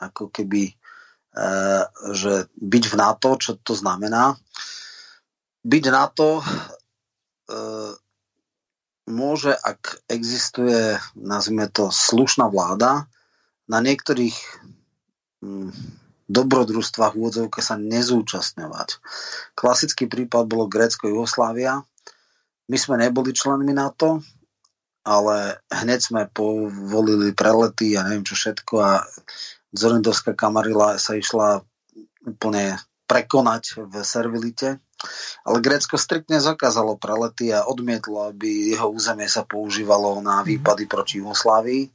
ako 0.00 0.32
keby, 0.32 0.72
e, 0.72 0.74
že 2.16 2.48
byť 2.56 2.84
v 2.88 2.94
NATO, 2.96 3.36
čo 3.36 3.60
to 3.60 3.76
znamená, 3.76 4.38
byť 5.62 5.84
na 5.90 6.04
to 6.10 6.38
e, 6.38 6.44
môže, 9.08 9.54
ak 9.54 10.02
existuje, 10.10 10.98
nazvime 11.18 11.70
to, 11.70 11.90
slušná 11.90 12.50
vláda, 12.50 13.06
na 13.70 13.78
niektorých 13.78 14.34
hm, 15.42 15.70
dobrodružstvách 16.26 17.14
úvodzovke 17.14 17.60
sa 17.62 17.78
nezúčastňovať. 17.78 18.88
Klasický 19.54 20.08
prípad 20.08 20.48
bolo 20.48 20.70
Grécko-Jugoslávia. 20.70 21.82
My 22.70 22.76
sme 22.78 22.98
neboli 22.98 23.36
členmi 23.36 23.74
NATO, 23.74 24.22
ale 25.02 25.58
hneď 25.68 26.00
sme 26.00 26.22
povolili 26.30 27.34
prelety 27.34 27.98
a 27.98 28.06
neviem 28.06 28.22
čo 28.22 28.38
všetko 28.38 28.74
a 28.78 28.92
Zorendovská 29.72 30.36
kamarila 30.36 31.00
sa 31.00 31.16
išla 31.16 31.64
úplne 32.28 32.76
prekonať 33.08 33.82
v 33.82 33.94
servilite. 34.04 34.78
Ale 35.42 35.58
Grécko 35.64 35.98
striktne 35.98 36.38
zakázalo 36.38 36.98
prelety 36.98 37.50
a 37.50 37.66
odmietlo, 37.66 38.30
aby 38.30 38.74
jeho 38.74 38.90
územie 38.90 39.26
sa 39.26 39.42
používalo 39.42 40.22
na 40.22 40.42
výpady 40.46 40.86
proti 40.86 41.18
Jugoslávii. 41.18 41.90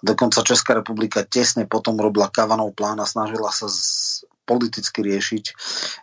Dokonca 0.00 0.40
Česká 0.40 0.72
republika 0.72 1.20
tesne 1.28 1.68
potom 1.68 2.00
robila 2.00 2.32
Kavanov 2.32 2.72
plán 2.72 2.96
a 3.04 3.06
snažila 3.08 3.52
sa 3.52 3.68
z, 3.68 4.24
politicky 4.48 5.04
riešiť 5.04 5.44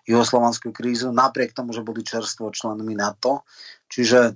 juhoslovanskú 0.07 0.71
krízu, 0.71 1.11
napriek 1.11 1.51
tomu, 1.51 1.75
že 1.75 1.83
boli 1.83 2.05
čerstvo 2.05 2.53
členmi 2.53 2.95
NATO. 2.95 3.43
Čiže 3.89 4.31
e, 4.31 4.33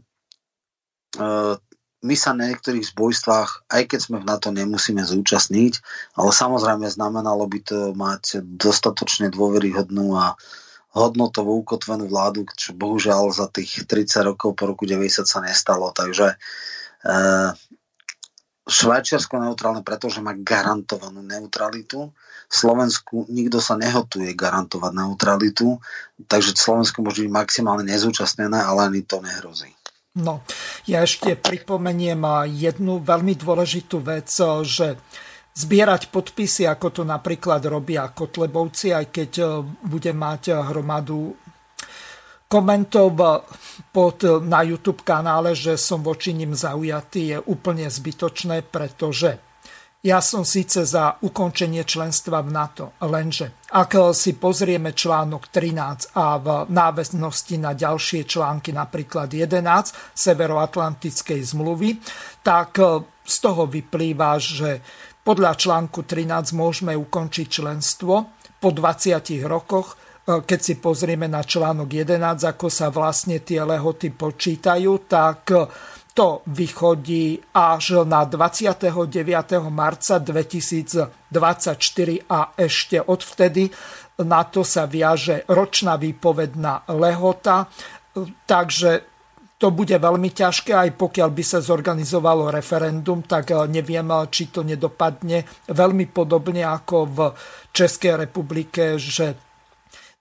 my 2.01 2.15
sa 2.17 2.33
na 2.33 2.49
niektorých 2.49 2.91
zbojstvách, 2.91 3.71
aj 3.71 3.83
keď 3.85 3.99
sme 4.01 4.17
v 4.19 4.27
NATO, 4.27 4.49
nemusíme 4.49 5.05
zúčastniť, 5.05 5.73
ale 6.17 6.31
samozrejme 6.33 6.89
znamenalo 6.89 7.45
by 7.45 7.59
to 7.61 7.79
mať 7.93 8.41
dostatočne 8.43 9.29
dôveryhodnú 9.29 10.17
a 10.17 10.33
hodnotovo 10.91 11.55
ukotvenú 11.55 12.11
vládu, 12.11 12.43
čo 12.51 12.75
bohužiaľ 12.75 13.31
za 13.31 13.47
tých 13.47 13.87
30 13.87 14.35
rokov 14.35 14.59
po 14.59 14.67
roku 14.67 14.83
90 14.83 15.23
sa 15.23 15.39
nestalo. 15.39 15.95
Takže 15.95 16.35
e, 16.35 17.15
Švajčiarsko 18.67 19.39
neutrálne, 19.39 19.81
pretože 19.81 20.19
má 20.19 20.35
garantovanú 20.35 21.23
neutralitu. 21.23 22.11
V 22.51 22.53
Slovensku 22.53 23.25
nikto 23.31 23.63
sa 23.63 23.79
nehotuje 23.79 24.35
garantovať 24.35 24.91
neutralitu, 24.91 25.79
takže 26.27 26.59
Slovensko 26.59 27.03
môže 27.03 27.23
byť 27.23 27.31
maximálne 27.31 27.87
nezúčastnené, 27.87 28.59
ale 28.59 28.91
ani 28.91 29.01
to 29.07 29.23
nehrozí. 29.23 29.71
No, 30.11 30.43
ja 30.91 31.07
ešte 31.07 31.39
pripomeniem 31.39 32.19
jednu 32.51 32.99
veľmi 32.99 33.31
dôležitú 33.39 34.03
vec, 34.03 34.27
že 34.67 34.99
zbierať 35.51 36.09
podpisy, 36.09 36.63
ako 36.67 37.01
to 37.01 37.03
napríklad 37.03 37.63
robia 37.67 38.07
Kotlebovci, 38.07 38.95
aj 38.95 39.05
keď 39.11 39.31
bude 39.83 40.11
mať 40.15 40.71
hromadu 40.71 41.35
komentov 42.51 43.15
pod, 43.95 44.17
na 44.43 44.59
YouTube 44.63 45.07
kanále, 45.07 45.55
že 45.55 45.79
som 45.79 46.03
voči 46.03 46.35
nim 46.35 46.51
zaujatý, 46.51 47.35
je 47.35 47.37
úplne 47.47 47.87
zbytočné, 47.87 48.67
pretože 48.67 49.39
ja 50.01 50.17
som 50.17 50.41
síce 50.41 50.81
za 50.81 51.21
ukončenie 51.21 51.85
členstva 51.85 52.41
v 52.41 52.49
NATO, 52.49 52.97
lenže 53.05 53.69
ak 53.69 54.11
si 54.17 54.33
pozrieme 54.33 54.97
článok 54.97 55.47
13 55.53 56.17
a 56.17 56.41
v 56.41 56.47
náväznosti 56.73 57.55
na 57.61 57.77
ďalšie 57.77 58.25
články, 58.25 58.73
napríklad 58.73 59.29
11 59.29 60.17
Severoatlantickej 60.17 61.39
zmluvy, 61.53 62.01
tak 62.41 62.81
z 63.21 63.35
toho 63.39 63.69
vyplýva, 63.69 64.41
že 64.41 64.81
podľa 65.21 65.53
článku 65.57 66.05
13 66.05 66.57
môžeme 66.57 66.93
ukončiť 66.97 67.47
členstvo 67.47 68.13
po 68.61 68.69
20 68.69 69.21
rokoch 69.45 70.01
E, 70.21 70.45
keď 70.45 70.59
si 70.61 70.77
pozrieme 70.77 71.25
na 71.25 71.41
článok 71.41 71.89
11, 71.89 72.45
ako 72.45 72.69
sa 72.69 72.93
vlastne 72.93 73.41
tie 73.41 73.65
lehoty 73.65 74.13
počítajú, 74.13 75.09
tak 75.09 75.49
to 76.11 76.43
vychodí 76.45 77.39
až 77.55 78.03
na 78.03 78.27
29. 78.27 78.91
marca 79.71 80.19
2024 80.19 81.31
a 82.27 82.39
ešte 82.59 82.97
odvtedy 82.99 83.71
na 84.21 84.43
to 84.45 84.61
sa 84.61 84.85
viaže 84.85 85.47
ročná 85.49 85.97
výpovedná 85.97 86.85
lehota, 86.93 87.65
e, 87.65 87.67
takže 88.45 89.10
to 89.61 89.69
bude 89.69 89.93
veľmi 89.93 90.33
ťažké, 90.33 90.73
aj 90.73 90.97
pokiaľ 90.97 91.29
by 91.29 91.43
sa 91.45 91.61
zorganizovalo 91.61 92.49
referendum, 92.49 93.21
tak 93.21 93.53
neviem, 93.69 94.09
či 94.33 94.49
to 94.49 94.65
nedopadne 94.65 95.45
veľmi 95.69 96.09
podobne 96.09 96.65
ako 96.65 96.97
v 97.05 97.17
Českej 97.69 98.25
republike, 98.25 98.97
že 98.97 99.37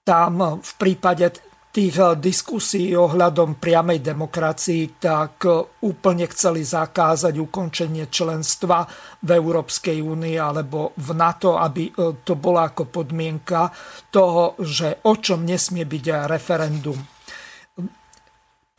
tam 0.05 0.61
v 0.61 0.71
prípade 0.77 1.41
tých 1.71 2.19
diskusí 2.19 2.91
ohľadom 2.91 3.55
priamej 3.55 4.03
demokracii, 4.03 4.99
tak 4.99 5.47
úplne 5.87 6.27
chceli 6.27 6.67
zakázať 6.67 7.31
ukončenie 7.39 8.11
členstva 8.11 8.83
v 9.23 9.29
Európskej 9.39 10.03
únii 10.03 10.35
alebo 10.35 10.91
v 10.99 11.09
NATO, 11.15 11.55
aby 11.55 11.95
to 12.27 12.35
bola 12.35 12.69
ako 12.69 12.91
podmienka 12.91 13.71
toho, 14.11 14.59
že 14.59 14.99
o 15.07 15.15
čom 15.15 15.47
nesmie 15.47 15.87
byť 15.87 16.05
referendum. 16.27 17.20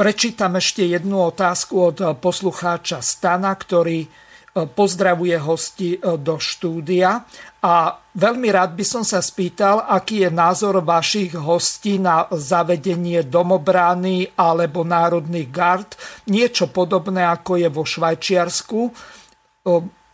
Prečítam 0.02 0.58
ešte 0.58 0.82
jednu 0.82 1.30
otázku 1.30 1.94
od 1.94 2.18
poslucháča 2.18 2.98
Stana, 2.98 3.54
ktorý 3.54 4.02
pozdravuje 4.50 5.38
hosti 5.38 5.94
do 6.18 6.42
štúdia 6.42 7.22
a 7.62 7.74
veľmi 8.10 8.50
rád 8.50 8.74
by 8.74 8.82
som 8.82 9.06
sa 9.06 9.22
spýtal, 9.22 9.78
aký 9.86 10.26
je 10.26 10.30
názor 10.34 10.82
vašich 10.82 11.38
hostí 11.38 12.02
na 12.02 12.26
zavedenie 12.34 13.22
domobrány 13.22 14.34
alebo 14.34 14.82
národných 14.82 15.48
gard. 15.54 15.94
Niečo 16.26 16.66
podobné, 16.74 17.22
ako 17.22 17.62
je 17.62 17.68
vo 17.70 17.86
Švajčiarsku. 17.86 18.80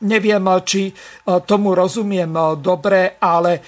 Neviem, 0.04 0.44
či 0.68 0.92
tomu 1.48 1.72
rozumiem 1.72 2.60
dobre, 2.60 3.16
ale 3.16 3.64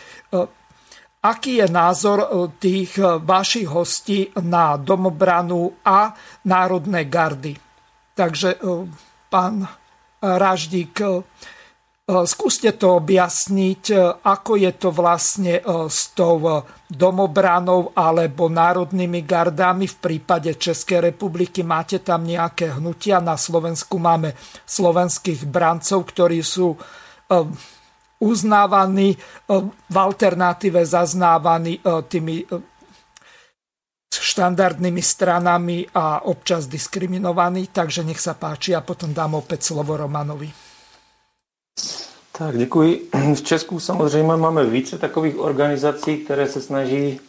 aký 1.23 1.61
je 1.61 1.69
názor 1.69 2.29
tých 2.59 2.97
vašich 3.25 3.69
hostí 3.69 4.33
na 4.41 4.77
domobranu 4.77 5.85
a 5.85 6.17
národné 6.45 7.05
gardy. 7.05 7.57
Takže 8.17 8.57
pán 9.29 9.69
Raždík, 10.21 11.01
E, 12.11 12.27
skúste 12.27 12.75
to 12.75 12.99
objasniť, 12.99 13.83
e, 13.95 13.97
ako 14.27 14.53
je 14.59 14.73
to 14.75 14.91
vlastne 14.91 15.63
e, 15.63 15.63
s 15.87 16.11
tou 16.11 16.67
domobranou 16.91 17.95
alebo 17.95 18.51
národnými 18.51 19.23
gardami 19.23 19.87
v 19.87 19.97
prípade 19.97 20.51
Českej 20.59 21.15
republiky. 21.15 21.63
Máte 21.63 22.03
tam 22.03 22.27
nejaké 22.27 22.75
hnutia? 22.75 23.23
Na 23.23 23.39
Slovensku 23.39 24.03
máme 24.03 24.35
slovenských 24.67 25.47
brancov, 25.47 26.03
ktorí 26.11 26.43
sú 26.43 26.75
uznávaní, 28.21 29.17
v 29.91 29.97
alternatíve 29.99 30.87
zaznávaní 30.87 31.81
tými 32.09 32.45
štandardnými 34.21 35.03
stranami 35.03 35.87
a 35.95 36.25
občas 36.25 36.67
diskriminovaní. 36.69 37.67
Takže 37.73 38.05
nech 38.05 38.21
sa 38.21 38.37
páči 38.37 38.77
a 38.77 38.85
potom 38.85 39.11
dám 39.17 39.35
opäť 39.35 39.73
slovo 39.73 39.97
Romanovi. 39.97 40.53
Tak 42.33 42.59
děkuji. 42.59 43.11
V 43.35 43.43
Česku 43.43 43.81
samozřejmě 43.81 44.37
máme 44.37 44.67
více 44.67 44.99
takových 44.99 45.39
organizací, 45.39 46.17
které 46.17 46.47
se 46.47 46.61
snaží 46.61 47.21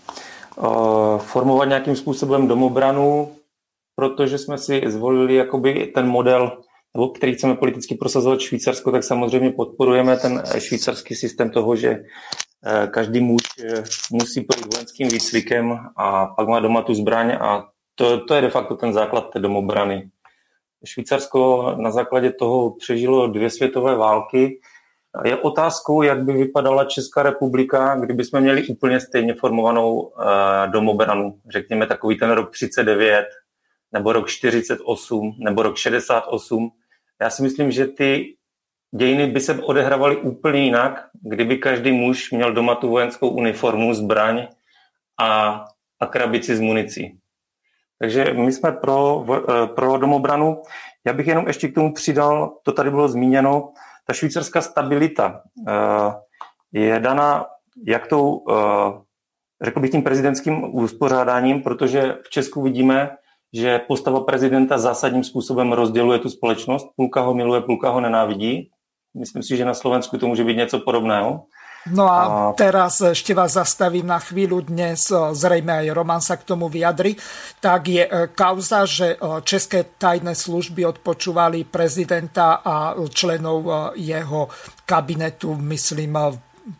formovat 1.18 1.68
nějakým 1.68 1.95
způsobem 1.95 2.47
domobranu, 2.47 3.35
protože 3.95 4.38
jsme 4.38 4.57
si 4.57 4.81
zvolili 4.88 5.35
jakoby 5.35 5.91
ten 5.95 6.07
model, 6.07 6.57
nebo 6.93 7.09
který 7.09 7.34
chceme 7.34 7.55
politicky 7.55 7.95
prosazovat 7.95 8.39
Švýcarsko, 8.39 8.91
tak 8.91 9.03
samozřejmě 9.03 9.51
podporujeme 9.51 10.18
ten 10.18 10.43
švýcarský 10.57 11.15
systém 11.15 11.49
toho, 11.49 11.76
že 11.76 11.89
uh, 11.89 12.89
každý 12.89 13.19
muž 13.19 13.41
uh, 13.59 13.84
musí 14.11 14.41
projít 14.41 14.73
vojenským 14.73 15.07
výcvikem 15.07 15.80
a 15.95 16.26
pak 16.26 16.47
má 16.47 16.59
doma 16.59 16.81
tu 16.81 16.93
zbraň 16.93 17.31
a 17.31 17.68
to, 17.95 18.26
to 18.26 18.35
je 18.35 18.41
de 18.41 18.49
facto 18.49 18.76
ten 18.76 18.93
základ 18.93 19.22
té 19.22 19.39
domobrany. 19.39 20.09
Švýcarsko 20.85 21.73
na 21.77 21.91
základě 21.91 22.31
toho 22.31 22.76
přežilo 22.76 23.27
dvě 23.27 23.49
světové 23.49 23.95
války. 23.95 24.59
Je 25.23 25.38
otázkou, 25.38 26.01
jak 26.01 26.23
by 26.23 26.34
vypadala 26.34 26.85
Česká 26.85 27.23
republika, 27.23 27.95
kdyby 27.95 28.23
jsme 28.23 28.41
měli 28.41 28.68
úplně 28.68 28.99
stejně 28.99 29.34
formovanou 29.34 30.11
domobranu. 30.72 31.39
Řekněme 31.49 31.88
takový 31.88 32.18
ten 32.18 32.31
rok 32.31 32.51
39, 32.51 33.26
nebo 33.91 34.13
rok 34.13 34.27
48, 34.27 35.35
nebo 35.39 35.63
rok 35.63 35.77
68. 35.77 36.72
Já 37.22 37.30
si 37.30 37.43
myslím, 37.43 37.72
že 37.72 37.88
ty 37.88 38.35
dějiny 38.95 39.27
by 39.27 39.39
se 39.39 39.61
odehrávaly 39.61 40.18
úplně 40.18 40.64
jinak, 40.64 41.10
kdyby 41.22 41.57
každý 41.57 41.91
muž 41.91 42.31
měl 42.31 42.53
doma 42.53 42.76
tu 42.76 42.89
vojenskou 42.89 43.30
uniformu, 43.30 43.93
zbraň 43.93 44.48
a, 45.19 45.64
a 45.99 46.06
krabici 46.06 46.56
s 46.56 46.60
municí. 46.60 47.18
Takže 47.99 48.34
my 48.34 48.52
jsme 48.52 48.72
pro, 48.72 49.26
eh, 49.35 49.68
pro 49.68 49.98
domobranu. 49.98 50.61
Já 51.06 51.14
bych 51.14 51.27
jenom 51.27 51.48
ještě 51.48 51.68
k 51.68 51.76
tomu 51.76 51.93
přidal, 51.93 52.57
to 52.64 52.72
tady 52.72 52.89
bylo 52.89 53.07
zmíněno, 53.07 53.73
ta 54.07 54.14
švýcarská 54.14 54.61
stabilita 54.61 55.41
eh, 55.68 55.72
je 56.72 56.99
daná 56.99 57.45
jak 57.88 58.07
tou, 58.07 58.45
eh, 58.52 58.91
řekl 59.61 59.80
bych 59.80 59.91
tím 59.91 60.03
prezidentským 60.03 60.76
uspořádáním, 60.76 61.61
protože 61.61 62.18
v 62.26 62.30
Česku 62.30 62.61
vidíme, 62.61 63.18
že 63.53 63.80
postava 63.80 64.19
prezidenta 64.23 64.78
zásadním 64.78 65.23
způsobem 65.23 65.72
rozděluje 65.72 66.19
tu 66.19 66.30
společnost. 66.30 66.88
Půlka 66.95 67.22
ho 67.22 67.34
miluje, 67.34 67.61
půlka 67.61 67.90
ho 67.90 68.02
nenávidí. 68.02 68.69
Myslím 69.11 69.44
si, 69.44 69.57
že 69.57 69.65
na 69.65 69.73
Slovensku 69.73 70.18
to 70.18 70.28
může 70.28 70.44
být 70.44 70.57
něco 70.57 70.80
podobného. 70.80 71.44
No 71.82 72.06
a 72.06 72.53
teraz 72.53 73.02
ešte 73.02 73.34
vás 73.34 73.57
zastavím 73.57 74.06
na 74.06 74.22
chvíľu. 74.22 74.61
Dnes 74.61 75.10
zrejme 75.34 75.82
aj 75.82 75.98
Roman 75.98 76.22
sa 76.22 76.38
k 76.38 76.45
tomu 76.45 76.69
vyjadri. 76.69 77.18
Tak 77.57 77.82
je 77.90 78.06
kauza, 78.38 78.86
že 78.86 79.18
české 79.41 79.90
tajné 79.98 80.38
služby 80.38 80.86
odpočúvali 80.86 81.65
prezidenta 81.65 82.61
a 82.61 82.94
členov 83.10 83.65
jeho 83.98 84.53
kabinetu, 84.86 85.57
myslím, 85.57 86.14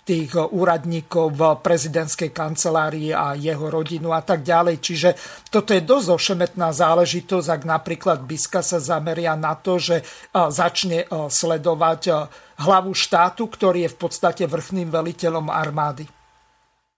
tých 0.08 0.34
úradníkov 0.36 1.36
v 1.36 1.42
prezidentskej 1.62 2.32
kancelárii 2.34 3.14
a 3.14 3.38
jeho 3.38 3.70
rodinu 3.70 4.12
a 4.16 4.24
tak 4.24 4.42
ďalej. 4.42 4.82
Čiže 4.82 5.10
toto 5.52 5.72
je 5.76 5.84
dosť 5.84 6.08
ošemetná 6.12 6.74
záležitosť, 6.74 7.48
ak 7.48 7.62
napríklad 7.68 8.24
Biska 8.24 8.64
sa 8.66 8.80
zameria 8.82 9.36
na 9.36 9.54
to, 9.56 9.78
že 9.78 10.02
začne 10.32 11.06
sledovať 11.12 12.32
hlavu 12.62 12.92
štátu, 12.96 13.48
ktorý 13.48 13.86
je 13.86 13.94
v 13.94 13.98
podstate 13.98 14.44
vrchným 14.48 14.90
veliteľom 14.90 15.52
armády. 15.52 16.10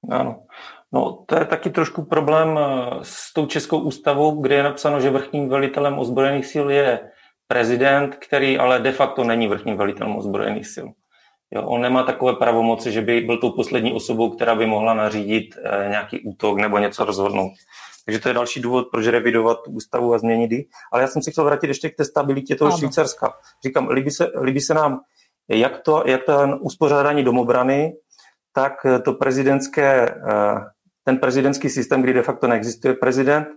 Áno. 0.09 0.47
No, 0.93 1.25
to 1.25 1.41
je 1.41 1.45
taky 1.49 1.73
trošku 1.73 2.05
problém 2.05 2.53
s 3.01 3.33
tou 3.33 3.49
Českou 3.49 3.81
ústavou, 3.81 4.37
kde 4.37 4.55
je 4.55 4.63
napsáno, 4.63 5.01
že 5.01 5.09
vrchním 5.09 5.49
velitelem 5.49 5.97
ozbrojených 5.97 6.45
sil 6.53 6.67
je 6.69 7.09
prezident, 7.49 8.13
který 8.13 8.61
ale 8.61 8.79
de 8.79 8.91
facto 8.91 9.23
není 9.23 9.47
vrchním 9.47 9.77
velitelem 9.77 10.15
ozbrojených 10.15 10.67
sil. 10.73 10.87
Jo, 11.55 11.63
on 11.65 11.81
nemá 11.81 12.03
takové 12.03 12.33
pravomoci, 12.33 12.91
že 12.91 13.01
by 13.01 13.21
byl 13.21 13.37
tou 13.37 13.51
poslední 13.51 13.93
osobou, 13.93 14.29
která 14.29 14.55
by 14.55 14.65
mohla 14.65 14.93
nařídit 14.93 15.55
e, 15.63 15.89
nějaký 15.89 16.19
útok 16.19 16.57
nebo 16.57 16.77
něco 16.77 17.05
rozhodnout. 17.05 17.51
Takže 18.05 18.19
to 18.19 18.27
je 18.27 18.33
další 18.33 18.61
důvod, 18.61 18.87
proč 18.91 19.07
revidovat 19.07 19.57
ústavu 19.67 20.13
a 20.13 20.17
změnit 20.17 20.51
ji. 20.51 20.65
Ale 20.91 21.01
já 21.01 21.07
jsem 21.07 21.21
si 21.21 21.31
chtěl 21.31 21.43
vrátit 21.43 21.67
ještě 21.67 21.89
k 21.89 21.95
té 21.95 22.05
stabilitě 22.05 22.55
toho 22.55 22.71
ano. 22.71 22.77
Švýcarska. 22.77 23.33
Říkám, 23.65 23.89
líbí 23.89 24.11
se, 24.11 24.27
líbí 24.41 24.61
se 24.61 24.73
nám 24.73 24.99
jak, 25.49 25.79
to, 25.79 26.03
jak 26.05 26.23
to 26.23 26.57
uspořádání 26.59 27.23
domobrany, 27.23 27.93
tak 28.53 28.73
to 29.05 29.13
prezidentské, 29.13 30.09
eh, 30.09 30.55
ten 31.03 31.17
prezidentský 31.17 31.69
systém, 31.69 32.01
kdy 32.01 32.13
de 32.13 32.21
facto 32.21 32.47
neexistuje 32.47 32.93
prezident, 32.93 33.47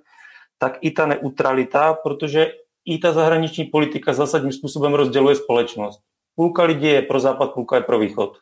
tak 0.58 0.78
i 0.80 0.90
ta 0.90 1.06
neutralita, 1.06 1.94
protože 1.94 2.52
i 2.84 2.98
ta 2.98 3.12
zahraniční 3.12 3.64
politika 3.64 4.12
zásadním 4.12 4.52
způsobem 4.52 4.94
rozděluje 4.94 5.36
společnost 5.36 6.02
půlka 6.36 6.62
lidí 6.62 6.86
je 6.86 7.02
pro 7.02 7.20
západ, 7.20 7.52
půlka 7.52 7.76
je 7.76 7.82
pro 7.82 7.98
východ. 7.98 8.38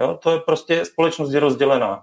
Jo? 0.00 0.18
To 0.22 0.30
je 0.30 0.40
prostě, 0.40 0.84
společnost 0.84 1.32
je 1.32 1.40
rozdělená. 1.40 2.02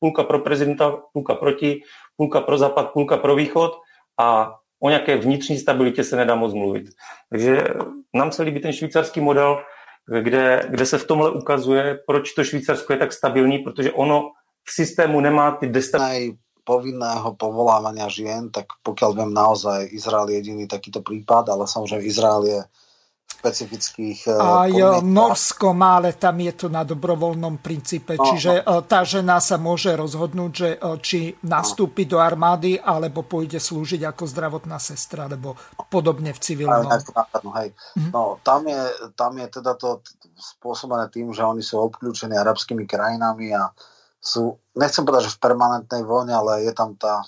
Půlka 0.00 0.24
pro 0.24 0.38
prezidenta, 0.38 0.96
půlka 1.12 1.34
proti, 1.34 1.82
půlka 2.16 2.40
pro 2.40 2.58
západ, 2.58 2.92
půlka 2.92 3.16
pro 3.16 3.34
východ 3.34 3.72
a 4.20 4.54
o 4.82 4.88
nějaké 4.88 5.16
vnitřní 5.16 5.58
stabilitě 5.58 6.04
se 6.04 6.16
nedá 6.16 6.34
moc 6.34 6.54
mluvit. 6.54 6.84
Takže 7.30 7.64
nám 8.14 8.32
se 8.32 8.42
líbí 8.42 8.60
ten 8.60 8.72
švýcarský 8.72 9.20
model, 9.20 9.58
kde, 10.20 10.66
kde 10.68 10.86
se 10.86 10.98
v 10.98 11.06
tomhle 11.06 11.30
ukazuje, 11.30 11.98
proč 12.06 12.32
to 12.32 12.44
Švýcarsko 12.44 12.92
je 12.92 12.98
tak 12.98 13.12
stabilní, 13.12 13.58
protože 13.58 13.92
ono 13.92 14.30
v 14.64 14.70
systému 14.72 15.20
nemá 15.20 15.50
ty 15.50 15.66
destability 15.66 16.38
povinného 16.66 17.38
povolávania 17.38 18.10
žien, 18.10 18.50
tak 18.50 18.66
pokiaľ 18.82 19.10
viem 19.14 19.30
naozaj 19.30 19.86
Izrael 19.94 20.34
je 20.34 20.42
jediný 20.42 20.66
takýto 20.66 20.98
prípad, 20.98 21.46
ale 21.46 21.70
samozrejme 21.70 22.02
Izrael 22.02 22.42
je 22.42 22.60
špecifických 23.46 24.18
eh, 24.26 24.34
Aj 24.34 24.66
komunitách. 24.66 25.06
Norsko 25.06 25.68
má, 25.70 26.02
ale 26.02 26.18
tam 26.18 26.42
je 26.42 26.52
to 26.58 26.66
na 26.66 26.82
dobrovoľnom 26.82 27.62
princípe. 27.62 28.18
No, 28.18 28.26
Čiže 28.26 28.66
no. 28.66 28.82
Eh, 28.82 28.82
tá 28.90 29.06
žena 29.06 29.38
sa 29.38 29.54
môže 29.54 29.94
rozhodnúť, 29.94 30.50
že 30.50 30.70
eh, 30.74 30.96
či 30.98 31.18
nastúpi 31.46 32.10
no. 32.10 32.10
do 32.10 32.18
armády, 32.18 32.74
alebo 32.82 33.22
pôjde 33.22 33.62
slúžiť 33.62 34.02
ako 34.02 34.26
zdravotná 34.26 34.82
sestra, 34.82 35.30
alebo 35.30 35.54
podobne 35.86 36.34
v 36.34 36.40
civilnom. 36.42 36.90
No, 36.90 37.50
hej. 37.62 37.70
Mm-hmm. 37.70 38.10
no 38.10 38.42
tam, 38.42 38.66
je, 38.66 38.82
tam 39.14 39.32
je 39.38 39.46
teda 39.46 39.78
to 39.78 40.02
spôsobené 40.34 41.06
tým, 41.14 41.30
že 41.30 41.46
oni 41.46 41.62
sú 41.62 41.78
obklúčení 41.78 42.34
arabskými 42.34 42.84
krajinami 42.84 43.54
a 43.54 43.70
sú, 44.18 44.58
nechcem 44.74 45.06
povedať, 45.06 45.30
že 45.30 45.36
v 45.38 45.42
permanentnej 45.46 46.02
vojne, 46.02 46.34
ale 46.34 46.66
je 46.66 46.74
tam 46.74 46.98
tá 46.98 47.22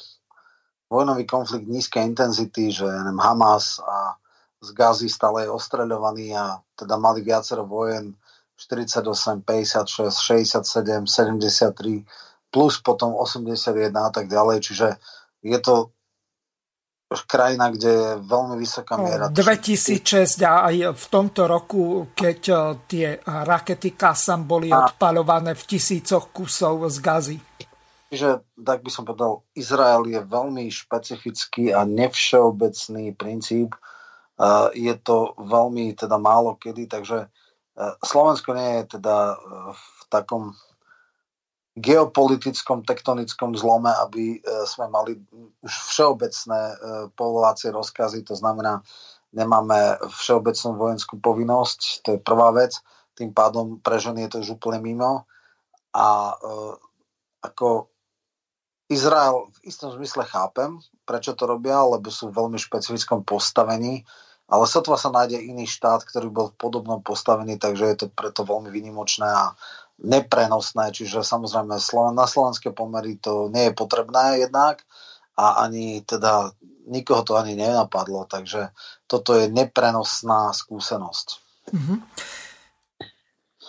vojnový 0.91 1.29
konflikt 1.29 1.69
nízkej 1.69 2.03
intenzity, 2.03 2.75
že 2.75 2.83
neviem, 2.83 3.21
Hamas 3.21 3.79
a 3.85 4.19
z 4.59 4.71
Gazy 4.75 5.07
stále 5.07 5.47
je 5.47 5.55
ostreľovaný 5.55 6.35
a 6.35 6.59
teda 6.75 6.99
mali 6.99 7.23
viacero 7.23 7.63
vojen 7.63 8.15
48, 8.59 9.47
56, 9.47 10.11
67, 10.11 11.07
73 11.07 12.03
plus 12.51 12.81
potom 12.81 13.15
81 13.15 13.93
a 13.95 14.11
tak 14.11 14.27
ďalej, 14.27 14.59
čiže 14.65 14.89
je 15.45 15.59
to 15.63 15.95
krajina, 17.25 17.73
kde 17.73 17.89
je 17.89 18.11
veľmi 18.21 18.57
vysoká 18.61 19.01
miera. 19.01 19.33
2006 19.33 20.45
a 20.45 20.69
aj 20.69 20.93
v 20.93 21.07
tomto 21.09 21.49
roku, 21.49 22.13
keď 22.13 22.41
e, 22.53 22.55
tie 22.85 23.07
rakety 23.25 23.97
Kasam 23.97 24.45
boli 24.45 24.69
a... 24.69 24.85
odpalované 24.85 25.57
v 25.57 25.63
tisícoch 25.65 26.29
kusov 26.37 26.85
z 26.93 26.99
gazy. 27.01 27.39
Čiže, 28.13 28.45
tak 28.61 28.85
by 28.85 28.91
som 28.93 29.05
povedal, 29.09 29.45
Izrael 29.57 30.05
je 30.09 30.21
veľmi 30.21 30.69
špecifický 30.69 31.73
a 31.73 31.85
nevšeobecný 31.85 33.17
princíp, 33.17 33.77
je 34.75 34.95
to 35.03 35.35
veľmi 35.35 35.99
teda 35.99 36.15
málo 36.19 36.55
kedy, 36.55 36.87
takže 36.87 37.27
e, 37.27 37.29
Slovensko 38.07 38.55
nie 38.55 38.83
je 38.83 38.99
teda 38.99 39.35
e, 39.35 39.37
v 39.75 40.03
takom 40.07 40.55
geopolitickom, 41.79 42.87
tektonickom 42.87 43.59
zlome, 43.59 43.91
aby 43.99 44.39
e, 44.39 44.67
sme 44.67 44.87
mali 44.91 45.19
už 45.63 45.73
všeobecné 45.95 46.61
povolacie 47.19 47.75
rozkazy, 47.75 48.23
to 48.23 48.39
znamená, 48.39 48.83
nemáme 49.35 49.99
všeobecnú 50.07 50.71
vojenskú 50.79 51.19
povinnosť, 51.19 52.07
to 52.07 52.09
je 52.17 52.21
prvá 52.23 52.55
vec, 52.55 52.79
tým 53.19 53.35
pádom 53.35 53.83
pre 53.83 53.99
ženy 53.99 54.27
je 54.27 54.31
to 54.31 54.39
už 54.47 54.63
úplne 54.63 54.79
mimo. 54.79 55.27
A 55.91 56.39
ako 57.43 57.91
Izrael 58.87 59.51
v 59.51 59.59
istom 59.67 59.91
zmysle 59.91 60.23
chápem, 60.23 60.79
prečo 61.03 61.35
to 61.35 61.45
robia, 61.51 61.83
lebo 61.83 62.09
sú 62.09 62.31
v 62.31 62.39
veľmi 62.39 62.57
špecifickom 62.57 63.27
postavení 63.27 64.07
ale 64.49 64.65
sotva 64.65 64.97
sa 64.97 65.13
nájde 65.13 65.45
iný 65.45 65.69
štát, 65.69 66.09
ktorý 66.09 66.33
bol 66.33 66.47
v 66.51 66.59
podobnom 66.59 67.05
postavení, 67.05 67.61
takže 67.61 67.85
je 67.85 67.97
to 68.01 68.07
preto 68.09 68.49
veľmi 68.49 68.73
vynimočné 68.73 69.29
a 69.29 69.53
neprenosné, 70.01 70.95
čiže 70.95 71.27
samozrejme 71.27 71.77
na 72.17 72.27
slovenské 72.27 72.73
pomery 72.73 73.21
to 73.21 73.53
nie 73.53 73.69
je 73.69 73.77
potrebné 73.77 74.47
jednak 74.47 74.87
a 75.37 75.69
ani 75.69 76.01
teda 76.07 76.55
nikoho 76.89 77.23
to 77.23 77.37
ani 77.37 77.55
nenapadlo, 77.59 78.25
takže 78.25 78.73
toto 79.05 79.37
je 79.37 79.53
neprenosná 79.53 80.57
skúsenosť. 80.57 81.27
Mm-hmm. 81.69 81.99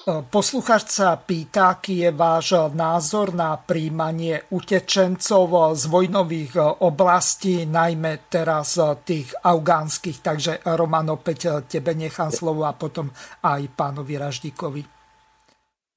Posluchač 0.08 0.96
sa 0.96 1.20
pýta, 1.20 1.76
aký 1.76 2.08
je 2.08 2.12
váš 2.16 2.56
názor 2.72 3.36
na 3.36 3.60
príjmanie 3.60 4.48
utečencov 4.48 5.76
z 5.76 5.84
vojnových 5.92 6.80
oblastí, 6.82 7.68
najmä 7.68 8.32
teraz 8.32 8.80
tých 9.04 9.36
afgánskych. 9.44 10.24
Takže 10.24 10.64
Roman, 10.80 11.12
opäť 11.12 11.68
tebe 11.68 11.94
nechám 11.94 12.32
slovo 12.32 12.64
a 12.64 12.74
potom 12.74 13.12
aj 13.44 13.62
pánovi 13.76 14.16
Raždíkovi. 14.16 14.82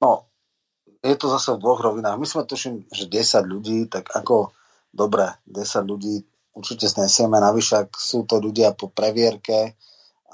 No, 0.02 0.26
je 0.98 1.14
to 1.14 1.30
zase 1.30 1.54
v 1.54 1.62
dvoch 1.62 1.80
rovinách. 1.80 2.18
My 2.18 2.26
sme 2.26 2.42
tuším, 2.42 2.90
že 2.90 3.06
10 3.06 3.46
ľudí, 3.46 3.86
tak 3.86 4.10
ako 4.10 4.50
dobre, 4.90 5.30
10 5.46 5.88
ľudí 5.88 6.20
určite 6.52 6.84
snesieme, 6.90 7.40
navyše 7.40 7.88
ak 7.88 7.96
sú 7.96 8.28
to 8.28 8.36
ľudia 8.36 8.76
po 8.76 8.92
previerke 8.92 9.72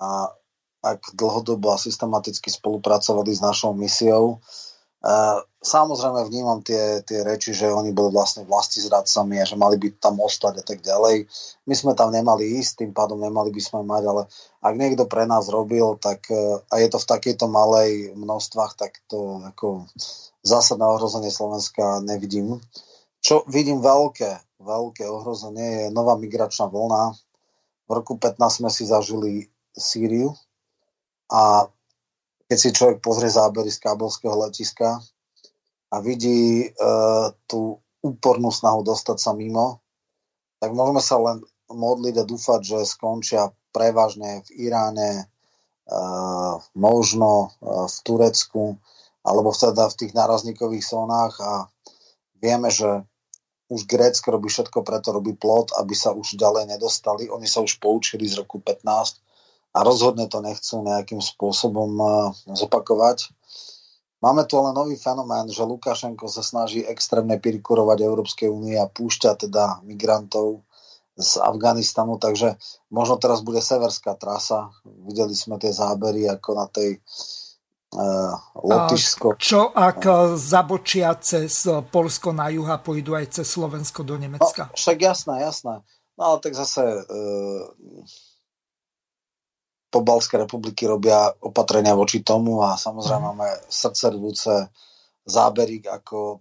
a 0.03 0.35
ak 0.83 1.15
dlhodobo 1.19 1.75
a 1.75 1.81
systematicky 1.81 2.51
spolupracovali 2.51 3.35
s 3.35 3.41
našou 3.43 3.75
misiou. 3.75 4.39
Samozrejme 5.59 6.27
vnímam 6.27 6.63
tie, 6.63 7.03
tie 7.03 7.27
reči, 7.27 7.51
že 7.51 7.67
oni 7.67 7.91
boli 7.91 8.15
vlastne 8.15 8.47
vlasti 8.47 8.79
zradcami 8.79 9.43
a 9.43 9.47
že 9.47 9.59
mali 9.59 9.75
by 9.75 9.99
tam 9.99 10.23
ostať 10.23 10.63
a 10.63 10.65
tak 10.67 10.87
ďalej. 10.87 11.27
My 11.67 11.75
sme 11.75 11.93
tam 11.99 12.15
nemali 12.15 12.63
ísť, 12.63 12.83
tým 12.83 12.93
pádom 12.95 13.19
nemali 13.19 13.51
by 13.51 13.63
sme 13.63 13.83
mať, 13.83 14.03
ale 14.07 14.23
ak 14.63 14.75
niekto 14.79 15.11
pre 15.11 15.27
nás 15.27 15.51
robil, 15.51 15.99
tak 15.99 16.31
e, 16.31 16.63
a 16.63 16.75
je 16.79 16.89
to 16.91 17.03
v 17.03 17.11
takejto 17.11 17.47
malej 17.51 18.15
množstvách, 18.15 18.79
tak 18.79 19.03
to 19.11 19.43
ako 19.51 19.87
zásadné 20.47 20.87
ohrozenie 20.87 21.31
Slovenska 21.31 22.03
nevidím. 22.07 22.63
Čo 23.19 23.43
vidím 23.51 23.83
veľké, 23.83 24.63
veľké 24.63 25.11
ohrozenie 25.11 25.91
je 25.91 25.95
nová 25.95 26.15
migračná 26.15 26.71
vlna. 26.71 27.19
V 27.87 27.91
roku 27.91 28.15
15 28.15 28.63
sme 28.63 28.71
si 28.71 28.87
zažili 28.87 29.51
Sýriu, 29.75 30.39
a 31.29 31.69
keď 32.49 32.57
si 32.57 32.73
človek 32.73 32.99
pozrie 33.05 33.29
zábery 33.29 33.69
z 33.69 33.85
kábelského 33.85 34.33
letiska 34.33 34.97
a 35.93 35.97
vidí 36.01 36.65
e, 36.65 36.69
tú 37.45 37.77
úpornú 38.01 38.49
snahu 38.49 38.81
dostať 38.81 39.17
sa 39.21 39.37
mimo, 39.37 39.85
tak 40.57 40.73
môžeme 40.73 41.05
sa 41.05 41.21
len 41.21 41.45
modliť 41.69 42.15
a 42.25 42.25
dúfať, 42.25 42.61
že 42.65 42.89
skončia 42.89 43.53
prevažne 43.69 44.41
v 44.49 44.69
Iráne, 44.73 45.13
e, 45.21 45.25
možno 46.73 47.53
e, 47.61 47.69
v 47.85 47.97
Turecku, 48.01 48.81
alebo 49.21 49.53
teda 49.53 49.93
v 49.93 49.99
tých 50.01 50.13
nárazníkových 50.17 50.89
zónach 50.89 51.37
a 51.45 51.69
vieme, 52.41 52.73
že 52.73 53.05
už 53.69 53.85
Grécko 53.85 54.33
robí 54.33 54.49
všetko 54.49 54.81
preto, 54.81 55.13
robí 55.13 55.37
plot, 55.37 55.77
aby 55.77 55.93
sa 55.93 56.17
už 56.17 56.41
ďalej 56.41 56.73
nedostali. 56.73 57.29
Oni 57.29 57.45
sa 57.45 57.61
už 57.61 57.77
poučili 57.77 58.25
z 58.25 58.41
roku 58.41 58.65
15 58.65 59.28
a 59.79 59.87
rozhodne 59.87 60.27
to 60.27 60.43
nechcú 60.43 60.83
nejakým 60.83 61.23
spôsobom 61.23 61.91
eh, 61.95 62.11
zopakovať. 62.59 63.31
Máme 64.19 64.43
tu 64.51 64.59
ale 64.59 64.75
nový 64.75 64.99
fenomén, 64.99 65.47
že 65.47 65.63
Lukašenko 65.63 66.27
sa 66.27 66.43
snaží 66.43 66.83
extrémne 66.83 67.39
pirikurovať 67.39 68.03
Európskej 68.03 68.51
únie 68.51 68.75
a 68.75 68.91
púšťa 68.91 69.47
teda 69.47 69.79
migrantov 69.87 70.67
z 71.15 71.39
Afganistanu, 71.39 72.19
takže 72.19 72.59
možno 72.91 73.15
teraz 73.23 73.47
bude 73.47 73.63
severská 73.63 74.19
trasa. 74.19 74.75
Videli 75.07 75.39
sme 75.39 75.55
tie 75.63 75.71
zábery 75.71 76.27
ako 76.27 76.51
na 76.51 76.67
tej 76.67 76.99
uh, 77.95 78.35
Lotyšsko. 78.59 79.39
Čo 79.39 79.71
ak 79.71 80.35
zabočia 80.35 81.15
cez 81.23 81.71
Polsko 81.91 82.35
na 82.35 82.51
juh 82.51 82.67
a 82.67 82.79
pôjdu 82.79 83.15
aj 83.15 83.39
cez 83.39 83.47
Slovensko 83.47 84.03
do 84.03 84.19
Nemecka? 84.19 84.71
No, 84.71 84.75
však 84.75 84.99
jasné, 84.99 85.47
jasné. 85.47 85.83
No 86.19 86.23
ale 86.35 86.37
tak 86.43 86.59
zase 86.59 86.83
uh, 86.83 87.71
pobalské 89.89 90.37
republiky 90.37 90.85
robia 90.85 91.33
opatrenia 91.41 91.97
voči 91.97 92.21
tomu 92.21 92.61
a 92.61 92.77
samozrejme 92.77 93.25
mhm. 93.25 93.29
máme 93.35 93.49
srdcervúce 93.69 94.69
zábery, 95.29 95.85
ako 95.85 96.41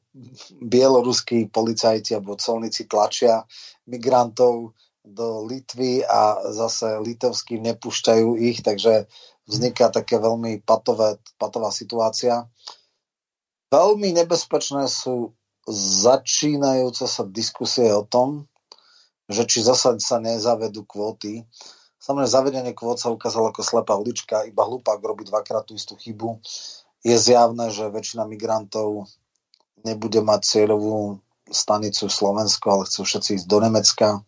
bieloruskí 0.64 1.52
policajti 1.52 2.16
alebo 2.16 2.40
colníci 2.40 2.88
tlačia 2.88 3.44
migrantov 3.92 4.72
do 5.04 5.44
Litvy 5.44 6.04
a 6.08 6.52
zase 6.52 7.00
litovskí 7.00 7.60
nepúšťajú 7.60 8.40
ich, 8.40 8.64
takže 8.64 9.08
vzniká 9.48 9.92
také 9.92 10.20
veľmi 10.20 10.64
patové, 10.64 11.20
patová 11.40 11.72
situácia. 11.72 12.48
Veľmi 13.72 14.16
nebezpečné 14.16 14.88
sú 14.88 15.36
začínajúce 16.04 17.08
sa 17.08 17.24
diskusie 17.28 17.92
o 17.92 18.08
tom, 18.08 18.48
že 19.28 19.44
či 19.44 19.60
zasa 19.64 20.00
sa 20.00 20.24
nezavedú 20.24 20.88
kvóty 20.88 21.44
Samozrejme, 22.08 22.32
zavedenie 22.32 22.72
kvót 22.72 23.04
sa 23.04 23.12
ukázalo 23.12 23.52
ako 23.52 23.68
slepá 23.68 24.00
ulička, 24.00 24.48
iba 24.48 24.64
hlupák 24.64 25.04
robí 25.04 25.28
dvakrát 25.28 25.68
tú 25.68 25.76
istú 25.76 26.00
chybu. 26.00 26.40
Je 27.04 27.12
zjavné, 27.20 27.68
že 27.68 27.92
väčšina 27.92 28.24
migrantov 28.24 29.12
nebude 29.84 30.24
mať 30.24 30.40
cieľovú 30.48 31.20
stanicu 31.52 32.08
Slovensko, 32.08 32.64
ale 32.72 32.88
chcú 32.88 33.04
všetci 33.04 33.44
ísť 33.44 33.48
do 33.52 33.60
Nemecka, 33.60 34.24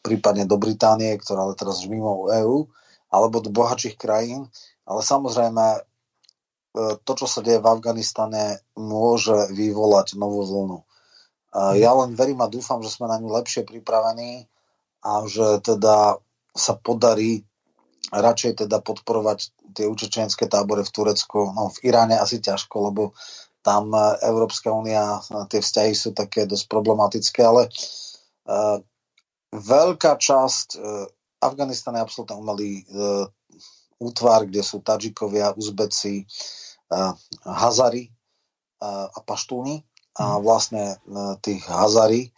prípadne 0.00 0.48
do 0.48 0.56
Británie, 0.56 1.20
ktorá 1.20 1.44
ale 1.44 1.52
teraz 1.52 1.84
už 1.84 1.92
mimo 1.92 2.32
EÚ, 2.32 2.64
alebo 3.12 3.44
do 3.44 3.52
bohatších 3.52 4.00
krajín. 4.00 4.48
Ale 4.88 5.04
samozrejme, 5.04 5.66
e, 5.76 5.80
to, 7.04 7.12
čo 7.12 7.28
sa 7.28 7.44
deje 7.44 7.60
v 7.60 7.68
Afganistane, 7.68 8.64
môže 8.72 9.52
vyvolať 9.52 10.16
novú 10.16 10.48
vlnu. 10.48 10.78
Ja 11.76 11.92
len 11.96 12.12
verím 12.12 12.44
a 12.44 12.48
dúfam, 12.48 12.84
že 12.84 12.92
sme 12.92 13.08
na 13.08 13.16
ňu 13.20 13.32
lepšie 13.32 13.64
pripravení 13.64 14.48
a 15.00 15.24
že 15.24 15.64
teda 15.64 16.20
sa 16.58 16.74
podarí 16.74 17.46
radšej 18.10 18.64
teda 18.66 18.80
podporovať 18.80 19.52
tie 19.76 19.86
učečenské 19.86 20.48
tábory 20.48 20.82
v 20.84 20.94
Turecku, 20.94 21.52
no 21.52 21.68
v 21.68 21.78
Iráne 21.86 22.16
asi 22.16 22.40
ťažko, 22.40 22.92
lebo 22.92 23.02
tam 23.60 23.92
e, 23.92 24.00
Európska 24.24 24.72
únia, 24.72 25.20
e, 25.20 25.44
tie 25.52 25.60
vzťahy 25.60 25.92
sú 25.92 26.16
také 26.16 26.48
dosť 26.48 26.66
problematické, 26.72 27.40
ale 27.44 27.68
uh, 27.68 28.80
veľká 29.52 30.16
časť 30.16 30.68
uh, 30.78 31.04
Afganistan 31.44 31.94
je 31.96 32.04
absolútne 32.04 32.36
umelý 32.38 32.82
uh, 32.88 33.28
útvar, 34.00 34.48
kde 34.48 34.62
sú 34.64 34.80
Tadžikovia, 34.80 35.58
Uzbeci, 35.58 36.22
Hazari 37.44 38.08
a 38.80 39.18
Paštúni. 39.26 39.82
A 40.16 40.38
mhm. 40.38 40.40
vlastne 40.40 40.84
tých 41.42 41.66
Hazari 41.66 42.30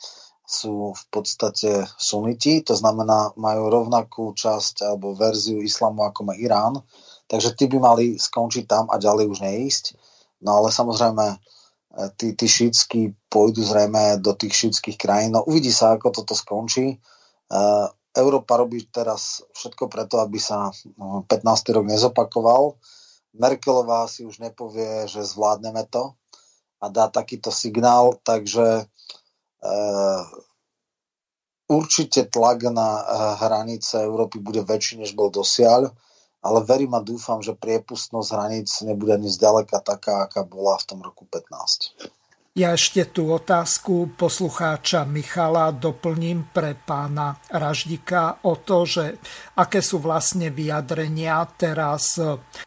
sú 0.50 0.90
v 0.90 1.04
podstate 1.14 1.86
suniti, 1.94 2.58
to 2.66 2.74
znamená 2.74 3.30
majú 3.38 3.70
rovnakú 3.70 4.34
časť 4.34 4.82
alebo 4.82 5.14
verziu 5.14 5.62
islamu 5.62 6.02
ako 6.02 6.26
má 6.26 6.34
Irán, 6.34 6.82
takže 7.30 7.54
tí 7.54 7.70
by 7.70 7.78
mali 7.78 8.06
skončiť 8.18 8.66
tam 8.66 8.90
a 8.90 8.98
ďalej 8.98 9.30
už 9.30 9.38
neísť. 9.46 9.84
No 10.42 10.58
ale 10.58 10.74
samozrejme 10.74 11.26
e, 11.30 11.36
tí, 12.18 12.34
tí 12.34 12.46
šítsky 12.50 13.14
pôjdu 13.30 13.62
zrejme 13.62 14.18
do 14.18 14.34
tých 14.34 14.66
šítských 14.66 14.98
krajín. 14.98 15.38
No 15.38 15.46
uvidí 15.46 15.70
sa, 15.70 15.94
ako 15.94 16.10
toto 16.10 16.34
skončí. 16.34 16.98
Uh, 17.50 17.90
Európa 18.14 18.58
robí 18.58 18.86
teraz 18.90 19.42
všetko 19.58 19.90
preto, 19.90 20.22
aby 20.22 20.38
sa 20.38 20.70
15. 20.70 21.26
No, 21.26 21.54
rok 21.54 21.86
nezopakoval. 21.86 22.62
Merkelová 23.34 24.06
si 24.10 24.22
už 24.26 24.42
nepovie, 24.42 25.06
že 25.06 25.22
zvládneme 25.22 25.86
to 25.90 26.14
a 26.82 26.86
dá 26.90 27.10
takýto 27.10 27.50
signál, 27.54 28.18
takže 28.22 28.86
Eh, 28.86 29.19
určite 31.70 32.26
tlak 32.26 32.66
na 32.66 32.88
eh, 32.98 33.04
hranice 33.38 34.02
Európy 34.02 34.42
bude 34.42 34.66
väčší, 34.66 34.98
než 34.98 35.14
bol 35.14 35.30
dosiaľ, 35.30 35.94
ale 36.42 36.58
verím 36.66 36.98
a 36.98 37.00
dúfam, 37.00 37.38
že 37.38 37.54
priepustnosť 37.54 38.28
hraníc 38.34 38.82
nebude 38.82 39.14
ani 39.14 39.30
zďaleka 39.30 39.78
taká, 39.86 40.26
aká 40.26 40.42
bola 40.42 40.74
v 40.82 40.84
tom 40.90 40.98
roku 41.04 41.22
15. 41.30 42.18
Ja 42.58 42.74
ešte 42.74 43.06
tú 43.06 43.30
otázku 43.30 44.18
poslucháča 44.18 45.06
Michala 45.06 45.70
doplním 45.70 46.50
pre 46.50 46.74
pána 46.74 47.38
Raždika 47.46 48.42
o 48.42 48.58
to, 48.58 48.82
že 48.82 49.22
aké 49.54 49.78
sú 49.78 50.02
vlastne 50.02 50.50
vyjadrenia 50.50 51.46
teraz 51.54 52.18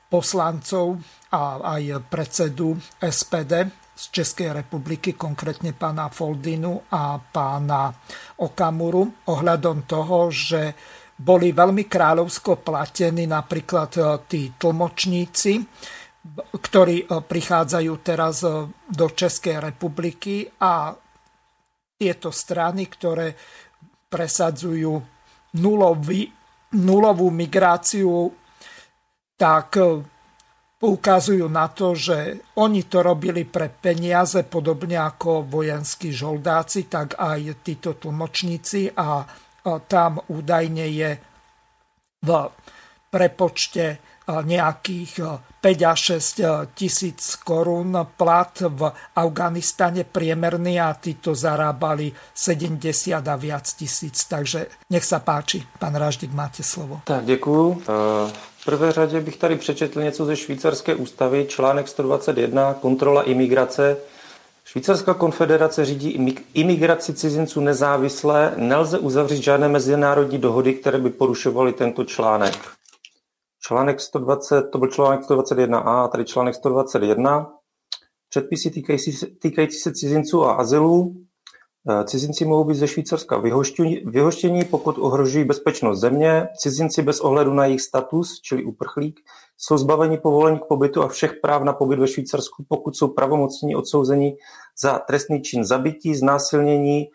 poslancov 0.07 1.03
a 1.36 1.60
aj 1.76 2.07
predsedu 2.07 2.80
SPD 3.03 3.82
z 3.94 4.03
Českej 4.10 4.49
republiky, 4.53 5.14
konkrétne 5.14 5.78
pána 5.78 6.10
Foldinu 6.10 6.90
a 6.90 7.22
pána 7.22 7.94
Okamuru, 8.41 9.30
ohľadom 9.30 9.86
toho, 9.86 10.34
že 10.34 10.74
boli 11.14 11.53
veľmi 11.53 11.86
kráľovsko 11.86 12.65
platení 12.65 13.30
napríklad 13.30 13.91
e, 13.95 14.02
tí 14.26 14.41
tlmočníci, 14.57 15.53
ktorí 16.57 17.06
e, 17.06 17.22
prichádzajú 17.22 17.94
teraz 18.02 18.41
e, 18.41 18.65
do 18.90 19.07
Českej 19.14 19.61
republiky 19.61 20.49
a 20.57 20.90
tieto 21.94 22.34
strany, 22.34 22.90
ktoré 22.90 23.38
presadzujú 24.10 24.94
nulový, 25.61 26.34
nulovú 26.74 27.30
migráciu, 27.30 28.34
tak 29.38 29.78
poukazujú 30.84 31.47
na 31.47 31.72
to, 31.72 31.95
že 31.95 32.43
oni 32.60 32.91
to 32.91 32.99
robili 32.99 33.47
pre 33.47 33.72
peniaze, 33.72 34.43
podobne 34.43 34.99
ako 34.99 35.47
vojenskí 35.47 36.11
žoldáci, 36.11 36.91
tak 36.91 37.15
aj 37.15 37.64
títo 37.64 37.95
tlmočníci 37.95 38.91
a 38.91 39.23
tam 39.88 40.19
údajne 40.27 40.84
je 40.91 41.11
v 42.19 42.30
prepočte 43.07 44.03
nejakých 44.27 45.11
5 45.64 45.91
až 45.91 45.99
6 46.19 46.76
tisíc 46.76 47.39
korún 47.39 47.95
plat 48.19 48.51
v 48.60 48.91
Afganistane 49.15 50.03
priemerný 50.03 50.84
a 50.84 50.95
títo 50.99 51.31
zarábali 51.31 52.11
70 52.11 53.23
a 53.23 53.35
viac 53.39 53.68
tisíc. 53.72 54.27
Takže 54.27 54.68
nech 54.91 55.07
sa 55.07 55.23
páči, 55.23 55.64
pán 55.80 55.95
Raždik, 55.95 56.35
máte 56.35 56.64
slovo. 56.64 57.03
Tak, 57.07 57.23
děkuju 57.23 57.84
prvé 58.65 58.91
řadě 58.91 59.22
bych 59.22 59.38
tady 59.38 59.56
přečetl 59.56 60.02
něco 60.02 60.26
ze 60.26 60.35
švýcarské 60.35 60.95
ústavy, 60.95 61.45
článek 61.49 61.88
121, 61.88 62.73
kontrola 62.73 63.23
imigrace. 63.23 63.98
Švýcarská 64.65 65.14
konfederace 65.14 65.85
řídí 65.85 66.38
imigraci 66.53 67.14
cizinců 67.14 67.61
nezávisle, 67.61 68.53
nelze 68.57 68.99
uzavřít 68.99 69.44
žádné 69.44 69.68
mezinárodní 69.68 70.38
dohody, 70.38 70.73
které 70.73 70.98
by 70.98 71.10
porušovaly 71.10 71.73
tento 71.73 72.03
článek. 72.03 72.53
Článek 73.68 73.99
120, 73.99 74.61
to 74.72 74.77
byl 74.77 74.88
článek 74.88 75.22
121a, 75.22 75.84
a 75.85 76.07
tady 76.07 76.26
článek 76.26 76.56
121. 76.56 77.52
Předpisy 78.30 78.72
týkající 78.72 79.11
týkající 79.41 79.80
se 79.80 79.91
cizinců 79.94 80.45
a 80.45 80.53
azylů. 80.53 81.15
Eh, 81.89 82.03
cizinci 82.03 82.45
mohou 82.45 82.64
být 82.64 82.76
ze 82.76 82.88
Švýcarska 82.88 83.38
vyhoštění, 84.05 84.65
pokud 84.65 84.97
ohrožují 84.99 85.45
bezpečnost 85.45 85.99
země. 85.99 86.47
Cizinci 86.57 87.01
bez 87.01 87.19
ohledu 87.19 87.53
na 87.53 87.65
jejich 87.65 87.81
status, 87.81 88.41
čili 88.41 88.64
uprchlík, 88.64 89.19
jsou 89.57 89.77
zbaveni 89.77 90.18
povolení 90.18 90.60
k 90.60 90.65
pobytu 90.65 91.03
a 91.03 91.07
všech 91.07 91.34
práv 91.41 91.64
na 91.64 91.73
pobyt 91.73 91.99
ve 91.99 92.07
Švýcarsku, 92.07 92.65
pokud 92.68 92.95
jsou 92.95 93.07
pravomocní 93.07 93.76
odsouzení 93.76 94.35
za 94.81 94.99
trestný 94.99 95.41
čin 95.41 95.65
zabití, 95.65 96.15
znásilnění, 96.15 97.05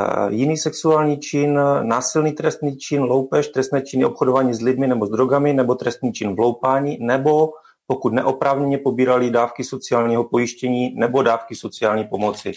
eh, 0.00 0.26
jiný 0.28 0.56
sexuální 0.56 1.18
čin, 1.18 1.60
násilný 1.82 2.32
trestný 2.32 2.76
čin, 2.76 3.02
loupež, 3.02 3.48
trestné 3.48 3.82
činy 3.82 4.04
obchodování 4.04 4.54
s 4.54 4.60
lidmi 4.60 4.86
nebo 4.86 5.06
s 5.06 5.10
drogami, 5.10 5.52
nebo 5.52 5.74
trestný 5.74 6.12
čin 6.12 6.36
vloupání, 6.36 6.98
nebo 7.00 7.50
pokud 7.86 8.12
neoprávněně 8.12 8.78
pobírali 8.78 9.30
dávky 9.30 9.64
sociálního 9.64 10.24
pojištění 10.24 10.94
nebo 10.94 11.22
dávky 11.22 11.54
sociální 11.54 12.04
pomoci. 12.04 12.52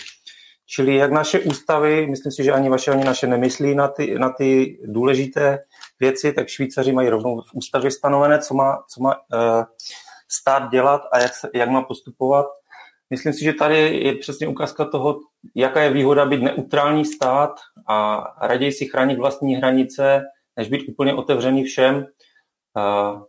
Čili 0.74 0.96
jak 0.96 1.12
naše 1.12 1.40
ústavy, 1.40 2.08
myslím 2.08 2.32
si, 2.32 2.44
že 2.44 2.52
ani 2.52 2.70
vaše, 2.70 2.92
ani 2.92 3.04
naše 3.04 3.28
nemyslí 3.28 3.76
na 3.76 3.88
ty, 3.88 4.20
na 4.20 4.30
ty 4.30 4.80
důležité 4.86 5.60
věci, 6.00 6.34
tak 6.34 6.48
Švýcaři 6.48 6.92
mají 6.92 7.10
rovnou 7.10 7.42
v 7.42 7.54
ústavě 7.54 7.92
stanovené, 7.92 8.40
co 8.40 8.54
má, 8.54 8.84
co 8.90 9.04
má 9.04 9.16
uh, 9.16 9.64
stát 10.30 10.72
dělat 10.72 11.02
a 11.12 11.20
jak, 11.20 11.32
jak 11.54 11.70
má 11.70 11.82
postupovat. 11.82 12.46
Myslím 13.10 13.34
si, 13.34 13.44
že 13.44 13.54
tady 13.54 13.98
je 13.98 14.16
přesně 14.16 14.48
ukázka 14.48 14.86
toho, 14.86 15.20
jaká 15.56 15.82
je 15.82 15.94
výhoda 15.94 16.26
být 16.26 16.42
neutrální 16.42 17.06
stát 17.06 17.52
a 17.88 18.24
raději 18.42 18.72
si 18.72 18.86
chránit 18.86 19.20
vlastní 19.20 19.56
hranice, 19.56 20.22
než 20.58 20.70
být 20.70 20.90
úplně 20.90 21.14
otevřený 21.14 21.64
všem. 21.64 22.06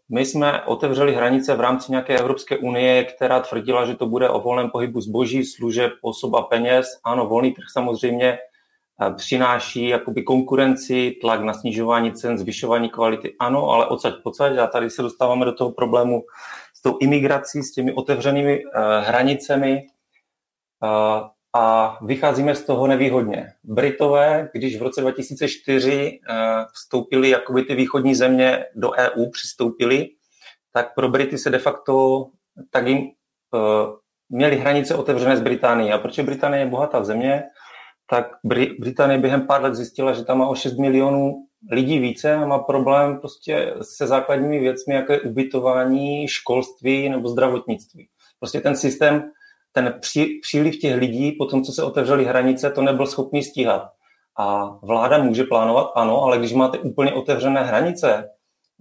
My 0.09 0.27
jsme 0.27 0.62
otevřeli 0.62 1.14
hranice 1.14 1.55
v 1.55 1.60
rámci 1.60 1.93
nějaké 1.93 2.19
Evropské 2.19 2.59
unie, 2.59 3.05
která 3.05 3.40
tvrdila, 3.40 3.85
že 3.85 3.97
to 3.97 4.06
bude 4.06 4.28
o 4.28 4.40
volném 4.40 4.70
pohybu 4.70 5.01
zboží, 5.01 5.44
služeb, 5.44 5.93
osob 6.02 6.35
a 6.35 6.43
peněz. 6.43 6.86
Ano, 7.05 7.27
volný 7.27 7.52
trh 7.52 7.64
samozřejmě 7.73 8.39
přináší 9.16 9.89
jakoby 9.89 10.23
konkurenci, 10.23 11.16
tlak 11.20 11.40
na 11.40 11.55
snižování 11.55 12.12
cen, 12.12 12.39
zvyšování 12.39 12.90
kvality. 12.90 13.35
Ano, 13.40 13.69
ale 13.69 13.86
odsaď 13.86 14.14
pocať 14.23 14.59
a 14.59 14.66
tady 14.66 14.90
se 14.90 15.02
dostáváme 15.02 15.44
do 15.44 15.52
toho 15.52 15.73
problému 15.73 16.23
s 16.74 16.82
tou 16.82 16.98
imigrací, 16.98 17.62
s 17.62 17.73
těmi 17.73 17.93
otevřenými 17.93 18.62
hranicemi 19.01 19.82
a 21.54 21.98
vycházíme 22.04 22.54
z 22.54 22.64
toho 22.64 22.86
nevýhodně. 22.86 23.46
Britové, 23.64 24.48
když 24.52 24.78
v 24.78 24.82
roce 24.82 25.00
2004 25.00 26.20
vstoupili 26.74 27.30
jakoby 27.30 27.62
ty 27.62 27.74
východní 27.74 28.14
země 28.14 28.64
do 28.74 28.90
EU, 28.92 29.30
přistoupili, 29.30 30.08
tak 30.72 30.94
pro 30.94 31.08
Brity 31.08 31.38
se 31.38 31.50
de 31.50 31.58
facto 31.58 32.24
tak 32.70 32.86
jim 32.86 33.10
měli 34.28 34.56
hranice 34.56 34.94
otevřené 34.94 35.36
z 35.36 35.40
Británie. 35.40 35.92
A 35.92 35.98
protože 35.98 36.22
Británie 36.22 36.62
je 36.62 36.70
bohatá 36.70 37.04
země, 37.04 37.42
tak 38.10 38.26
Británie 38.78 39.18
během 39.18 39.46
pár 39.46 39.62
let 39.62 39.74
zjistila, 39.74 40.12
že 40.12 40.24
tam 40.24 40.38
má 40.38 40.46
o 40.46 40.54
6 40.54 40.78
milionů 40.78 41.34
lidí 41.70 41.98
více 41.98 42.34
a 42.34 42.46
má 42.46 42.58
problém 42.58 43.18
prostě 43.20 43.74
se 43.82 44.06
základními 44.06 44.58
věcmi, 44.58 44.94
jako 44.94 45.12
je 45.12 45.20
ubytování, 45.20 46.28
školství 46.28 47.08
nebo 47.08 47.28
zdravotnictví. 47.28 48.08
Prostě 48.38 48.60
ten 48.60 48.76
systém, 48.76 49.30
ten 49.72 49.94
pří, 50.00 50.40
příliv 50.42 50.78
těch 50.78 50.96
lidí, 50.96 51.32
po 51.32 51.46
tom, 51.46 51.62
co 51.62 51.72
se 51.72 51.82
otevřely 51.82 52.24
hranice, 52.24 52.70
to 52.70 52.82
nebyl 52.82 53.06
schopný 53.06 53.42
stíhat. 53.42 53.82
A 54.38 54.78
vláda 54.82 55.18
může 55.18 55.44
plánovat, 55.44 55.92
ano, 55.94 56.22
ale 56.22 56.38
když 56.38 56.52
máte 56.52 56.78
úplně 56.78 57.12
otevřené 57.12 57.62
hranice 57.62 58.28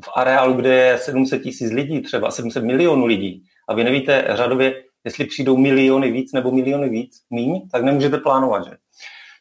v 0.06 0.10
areálu, 0.16 0.54
kde 0.54 0.76
je 0.76 0.98
700 0.98 1.44
tisíc 1.44 1.72
lidí, 1.72 2.02
třeba 2.02 2.32
700 2.32 2.64
milionů 2.64 3.06
lidí, 3.06 3.44
a 3.70 3.74
vy 3.74 3.84
nevíte 3.84 4.26
řadově, 4.30 4.84
jestli 5.04 5.26
přijdou 5.26 5.58
miliony 5.58 6.12
víc 6.12 6.34
nebo 6.34 6.52
miliony 6.52 6.90
víc, 6.90 7.18
míň, 7.30 7.70
tak 7.72 7.84
nemůžete 7.84 8.18
plánovat, 8.18 8.66
že? 8.66 8.72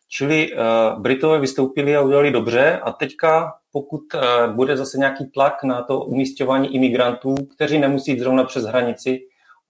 Čili 0.08 0.52
uh, 0.52 1.02
Britové 1.02 1.38
vystoupili 1.38 1.96
a 1.96 2.00
udělali 2.00 2.30
dobře 2.30 2.80
a 2.82 2.92
teďka, 2.92 3.52
pokud 3.72 4.00
uh, 4.14 4.54
bude 4.54 4.76
zase 4.76 4.98
nějaký 4.98 5.26
tlak 5.26 5.64
na 5.64 5.82
to 5.82 6.00
umístěvání 6.00 6.74
imigrantů, 6.74 7.34
kteří 7.54 7.78
nemusí 7.78 8.18
zrovna 8.18 8.44
přes 8.44 8.64
hranici, 8.64 9.20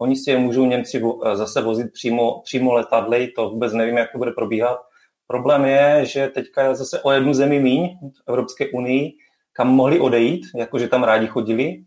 oni 0.00 0.16
si 0.16 0.30
je 0.30 0.38
můžou 0.38 0.66
Němci 0.66 1.02
uh, 1.02 1.34
zase 1.34 1.62
vozit 1.62 1.92
přímo, 1.92 2.40
přímo 2.44 2.72
letadly, 2.72 3.28
to 3.36 3.50
vůbec 3.50 3.72
nevím, 3.72 3.96
jak 3.96 4.12
to 4.12 4.18
bude 4.18 4.30
probíhat. 4.30 4.78
Problém 5.26 5.64
je, 5.64 6.04
že 6.04 6.28
teďka 6.28 6.62
je 6.62 6.74
zase 6.74 7.02
o 7.02 7.10
jednu 7.10 7.34
zemi 7.34 7.60
míň 7.60 7.88
v 7.88 8.28
Evropské 8.28 8.68
unii, 8.68 9.12
kam 9.52 9.68
mohli 9.68 10.00
odejít, 10.00 10.46
jakože 10.56 10.88
tam 10.88 11.04
rádi 11.04 11.26
chodili, 11.26 11.84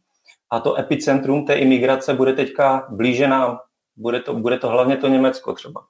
a 0.52 0.60
to 0.60 0.80
epicentrum 0.80 1.46
té 1.46 1.56
imigrace 1.56 2.14
bude 2.14 2.34
teďka 2.34 2.88
blíže 2.90 3.28
nám. 3.28 3.58
Bude 3.96 4.20
to, 4.20 4.34
bude 4.34 4.58
to 4.58 4.70
hlavně 4.70 4.98
to 4.98 5.08
Německo 5.08 5.54
třeba. 5.54 5.82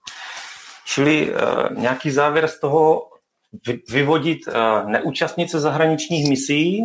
Čili 0.85 1.33
uh, 1.33 1.79
nějaký 1.79 2.11
závěr 2.11 2.47
z 2.47 2.59
toho 2.59 3.01
vyvodit 3.89 4.47
uh, 4.47 4.89
neúčastnit 4.89 5.51
se 5.51 5.59
zahraničních 5.59 6.29
misí, 6.29 6.81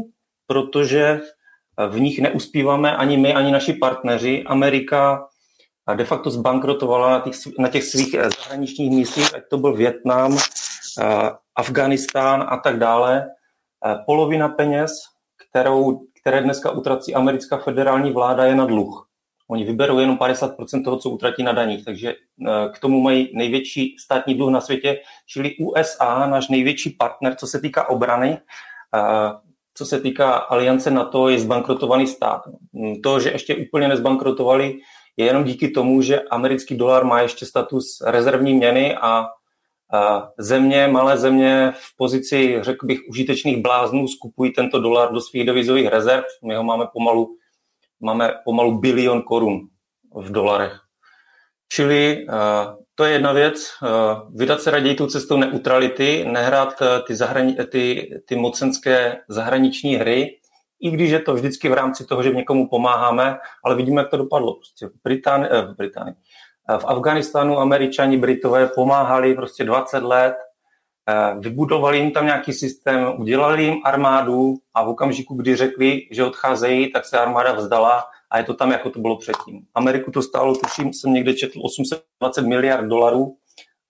protože 0.46 1.20
v 1.88 2.00
nich 2.00 2.18
neuspíváme 2.18 2.96
ani 2.96 3.16
my, 3.16 3.34
ani 3.34 3.52
naši 3.52 3.72
partneři. 3.72 4.44
Amerika 4.46 5.26
de 5.94 6.04
facto 6.04 6.30
zbankrotovala 6.30 7.10
na 7.10 7.20
těch, 7.20 7.34
na 7.58 7.68
těch 7.68 7.84
svých 7.84 8.16
zahraničních 8.38 8.90
misích, 8.90 9.34
ať 9.34 9.42
to 9.50 9.58
byl 9.58 9.72
Větnam, 9.74 10.32
uh, 10.32 10.38
Afganistán 11.56 12.46
a 12.48 12.56
tak 12.56 12.78
dále. 12.78 13.30
Polovina 14.06 14.48
peněz, 14.48 14.92
kterou, 15.50 16.00
které 16.20 16.42
dneska 16.42 16.70
utrací 16.70 17.14
americká 17.14 17.56
federální 17.56 18.12
vláda, 18.12 18.44
je 18.44 18.54
na 18.54 18.66
dluh. 18.66 19.08
Oni 19.50 19.64
vyberou 19.64 19.98
jenom 19.98 20.16
50% 20.16 20.84
toho, 20.84 20.98
co 20.98 21.10
utratí 21.10 21.42
na 21.42 21.52
daních, 21.52 21.84
takže 21.84 22.14
eh, 22.14 22.68
k 22.74 22.78
tomu 22.78 23.00
mají 23.00 23.30
největší 23.34 23.96
státní 23.98 24.34
dluh 24.34 24.50
na 24.50 24.60
světě, 24.60 25.00
čili 25.26 25.56
USA, 25.56 26.26
náš 26.26 26.48
největší 26.48 26.90
partner, 26.90 27.34
co 27.34 27.46
se 27.46 27.60
týká 27.60 27.88
obrany, 27.88 28.38
eh, 28.94 29.47
co 29.78 29.86
se 29.86 30.00
týká 30.00 30.32
aliance 30.32 30.90
NATO, 30.90 31.28
je 31.28 31.40
zbankrotovaný 31.40 32.06
stát. 32.06 32.40
To, 33.02 33.20
že 33.20 33.30
ještě 33.30 33.56
úplně 33.56 33.88
nezbankrotovali, 33.88 34.78
je 35.16 35.26
jenom 35.26 35.44
díky 35.44 35.68
tomu, 35.68 36.02
že 36.02 36.20
americký 36.20 36.76
dolar 36.76 37.04
má 37.04 37.20
ještě 37.20 37.46
status 37.46 37.98
rezervní 38.06 38.54
měny 38.54 38.96
a 38.96 39.26
země, 40.38 40.88
malé 40.88 41.18
země 41.18 41.72
v 41.76 41.96
pozici, 41.96 42.58
řekl 42.60 42.86
bych, 42.86 42.98
užitečných 43.08 43.62
bláznů 43.62 44.08
skupují 44.08 44.52
tento 44.52 44.80
dolar 44.80 45.12
do 45.12 45.20
svých 45.20 45.46
devizových 45.46 45.86
rezerv. 45.86 46.24
My 46.44 46.54
ho 46.54 46.62
máme 46.64 46.84
pomalu 46.92 47.36
máme 48.00 48.34
pomalu 48.44 48.78
bilion 48.78 49.22
korun 49.22 49.60
v 50.14 50.32
dolarech. 50.32 50.80
Čili 51.72 52.26
to 52.98 53.04
je 53.04 53.12
jedna 53.12 53.32
věc, 53.32 53.72
uh, 53.82 53.88
vydat 54.34 54.60
se 54.60 54.70
raději 54.70 54.94
tou 54.94 55.06
cestou 55.06 55.36
neutrality, 55.36 56.24
nehrát 56.28 56.80
uh, 56.80 56.86
ty, 57.06 57.14
zahrani- 57.14 57.66
ty, 57.66 58.10
ty 58.28 58.36
mocenské 58.36 59.16
zahraniční 59.28 59.96
hry, 59.96 60.38
i 60.80 60.90
když 60.90 61.10
je 61.10 61.20
to 61.20 61.34
vždycky 61.34 61.68
v 61.68 61.72
rámci 61.72 62.04
toho, 62.04 62.22
že 62.22 62.30
někomu 62.30 62.68
pomáháme, 62.68 63.38
ale 63.64 63.74
vidíme, 63.74 64.00
jak 64.00 64.10
to 64.10 64.16
dopadlo. 64.16 64.54
Prostě 64.54 64.86
v 64.86 65.02
Británii, 65.04 65.48
eh, 65.52 65.62
v, 65.62 65.76
Británii. 65.76 66.14
v 66.78 66.84
Afganistánu 66.84 67.58
američani, 67.58 68.16
Britové 68.18 68.66
pomáhali 68.66 69.34
prostě 69.34 69.64
20 69.64 70.02
let, 70.02 70.34
Eh, 71.10 71.34
vybudovali 71.38 71.98
jim 71.98 72.10
tam 72.10 72.26
nějaký 72.26 72.52
systém, 72.52 73.20
udělali 73.20 73.64
jim 73.64 73.80
armádu 73.84 74.54
a 74.74 74.84
v 74.84 74.88
okamžiku, 74.88 75.34
kdy 75.34 75.56
řekli, 75.56 76.08
že 76.10 76.24
odcházejí, 76.24 76.92
tak 76.92 77.04
se 77.04 77.18
armáda 77.18 77.52
vzdala 77.52 78.04
a 78.30 78.38
je 78.38 78.44
to 78.44 78.54
tam, 78.54 78.72
jako 78.72 78.90
to 78.90 79.00
bylo 79.00 79.16
předtím. 79.16 79.60
Ameriku 79.74 80.10
to 80.10 80.22
stálo, 80.22 80.54
tuším, 80.54 80.92
jsem 80.92 81.12
někde 81.12 81.34
četl 81.34 81.60
820 81.62 82.42
miliard 82.42 82.88
dolarů 82.88 83.36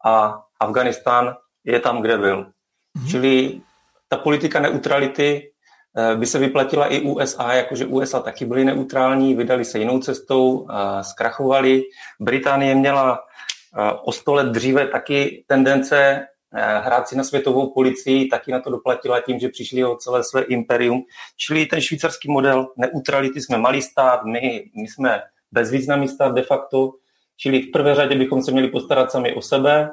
a 0.05 0.43
Afganistán 0.61 1.35
je 1.65 1.81
tam, 1.81 2.03
kde 2.03 2.19
byl. 2.19 2.45
Mm-hmm. 2.45 3.11
Čili 3.11 3.61
ta 4.09 4.17
politika 4.17 4.61
neutrality 4.61 5.51
eh, 5.97 6.17
by 6.17 6.27
se 6.27 6.39
vyplatila 6.39 6.87
i 6.87 7.01
USA, 7.01 7.53
jakože 7.53 7.87
USA 7.87 8.21
taky 8.21 8.45
byly 8.45 8.65
neutrální, 8.65 9.35
vydali 9.35 9.65
se 9.65 9.79
jinou 9.79 9.99
cestou, 9.99 10.69
zkrachovali. 11.03 11.83
Británie 12.21 12.75
měla 12.75 13.19
eh, 13.19 13.93
o 14.05 14.13
sto 14.13 14.35
let 14.35 14.47
dříve 14.47 14.87
taky 14.87 15.45
tendence 15.49 16.27
Eh, 16.55 16.81
hrát 16.85 17.09
si 17.09 17.17
na 17.17 17.25
světovou 17.25 17.71
policii, 17.71 18.27
taky 18.27 18.53
na 18.53 18.61
to 18.61 18.71
doplatila 18.71 19.21
tím, 19.21 19.39
že 19.39 19.49
přišli 19.49 19.85
o 19.85 19.97
celé 19.97 20.25
své 20.25 20.43
imperium. 20.43 21.03
Čili 21.37 21.67
ten 21.67 21.81
švýcarský 21.81 22.31
model 22.31 22.67
neutrality, 22.77 23.41
jsme 23.41 23.59
malý 23.59 23.83
stát, 23.83 24.25
my, 24.25 24.65
my 24.77 24.89
jsme 24.89 25.23
bezvýznamný 25.53 26.09
stát 26.09 26.35
de 26.35 26.43
facto, 26.43 26.93
čili 27.37 27.63
v 27.63 27.71
prvé 27.71 27.95
řadě 27.95 28.15
bychom 28.15 28.43
se 28.43 28.53
měli 28.53 28.69
postarat 28.69 29.11
sami 29.11 29.35
o 29.35 29.43
sebe, 29.43 29.91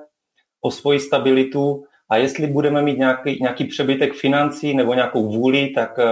o 0.61 0.72
svoji 0.72 0.99
stabilitu 0.99 1.84
a 2.10 2.18
jestli 2.18 2.48
budeme 2.48 2.82
mít 2.82 2.98
nějaký, 2.98 3.38
nějaký 3.41 3.65
přebytek 3.65 4.14
financí 4.14 4.73
nebo 4.73 4.94
nějakou 4.94 5.27
vůli, 5.27 5.68
tak 5.68 5.98
uh, 5.98 6.03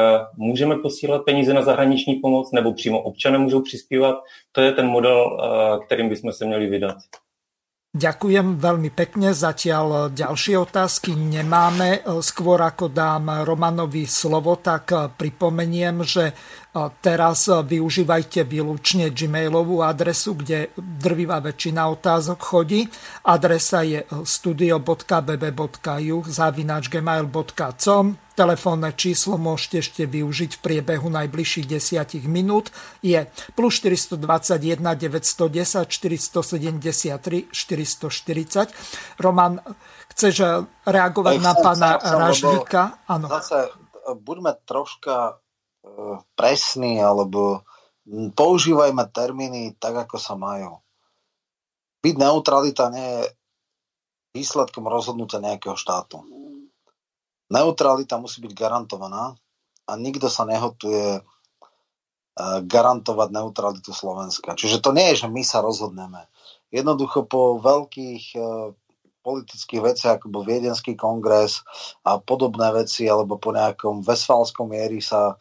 můžeme 0.48 0.76
posílat 0.76 1.26
peníze 1.26 1.54
na 1.54 1.62
zahraniční 1.62 2.16
pomoc 2.16 2.52
nebo 2.52 2.74
přímo 2.74 3.02
občané 3.02 3.38
můžou 3.38 3.62
přispívat. 3.62 4.16
To 4.52 4.62
je 4.62 4.72
ten 4.72 4.88
model, 4.88 5.40
uh, 5.40 5.86
kterým 5.86 6.10
bychom 6.10 6.32
se 6.34 6.46
měli 6.46 6.68
vydat. 6.68 6.96
Ďakujem 7.94 8.58
veľmi 8.58 8.90
pekne. 8.90 9.38
Zatiaľ 9.38 10.10
ďalšie 10.10 10.58
otázky 10.58 11.14
nemáme. 11.14 12.02
Skôr 12.26 12.58
ako 12.66 12.90
dám 12.90 13.46
Romanovi 13.46 14.10
slovo, 14.10 14.58
tak 14.58 15.14
pripomeniem, 15.14 16.02
že 16.02 16.34
Teraz 16.74 17.46
využívajte 17.46 18.50
výlučne 18.50 19.14
Gmailovú 19.14 19.86
adresu, 19.86 20.34
kde 20.34 20.74
drvivá 20.74 21.38
väčšina 21.38 21.86
otázok 21.86 22.40
chodí. 22.42 22.90
Adresa 23.30 23.86
je 23.86 24.02
studio.bb.ju 24.26 26.18
zavinač 26.26 26.90
gmail.com 26.90 28.18
Telefónne 28.34 28.90
číslo 28.98 29.38
môžete 29.38 29.86
ešte 29.86 30.10
využiť 30.10 30.58
v 30.58 30.62
priebehu 30.66 31.06
najbližších 31.14 31.70
10 31.70 32.26
minút. 32.26 32.74
Je 33.06 33.30
plus 33.54 33.78
421 33.78 34.18
910 34.82 35.86
473 35.86 37.54
440. 37.54 39.22
Roman, 39.22 39.62
chceš 40.10 40.66
reagovať 40.90 41.38
Ej, 41.38 41.46
na 41.46 41.54
pána 41.54 42.02
Raždíka? 42.02 43.06
Áno. 43.06 43.30
Zase 43.30 43.70
buďme 44.18 44.58
troška 44.66 45.38
presný 46.36 47.04
alebo 47.04 47.68
používajme 48.36 49.04
termíny 49.12 49.76
tak, 49.80 50.08
ako 50.08 50.18
sa 50.20 50.36
majú. 50.36 50.80
Byť 52.04 52.16
neutralita 52.20 52.92
nie 52.92 53.08
je 53.08 53.24
výsledkom 54.36 54.90
rozhodnutia 54.90 55.40
nejakého 55.40 55.78
štátu. 55.78 56.24
Neutralita 57.54 58.18
musí 58.18 58.42
byť 58.44 58.54
garantovaná 58.56 59.38
a 59.88 59.92
nikto 60.00 60.28
sa 60.28 60.44
nehotuje 60.44 61.20
e, 61.20 61.22
garantovať 62.66 63.30
neutralitu 63.30 63.94
Slovenska. 63.94 64.58
Čiže 64.58 64.82
to 64.82 64.90
nie 64.92 65.14
je, 65.14 65.28
že 65.28 65.30
my 65.30 65.44
sa 65.46 65.62
rozhodneme. 65.62 66.28
Jednoducho 66.74 67.30
po 67.30 67.62
veľkých 67.62 68.26
e, 68.34 68.40
politických 69.24 69.82
veciach, 69.86 70.14
ako 70.20 70.28
bol 70.28 70.44
Viedenský 70.44 70.98
kongres 71.00 71.64
a 72.04 72.20
podobné 72.20 72.74
veci, 72.74 73.08
alebo 73.08 73.40
po 73.40 73.56
nejakom 73.56 74.04
vesfálskom 74.04 74.74
miery 74.74 75.00
sa 75.00 75.40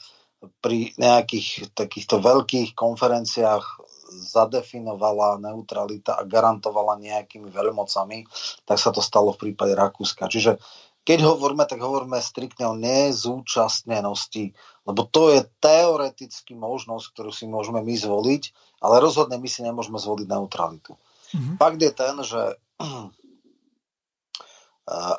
pri 0.63 0.95
nejakých 0.99 1.75
takýchto 1.75 2.19
veľkých 2.19 2.75
konferenciách 2.75 3.65
zadefinovala 4.13 5.41
neutralita 5.41 6.21
a 6.21 6.29
garantovala 6.29 7.01
nejakými 7.01 7.49
veľmocami, 7.49 8.29
tak 8.69 8.77
sa 8.77 8.93
to 8.93 9.01
stalo 9.01 9.33
v 9.33 9.49
prípade 9.49 9.73
Rakúska. 9.73 10.29
Čiže 10.29 10.61
keď 11.03 11.27
hovoríme, 11.27 11.67
tak 11.67 11.83
hovoríme 11.83 12.23
striktne 12.23 12.71
o 12.71 12.79
nezúčastnenosti, 12.79 14.55
lebo 14.87 15.03
to 15.09 15.35
je 15.35 15.41
teoreticky 15.59 16.55
možnosť, 16.55 17.05
ktorú 17.11 17.31
si 17.35 17.51
môžeme 17.51 17.83
my 17.83 17.95
zvoliť, 17.99 18.43
ale 18.85 19.03
rozhodne 19.03 19.35
my 19.41 19.49
si 19.51 19.67
nemôžeme 19.67 19.99
zvoliť 19.99 20.27
neutralitu. 20.31 20.95
Mm-hmm. 21.33 21.57
Fakt 21.59 21.81
je 21.83 21.91
ten, 21.91 22.15
že 22.23 22.43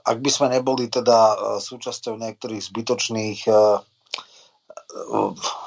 ak 0.03 0.17
by 0.19 0.29
sme 0.31 0.47
neboli 0.51 0.91
teda 0.91 1.59
súčasťou 1.63 2.19
niektorých 2.19 2.59
zbytočných 2.59 3.39
e, 3.47 3.51
e, 3.51 3.55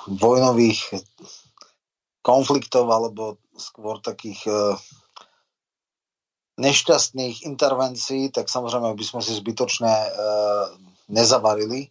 vojnových 0.06 1.02
konfliktov 2.22 2.90
alebo 2.90 3.38
skôr 3.54 3.98
takých 4.02 4.46
nešťastných 6.56 7.44
intervencií, 7.44 8.32
tak 8.32 8.48
samozrejme 8.48 8.96
by 8.96 9.04
sme 9.04 9.20
si 9.22 9.36
zbytočne 9.36 9.92
nezavarili. 11.12 11.90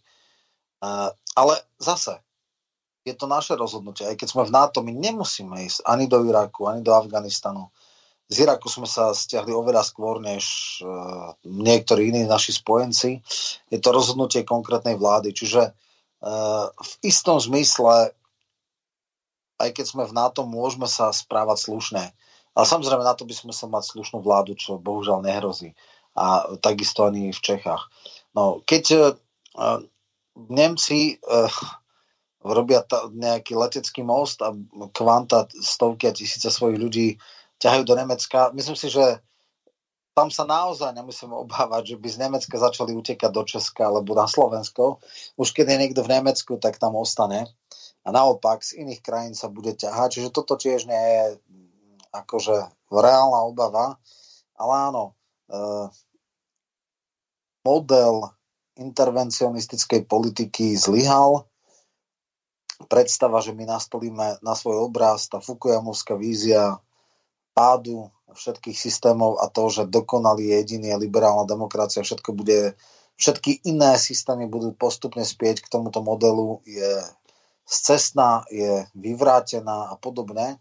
Ale 1.36 1.54
zase, 1.80 2.20
je 3.06 3.14
to 3.16 3.30
naše 3.30 3.54
rozhodnutie. 3.56 4.04
Aj 4.04 4.16
keď 4.18 4.28
sme 4.28 4.42
v 4.44 4.54
NATO, 4.54 4.82
my 4.84 4.92
nemusíme 4.92 5.56
ísť 5.64 5.86
ani 5.86 6.10
do 6.10 6.20
Iraku, 6.24 6.68
ani 6.68 6.84
do 6.84 6.92
Afganistanu 6.92 7.72
z 8.26 8.42
Iraku 8.42 8.66
sme 8.66 8.90
sa 8.90 9.14
stiahli 9.14 9.54
oveľa 9.54 9.86
skôr 9.86 10.18
než 10.18 10.78
uh, 10.82 11.30
niektorí 11.46 12.10
iní 12.10 12.26
naši 12.26 12.58
spojenci. 12.58 13.22
Je 13.70 13.78
to 13.78 13.94
rozhodnutie 13.94 14.42
konkrétnej 14.42 14.98
vlády. 14.98 15.30
Čiže 15.30 15.70
v 16.74 16.92
istom 17.06 17.38
zmysle, 17.38 18.10
aj 19.56 19.70
keď 19.72 19.86
sme 19.86 20.04
v 20.04 20.16
NATO, 20.16 20.42
môžeme 20.42 20.90
sa 20.90 21.14
správať 21.14 21.70
slušne. 21.70 22.04
Ale 22.56 22.64
samozrejme 22.64 23.04
na 23.04 23.12
to 23.12 23.28
by 23.28 23.36
sme 23.36 23.52
sa 23.52 23.68
mať 23.68 23.94
slušnú 23.94 24.24
vládu, 24.24 24.56
čo 24.56 24.80
bohužiaľ 24.80 25.22
nehrozí. 25.22 25.76
A 26.16 26.48
takisto 26.64 27.04
ani 27.04 27.28
v 27.28 27.40
Čechách. 27.40 27.92
No, 28.32 28.64
keď 28.64 28.84
uh, 29.54 29.80
Nemci 30.48 31.20
uh, 31.20 31.52
robia 32.40 32.80
ta, 32.80 33.12
nejaký 33.12 33.52
letecký 33.52 34.00
most 34.00 34.40
a 34.40 34.56
kvanta 34.96 35.48
stovky 35.60 36.08
a 36.08 36.16
tisíce 36.16 36.48
svojich 36.48 36.80
ľudí 36.80 37.08
ťahajú 37.60 37.82
do 37.84 37.94
Nemecka. 37.96 38.52
Myslím 38.56 38.76
si, 38.76 38.88
že 38.88 39.20
tam 40.16 40.32
sa 40.32 40.48
naozaj 40.48 40.96
nemusíme 40.96 41.36
obávať, 41.36 41.92
že 41.92 41.96
by 42.00 42.08
z 42.08 42.18
Nemecka 42.24 42.56
začali 42.56 42.96
utekať 42.96 43.28
do 43.28 43.44
Česka 43.44 43.92
alebo 43.92 44.16
na 44.16 44.24
Slovensko. 44.24 45.04
Už 45.36 45.52
keď 45.52 45.76
je 45.76 45.80
niekto 45.84 46.00
v 46.00 46.16
Nemecku, 46.16 46.56
tak 46.56 46.80
tam 46.80 46.96
ostane. 46.96 47.44
A 48.00 48.08
naopak 48.08 48.64
z 48.64 48.80
iných 48.80 49.04
krajín 49.04 49.36
sa 49.36 49.52
bude 49.52 49.76
ťahať. 49.76 50.16
Čiže 50.16 50.32
toto 50.32 50.56
tiež 50.56 50.88
nie 50.88 50.96
je 50.96 51.24
akože 52.16 52.56
reálna 52.88 53.44
obava. 53.44 54.00
Ale 54.56 54.72
áno, 54.88 55.12
e, 55.52 55.60
model 57.68 58.32
intervencionistickej 58.80 60.08
politiky 60.08 60.80
zlyhal. 60.80 61.44
Predstava, 62.88 63.44
že 63.44 63.52
my 63.52 63.68
nastolíme 63.68 64.40
na 64.40 64.54
svoj 64.56 64.88
obraz, 64.88 65.28
tá 65.28 65.44
Fukuyamovská 65.44 66.16
vízia 66.16 66.80
pádu 67.52 68.08
všetkých 68.32 68.74
systémov 68.74 69.38
a 69.38 69.46
to, 69.46 69.70
že 69.70 69.86
dokonalý 69.86 70.50
jediný 70.50 70.94
je 70.94 71.02
liberálna 71.06 71.46
demokracia, 71.46 72.02
všetko 72.02 72.34
bude, 72.34 72.74
všetky 73.14 73.66
iné 73.70 73.94
systémy 73.94 74.50
budú 74.50 74.74
postupne 74.74 75.22
spieť 75.22 75.62
k 75.62 75.70
tomuto 75.70 76.02
modelu, 76.02 76.58
je 76.66 77.06
scestná, 77.66 78.46
je 78.50 78.86
vyvrátená 78.94 79.90
a 79.90 79.94
podobne. 79.98 80.58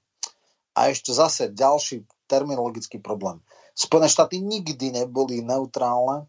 A 0.76 0.92
ešte 0.92 1.16
zase 1.16 1.54
ďalší 1.54 2.04
terminologický 2.28 3.00
problém. 3.00 3.40
Spojené 3.78 4.12
štáty 4.12 4.42
nikdy 4.42 4.92
neboli 4.92 5.40
neutrálne 5.40 6.28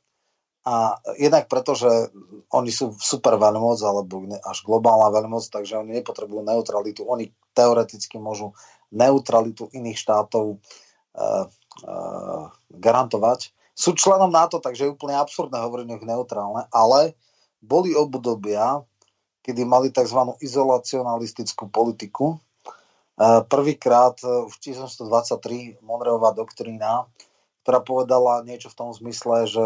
a 0.67 0.99
jednak 1.19 1.47
preto, 1.47 1.79
že 1.79 2.11
oni 2.51 2.71
sú 2.75 2.95
super 2.99 3.39
veľmoc 3.39 3.79
alebo 3.87 4.27
až 4.43 4.59
globálna 4.67 5.15
veľmoc, 5.15 5.47
takže 5.51 5.79
oni 5.79 6.03
nepotrebujú 6.03 6.43
neutralitu. 6.43 7.07
Oni 7.07 7.31
teoreticky 7.55 8.19
môžu 8.19 8.55
neutralitu 8.91 9.71
iných 9.71 9.99
štátov 9.99 10.59
uh, 10.59 10.86
garantovať. 12.73 13.53
Sú 13.77 13.93
členom 13.93 14.33
NATO, 14.33 14.57
takže 14.57 14.89
je 14.89 14.95
úplne 14.97 15.17
absurdné 15.21 15.61
hovoriť 15.61 15.87
o 15.89 16.09
neutrálne, 16.09 16.63
ale 16.73 17.13
boli 17.61 17.93
obdobia, 17.93 18.81
kedy 19.45 19.69
mali 19.69 19.93
tzv. 19.93 20.37
izolacionalistickú 20.41 21.69
politiku. 21.69 22.41
Uh, 23.17 23.41
prvýkrát 23.49 24.21
v 24.21 24.53
1923 24.61 25.81
Monreová 25.81 26.37
doktrína, 26.37 27.09
ktorá 27.65 27.81
povedala 27.81 28.45
niečo 28.45 28.69
v 28.69 28.77
tom 28.77 28.93
zmysle, 28.93 29.49
že 29.49 29.65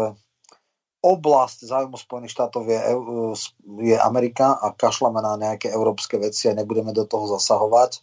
oblasť 1.03 1.67
zájmu 1.67 1.97
Spojených 1.97 2.31
štátov 2.31 2.63
je, 2.69 2.79
je 3.91 3.97
Amerika 3.99 4.55
a 4.55 4.71
kašleme 4.71 5.19
na 5.19 5.33
nejaké 5.35 5.67
európske 5.73 6.15
veci 6.15 6.47
a 6.47 6.55
nebudeme 6.55 6.93
do 6.93 7.03
toho 7.03 7.27
zasahovať 7.27 7.99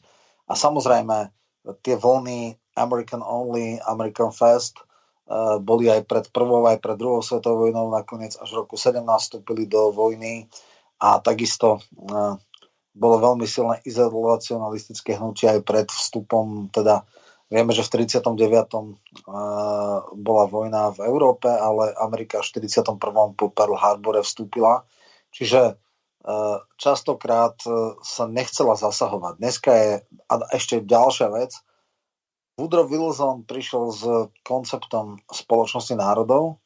a 0.51 0.53
samozrejme, 0.59 1.31
tie 1.83 1.99
vlny 1.99 2.57
American 2.79 3.21
Only, 3.21 3.83
American 3.83 4.31
Fest 4.31 4.79
uh, 5.27 5.59
boli 5.59 5.91
aj 5.91 6.07
pred 6.07 6.25
prvou, 6.31 6.65
aj 6.69 6.79
pred 6.79 6.97
druhou 6.97 7.21
svetovou 7.21 7.69
vojnou, 7.69 7.91
nakoniec 7.91 8.39
až 8.39 8.49
v 8.55 8.59
roku 8.65 8.77
17 8.79 9.03
vstúpili 9.05 9.67
do 9.67 9.91
vojny 9.91 10.47
a 11.03 11.19
takisto 11.19 11.83
uh, 12.09 12.39
bolo 12.95 13.17
veľmi 13.23 13.47
silné 13.47 13.79
izolacionalistické 13.87 15.19
hnutie 15.19 15.47
aj 15.47 15.63
pred 15.63 15.87
vstupom, 15.87 16.67
teda 16.75 17.07
vieme, 17.47 17.71
že 17.71 17.87
v 17.87 18.03
39. 18.03 18.35
Uh, 18.35 20.03
bola 20.19 20.45
vojna 20.51 20.91
v 20.95 21.07
Európe, 21.07 21.47
ale 21.47 21.95
Amerika 21.99 22.43
v 22.43 22.67
41. 22.67 22.99
po 23.39 23.47
Pearl 23.55 23.79
Harbore 23.79 24.27
vstúpila. 24.27 24.83
Čiže 25.31 25.79
Eh, 25.88 25.88
častokrát 26.77 27.57
eh, 27.67 27.95
sa 28.03 28.25
nechcela 28.27 28.75
zasahovať. 28.75 29.39
Dneska 29.39 29.71
je 29.75 29.91
a 30.29 30.35
ešte 30.55 30.83
ďalšia 30.83 31.29
vec. 31.33 31.53
Woodrow 32.59 32.91
Wilson 32.91 33.47
prišiel 33.47 33.85
s 33.95 34.03
konceptom 34.43 35.23
spoločnosti 35.31 35.95
národov, 35.95 36.59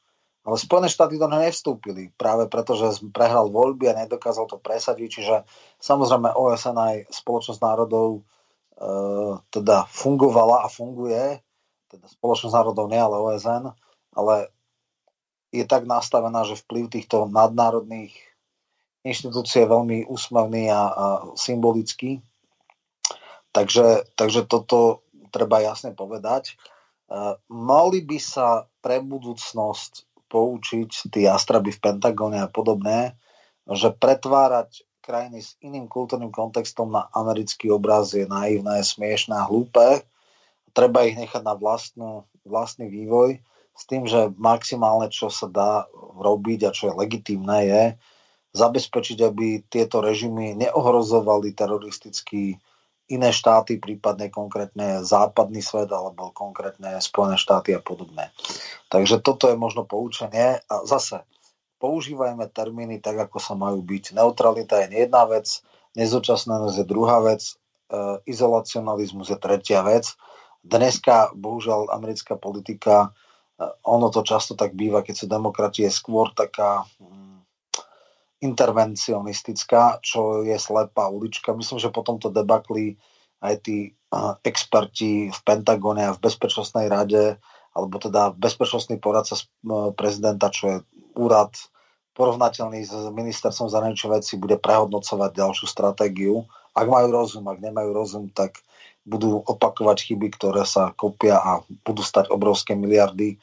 ale 0.42 0.56
Spojené 0.56 0.88
štáty 0.88 1.20
do 1.20 1.28
neho 1.28 1.44
nevstúpili, 1.44 2.08
práve 2.16 2.48
preto, 2.48 2.72
že 2.74 3.04
prehral 3.12 3.52
voľby 3.52 3.92
a 3.92 3.98
nedokázal 4.00 4.48
to 4.48 4.56
presadiť, 4.56 5.08
čiže 5.20 5.36
samozrejme 5.84 6.32
OSN 6.32 6.76
aj 6.80 6.96
spoločnosť 7.12 7.60
národov 7.60 8.08
e, 8.18 8.20
teda 9.52 9.84
fungovala 9.92 10.64
a 10.64 10.72
funguje, 10.72 11.44
teda 11.92 12.08
spoločnosť 12.08 12.56
národov 12.56 12.88
nie, 12.88 12.96
ale 12.96 13.20
OSN, 13.20 13.76
ale 14.16 14.48
je 15.52 15.68
tak 15.68 15.84
nastavená, 15.84 16.48
že 16.48 16.56
vplyv 16.56 16.88
týchto 16.88 17.28
nadnárodných 17.28 18.31
inštitúcie 19.02 19.66
veľmi 19.66 20.06
úsmavný 20.06 20.70
a, 20.70 20.82
a 20.90 21.06
symbolický. 21.34 22.22
Takže, 23.52 24.16
takže 24.16 24.48
toto 24.48 25.04
treba 25.28 25.60
jasne 25.60 25.92
povedať. 25.92 26.56
Uh, 27.12 27.36
mali 27.52 28.00
by 28.00 28.18
sa 28.22 28.64
pre 28.80 29.04
budúcnosť 29.04 30.08
poučiť 30.32 31.12
tí 31.12 31.28
astraby 31.28 31.76
v 31.76 31.82
Pentagóne 31.82 32.40
a 32.40 32.48
podobné, 32.48 33.12
že 33.68 33.92
pretvárať 33.92 34.88
krajiny 35.04 35.44
s 35.44 35.58
iným 35.60 35.90
kultúrnym 35.90 36.32
kontextom 36.32 36.88
na 36.88 37.10
americký 37.12 37.68
obraz 37.68 38.16
je 38.16 38.24
naivné, 38.24 38.80
smiešné 38.80 39.34
a 39.34 39.44
hlúpe. 39.44 40.06
Treba 40.72 41.04
ich 41.04 41.18
nechať 41.18 41.42
na 41.44 41.52
vlastnú, 41.52 42.24
vlastný 42.48 42.88
vývoj 42.88 43.42
s 43.76 43.82
tým, 43.84 44.08
že 44.08 44.32
maximálne, 44.38 45.12
čo 45.12 45.28
sa 45.28 45.50
dá 45.50 45.84
robiť 46.16 46.70
a 46.70 46.70
čo 46.70 46.92
je 46.92 46.98
legitimné, 47.02 47.58
je, 47.68 47.84
zabezpečiť, 48.52 49.18
aby 49.24 49.64
tieto 49.64 50.04
režimy 50.04 50.52
neohrozovali 50.56 51.56
teroristicky 51.56 52.60
iné 53.12 53.30
štáty, 53.32 53.76
prípadne 53.76 54.32
konkrétne 54.32 55.04
západný 55.04 55.60
svet 55.60 55.92
alebo 55.92 56.32
konkrétne 56.32 56.96
Spojené 57.00 57.36
štáty 57.36 57.76
a 57.76 57.80
podobné. 57.82 58.32
Takže 58.88 59.20
toto 59.20 59.52
je 59.52 59.56
možno 59.56 59.84
poučenie 59.84 60.64
a 60.64 60.74
zase 60.88 61.24
používajme 61.82 62.46
termíny 62.52 63.02
tak, 63.02 63.28
ako 63.28 63.42
sa 63.42 63.58
majú 63.58 63.82
byť. 63.82 64.14
Neutralita 64.14 64.86
je 64.86 65.02
jedna 65.02 65.26
vec, 65.26 65.50
nezúčastnenosť 65.98 66.76
je 66.78 66.86
druhá 66.86 67.18
vec, 67.20 67.42
e, 67.42 67.52
izolacionalizmus 68.30 69.34
je 69.34 69.38
tretia 69.40 69.82
vec. 69.82 70.14
Dneska, 70.62 71.34
bohužiaľ, 71.34 71.90
americká 71.90 72.38
politika, 72.38 73.10
e, 73.58 73.66
ono 73.82 74.14
to 74.14 74.22
často 74.22 74.54
tak 74.54 74.78
býva, 74.78 75.02
keď 75.02 75.14
sú 75.18 75.26
demokratie, 75.26 75.90
skôr 75.90 76.30
taká 76.32 76.86
intervencionistická, 78.42 80.02
čo 80.02 80.42
je 80.42 80.58
slepá 80.58 81.06
ulička. 81.06 81.54
Myslím, 81.54 81.78
že 81.78 81.94
po 81.94 82.02
tomto 82.02 82.28
debakli 82.28 82.98
aj 83.38 83.62
tí 83.64 83.94
experti 84.44 85.30
v 85.32 85.40
Pentagone 85.46 86.04
a 86.04 86.14
v 86.14 86.20
Bezpečnostnej 86.20 86.90
rade, 86.90 87.40
alebo 87.72 87.96
teda 87.96 88.36
bezpečnostný 88.36 89.00
poradca 89.00 89.40
prezidenta, 89.96 90.52
čo 90.52 90.64
je 90.68 90.76
úrad 91.16 91.56
porovnateľný 92.12 92.84
s 92.84 92.92
ministerstvom 93.08 93.72
zahraničných 93.72 94.20
vecí, 94.20 94.36
bude 94.36 94.60
prehodnocovať 94.60 95.32
ďalšiu 95.32 95.64
stratégiu. 95.64 96.44
Ak 96.76 96.84
majú 96.84 97.08
rozum, 97.08 97.48
ak 97.48 97.64
nemajú 97.64 97.90
rozum, 97.96 98.28
tak 98.28 98.60
budú 99.08 99.40
opakovať 99.48 100.12
chyby, 100.12 100.36
ktoré 100.36 100.68
sa 100.68 100.92
kopia 100.92 101.40
a 101.40 101.64
budú 101.88 102.04
stať 102.04 102.28
obrovské 102.28 102.76
miliardy 102.76 103.40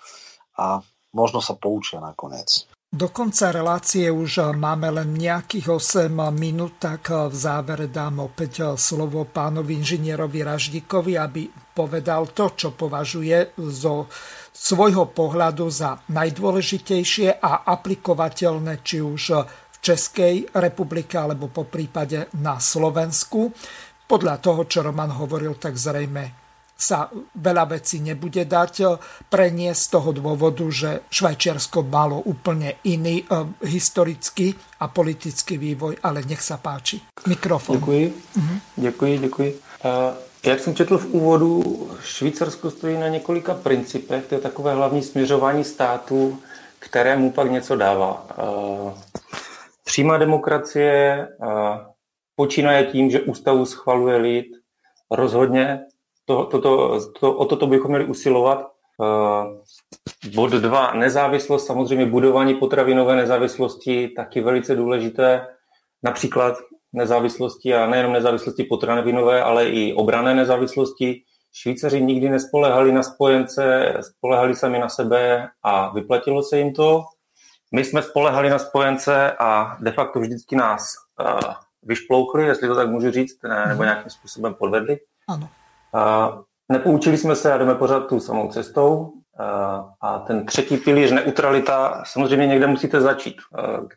a 0.54 0.86
možno 1.10 1.42
sa 1.42 1.58
poučia 1.58 1.98
nakoniec. 1.98 2.69
Do 2.90 3.14
konca 3.14 3.54
relácie 3.54 4.10
už 4.10 4.58
máme 4.58 4.90
len 4.90 5.14
nejakých 5.14 5.78
8 5.78 6.10
minút, 6.34 6.82
tak 6.82 7.14
v 7.14 7.30
závere 7.30 7.86
dám 7.86 8.26
opäť 8.26 8.74
slovo 8.82 9.30
pánovi 9.30 9.78
inžinierovi 9.78 10.42
Raždíkovi, 10.42 11.14
aby 11.14 11.54
povedal 11.54 12.34
to, 12.34 12.50
čo 12.58 12.74
považuje 12.74 13.54
zo 13.62 14.10
svojho 14.50 15.06
pohľadu 15.14 15.70
za 15.70 16.02
najdôležitejšie 16.10 17.38
a 17.38 17.70
aplikovateľné 17.70 18.82
či 18.82 19.06
už 19.06 19.24
v 19.46 19.78
Českej 19.86 20.50
republike 20.58 21.14
alebo 21.14 21.46
po 21.46 21.70
prípade 21.70 22.34
na 22.42 22.58
Slovensku. 22.58 23.54
Podľa 24.10 24.42
toho, 24.42 24.66
čo 24.66 24.82
Roman 24.82 25.14
hovoril, 25.14 25.62
tak 25.62 25.78
zrejme 25.78 26.49
sa 26.80 27.12
veľa 27.36 27.76
vecí 27.76 28.00
nebude 28.00 28.48
dať 28.48 28.74
eh, 28.80 28.96
preniesť 29.28 29.82
z 29.84 29.90
toho 29.92 30.10
dôvodu, 30.16 30.64
že 30.72 31.04
Švajčiarsko 31.12 31.84
malo 31.84 32.24
úplne 32.24 32.80
iný 32.88 33.26
uh, 33.28 33.44
historický 33.66 34.56
a 34.80 34.88
politický 34.88 35.60
vývoj, 35.60 36.00
ale 36.00 36.24
nech 36.24 36.40
sa 36.40 36.56
páči. 36.56 37.04
Mikrofon. 37.28 37.76
Děkuji, 37.76 38.14
uh-huh. 38.38 38.58
děkuji, 38.76 39.18
děkuji. 39.18 39.60
Uh, 39.84 40.14
jak 40.44 40.60
jsem 40.60 40.76
četl 40.76 40.98
v 40.98 41.06
úvodu, 41.06 41.52
Švýcarsko 42.04 42.72
stojí 42.72 42.98
na 42.98 43.08
několika 43.08 43.54
principech, 43.54 44.26
to 44.26 44.36
je 44.36 44.42
takové 44.42 44.74
hlavní 44.74 45.04
směřování 45.04 45.64
státu, 45.64 46.40
kterému 46.80 47.32
pak 47.32 47.52
něco 47.52 47.76
dává. 47.76 48.28
Přímá 49.84 50.18
demokracie 50.18 51.28
počínaje 52.36 52.86
tím, 52.86 53.10
že 53.10 53.22
ústavu 53.22 53.66
schvaluje 53.66 54.18
lid, 54.18 54.46
rozhodně 55.12 55.80
to, 56.30 56.46
to, 56.46 56.62
to, 56.62 57.00
to, 57.20 57.34
o 57.34 57.46
toto 57.46 57.68
bychom 57.68 57.92
měli 57.92 58.06
usilovat. 58.06 58.72
Uh, 58.98 60.36
bod 60.36 60.52
dva, 60.52 60.94
nezávislost, 60.94 61.66
samozřejmě 61.66 62.06
budování 62.06 62.54
potravinové 62.54 63.16
nezávislosti, 63.16 64.08
taky 64.16 64.42
velice 64.42 64.76
důležité. 64.76 65.48
Například 66.04 66.58
nezávislosti 66.94 67.76
a 67.76 67.86
nejenom 67.86 68.14
nezávislosti 68.14 68.64
potravinové, 68.64 69.44
ale 69.44 69.70
i 69.70 69.94
obrané 69.94 70.36
nezávislosti. 70.36 71.22
Švýcaři 71.54 72.02
nikdy 72.02 72.30
nespolehali 72.30 72.92
na 72.92 73.04
spojence, 73.04 73.94
spolehali 74.02 74.56
sami 74.56 74.80
na 74.80 74.90
sebe 74.90 75.48
a 75.64 75.94
vyplatilo 75.94 76.44
se 76.44 76.58
jim 76.58 76.74
to. 76.74 77.04
My 77.72 77.86
jsme 77.86 78.02
spolehali 78.02 78.50
na 78.50 78.60
spojence 78.60 79.32
a 79.40 79.78
de 79.80 79.92
facto 79.92 80.20
vždycky 80.20 80.56
nás 80.56 80.84
uh, 81.20 81.54
vyšplouchli, 81.84 82.46
jestli 82.46 82.68
to 82.68 82.76
tak 82.76 82.90
můžu 82.90 83.12
říct, 83.12 83.44
ne, 83.44 83.66
nebo 83.68 83.84
mhm. 83.84 83.84
nějakým 83.84 84.10
způsobem 84.10 84.54
podvedli. 84.54 84.98
Ano. 85.28 85.50
Nepoučili 86.72 87.18
jsme 87.18 87.36
se 87.36 87.54
a 87.54 87.58
jdeme 87.58 87.76
pořád 87.76 88.00
tu 88.00 88.20
samou 88.20 88.48
cestou. 88.48 89.12
A 90.02 90.20
ten 90.20 90.46
třetí 90.46 90.78
pilíř, 90.78 91.12
neutralita, 91.12 92.04
samozřejmě 92.06 92.48
někde 92.48 92.68
musíte 92.68 93.02
začít. 93.02 93.36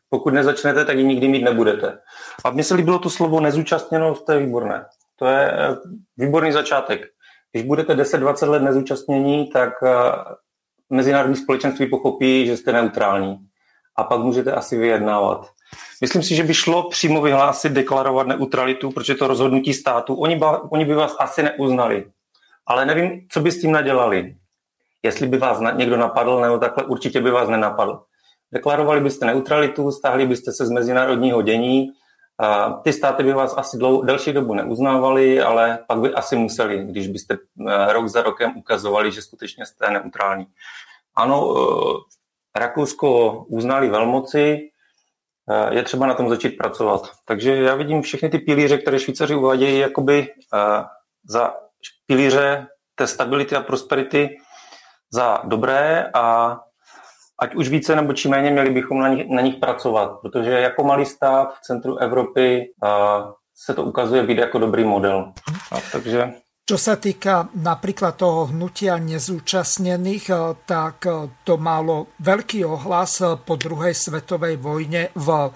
Pokud 0.08 0.34
nezačnete, 0.34 0.84
tak 0.84 0.98
ji 0.98 1.04
nikdy 1.04 1.28
mít 1.28 1.42
nebudete. 1.42 1.98
A 2.44 2.50
mně 2.50 2.64
se 2.64 2.74
líbilo 2.74 2.98
to 2.98 3.10
slovo 3.10 3.40
nezúčastněnost, 3.40 4.26
to 4.26 4.32
je 4.32 4.38
výborné. 4.38 4.86
To 5.16 5.26
je 5.26 5.52
e, 5.52 5.76
výborný 6.16 6.52
začátek. 6.52 7.00
Když 7.52 7.64
budete 7.64 7.94
10-20 7.94 8.50
let 8.50 8.62
nezúčastnění, 8.62 9.50
tak 9.50 9.82
e, 9.82 9.88
mezinárodní 10.90 11.36
společenství 11.36 11.90
pochopí, 11.90 12.46
že 12.46 12.56
jste 12.56 12.72
neutrální. 12.72 13.38
A 13.96 14.04
pak 14.04 14.20
můžete 14.20 14.52
asi 14.52 14.78
vyjednávat. 14.78 15.46
Myslím 16.00 16.22
si, 16.22 16.34
že 16.34 16.44
by 16.44 16.54
šlo 16.54 16.88
přímo 16.88 17.22
vyhlásit, 17.22 17.72
deklarovat 17.72 18.26
neutralitu, 18.26 18.90
protože 18.90 19.14
to 19.14 19.26
rozhodnutí 19.26 19.74
státu, 19.74 20.14
oni, 20.14 20.36
ba, 20.36 20.72
oni 20.72 20.84
by 20.84 20.94
vás 20.94 21.16
asi 21.18 21.42
neuznali. 21.42 22.04
Ale 22.66 22.86
nevím, 22.86 23.26
co 23.28 23.40
by 23.40 23.52
s 23.52 23.60
tím 23.60 23.72
nadělali. 23.72 24.36
Jestli 25.02 25.26
by 25.26 25.38
vás 25.38 25.58
někdo 25.76 25.96
napadl, 25.96 26.40
nebo 26.40 26.58
takhle 26.58 26.84
určitě 26.84 27.20
by 27.20 27.30
vás 27.30 27.48
nenapadl. 27.48 28.02
Deklarovali 28.52 29.00
byste 29.00 29.26
neutralitu, 29.26 29.90
stáhli 29.90 30.26
byste 30.26 30.52
se 30.52 30.66
z 30.66 30.70
mezinárodního 30.70 31.42
dění, 31.42 31.92
a 32.38 32.70
ty 32.70 32.92
státy 32.92 33.22
by 33.22 33.32
vás 33.32 33.54
asi 33.56 33.78
dlou, 33.78 34.02
delší 34.02 34.32
dobu 34.32 34.54
neuznávali, 34.54 35.40
ale 35.40 35.78
pak 35.86 36.00
by 36.00 36.14
asi 36.14 36.36
museli, 36.36 36.84
když 36.84 37.08
byste 37.08 37.38
eh, 37.68 37.92
rok 37.92 38.08
za 38.08 38.22
rokem 38.22 38.56
ukazovali, 38.56 39.12
že 39.12 39.22
skutečně 39.22 39.66
jste 39.66 39.90
neutrální. 39.90 40.46
Ano, 41.14 41.54
eh, 41.56 42.58
Rakousko 42.58 43.32
uznali 43.48 43.88
velmoci, 43.88 44.70
je 45.70 45.82
třeba 45.82 46.06
na 46.06 46.14
tom 46.14 46.28
začít 46.28 46.50
pracovat. 46.50 47.02
Takže 47.24 47.56
já 47.56 47.74
vidím 47.74 48.02
všechny 48.02 48.28
ty 48.28 48.38
pilíře, 48.38 48.78
které 48.78 48.98
Švýcaři 48.98 49.34
uvádějí, 49.34 49.78
jakoby 49.78 50.28
eh, 50.54 50.84
za 51.28 51.54
pilíře 52.06 52.66
té 52.94 53.06
stability 53.06 53.56
a 53.56 53.60
prosperity 53.60 54.36
za 55.12 55.42
dobré 55.44 56.10
a 56.14 56.58
ať 57.38 57.54
už 57.54 57.68
více 57.68 57.96
nebo 57.96 58.12
či 58.12 58.28
méně 58.28 58.50
měli 58.50 58.70
bychom 58.70 59.00
na 59.00 59.08
nich, 59.08 59.28
na 59.28 59.42
nich 59.42 59.54
pracovat, 59.56 60.20
protože 60.22 60.50
jako 60.50 60.84
malý 60.84 61.06
stát 61.06 61.54
v 61.54 61.60
centru 61.60 61.98
Evropy 61.98 62.72
uh, 62.82 63.32
se 63.54 63.74
to 63.74 63.84
ukazuje 63.84 64.22
být 64.22 64.38
jako 64.38 64.58
dobrý 64.58 64.84
model. 64.84 65.32
A, 65.72 65.76
takže 65.92 66.32
čo 66.62 66.78
sa 66.78 66.94
týka 66.94 67.50
napríklad 67.58 68.14
toho 68.14 68.54
hnutia 68.54 68.94
nezúčastnených, 69.02 70.26
eh, 70.30 70.40
tak 70.62 70.96
eh, 71.06 71.14
to 71.42 71.58
malo 71.58 72.14
veľký 72.22 72.62
ohlas 72.62 73.18
eh, 73.18 73.34
po 73.34 73.58
druhej 73.58 73.94
svetovej 73.94 74.62
vojne 74.62 75.10
v 75.18 75.50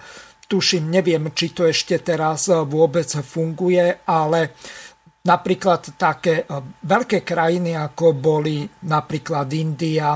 tuším, 0.47 0.87
neviem, 0.87 1.31
či 1.35 1.51
to 1.51 1.67
ešte 1.67 1.99
teraz 1.99 2.47
vôbec 2.47 3.11
funguje, 3.19 4.07
ale 4.07 4.55
napríklad 5.27 5.99
také 5.99 6.47
veľké 6.87 7.27
krajiny, 7.27 7.75
ako 7.75 8.15
boli 8.15 8.63
napríklad 8.87 9.51
India, 9.51 10.15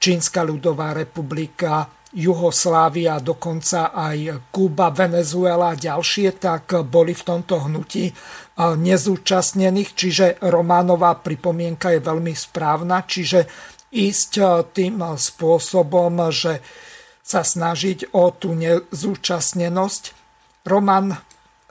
Čínska 0.00 0.40
ľudová 0.40 0.96
republika, 0.96 1.84
Juhoslávia, 2.08 3.20
dokonca 3.20 3.92
aj 3.92 4.48
Kuba, 4.48 4.88
Venezuela 4.88 5.76
a 5.76 5.78
ďalšie, 5.78 6.40
tak 6.40 6.72
boli 6.88 7.12
v 7.12 7.20
tomto 7.20 7.68
hnutí 7.68 8.08
nezúčastnených, 8.56 9.90
čiže 9.92 10.26
Románová 10.40 11.20
pripomienka 11.20 11.92
je 11.92 12.00
veľmi 12.00 12.32
správna, 12.32 13.04
čiže 13.04 13.44
ísť 13.92 14.32
tým 14.72 15.04
spôsobom, 15.04 16.32
že 16.32 16.64
sa 17.20 17.44
snažiť 17.44 18.16
o 18.16 18.32
tú 18.32 18.56
nezúčastnenosť. 18.56 20.16
Roman, 20.64 21.12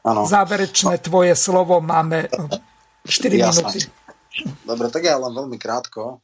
ano. 0.05 0.21
záverečné 0.25 1.01
tvoje 1.01 1.33
slovo, 1.33 1.81
máme 1.81 2.29
4 2.29 3.09
Jasné. 3.09 3.41
minúty. 3.41 3.79
Dobre, 4.61 4.93
tak 4.93 5.01
ja 5.01 5.17
len 5.17 5.33
veľmi 5.33 5.57
krátko. 5.57 6.21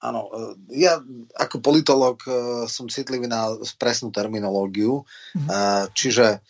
Áno, 0.00 0.32
e, 0.32 0.38
ja 0.80 1.00
ako 1.36 1.60
politolog 1.60 2.16
e, 2.24 2.30
som 2.66 2.88
citlivý 2.88 3.28
na 3.28 3.52
presnú 3.76 4.08
terminológiu, 4.08 5.04
mm. 5.36 5.48
čiže 5.94 6.40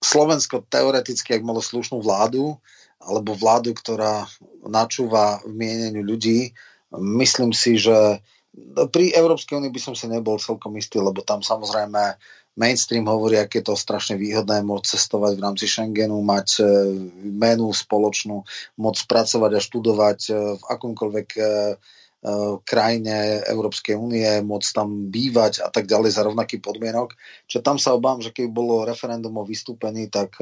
Slovensko 0.00 0.64
teoreticky, 0.72 1.36
ak 1.36 1.44
malo 1.44 1.60
slušnú 1.60 2.00
vládu, 2.00 2.56
alebo 3.00 3.36
vládu, 3.36 3.76
ktorá 3.76 4.24
načúva 4.64 5.44
v 5.44 5.52
mieneniu 5.52 6.04
ľudí, 6.04 6.56
myslím 6.96 7.52
si, 7.52 7.76
že 7.76 8.24
pri 8.90 9.14
Európskej 9.14 9.62
únii 9.62 9.72
by 9.72 9.80
som 9.80 9.94
si 9.94 10.10
nebol 10.10 10.40
celkom 10.40 10.74
istý, 10.74 10.98
lebo 10.98 11.22
tam 11.22 11.44
samozrejme 11.44 12.18
mainstream 12.58 13.06
hovorí, 13.06 13.38
aké 13.38 13.62
je 13.62 13.70
to 13.70 13.76
strašne 13.78 14.18
výhodné 14.18 14.62
môcť 14.66 14.96
cestovať 14.96 15.32
v 15.38 15.44
rámci 15.44 15.66
Schengenu, 15.70 16.18
mať 16.24 16.64
menu 17.22 17.70
spoločnú, 17.70 18.42
môcť 18.78 19.02
pracovať 19.06 19.50
a 19.54 19.60
študovať 19.60 20.18
v 20.58 20.62
akomkoľvek 20.64 21.28
Eh, 22.20 22.54
krajine 22.68 23.40
Európskej 23.48 23.96
únie, 23.96 24.28
môcť 24.44 24.70
tam 24.76 25.08
bývať 25.08 25.64
a 25.64 25.72
tak 25.72 25.88
ďalej 25.88 26.12
za 26.12 26.22
rovnaký 26.28 26.60
podmienok. 26.60 27.16
Čiže 27.48 27.64
tam 27.64 27.80
sa 27.80 27.96
obávam, 27.96 28.20
že 28.20 28.28
keby 28.28 28.52
bolo 28.52 28.84
referendum 28.84 29.32
o 29.40 29.48
vystúpení, 29.48 30.12
tak 30.12 30.36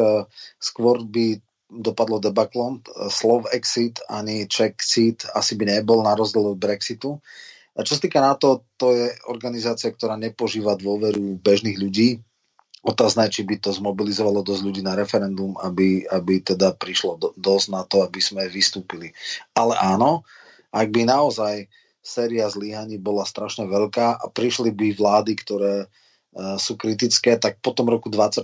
skôr 0.59 1.07
by 1.07 1.39
dopadlo 1.71 2.19
debaklom. 2.19 2.83
Slov 3.07 3.47
exit 3.55 4.03
ani 4.11 4.51
Czechit 4.51 5.31
asi 5.39 5.55
by 5.55 5.79
nebol 5.79 6.03
na 6.03 6.19
rozdiel 6.19 6.51
od 6.51 6.59
Brexitu. 6.59 7.23
A 7.79 7.87
čo 7.87 7.95
sa 7.95 8.03
týka 8.03 8.19
NATO, 8.19 8.67
to 8.75 8.91
je 8.91 9.15
organizácia, 9.31 9.95
ktorá 9.95 10.19
nepožíva 10.19 10.75
dôveru 10.75 11.39
bežných 11.39 11.79
ľudí. 11.79 12.19
Otázne 12.83 13.31
či 13.31 13.47
by 13.47 13.63
to 13.63 13.71
zmobilizovalo 13.71 14.43
dosť 14.43 14.63
ľudí 14.67 14.83
na 14.83 14.99
referendum, 14.99 15.55
aby, 15.63 16.03
aby 16.11 16.43
teda 16.43 16.75
prišlo 16.75 17.13
do, 17.19 17.29
dosť 17.39 17.67
na 17.71 17.83
to, 17.87 18.03
aby 18.03 18.19
sme 18.19 18.51
vystúpili. 18.51 19.15
Ale 19.55 19.79
áno, 19.79 20.27
ak 20.75 20.91
by 20.91 21.07
naozaj 21.07 21.71
séria 22.03 22.51
zlyhaní 22.51 22.99
bola 22.99 23.23
strašne 23.23 23.71
veľká 23.71 24.23
a 24.23 24.25
prišli 24.27 24.75
by 24.75 24.99
vlády, 24.99 25.33
ktoré 25.39 25.75
uh, 25.87 26.57
sú 26.59 26.75
kritické, 26.75 27.39
tak 27.39 27.63
po 27.63 27.71
tom 27.75 27.91
roku 27.91 28.11
24 28.11 28.43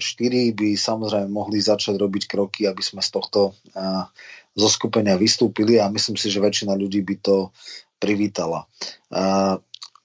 by 0.55 0.69
samozrejme 0.78 1.31
mohli 1.31 1.59
začať 1.59 1.98
robiť 1.98 2.31
kroky, 2.31 2.70
aby 2.70 2.82
sme 2.82 3.02
z 3.02 3.11
tohto 3.15 3.55
uh, 3.74 4.06
zoskupenia 4.55 5.19
vystúpili 5.19 5.82
a 5.82 5.90
myslím 5.90 6.15
si, 6.15 6.31
že 6.31 6.39
väčšina 6.39 6.78
ľudí 6.78 7.02
by 7.02 7.16
to 7.19 7.51
privítala. 8.02 8.66
Uh, 9.12 9.58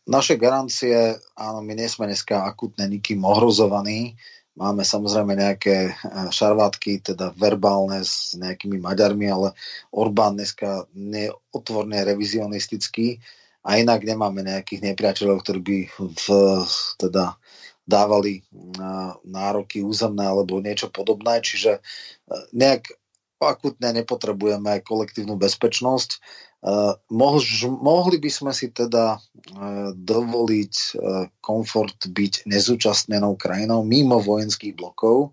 naše 0.09 0.35
garancie, 0.41 1.17
áno, 1.37 1.61
my 1.61 1.73
nie 1.77 1.85
sme 1.85 2.09
dneska 2.09 2.41
akutne 2.45 2.89
nikým 2.89 3.21
ohrozovaní, 3.21 4.17
Máme 4.59 4.83
samozrejme 4.83 5.39
nejaké 5.39 5.95
šarvátky, 6.35 6.99
teda 6.99 7.31
verbálne 7.39 8.03
s 8.03 8.35
nejakými 8.35 8.75
Maďarmi, 8.83 9.31
ale 9.31 9.55
Orbán 9.95 10.35
dneska 10.35 10.83
neotvorne 10.91 12.03
revizionistický 12.03 13.23
a 13.63 13.79
inak 13.79 14.03
nemáme 14.03 14.43
nejakých 14.43 14.83
nepriateľov, 14.91 15.47
ktorí 15.47 15.59
by 15.63 15.77
v, 15.95 16.27
teda 16.99 17.39
dávali 17.87 18.43
nároky 19.23 19.79
územné 19.79 20.27
alebo 20.27 20.59
niečo 20.59 20.91
podobné, 20.91 21.39
čiže 21.39 21.79
nejak 22.51 22.91
akutne 23.39 23.95
nepotrebujeme 23.95 24.83
kolektívnu 24.83 25.39
bezpečnosť. 25.39 26.19
Mohli 27.79 28.17
by 28.19 28.31
sme 28.31 28.51
si 28.51 28.75
teda 28.75 29.15
dovoliť 29.95 30.75
komfort 31.39 31.99
byť 32.11 32.33
nezúčastnenou 32.51 33.39
krajinou 33.39 33.87
mimo 33.87 34.19
vojenských 34.19 34.75
blokov. 34.75 35.31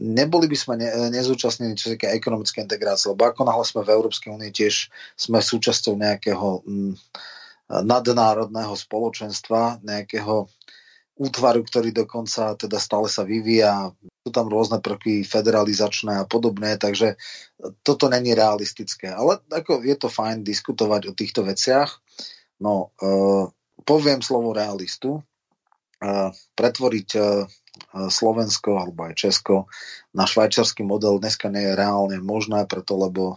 Neboli 0.00 0.46
by 0.48 0.56
sme 0.56 0.74
nezúčastnení 1.12 1.76
čo 1.76 1.88
sa 1.88 1.94
týka 1.96 2.12
ekonomické 2.12 2.60
integrácie, 2.60 3.08
lebo 3.08 3.24
ako 3.24 3.48
náhle 3.48 3.64
sme 3.64 3.84
v 3.84 3.92
Európskej 3.96 4.32
únii 4.32 4.52
tiež 4.52 4.92
sme 5.16 5.40
súčasťou 5.40 5.96
nejakého 5.96 6.64
mm, 6.64 6.92
nadnárodného 7.68 8.72
spoločenstva, 8.72 9.80
nejakého 9.84 10.48
útvaru, 11.18 11.60
ktorý 11.66 11.90
dokonca 11.92 12.54
teda 12.56 12.78
stále 12.80 13.10
sa 13.10 13.26
vyvíja. 13.26 13.92
Sú 14.28 14.36
tam 14.36 14.52
rôzne 14.52 14.84
prvky 14.84 15.24
federalizačné 15.24 16.20
a 16.20 16.28
podobné, 16.28 16.76
takže 16.76 17.16
toto 17.80 18.12
není 18.12 18.36
realistické. 18.36 19.08
Ale 19.08 19.40
ako 19.48 19.80
je 19.80 19.96
to 19.96 20.12
fajn 20.12 20.44
diskutovať 20.44 21.08
o 21.08 21.16
týchto 21.16 21.48
veciach. 21.48 21.96
No, 22.60 22.92
e, 23.00 23.08
poviem 23.88 24.20
slovo 24.20 24.52
realistu. 24.52 25.24
E, 25.96 26.28
pretvoriť 26.52 27.08
e, 27.16 27.20
Slovensko 27.88 28.76
alebo 28.76 29.08
aj 29.08 29.16
Česko 29.16 29.64
na 30.12 30.28
švajčarský 30.28 30.84
model 30.84 31.16
dneska 31.16 31.48
nie 31.48 31.72
je 31.72 31.78
reálne 31.78 32.20
možné, 32.20 32.68
preto 32.68 33.00
lebo 33.00 33.24
e, 33.32 33.36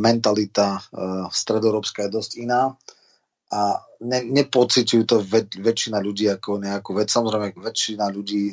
mentalita 0.00 0.80
e, 0.80 0.82
stredoeurópska 1.28 2.08
je 2.08 2.16
dosť 2.16 2.32
iná 2.40 2.80
a 3.48 3.80
ne, 4.04 4.20
nepociťujú 4.28 5.02
to 5.08 5.24
väč, 5.24 5.56
väčšina 5.56 5.98
ľudí 6.04 6.28
ako 6.28 6.60
nejakú 6.60 6.92
vec. 6.92 7.08
Samozrejme, 7.08 7.56
väčšina 7.56 8.12
ľudí 8.12 8.52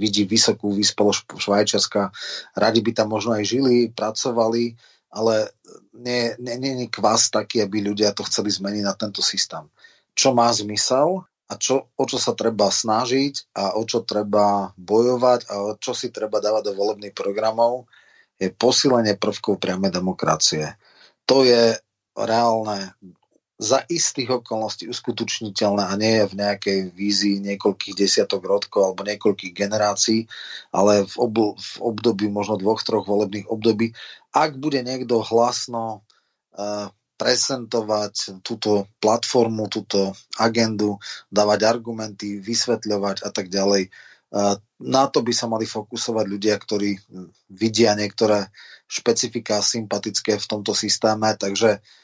vidí 0.00 0.24
vysokú 0.24 0.72
vyspelosť 0.72 1.36
Švajčiarska, 1.36 2.08
radi 2.56 2.80
by 2.80 2.90
tam 2.96 3.12
možno 3.12 3.36
aj 3.36 3.44
žili, 3.44 3.92
pracovali, 3.92 4.72
ale 5.12 5.52
nie, 5.92 6.32
nie, 6.40 6.56
nie 6.72 6.88
kvás 6.88 7.28
taký, 7.28 7.60
aby 7.60 7.84
ľudia 7.84 8.16
to 8.16 8.24
chceli 8.24 8.48
zmeniť 8.48 8.82
na 8.84 8.96
tento 8.96 9.20
systém. 9.20 9.68
Čo 10.16 10.32
má 10.32 10.48
zmysel 10.48 11.28
a 11.48 11.52
čo, 11.60 11.92
o 11.92 12.04
čo 12.08 12.16
sa 12.16 12.32
treba 12.32 12.72
snažiť 12.72 13.52
a 13.52 13.76
o 13.76 13.84
čo 13.84 14.00
treba 14.08 14.72
bojovať 14.80 15.40
a 15.52 15.54
o 15.60 15.70
čo 15.76 15.92
si 15.92 16.08
treba 16.08 16.40
dávať 16.40 16.72
do 16.72 16.76
volebných 16.76 17.12
programov, 17.12 17.84
je 18.40 18.48
posilenie 18.48 19.20
prvkov 19.20 19.60
priamej 19.60 19.92
demokracie. 19.92 20.80
To 21.28 21.44
je 21.44 21.76
reálne 22.16 22.96
za 23.62 23.78
istých 23.86 24.42
okolností 24.42 24.90
uskutočniteľné 24.90 25.86
a 25.86 25.94
nie 25.94 26.18
je 26.18 26.26
v 26.26 26.34
nejakej 26.34 26.78
vízii 26.90 27.36
niekoľkých 27.46 27.94
desiatok 27.94 28.42
rodkov 28.42 28.90
alebo 28.90 29.06
niekoľkých 29.06 29.54
generácií, 29.54 30.26
ale 30.74 31.06
v, 31.06 31.14
ob- 31.22 31.54
v 31.54 31.72
období 31.78 32.26
možno 32.26 32.58
dvoch, 32.58 32.82
troch 32.82 33.06
volebných 33.06 33.46
období. 33.46 33.94
Ak 34.34 34.58
bude 34.58 34.82
niekto 34.82 35.22
hlasno 35.22 36.02
uh, 36.58 36.90
prezentovať 37.22 38.42
túto 38.42 38.90
platformu, 38.98 39.70
túto 39.70 40.10
agendu, 40.42 40.98
dávať 41.30 41.70
argumenty, 41.70 42.42
vysvetľovať 42.42 43.22
a 43.22 43.30
tak 43.30 43.46
ďalej, 43.46 43.94
uh, 44.34 44.58
na 44.82 45.06
to 45.06 45.22
by 45.22 45.30
sa 45.30 45.46
mali 45.46 45.70
fokusovať 45.70 46.26
ľudia, 46.26 46.58
ktorí 46.58 46.98
vidia 47.46 47.94
niektoré 47.94 48.50
špecifika 48.90 49.62
sympatické 49.62 50.34
v 50.34 50.48
tomto 50.50 50.74
systéme, 50.74 51.30
takže 51.38 51.78
Eh, 51.78 52.01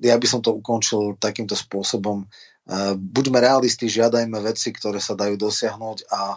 ja 0.00 0.16
by 0.20 0.26
som 0.28 0.44
to 0.44 0.52
ukončil 0.52 1.16
takýmto 1.16 1.56
spôsobom. 1.56 2.28
Eh, 2.66 2.92
buďme 2.98 3.38
realisti, 3.38 3.86
žiadajme 3.86 4.42
veci, 4.42 4.74
ktoré 4.74 4.98
sa 4.98 5.14
dajú 5.14 5.38
dosiahnuť 5.38 5.98
a 6.10 6.34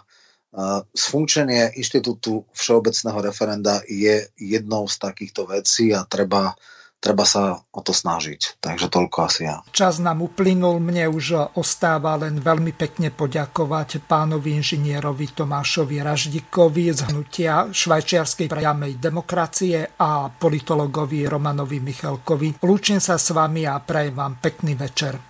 sfunkčenie 0.93 1.73
eh, 1.73 1.73
inštitútu 1.81 2.45
všeobecného 2.53 3.19
referenda 3.21 3.81
je 3.89 4.29
jednou 4.37 4.85
z 4.85 4.95
takýchto 5.01 5.49
vecí 5.49 5.89
a 5.89 6.05
treba 6.05 6.53
treba 6.99 7.23
sa 7.23 7.63
o 7.71 7.81
to 7.81 7.95
snažiť. 7.95 8.59
Takže 8.59 8.91
toľko 8.91 9.17
asi 9.25 9.47
ja. 9.47 9.63
Čas 9.71 10.03
nám 10.03 10.19
uplynul, 10.19 10.83
mne 10.83 11.09
už 11.09 11.55
ostáva 11.55 12.19
len 12.19 12.43
veľmi 12.43 12.75
pekne 12.75 13.09
poďakovať 13.09 14.03
pánovi 14.03 14.59
inžinierovi 14.59 15.31
Tomášovi 15.31 16.03
Raždikovi 16.03 16.85
z 16.91 16.99
hnutia 17.09 17.71
švajčiarskej 17.71 18.51
priamej 18.51 18.99
demokracie 18.99 19.95
a 19.95 20.27
politologovi 20.27 21.25
Romanovi 21.25 21.79
Michalkovi. 21.79 22.59
Lúčim 22.61 22.99
sa 22.99 23.15
s 23.15 23.31
vami 23.31 23.63
a 23.63 23.79
prajem 23.79 24.13
vám 24.13 24.33
pekný 24.43 24.75
večer. 24.75 25.29